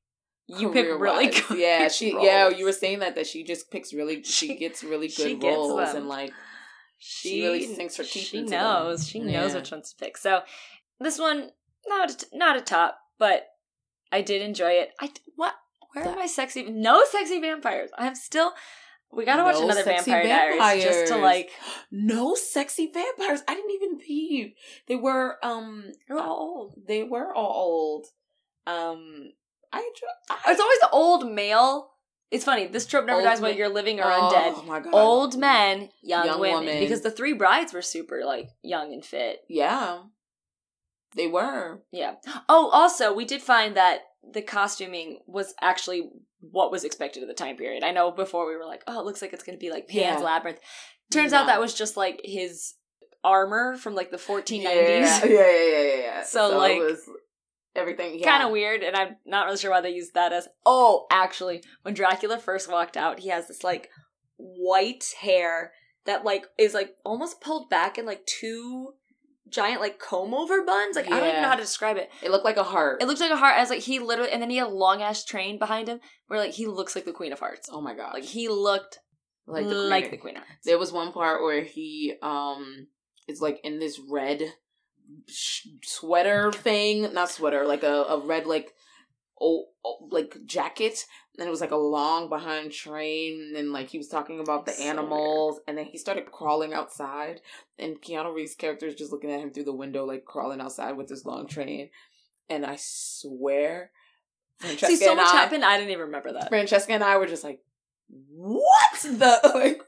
You 0.47 0.71
pick 0.71 0.85
really 0.99 1.27
good. 1.47 1.57
Yeah, 1.57 1.87
she. 1.87 2.13
Yeah, 2.19 2.49
you 2.49 2.65
were 2.65 2.71
saying 2.71 2.99
that 2.99 3.15
that 3.15 3.25
she 3.25 3.43
just 3.43 3.71
picks 3.71 3.93
really. 3.93 4.21
She, 4.23 4.47
She- 4.49 4.55
gets 4.55 4.83
really 4.83 5.07
good 5.07 5.41
roles 5.43 5.95
and 5.95 6.07
like 6.07 6.31
She, 6.99 7.29
She 7.29 7.41
really 7.41 7.65
sinks 7.65 7.97
her 7.97 8.03
teeth 8.03 8.27
She 8.27 8.37
into 8.37 8.51
them. 8.51 8.61
knows. 8.61 9.07
She 9.07 9.19
knows 9.19 9.51
Yeah. 9.53 9.57
which 9.59 9.71
ones 9.71 9.91
to 9.93 10.05
pick. 10.05 10.17
So 10.17 10.41
this 10.99 11.17
one, 11.17 11.49
not 11.87 12.11
a 12.11 12.25
not 12.37 12.55
a 12.57 12.61
top, 12.61 12.99
but 13.17 13.47
I 14.11 14.21
did 14.21 14.43
enjoy 14.43 14.73
it. 14.73 14.91
I 15.01 15.09
what? 15.35 15.55
Where 15.93 16.07
are 16.07 16.15
my 16.15 16.27
sexy? 16.27 16.63
No 16.69 17.03
sexy 17.05 17.39
vampires. 17.41 17.89
I'm 17.97 18.13
still. 18.15 18.51
We 19.15 19.25
gotta 19.25 19.43
watch 19.43 19.55
No 19.55 19.63
another 19.65 19.83
sexy 19.83 20.11
Vampire 20.11 20.57
Diaries 20.57 20.83
just 20.83 21.07
to 21.13 21.17
like. 21.17 21.51
no 21.91 22.35
sexy 22.35 22.91
vampires. 22.93 23.41
I 23.47 23.55
didn't 23.55 23.71
even 23.71 23.97
peep. 23.97 24.57
They 24.87 24.95
were 24.95 25.37
um 25.43 25.85
They're 26.07 26.17
all 26.19 26.37
old. 26.37 26.75
they 26.87 27.03
were 27.03 27.33
all 27.33 27.53
old. 27.55 28.05
Um 28.67 29.31
I 29.71 29.89
I, 30.29 30.51
It's 30.51 30.61
always 30.61 30.79
old 30.91 31.31
male. 31.31 31.89
It's 32.31 32.43
funny. 32.43 32.67
This 32.67 32.85
trope 32.87 33.05
never 33.05 33.19
Old 33.19 33.25
dies 33.25 33.39
whether 33.39 33.55
you're 33.55 33.69
living 33.69 33.99
or 33.99 34.05
oh, 34.05 34.31
undead. 34.33 34.65
my 34.65 34.79
god. 34.79 34.93
Old 34.93 35.37
men, 35.37 35.89
young, 36.01 36.25
Young 36.25 36.39
women. 36.39 36.65
woman. 36.65 36.79
Because 36.79 37.01
the 37.01 37.11
three 37.11 37.33
brides 37.33 37.71
were 37.73 37.81
super 37.83 38.25
like 38.25 38.49
young 38.63 38.91
and 38.93 39.05
fit. 39.05 39.39
Yeah. 39.47 39.99
They 41.15 41.27
were. 41.27 41.81
Yeah. 41.91 42.15
Oh, 42.49 42.69
also, 42.73 43.13
we 43.13 43.23
did 43.25 43.41
find 43.41 43.77
that 43.77 43.99
the 44.33 44.41
costuming 44.41 45.19
was 45.27 45.53
actually 45.61 46.09
what 46.39 46.71
was 46.71 46.83
expected 46.83 47.23
of 47.23 47.29
the 47.29 47.35
time 47.35 47.57
period. 47.57 47.83
I 47.83 47.91
know 47.91 48.11
before 48.11 48.47
we 48.47 48.55
were 48.55 48.65
like, 48.65 48.83
oh, 48.87 48.99
it 48.99 49.05
looks 49.05 49.21
like 49.21 49.33
it's 49.33 49.43
going 49.43 49.57
to 49.57 49.63
be 49.63 49.71
like 49.71 49.87
Pan's 49.87 50.19
Yeah. 50.19 50.25
Labyrinth. 50.25 50.59
Turns 51.11 51.33
out 51.33 51.47
that 51.47 51.59
was 51.61 51.73
just 51.73 51.97
like 51.97 52.21
his 52.23 52.75
armor 53.23 53.75
from 53.77 53.95
like 53.95 54.11
the 54.11 54.17
1490s. 54.17 54.63
Yeah, 54.63 55.25
yeah, 55.25 55.25
yeah, 55.25 55.51
yeah, 55.51 55.81
yeah. 55.81 55.97
yeah. 55.97 56.23
So, 56.25 56.57
like, 56.57 56.77
it 56.77 56.83
was 56.83 57.09
everything 57.75 58.19
yeah. 58.19 58.31
Kind 58.31 58.43
of 58.43 58.51
weird, 58.51 58.81
and 58.83 58.95
I'm 58.95 59.17
not 59.25 59.45
really 59.45 59.57
sure 59.57 59.71
why 59.71 59.81
they 59.81 59.89
used 59.89 60.13
that 60.13 60.33
as. 60.33 60.47
Oh, 60.65 61.05
actually, 61.11 61.63
when 61.83 61.93
Dracula 61.93 62.39
first 62.39 62.71
walked 62.71 62.97
out, 62.97 63.19
he 63.19 63.29
has 63.29 63.47
this 63.47 63.63
like 63.63 63.89
white 64.37 65.05
hair 65.21 65.71
that 66.05 66.23
like 66.23 66.45
is 66.57 66.73
like 66.73 66.95
almost 67.03 67.41
pulled 67.41 67.69
back 67.69 67.97
in 67.97 68.05
like 68.05 68.25
two 68.25 68.93
giant 69.49 69.81
like 69.81 69.99
comb 69.99 70.33
over 70.33 70.63
buns. 70.63 70.95
Like 70.95 71.07
I 71.07 71.19
don't 71.19 71.29
even 71.29 71.41
know 71.41 71.49
how 71.49 71.55
to 71.55 71.61
describe 71.61 71.97
it. 71.97 72.09
It 72.21 72.31
looked 72.31 72.45
like 72.45 72.57
a 72.57 72.63
heart. 72.63 73.01
It 73.01 73.07
looks 73.07 73.21
like 73.21 73.31
a 73.31 73.37
heart 73.37 73.57
as 73.57 73.69
like 73.69 73.81
he 73.81 73.99
literally, 73.99 74.31
and 74.31 74.41
then 74.41 74.49
he 74.49 74.57
had 74.57 74.67
a 74.67 74.71
long 74.71 75.01
ass 75.01 75.23
train 75.23 75.59
behind 75.59 75.87
him 75.87 75.99
where 76.27 76.39
like 76.39 76.53
he 76.53 76.67
looks 76.67 76.95
like 76.95 77.05
the 77.05 77.11
Queen 77.11 77.33
of 77.33 77.39
Hearts. 77.39 77.69
oh 77.71 77.81
my 77.81 77.95
god. 77.95 78.13
Like 78.13 78.23
he 78.23 78.47
looked 78.47 78.99
like 79.47 79.65
like 79.65 79.69
the 79.69 79.75
the, 79.83 80.07
Queen. 80.09 80.21
Queen 80.21 80.37
of 80.37 80.43
Hearts. 80.43 80.65
There 80.65 80.79
was 80.79 80.91
one 80.91 81.11
part 81.11 81.41
where 81.41 81.63
he 81.63 82.15
um 82.21 82.87
is 83.27 83.41
like 83.41 83.59
in 83.63 83.79
this 83.79 83.99
red 84.09 84.41
sh- 85.27 85.67
sweater 85.83 86.51
thing, 86.51 87.13
not 87.13 87.29
sweater, 87.29 87.65
like 87.65 87.83
a, 87.83 88.03
a 88.03 88.25
red 88.25 88.45
like 88.45 88.73
oh, 89.39 89.65
oh 89.83 90.07
like 90.11 90.37
jacket, 90.45 91.05
and 91.37 91.47
it 91.47 91.51
was 91.51 91.61
like 91.61 91.71
a 91.71 91.75
long 91.75 92.29
behind 92.29 92.71
train, 92.71 93.53
and 93.57 93.71
like 93.71 93.89
he 93.89 93.97
was 93.97 94.07
talking 94.07 94.39
about 94.39 94.65
the 94.65 94.73
So 94.73 94.83
animals, 94.83 95.59
and 95.67 95.77
then 95.77 95.85
he 95.85 95.97
started 95.97 96.31
crawling 96.31 96.73
outside, 96.73 97.41
and 97.77 98.01
Keanu 98.01 98.33
Reeves' 98.33 98.55
character 98.55 98.85
is 98.85 98.95
just 98.95 99.11
looking 99.11 99.31
at 99.31 99.39
him 99.39 99.51
through 99.51 99.65
the 99.65 99.73
window, 99.73 100.05
like 100.05 100.25
crawling 100.25 100.61
outside 100.61 100.97
with 100.97 101.07
this 101.07 101.25
long 101.25 101.47
train, 101.47 101.89
and 102.49 102.65
I 102.65 102.77
swear, 102.79 103.91
Francesca 104.59 104.87
See, 104.87 105.03
so 105.03 105.11
and 105.11 105.17
much 105.17 105.33
I, 105.33 105.37
happened. 105.37 105.65
I 105.65 105.77
didn't 105.77 105.91
even 105.91 106.05
remember 106.05 106.33
that. 106.33 106.49
Francesca 106.49 106.93
and 106.93 107.03
I 107.03 107.17
were 107.17 107.27
just 107.27 107.43
like, 107.43 107.59
what 108.07 109.01
the 109.01 109.39
like 109.55 109.81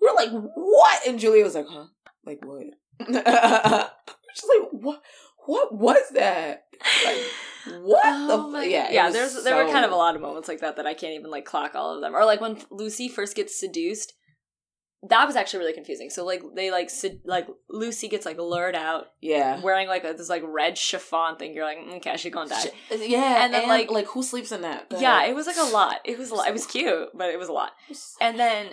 we're 0.00 0.14
like 0.14 0.30
what 0.30 1.06
and 1.06 1.18
Julia 1.18 1.44
was 1.44 1.54
like 1.54 1.66
huh 1.68 1.86
like 2.24 2.38
what 2.44 2.64
she's 3.06 3.14
like 3.14 4.68
what 4.72 5.02
what 5.46 5.74
was 5.74 6.10
that 6.14 6.64
like 7.04 7.20
what 7.82 8.02
Oh 8.04 8.50
the 8.52 8.58
f- 8.58 8.70
yeah 8.70 8.90
yeah. 8.90 9.10
There's 9.10 9.42
there 9.44 9.56
were 9.56 9.70
kind 9.70 9.84
of 9.84 9.92
a 9.92 9.96
lot 9.96 10.14
of 10.16 10.20
moments 10.22 10.48
like 10.48 10.60
that 10.60 10.76
that 10.76 10.86
I 10.86 10.94
can't 10.94 11.14
even 11.14 11.30
like 11.30 11.44
clock 11.44 11.74
all 11.74 11.94
of 11.94 12.00
them. 12.00 12.14
Or 12.14 12.24
like 12.24 12.40
when 12.40 12.58
Lucy 12.70 13.08
first 13.08 13.34
gets 13.36 13.58
seduced, 13.58 14.14
that 15.08 15.26
was 15.26 15.36
actually 15.36 15.60
really 15.60 15.72
confusing. 15.74 16.10
So 16.10 16.24
like 16.24 16.42
they 16.56 16.70
like 16.70 16.90
like 17.24 17.46
Lucy 17.70 18.08
gets 18.08 18.26
like 18.26 18.36
lured 18.38 18.74
out 18.74 19.06
yeah 19.20 19.60
wearing 19.60 19.86
like 19.88 20.04
a, 20.04 20.12
this 20.12 20.28
like 20.28 20.42
red 20.44 20.76
chiffon 20.76 21.36
thing. 21.36 21.54
You're 21.54 21.64
like, 21.64 21.78
"Mm, 21.78 21.96
okay, 21.98 22.16
she's 22.16 22.32
gonna 22.32 22.50
die. 22.50 22.60
Sh- 22.60 22.94
yeah 23.06 23.44
And 23.44 23.54
then, 23.54 23.62
and 23.62 23.68
like- 23.70 23.90
like 23.90 24.06
who 24.06 24.22
sleeps 24.22 24.50
in 24.52 24.62
that 24.62 24.86
Yeah, 24.98 25.24
it 25.26 25.34
was 25.34 25.46
like 25.46 25.56
a 25.58 25.70
lot. 25.72 25.98
It 26.04 26.18
was 26.18 26.30
a 26.30 26.34
lot. 26.36 26.48
It 26.48 26.52
was 26.52 26.66
cute, 26.66 27.08
but 27.14 27.28
it 27.30 27.38
was 27.38 27.48
a 27.48 27.52
lot. 27.52 27.72
And 28.20 28.38
then 28.38 28.70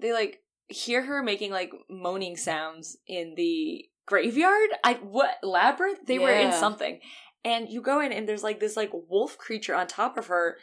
they 0.00 0.12
like 0.12 0.40
hear 0.68 1.02
her 1.02 1.22
making 1.22 1.50
like 1.50 1.70
moaning 1.88 2.36
sounds 2.36 2.96
in 3.06 3.34
the 3.36 3.84
graveyard. 4.06 4.68
I 4.84 4.94
what 4.94 5.36
labyrinth? 5.42 6.00
They 6.06 6.18
were 6.18 6.32
in 6.32 6.52
something. 6.52 7.00
And 7.44 7.68
you 7.68 7.82
go 7.82 8.00
in 8.00 8.12
and 8.12 8.28
there's 8.28 8.42
like 8.42 8.60
this 8.60 8.76
like 8.76 8.90
wolf 9.08 9.36
creature 9.36 9.74
on 9.74 9.86
top 9.86 10.16
of 10.16 10.28
her. 10.28 10.56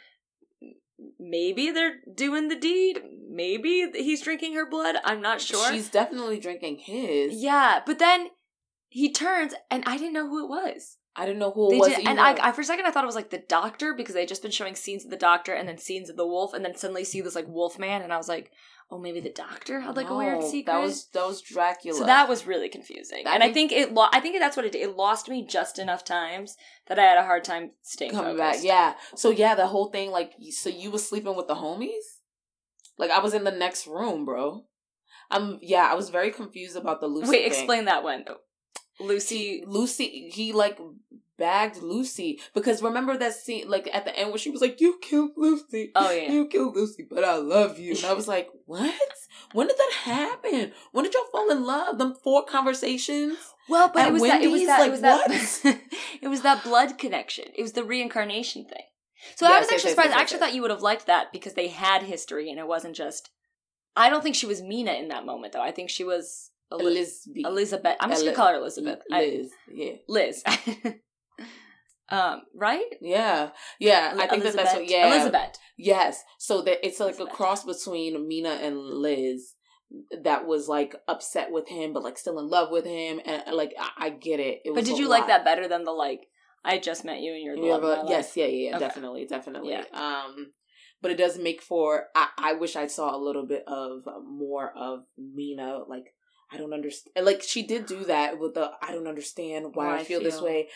Maybe 1.18 1.70
they're 1.70 1.96
doing 2.14 2.48
the 2.48 2.58
deed. 2.58 3.00
Maybe 3.28 3.88
he's 3.94 4.22
drinking 4.22 4.54
her 4.54 4.68
blood. 4.68 4.96
I'm 5.04 5.20
not 5.20 5.40
sure. 5.40 5.72
she's 5.72 5.88
definitely 5.88 6.38
drinking 6.38 6.78
his 6.78 7.34
yeah, 7.42 7.80
but 7.84 7.98
then 7.98 8.28
he 8.88 9.12
turns 9.12 9.54
and 9.70 9.84
I 9.86 9.96
didn't 9.96 10.12
know 10.12 10.28
who 10.28 10.44
it 10.44 10.48
was. 10.48 10.98
I 11.14 11.26
didn't 11.26 11.40
know 11.40 11.50
who 11.50 11.68
it 11.68 11.70
They 11.72 11.78
was 11.78 11.94
did, 11.94 12.08
and 12.08 12.18
I. 12.18 12.48
I, 12.48 12.52
for 12.52 12.62
a 12.62 12.64
second, 12.64 12.86
I 12.86 12.90
thought 12.90 13.04
it 13.04 13.06
was 13.06 13.14
like 13.14 13.30
the 13.30 13.42
doctor 13.46 13.92
because 13.94 14.14
they 14.14 14.24
just 14.24 14.40
been 14.40 14.50
showing 14.50 14.74
scenes 14.74 15.04
of 15.04 15.10
the 15.10 15.16
doctor 15.16 15.52
and 15.52 15.68
then 15.68 15.76
scenes 15.76 16.08
of 16.08 16.16
the 16.16 16.26
wolf, 16.26 16.54
and 16.54 16.64
then 16.64 16.74
suddenly 16.74 17.04
see 17.04 17.20
this 17.20 17.34
like 17.34 17.46
wolf 17.48 17.78
man, 17.78 18.00
and 18.00 18.12
I 18.12 18.16
was 18.16 18.28
like, 18.28 18.50
oh, 18.92 18.98
maybe 18.98 19.20
the 19.20 19.30
doctor 19.30 19.80
had 19.80 19.96
like 19.96 20.10
a 20.10 20.14
weird 20.16 20.40
No, 20.40 20.48
secret. 20.48 20.70
That 20.72 20.80
was 20.82 21.06
that 21.14 21.26
was 21.26 21.40
Dracula. 21.40 21.98
so 21.98 22.04
that 22.04 22.28
was 22.28 22.46
really 22.46 22.68
confusing, 22.68 23.26
I 23.26 23.34
and 23.34 23.42
I 23.42 23.50
think- 23.52 23.72
it. 23.72 23.92
Lo- 23.94 24.08
I 24.12 24.20
think 24.20 24.38
that's 24.38 24.56
what 24.56 24.66
it 24.66 24.72
did. 24.72 24.82
It 24.82 24.96
lost 24.96 25.28
me 25.28 25.46
just 25.46 25.78
enough 25.78 26.04
times 26.04 26.56
that 26.88 26.98
I 26.98 27.02
had 27.04 27.16
a 27.18 27.24
hard 27.24 27.42
time 27.44 27.70
staying 27.82 28.12
coming 28.12 28.36
back. 28.36 28.56
Yeah. 28.62 28.94
So 29.16 29.30
yeah, 29.30 29.54
the 29.54 29.66
whole 29.68 29.86
thing 29.90 30.10
like 30.10 30.32
so 30.50 30.68
you 30.68 30.90
was 30.90 31.08
sleeping 31.08 31.34
with 31.36 31.48
the 31.48 31.54
homies? 31.56 32.20
Like 32.98 33.10
I 33.10 33.20
was 33.20 33.32
in 33.34 33.44
the 33.44 33.50
next 33.50 33.86
room, 33.86 34.24
bro. 34.26 34.64
I'm 35.30 35.58
yeah, 35.62 35.88
I 35.90 35.94
was 35.94 36.10
very 36.10 36.30
confused 36.30 36.76
about 36.76 37.00
the 37.00 37.06
Lucy. 37.06 37.30
Wait, 37.30 37.38
thing. 37.38 37.46
explain 37.46 37.84
that 37.86 38.02
one. 38.04 38.26
Lucy. 39.00 39.64
Lucy 39.66 40.30
he 40.32 40.52
like 40.52 40.78
bagged 41.42 41.82
Lucy 41.82 42.38
because 42.54 42.80
remember 42.84 43.16
that 43.16 43.34
scene 43.34 43.68
like 43.68 43.88
at 43.92 44.04
the 44.04 44.16
end 44.16 44.30
where 44.30 44.38
she 44.38 44.48
was 44.48 44.60
like, 44.60 44.80
You 44.80 44.96
killed 45.02 45.32
Lucy. 45.36 45.90
Oh 45.96 46.08
yeah. 46.12 46.30
You 46.30 46.46
killed 46.46 46.76
Lucy, 46.76 47.04
but 47.10 47.24
I 47.24 47.34
love 47.34 47.80
you. 47.80 47.96
And 47.96 48.04
I 48.04 48.12
was 48.12 48.28
like, 48.28 48.48
What? 48.64 48.94
When 49.52 49.66
did 49.66 49.76
that 49.76 49.92
happen? 50.04 50.72
When 50.92 51.04
did 51.04 51.14
y'all 51.14 51.24
fall 51.32 51.50
in 51.50 51.64
love? 51.64 51.98
Them 51.98 52.14
four 52.22 52.44
conversations? 52.44 53.36
Well, 53.68 53.90
but 53.92 54.02
At 54.02 54.08
it 54.08 54.12
was 54.12 54.22
that. 54.22 54.42
It 54.42 54.50
was 54.52 54.66
that. 54.66 54.78
Like, 54.78 54.88
it 54.88 54.90
was 54.92 55.00
that. 55.00 55.80
it 56.22 56.28
was 56.28 56.42
that 56.42 56.62
blood 56.62 56.96
connection. 56.96 57.46
It 57.56 57.62
was 57.62 57.72
the 57.72 57.82
reincarnation 57.82 58.64
thing. 58.64 58.84
So 59.34 59.46
I 59.46 59.58
was 59.58 59.68
actually 59.68 59.74
yes, 59.76 59.90
surprised. 59.90 60.10
yes, 60.10 60.18
I 60.18 60.22
actually 60.22 60.38
thought 60.38 60.54
you 60.54 60.62
would 60.62 60.70
have 60.70 60.82
liked 60.82 61.06
that 61.06 61.32
because 61.32 61.54
they 61.54 61.68
had 61.68 62.02
history 62.02 62.50
and 62.50 62.60
it 62.60 62.68
wasn't 62.68 62.94
just. 62.94 63.30
I 63.96 64.10
don't 64.10 64.22
think 64.22 64.36
she 64.36 64.46
was 64.46 64.62
Mina 64.62 64.92
in 64.92 65.08
that 65.08 65.26
moment 65.26 65.52
though. 65.52 65.60
I 65.60 65.72
think 65.72 65.90
she 65.90 66.04
was 66.04 66.52
Elizabeth. 66.70 67.44
Elizabeth. 67.44 67.96
I'm 67.98 68.10
just 68.10 68.24
gonna 68.24 68.36
call 68.36 68.48
her 68.48 68.54
Elizabeth. 68.54 69.00
I- 69.10 69.20
Liz. 69.20 69.50
yeah. 69.72 69.92
Liz. 70.08 70.44
um. 72.12 72.42
Right. 72.54 72.84
Yeah. 73.00 73.50
Yeah. 73.78 74.14
I 74.18 74.26
think 74.26 74.44
that 74.44 74.54
that's 74.56 74.74
what 74.74 74.88
yeah. 74.88 75.08
Elizabeth. 75.08 75.58
Yes. 75.76 76.22
So 76.38 76.62
that 76.62 76.86
it's 76.86 77.00
like 77.00 77.18
a 77.18 77.26
cross 77.26 77.64
between 77.64 78.28
Mina 78.28 78.50
and 78.50 78.76
Liz 78.78 79.54
that 80.22 80.46
was 80.46 80.68
like 80.68 80.94
upset 81.08 81.50
with 81.50 81.68
him, 81.68 81.92
but 81.92 82.02
like 82.02 82.18
still 82.18 82.38
in 82.38 82.48
love 82.48 82.70
with 82.70 82.84
him, 82.84 83.20
and 83.24 83.42
like 83.54 83.72
I, 83.78 84.06
I 84.06 84.10
get 84.10 84.40
it. 84.40 84.60
it 84.64 84.74
But 84.74 84.84
did 84.84 84.98
you 84.98 85.08
like 85.08 85.26
that 85.26 85.44
better 85.44 85.68
than 85.68 85.84
the 85.84 85.92
like? 85.92 86.20
I 86.64 86.78
just 86.78 87.04
met 87.04 87.20
you 87.20 87.32
and 87.32 87.42
you're 87.42 87.56
the 87.56 87.62
Yeah, 87.62 87.72
love 87.72 87.82
of 87.82 87.88
my 87.88 87.96
but 87.96 88.04
life? 88.04 88.10
yes, 88.10 88.36
yeah, 88.36 88.44
yeah, 88.46 88.68
yeah, 88.70 88.76
Okay. 88.76 88.86
definitely, 88.86 89.26
definitely. 89.26 89.72
Yeah. 89.72 89.84
Um, 89.92 90.52
but 91.00 91.10
it 91.10 91.18
does 91.18 91.36
make 91.36 91.60
for. 91.60 92.04
I, 92.14 92.28
I 92.38 92.52
wish 92.52 92.76
I 92.76 92.86
saw 92.86 93.16
a 93.16 93.18
little 93.18 93.44
bit 93.46 93.64
of 93.66 94.06
uh, 94.06 94.20
more 94.20 94.72
of 94.76 95.00
Mina. 95.18 95.80
Like 95.88 96.14
I 96.52 96.58
don't 96.58 96.72
understand. 96.72 97.24
Like 97.24 97.42
she 97.42 97.62
did 97.62 97.86
do 97.86 98.04
that 98.04 98.38
with 98.38 98.54
the. 98.54 98.70
I 98.82 98.92
don't 98.92 99.06
understand 99.06 99.74
why 99.74 99.86
Why 99.86 99.96
I 99.96 100.00
I 100.00 100.04
feel, 100.04 100.22
this 100.22 100.40
way. 100.40 100.68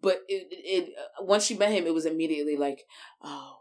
But 0.00 0.22
it, 0.28 0.46
it 0.50 0.94
uh, 0.98 1.24
once 1.24 1.44
she 1.44 1.56
met 1.56 1.72
him, 1.72 1.86
it 1.86 1.94
was 1.94 2.06
immediately 2.06 2.56
like, 2.56 2.84
oh. 3.22 3.54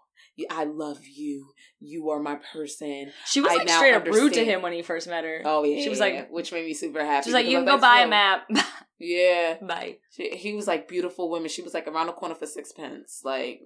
I 0.52 0.66
love 0.66 1.00
you. 1.08 1.48
You 1.80 2.12
are 2.12 2.20
my 2.20 2.36
person. 2.54 3.12
She 3.26 3.42
was 3.42 3.52
I 3.52 3.56
like 3.56 3.70
straight 3.70 3.96
up 3.96 4.06
rude 4.06 4.34
to 4.34 4.46
him 4.46 4.62
when 4.62 4.72
he 4.72 4.84
first 4.84 5.08
met 5.08 5.24
her. 5.24 5.42
Oh 5.44 5.64
yeah, 5.64 5.82
She 5.82 5.90
was 5.90 6.00
like- 6.00 6.30
which 6.30 6.52
made 6.52 6.64
me 6.64 6.76
super 6.76 7.04
happy. 7.04 7.24
She's 7.26 7.34
like, 7.34 7.48
you 7.48 7.58
I'm 7.58 7.66
can 7.66 7.76
go 7.76 7.82
buy 7.82 8.02
a 8.02 8.08
map. 8.08 8.48
Yeah, 9.00 9.58
Bye. 9.62 9.98
she, 10.10 10.30
he 10.36 10.54
was 10.54 10.66
like 10.68 10.88
beautiful 10.88 11.30
women. 11.30 11.50
She 11.50 11.62
was 11.62 11.74
like 11.74 11.88
around 11.88 12.08
the 12.08 12.14
corner 12.14 12.34
for 12.34 12.48
sixpence. 12.48 13.22
Like 13.24 13.62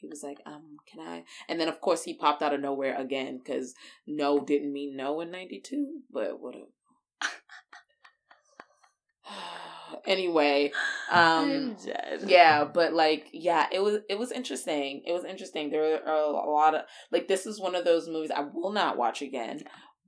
he 0.00 0.06
was 0.06 0.22
like, 0.22 0.38
um, 0.46 0.76
can 0.90 1.00
I? 1.00 1.24
And 1.48 1.60
then 1.60 1.68
of 1.68 1.80
course 1.80 2.04
he 2.04 2.14
popped 2.14 2.42
out 2.42 2.54
of 2.54 2.60
nowhere 2.60 2.96
again 2.96 3.38
because 3.38 3.74
no 4.06 4.40
didn't 4.40 4.72
mean 4.72 4.96
no 4.96 5.20
in 5.20 5.30
'92, 5.30 6.02
but 6.10 6.40
whatever. 6.40 6.66
anyway, 10.06 10.72
um, 11.10 11.76
yeah, 12.26 12.64
but 12.64 12.92
like, 12.92 13.28
yeah, 13.32 13.66
it 13.72 13.80
was 13.80 14.00
it 14.08 14.18
was 14.18 14.32
interesting. 14.32 15.02
It 15.06 15.12
was 15.12 15.24
interesting. 15.24 15.70
There 15.70 16.06
are 16.06 16.24
a 16.24 16.30
lot 16.30 16.74
of 16.74 16.82
like 17.10 17.28
this 17.28 17.46
is 17.46 17.60
one 17.60 17.74
of 17.74 17.84
those 17.84 18.08
movies 18.08 18.30
I 18.34 18.46
will 18.52 18.72
not 18.72 18.96
watch 18.96 19.22
again, 19.22 19.62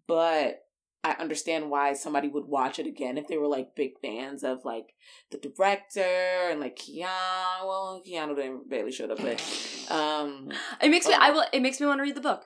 but 0.06 0.60
I 1.02 1.12
understand 1.12 1.70
why 1.70 1.94
somebody 1.94 2.28
would 2.28 2.44
watch 2.44 2.78
it 2.78 2.86
again 2.86 3.16
if 3.16 3.26
they 3.26 3.38
were 3.38 3.46
like 3.46 3.74
big 3.74 3.92
fans 4.02 4.44
of 4.44 4.64
like 4.64 4.94
the 5.30 5.38
director 5.38 6.48
and 6.50 6.60
like 6.60 6.76
Keanu. 6.76 7.64
Well, 7.64 8.02
Keanu 8.06 8.36
didn't 8.36 8.68
barely 8.68 8.92
showed 8.92 9.10
up, 9.10 9.18
but 9.18 9.40
um, 9.90 10.50
It 10.82 10.90
makes 10.90 11.06
me. 11.06 11.14
Oh. 11.14 11.18
I 11.20 11.30
will. 11.30 11.44
It 11.52 11.60
makes 11.60 11.80
me 11.80 11.86
want 11.86 11.98
to 11.98 12.02
read 12.02 12.14
the 12.16 12.20
book. 12.20 12.44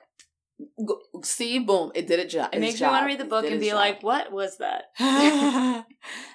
go, 0.85 0.99
see, 1.23 1.59
boom, 1.59 1.91
it 1.95 2.07
did 2.07 2.19
a 2.19 2.25
job. 2.27 2.49
It 2.53 2.59
makes 2.59 2.79
me 2.79 2.87
want 2.87 3.03
to 3.03 3.07
read 3.07 3.19
the 3.19 3.25
book 3.25 3.45
and 3.45 3.59
be 3.59 3.73
like, 3.73 4.01
"What 4.03 4.31
was 4.31 4.57
that?" 4.59 4.83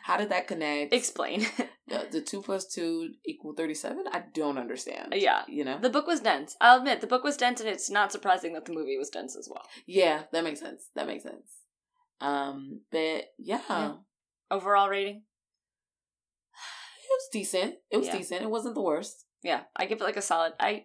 how 0.04 0.16
did 0.18 0.28
that 0.28 0.46
connect? 0.46 0.92
Explain. 0.92 1.46
the, 1.88 2.06
the 2.10 2.20
two 2.20 2.42
plus 2.42 2.66
two 2.66 3.10
equal 3.24 3.54
thirty 3.54 3.74
seven. 3.74 4.04
I 4.12 4.24
don't 4.34 4.58
understand. 4.58 5.14
yeah, 5.16 5.42
you 5.48 5.64
know. 5.64 5.78
the 5.80 5.90
book 5.90 6.06
was 6.06 6.20
dense. 6.20 6.56
I'll 6.60 6.78
admit 6.78 7.00
the 7.00 7.06
book 7.06 7.24
was 7.24 7.36
dense, 7.36 7.60
and 7.60 7.68
it's 7.68 7.90
not 7.90 8.12
surprising 8.12 8.52
that 8.54 8.66
the 8.66 8.74
movie 8.74 8.98
was 8.98 9.10
dense 9.10 9.36
as 9.36 9.48
well. 9.50 9.64
Yeah, 9.86 10.24
that 10.32 10.44
makes 10.44 10.60
sense. 10.60 10.90
That 10.94 11.06
makes 11.06 11.24
sense. 11.24 11.50
Um, 12.20 12.82
but 12.92 13.24
yeah, 13.38 13.62
Yeah. 13.68 13.92
Overall 14.50 14.88
rating. 14.90 15.22
it 17.02 17.08
was 17.10 17.28
decent. 17.32 17.74
It 17.90 17.96
was 17.96 18.08
Yeah. 18.08 18.18
decent. 18.18 18.42
It 18.42 18.50
wasn't 18.50 18.74
the 18.74 18.82
worst. 18.82 19.24
Yeah, 19.42 19.62
I 19.74 19.86
give 19.86 20.00
it 20.00 20.04
like 20.04 20.18
a 20.18 20.22
solid. 20.22 20.52
I 20.60 20.84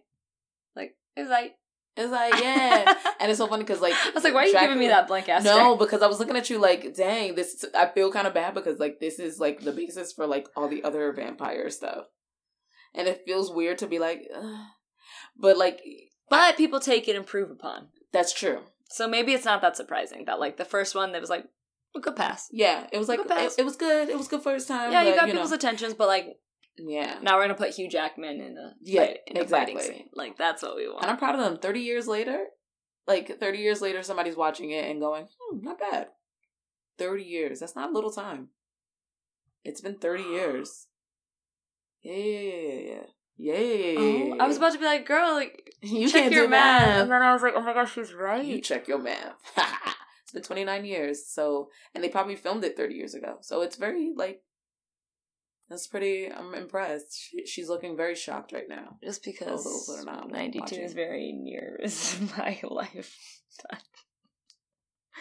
like. 0.75 0.95
it's 1.15 1.29
like. 1.29 1.55
it's 1.97 2.11
like 2.11 2.41
yeah, 2.41 2.93
and 3.19 3.29
it's 3.31 3.37
so 3.37 3.47
funny 3.47 3.63
because 3.63 3.81
like 3.81 3.93
I 3.93 4.11
was 4.13 4.23
like, 4.23 4.33
"Why 4.33 4.43
are 4.43 4.47
you 4.47 4.59
giving 4.59 4.79
me 4.79 4.87
that 4.89 5.07
blank 5.07 5.29
ass?" 5.29 5.43
No, 5.43 5.75
because 5.77 6.01
I 6.01 6.07
was 6.07 6.19
looking 6.19 6.35
at 6.35 6.49
you 6.49 6.59
like, 6.59 6.93
dang, 6.95 7.35
this. 7.35 7.63
I 7.73 7.87
feel 7.87 8.11
kind 8.11 8.27
of 8.27 8.33
bad 8.33 8.53
because 8.53 8.79
like 8.79 8.99
this 8.99 9.17
is 9.19 9.39
like 9.39 9.61
the 9.61 9.71
basis 9.71 10.11
for 10.13 10.27
like 10.27 10.47
all 10.55 10.67
the 10.67 10.83
other 10.83 11.11
vampire 11.13 11.69
stuff, 11.69 12.05
and 12.93 13.07
it 13.07 13.23
feels 13.25 13.51
weird 13.51 13.77
to 13.79 13.87
be 13.87 13.99
like, 13.99 14.27
Ugh. 14.35 14.65
but 15.37 15.57
like 15.57 15.79
But 16.29 16.57
people 16.57 16.79
take 16.79 17.07
it 17.07 17.11
and 17.11 17.19
improve 17.19 17.49
upon. 17.51 17.87
that's 18.11 18.33
true. 18.33 18.59
So 18.89 19.07
maybe 19.07 19.33
it's 19.33 19.45
not 19.45 19.61
that 19.61 19.75
surprising 19.77 20.25
that 20.25 20.39
like 20.39 20.57
the 20.57 20.65
first 20.65 20.95
one 20.95 21.11
that 21.13 21.21
was 21.21 21.29
like 21.29 21.45
a 21.95 21.99
good 21.99 22.15
pass. 22.15 22.47
Yeah, 22.51 22.87
it 22.91 22.97
was 22.97 23.07
like 23.07 23.19
it, 23.19 23.53
it 23.57 23.65
was 23.65 23.77
good. 23.77 24.09
It 24.09 24.17
was 24.17 24.27
good 24.27 24.43
first 24.43 24.67
time. 24.67 24.91
Yeah, 24.91 25.01
you 25.03 25.15
got 25.15 25.27
know, 25.27 25.33
people's 25.33 25.51
attentions, 25.53 25.93
but 25.93 26.07
like 26.07 26.37
yeah. 26.77 27.19
now 27.21 27.35
we're 27.37 27.43
gonna 27.43 27.55
put 27.55 27.71
Hugh 27.71 27.89
Jackman 27.89 28.41
in 28.41 28.57
a 28.57 28.73
Yeah, 28.81 29.05
fight, 29.05 29.19
in 29.27 29.37
a 29.37 29.45
fighting 29.47 29.75
exactly. 29.77 29.97
scene. 29.99 30.09
Like 30.13 30.37
that's 30.37 30.61
what 30.63 30.75
we 30.75 30.87
want. 30.87 31.01
And 31.03 31.11
I'm 31.11 31.17
proud 31.17 31.35
of 31.35 31.41
them. 31.41 31.57
30 31.57 31.79
years 31.81 32.07
later, 32.07 32.45
like 33.07 33.39
30 33.39 33.57
years 33.59 33.81
later, 33.81 34.01
somebody's 34.03 34.35
watching 34.35 34.71
it 34.71 34.89
and 34.89 34.99
going, 34.99 35.27
hmm, 35.39 35.63
not 35.63 35.79
bad. 35.79 36.07
30 36.97 37.23
years. 37.23 37.59
That's 37.59 37.75
not 37.75 37.89
a 37.89 37.93
little 37.93 38.11
time. 38.11 38.49
It's 39.63 39.81
been 39.81 39.95
30 39.97 40.23
years. 40.31 40.87
Yeah, 42.01 42.13
yeah, 42.13 43.01
yeah, 43.37 43.59
yeah, 43.59 43.99
yeah. 43.99 44.33
Oh, 44.33 44.37
I 44.39 44.47
was 44.47 44.57
about 44.57 44.73
to 44.73 44.79
be 44.79 44.85
like, 44.85 45.05
girl, 45.07 45.33
like 45.33 45.71
You 45.81 46.07
check 46.09 46.31
your 46.31 46.47
math. 46.47 46.87
math. 46.87 47.01
and 47.03 47.11
then 47.11 47.21
I 47.21 47.33
was 47.33 47.41
like, 47.41 47.53
oh 47.55 47.61
my 47.61 47.73
gosh, 47.73 47.93
she's 47.93 48.13
right. 48.13 48.45
You 48.45 48.61
check 48.61 48.87
your 48.87 48.99
math. 48.99 49.33
it's 50.23 50.31
been 50.33 50.43
29 50.43 50.85
years. 50.85 51.25
So, 51.27 51.69
and 51.93 52.03
they 52.03 52.09
probably 52.09 52.35
filmed 52.35 52.63
it 52.63 52.77
30 52.77 52.93
years 52.95 53.13
ago. 53.13 53.37
So 53.41 53.61
it's 53.61 53.75
very, 53.75 54.11
like, 54.15 54.41
that's 55.69 55.87
pretty, 55.87 56.31
I'm 56.31 56.53
impressed. 56.53 57.17
She, 57.17 57.45
she's 57.45 57.69
looking 57.69 57.97
very 57.97 58.15
shocked 58.15 58.51
right 58.51 58.69
now. 58.69 58.97
Just 59.03 59.23
because 59.23 60.03
not 60.05 60.31
ninety 60.31 60.59
two 60.59 60.63
watching. 60.63 60.81
is 60.81 60.93
very 60.93 61.31
near 61.31 61.79
my 62.37 62.59
life. 62.63 63.41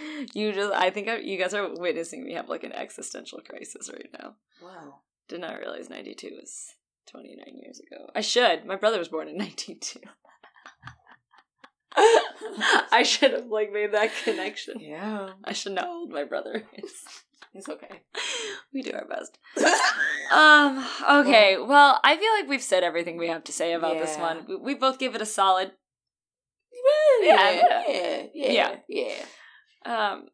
you 0.34 0.52
just, 0.52 0.72
I 0.72 0.90
think 0.90 1.08
I, 1.08 1.18
you 1.18 1.38
guys 1.38 1.54
are 1.54 1.74
witnessing 1.74 2.24
me 2.24 2.34
have 2.34 2.48
like 2.48 2.64
an 2.64 2.72
existential 2.72 3.40
crisis 3.40 3.90
right 3.92 4.10
now. 4.18 4.34
Wow. 4.62 5.00
Did 5.28 5.40
not 5.40 5.58
realize 5.58 5.88
ninety 5.88 6.14
two 6.14 6.30
was 6.32 6.74
twenty 7.10 7.36
nine 7.36 7.56
years 7.56 7.80
ago. 7.80 8.10
I 8.14 8.20
should. 8.20 8.66
My 8.66 8.76
brother 8.76 8.98
was 8.98 9.08
born 9.08 9.28
in 9.28 9.38
ninety 9.38 9.76
two. 9.76 10.00
I 12.92 13.02
should 13.04 13.32
have 13.32 13.46
like 13.46 13.72
made 13.72 13.92
that 13.92 14.10
connection. 14.24 14.74
Yeah, 14.80 15.30
I 15.44 15.52
should 15.52 15.72
know 15.72 15.82
how 15.82 15.98
old 16.00 16.10
my 16.10 16.24
brother 16.24 16.64
is. 16.76 16.92
It's 17.52 17.68
okay. 17.68 18.00
We 18.72 18.82
do 18.82 18.92
our 18.92 19.06
best. 19.06 19.38
Um. 20.32 20.84
Okay. 21.08 21.58
Well, 21.58 22.00
I 22.02 22.16
feel 22.16 22.32
like 22.32 22.48
we've 22.48 22.62
said 22.62 22.82
everything 22.82 23.18
we 23.18 23.28
have 23.28 23.44
to 23.44 23.52
say 23.52 23.72
about 23.74 23.98
this 23.98 24.16
Yeah. 24.16 24.22
one. 24.22 24.46
We, 24.48 24.56
we 24.56 24.74
both 24.74 24.98
give 24.98 25.14
it 25.14 25.20
a 25.22 25.26
solid. 25.26 25.72
yeah, 27.22 27.50
Yeah. 27.50 27.82
yeah, 27.86 28.26
yeah, 28.34 28.76
Yeah. 28.88 29.24
Um. 29.84 30.28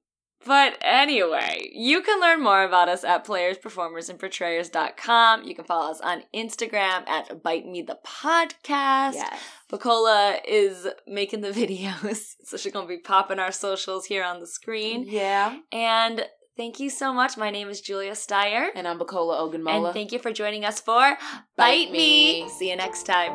But 0.46 0.78
anyway, 0.80 1.68
you 1.74 2.00
can 2.00 2.18
learn 2.18 2.40
more 2.42 2.62
about 2.62 2.88
us 2.88 3.04
at 3.04 3.24
players, 3.24 3.58
performers, 3.58 4.08
and 4.08 4.18
portrayers.com. 4.18 5.44
You 5.44 5.54
can 5.54 5.66
follow 5.66 5.90
us 5.90 6.00
on 6.00 6.22
Instagram 6.34 7.06
at 7.06 7.42
Bite 7.42 7.66
Me 7.66 7.82
the 7.82 7.98
Podcast. 8.06 9.14
Yes. 9.16 9.38
Bacola 9.70 10.38
is 10.48 10.86
making 11.06 11.42
the 11.42 11.50
videos, 11.62 12.36
so 12.44 12.56
she's 12.56 12.72
gonna 12.72 12.86
be 12.88 12.96
popping 12.98 13.38
our 13.38 13.52
socials 13.52 14.06
here 14.06 14.24
on 14.24 14.40
the 14.40 14.46
screen. 14.46 15.04
Yeah. 15.06 15.58
And 15.72 16.24
thank 16.60 16.78
you 16.78 16.90
so 16.90 17.14
much. 17.14 17.38
My 17.38 17.50
name 17.50 17.70
is 17.70 17.80
Julia 17.80 18.12
Steyer. 18.12 18.68
And 18.74 18.86
I'm 18.86 18.98
Bacola 18.98 19.40
Ogunmola. 19.40 19.86
And 19.86 19.94
thank 19.94 20.12
you 20.12 20.18
for 20.18 20.30
joining 20.30 20.66
us 20.66 20.78
for 20.78 21.00
Bite, 21.00 21.16
Bite 21.56 21.90
Me. 21.90 22.42
Me. 22.44 22.48
See 22.50 22.68
you 22.68 22.76
next 22.76 23.04
time. 23.04 23.32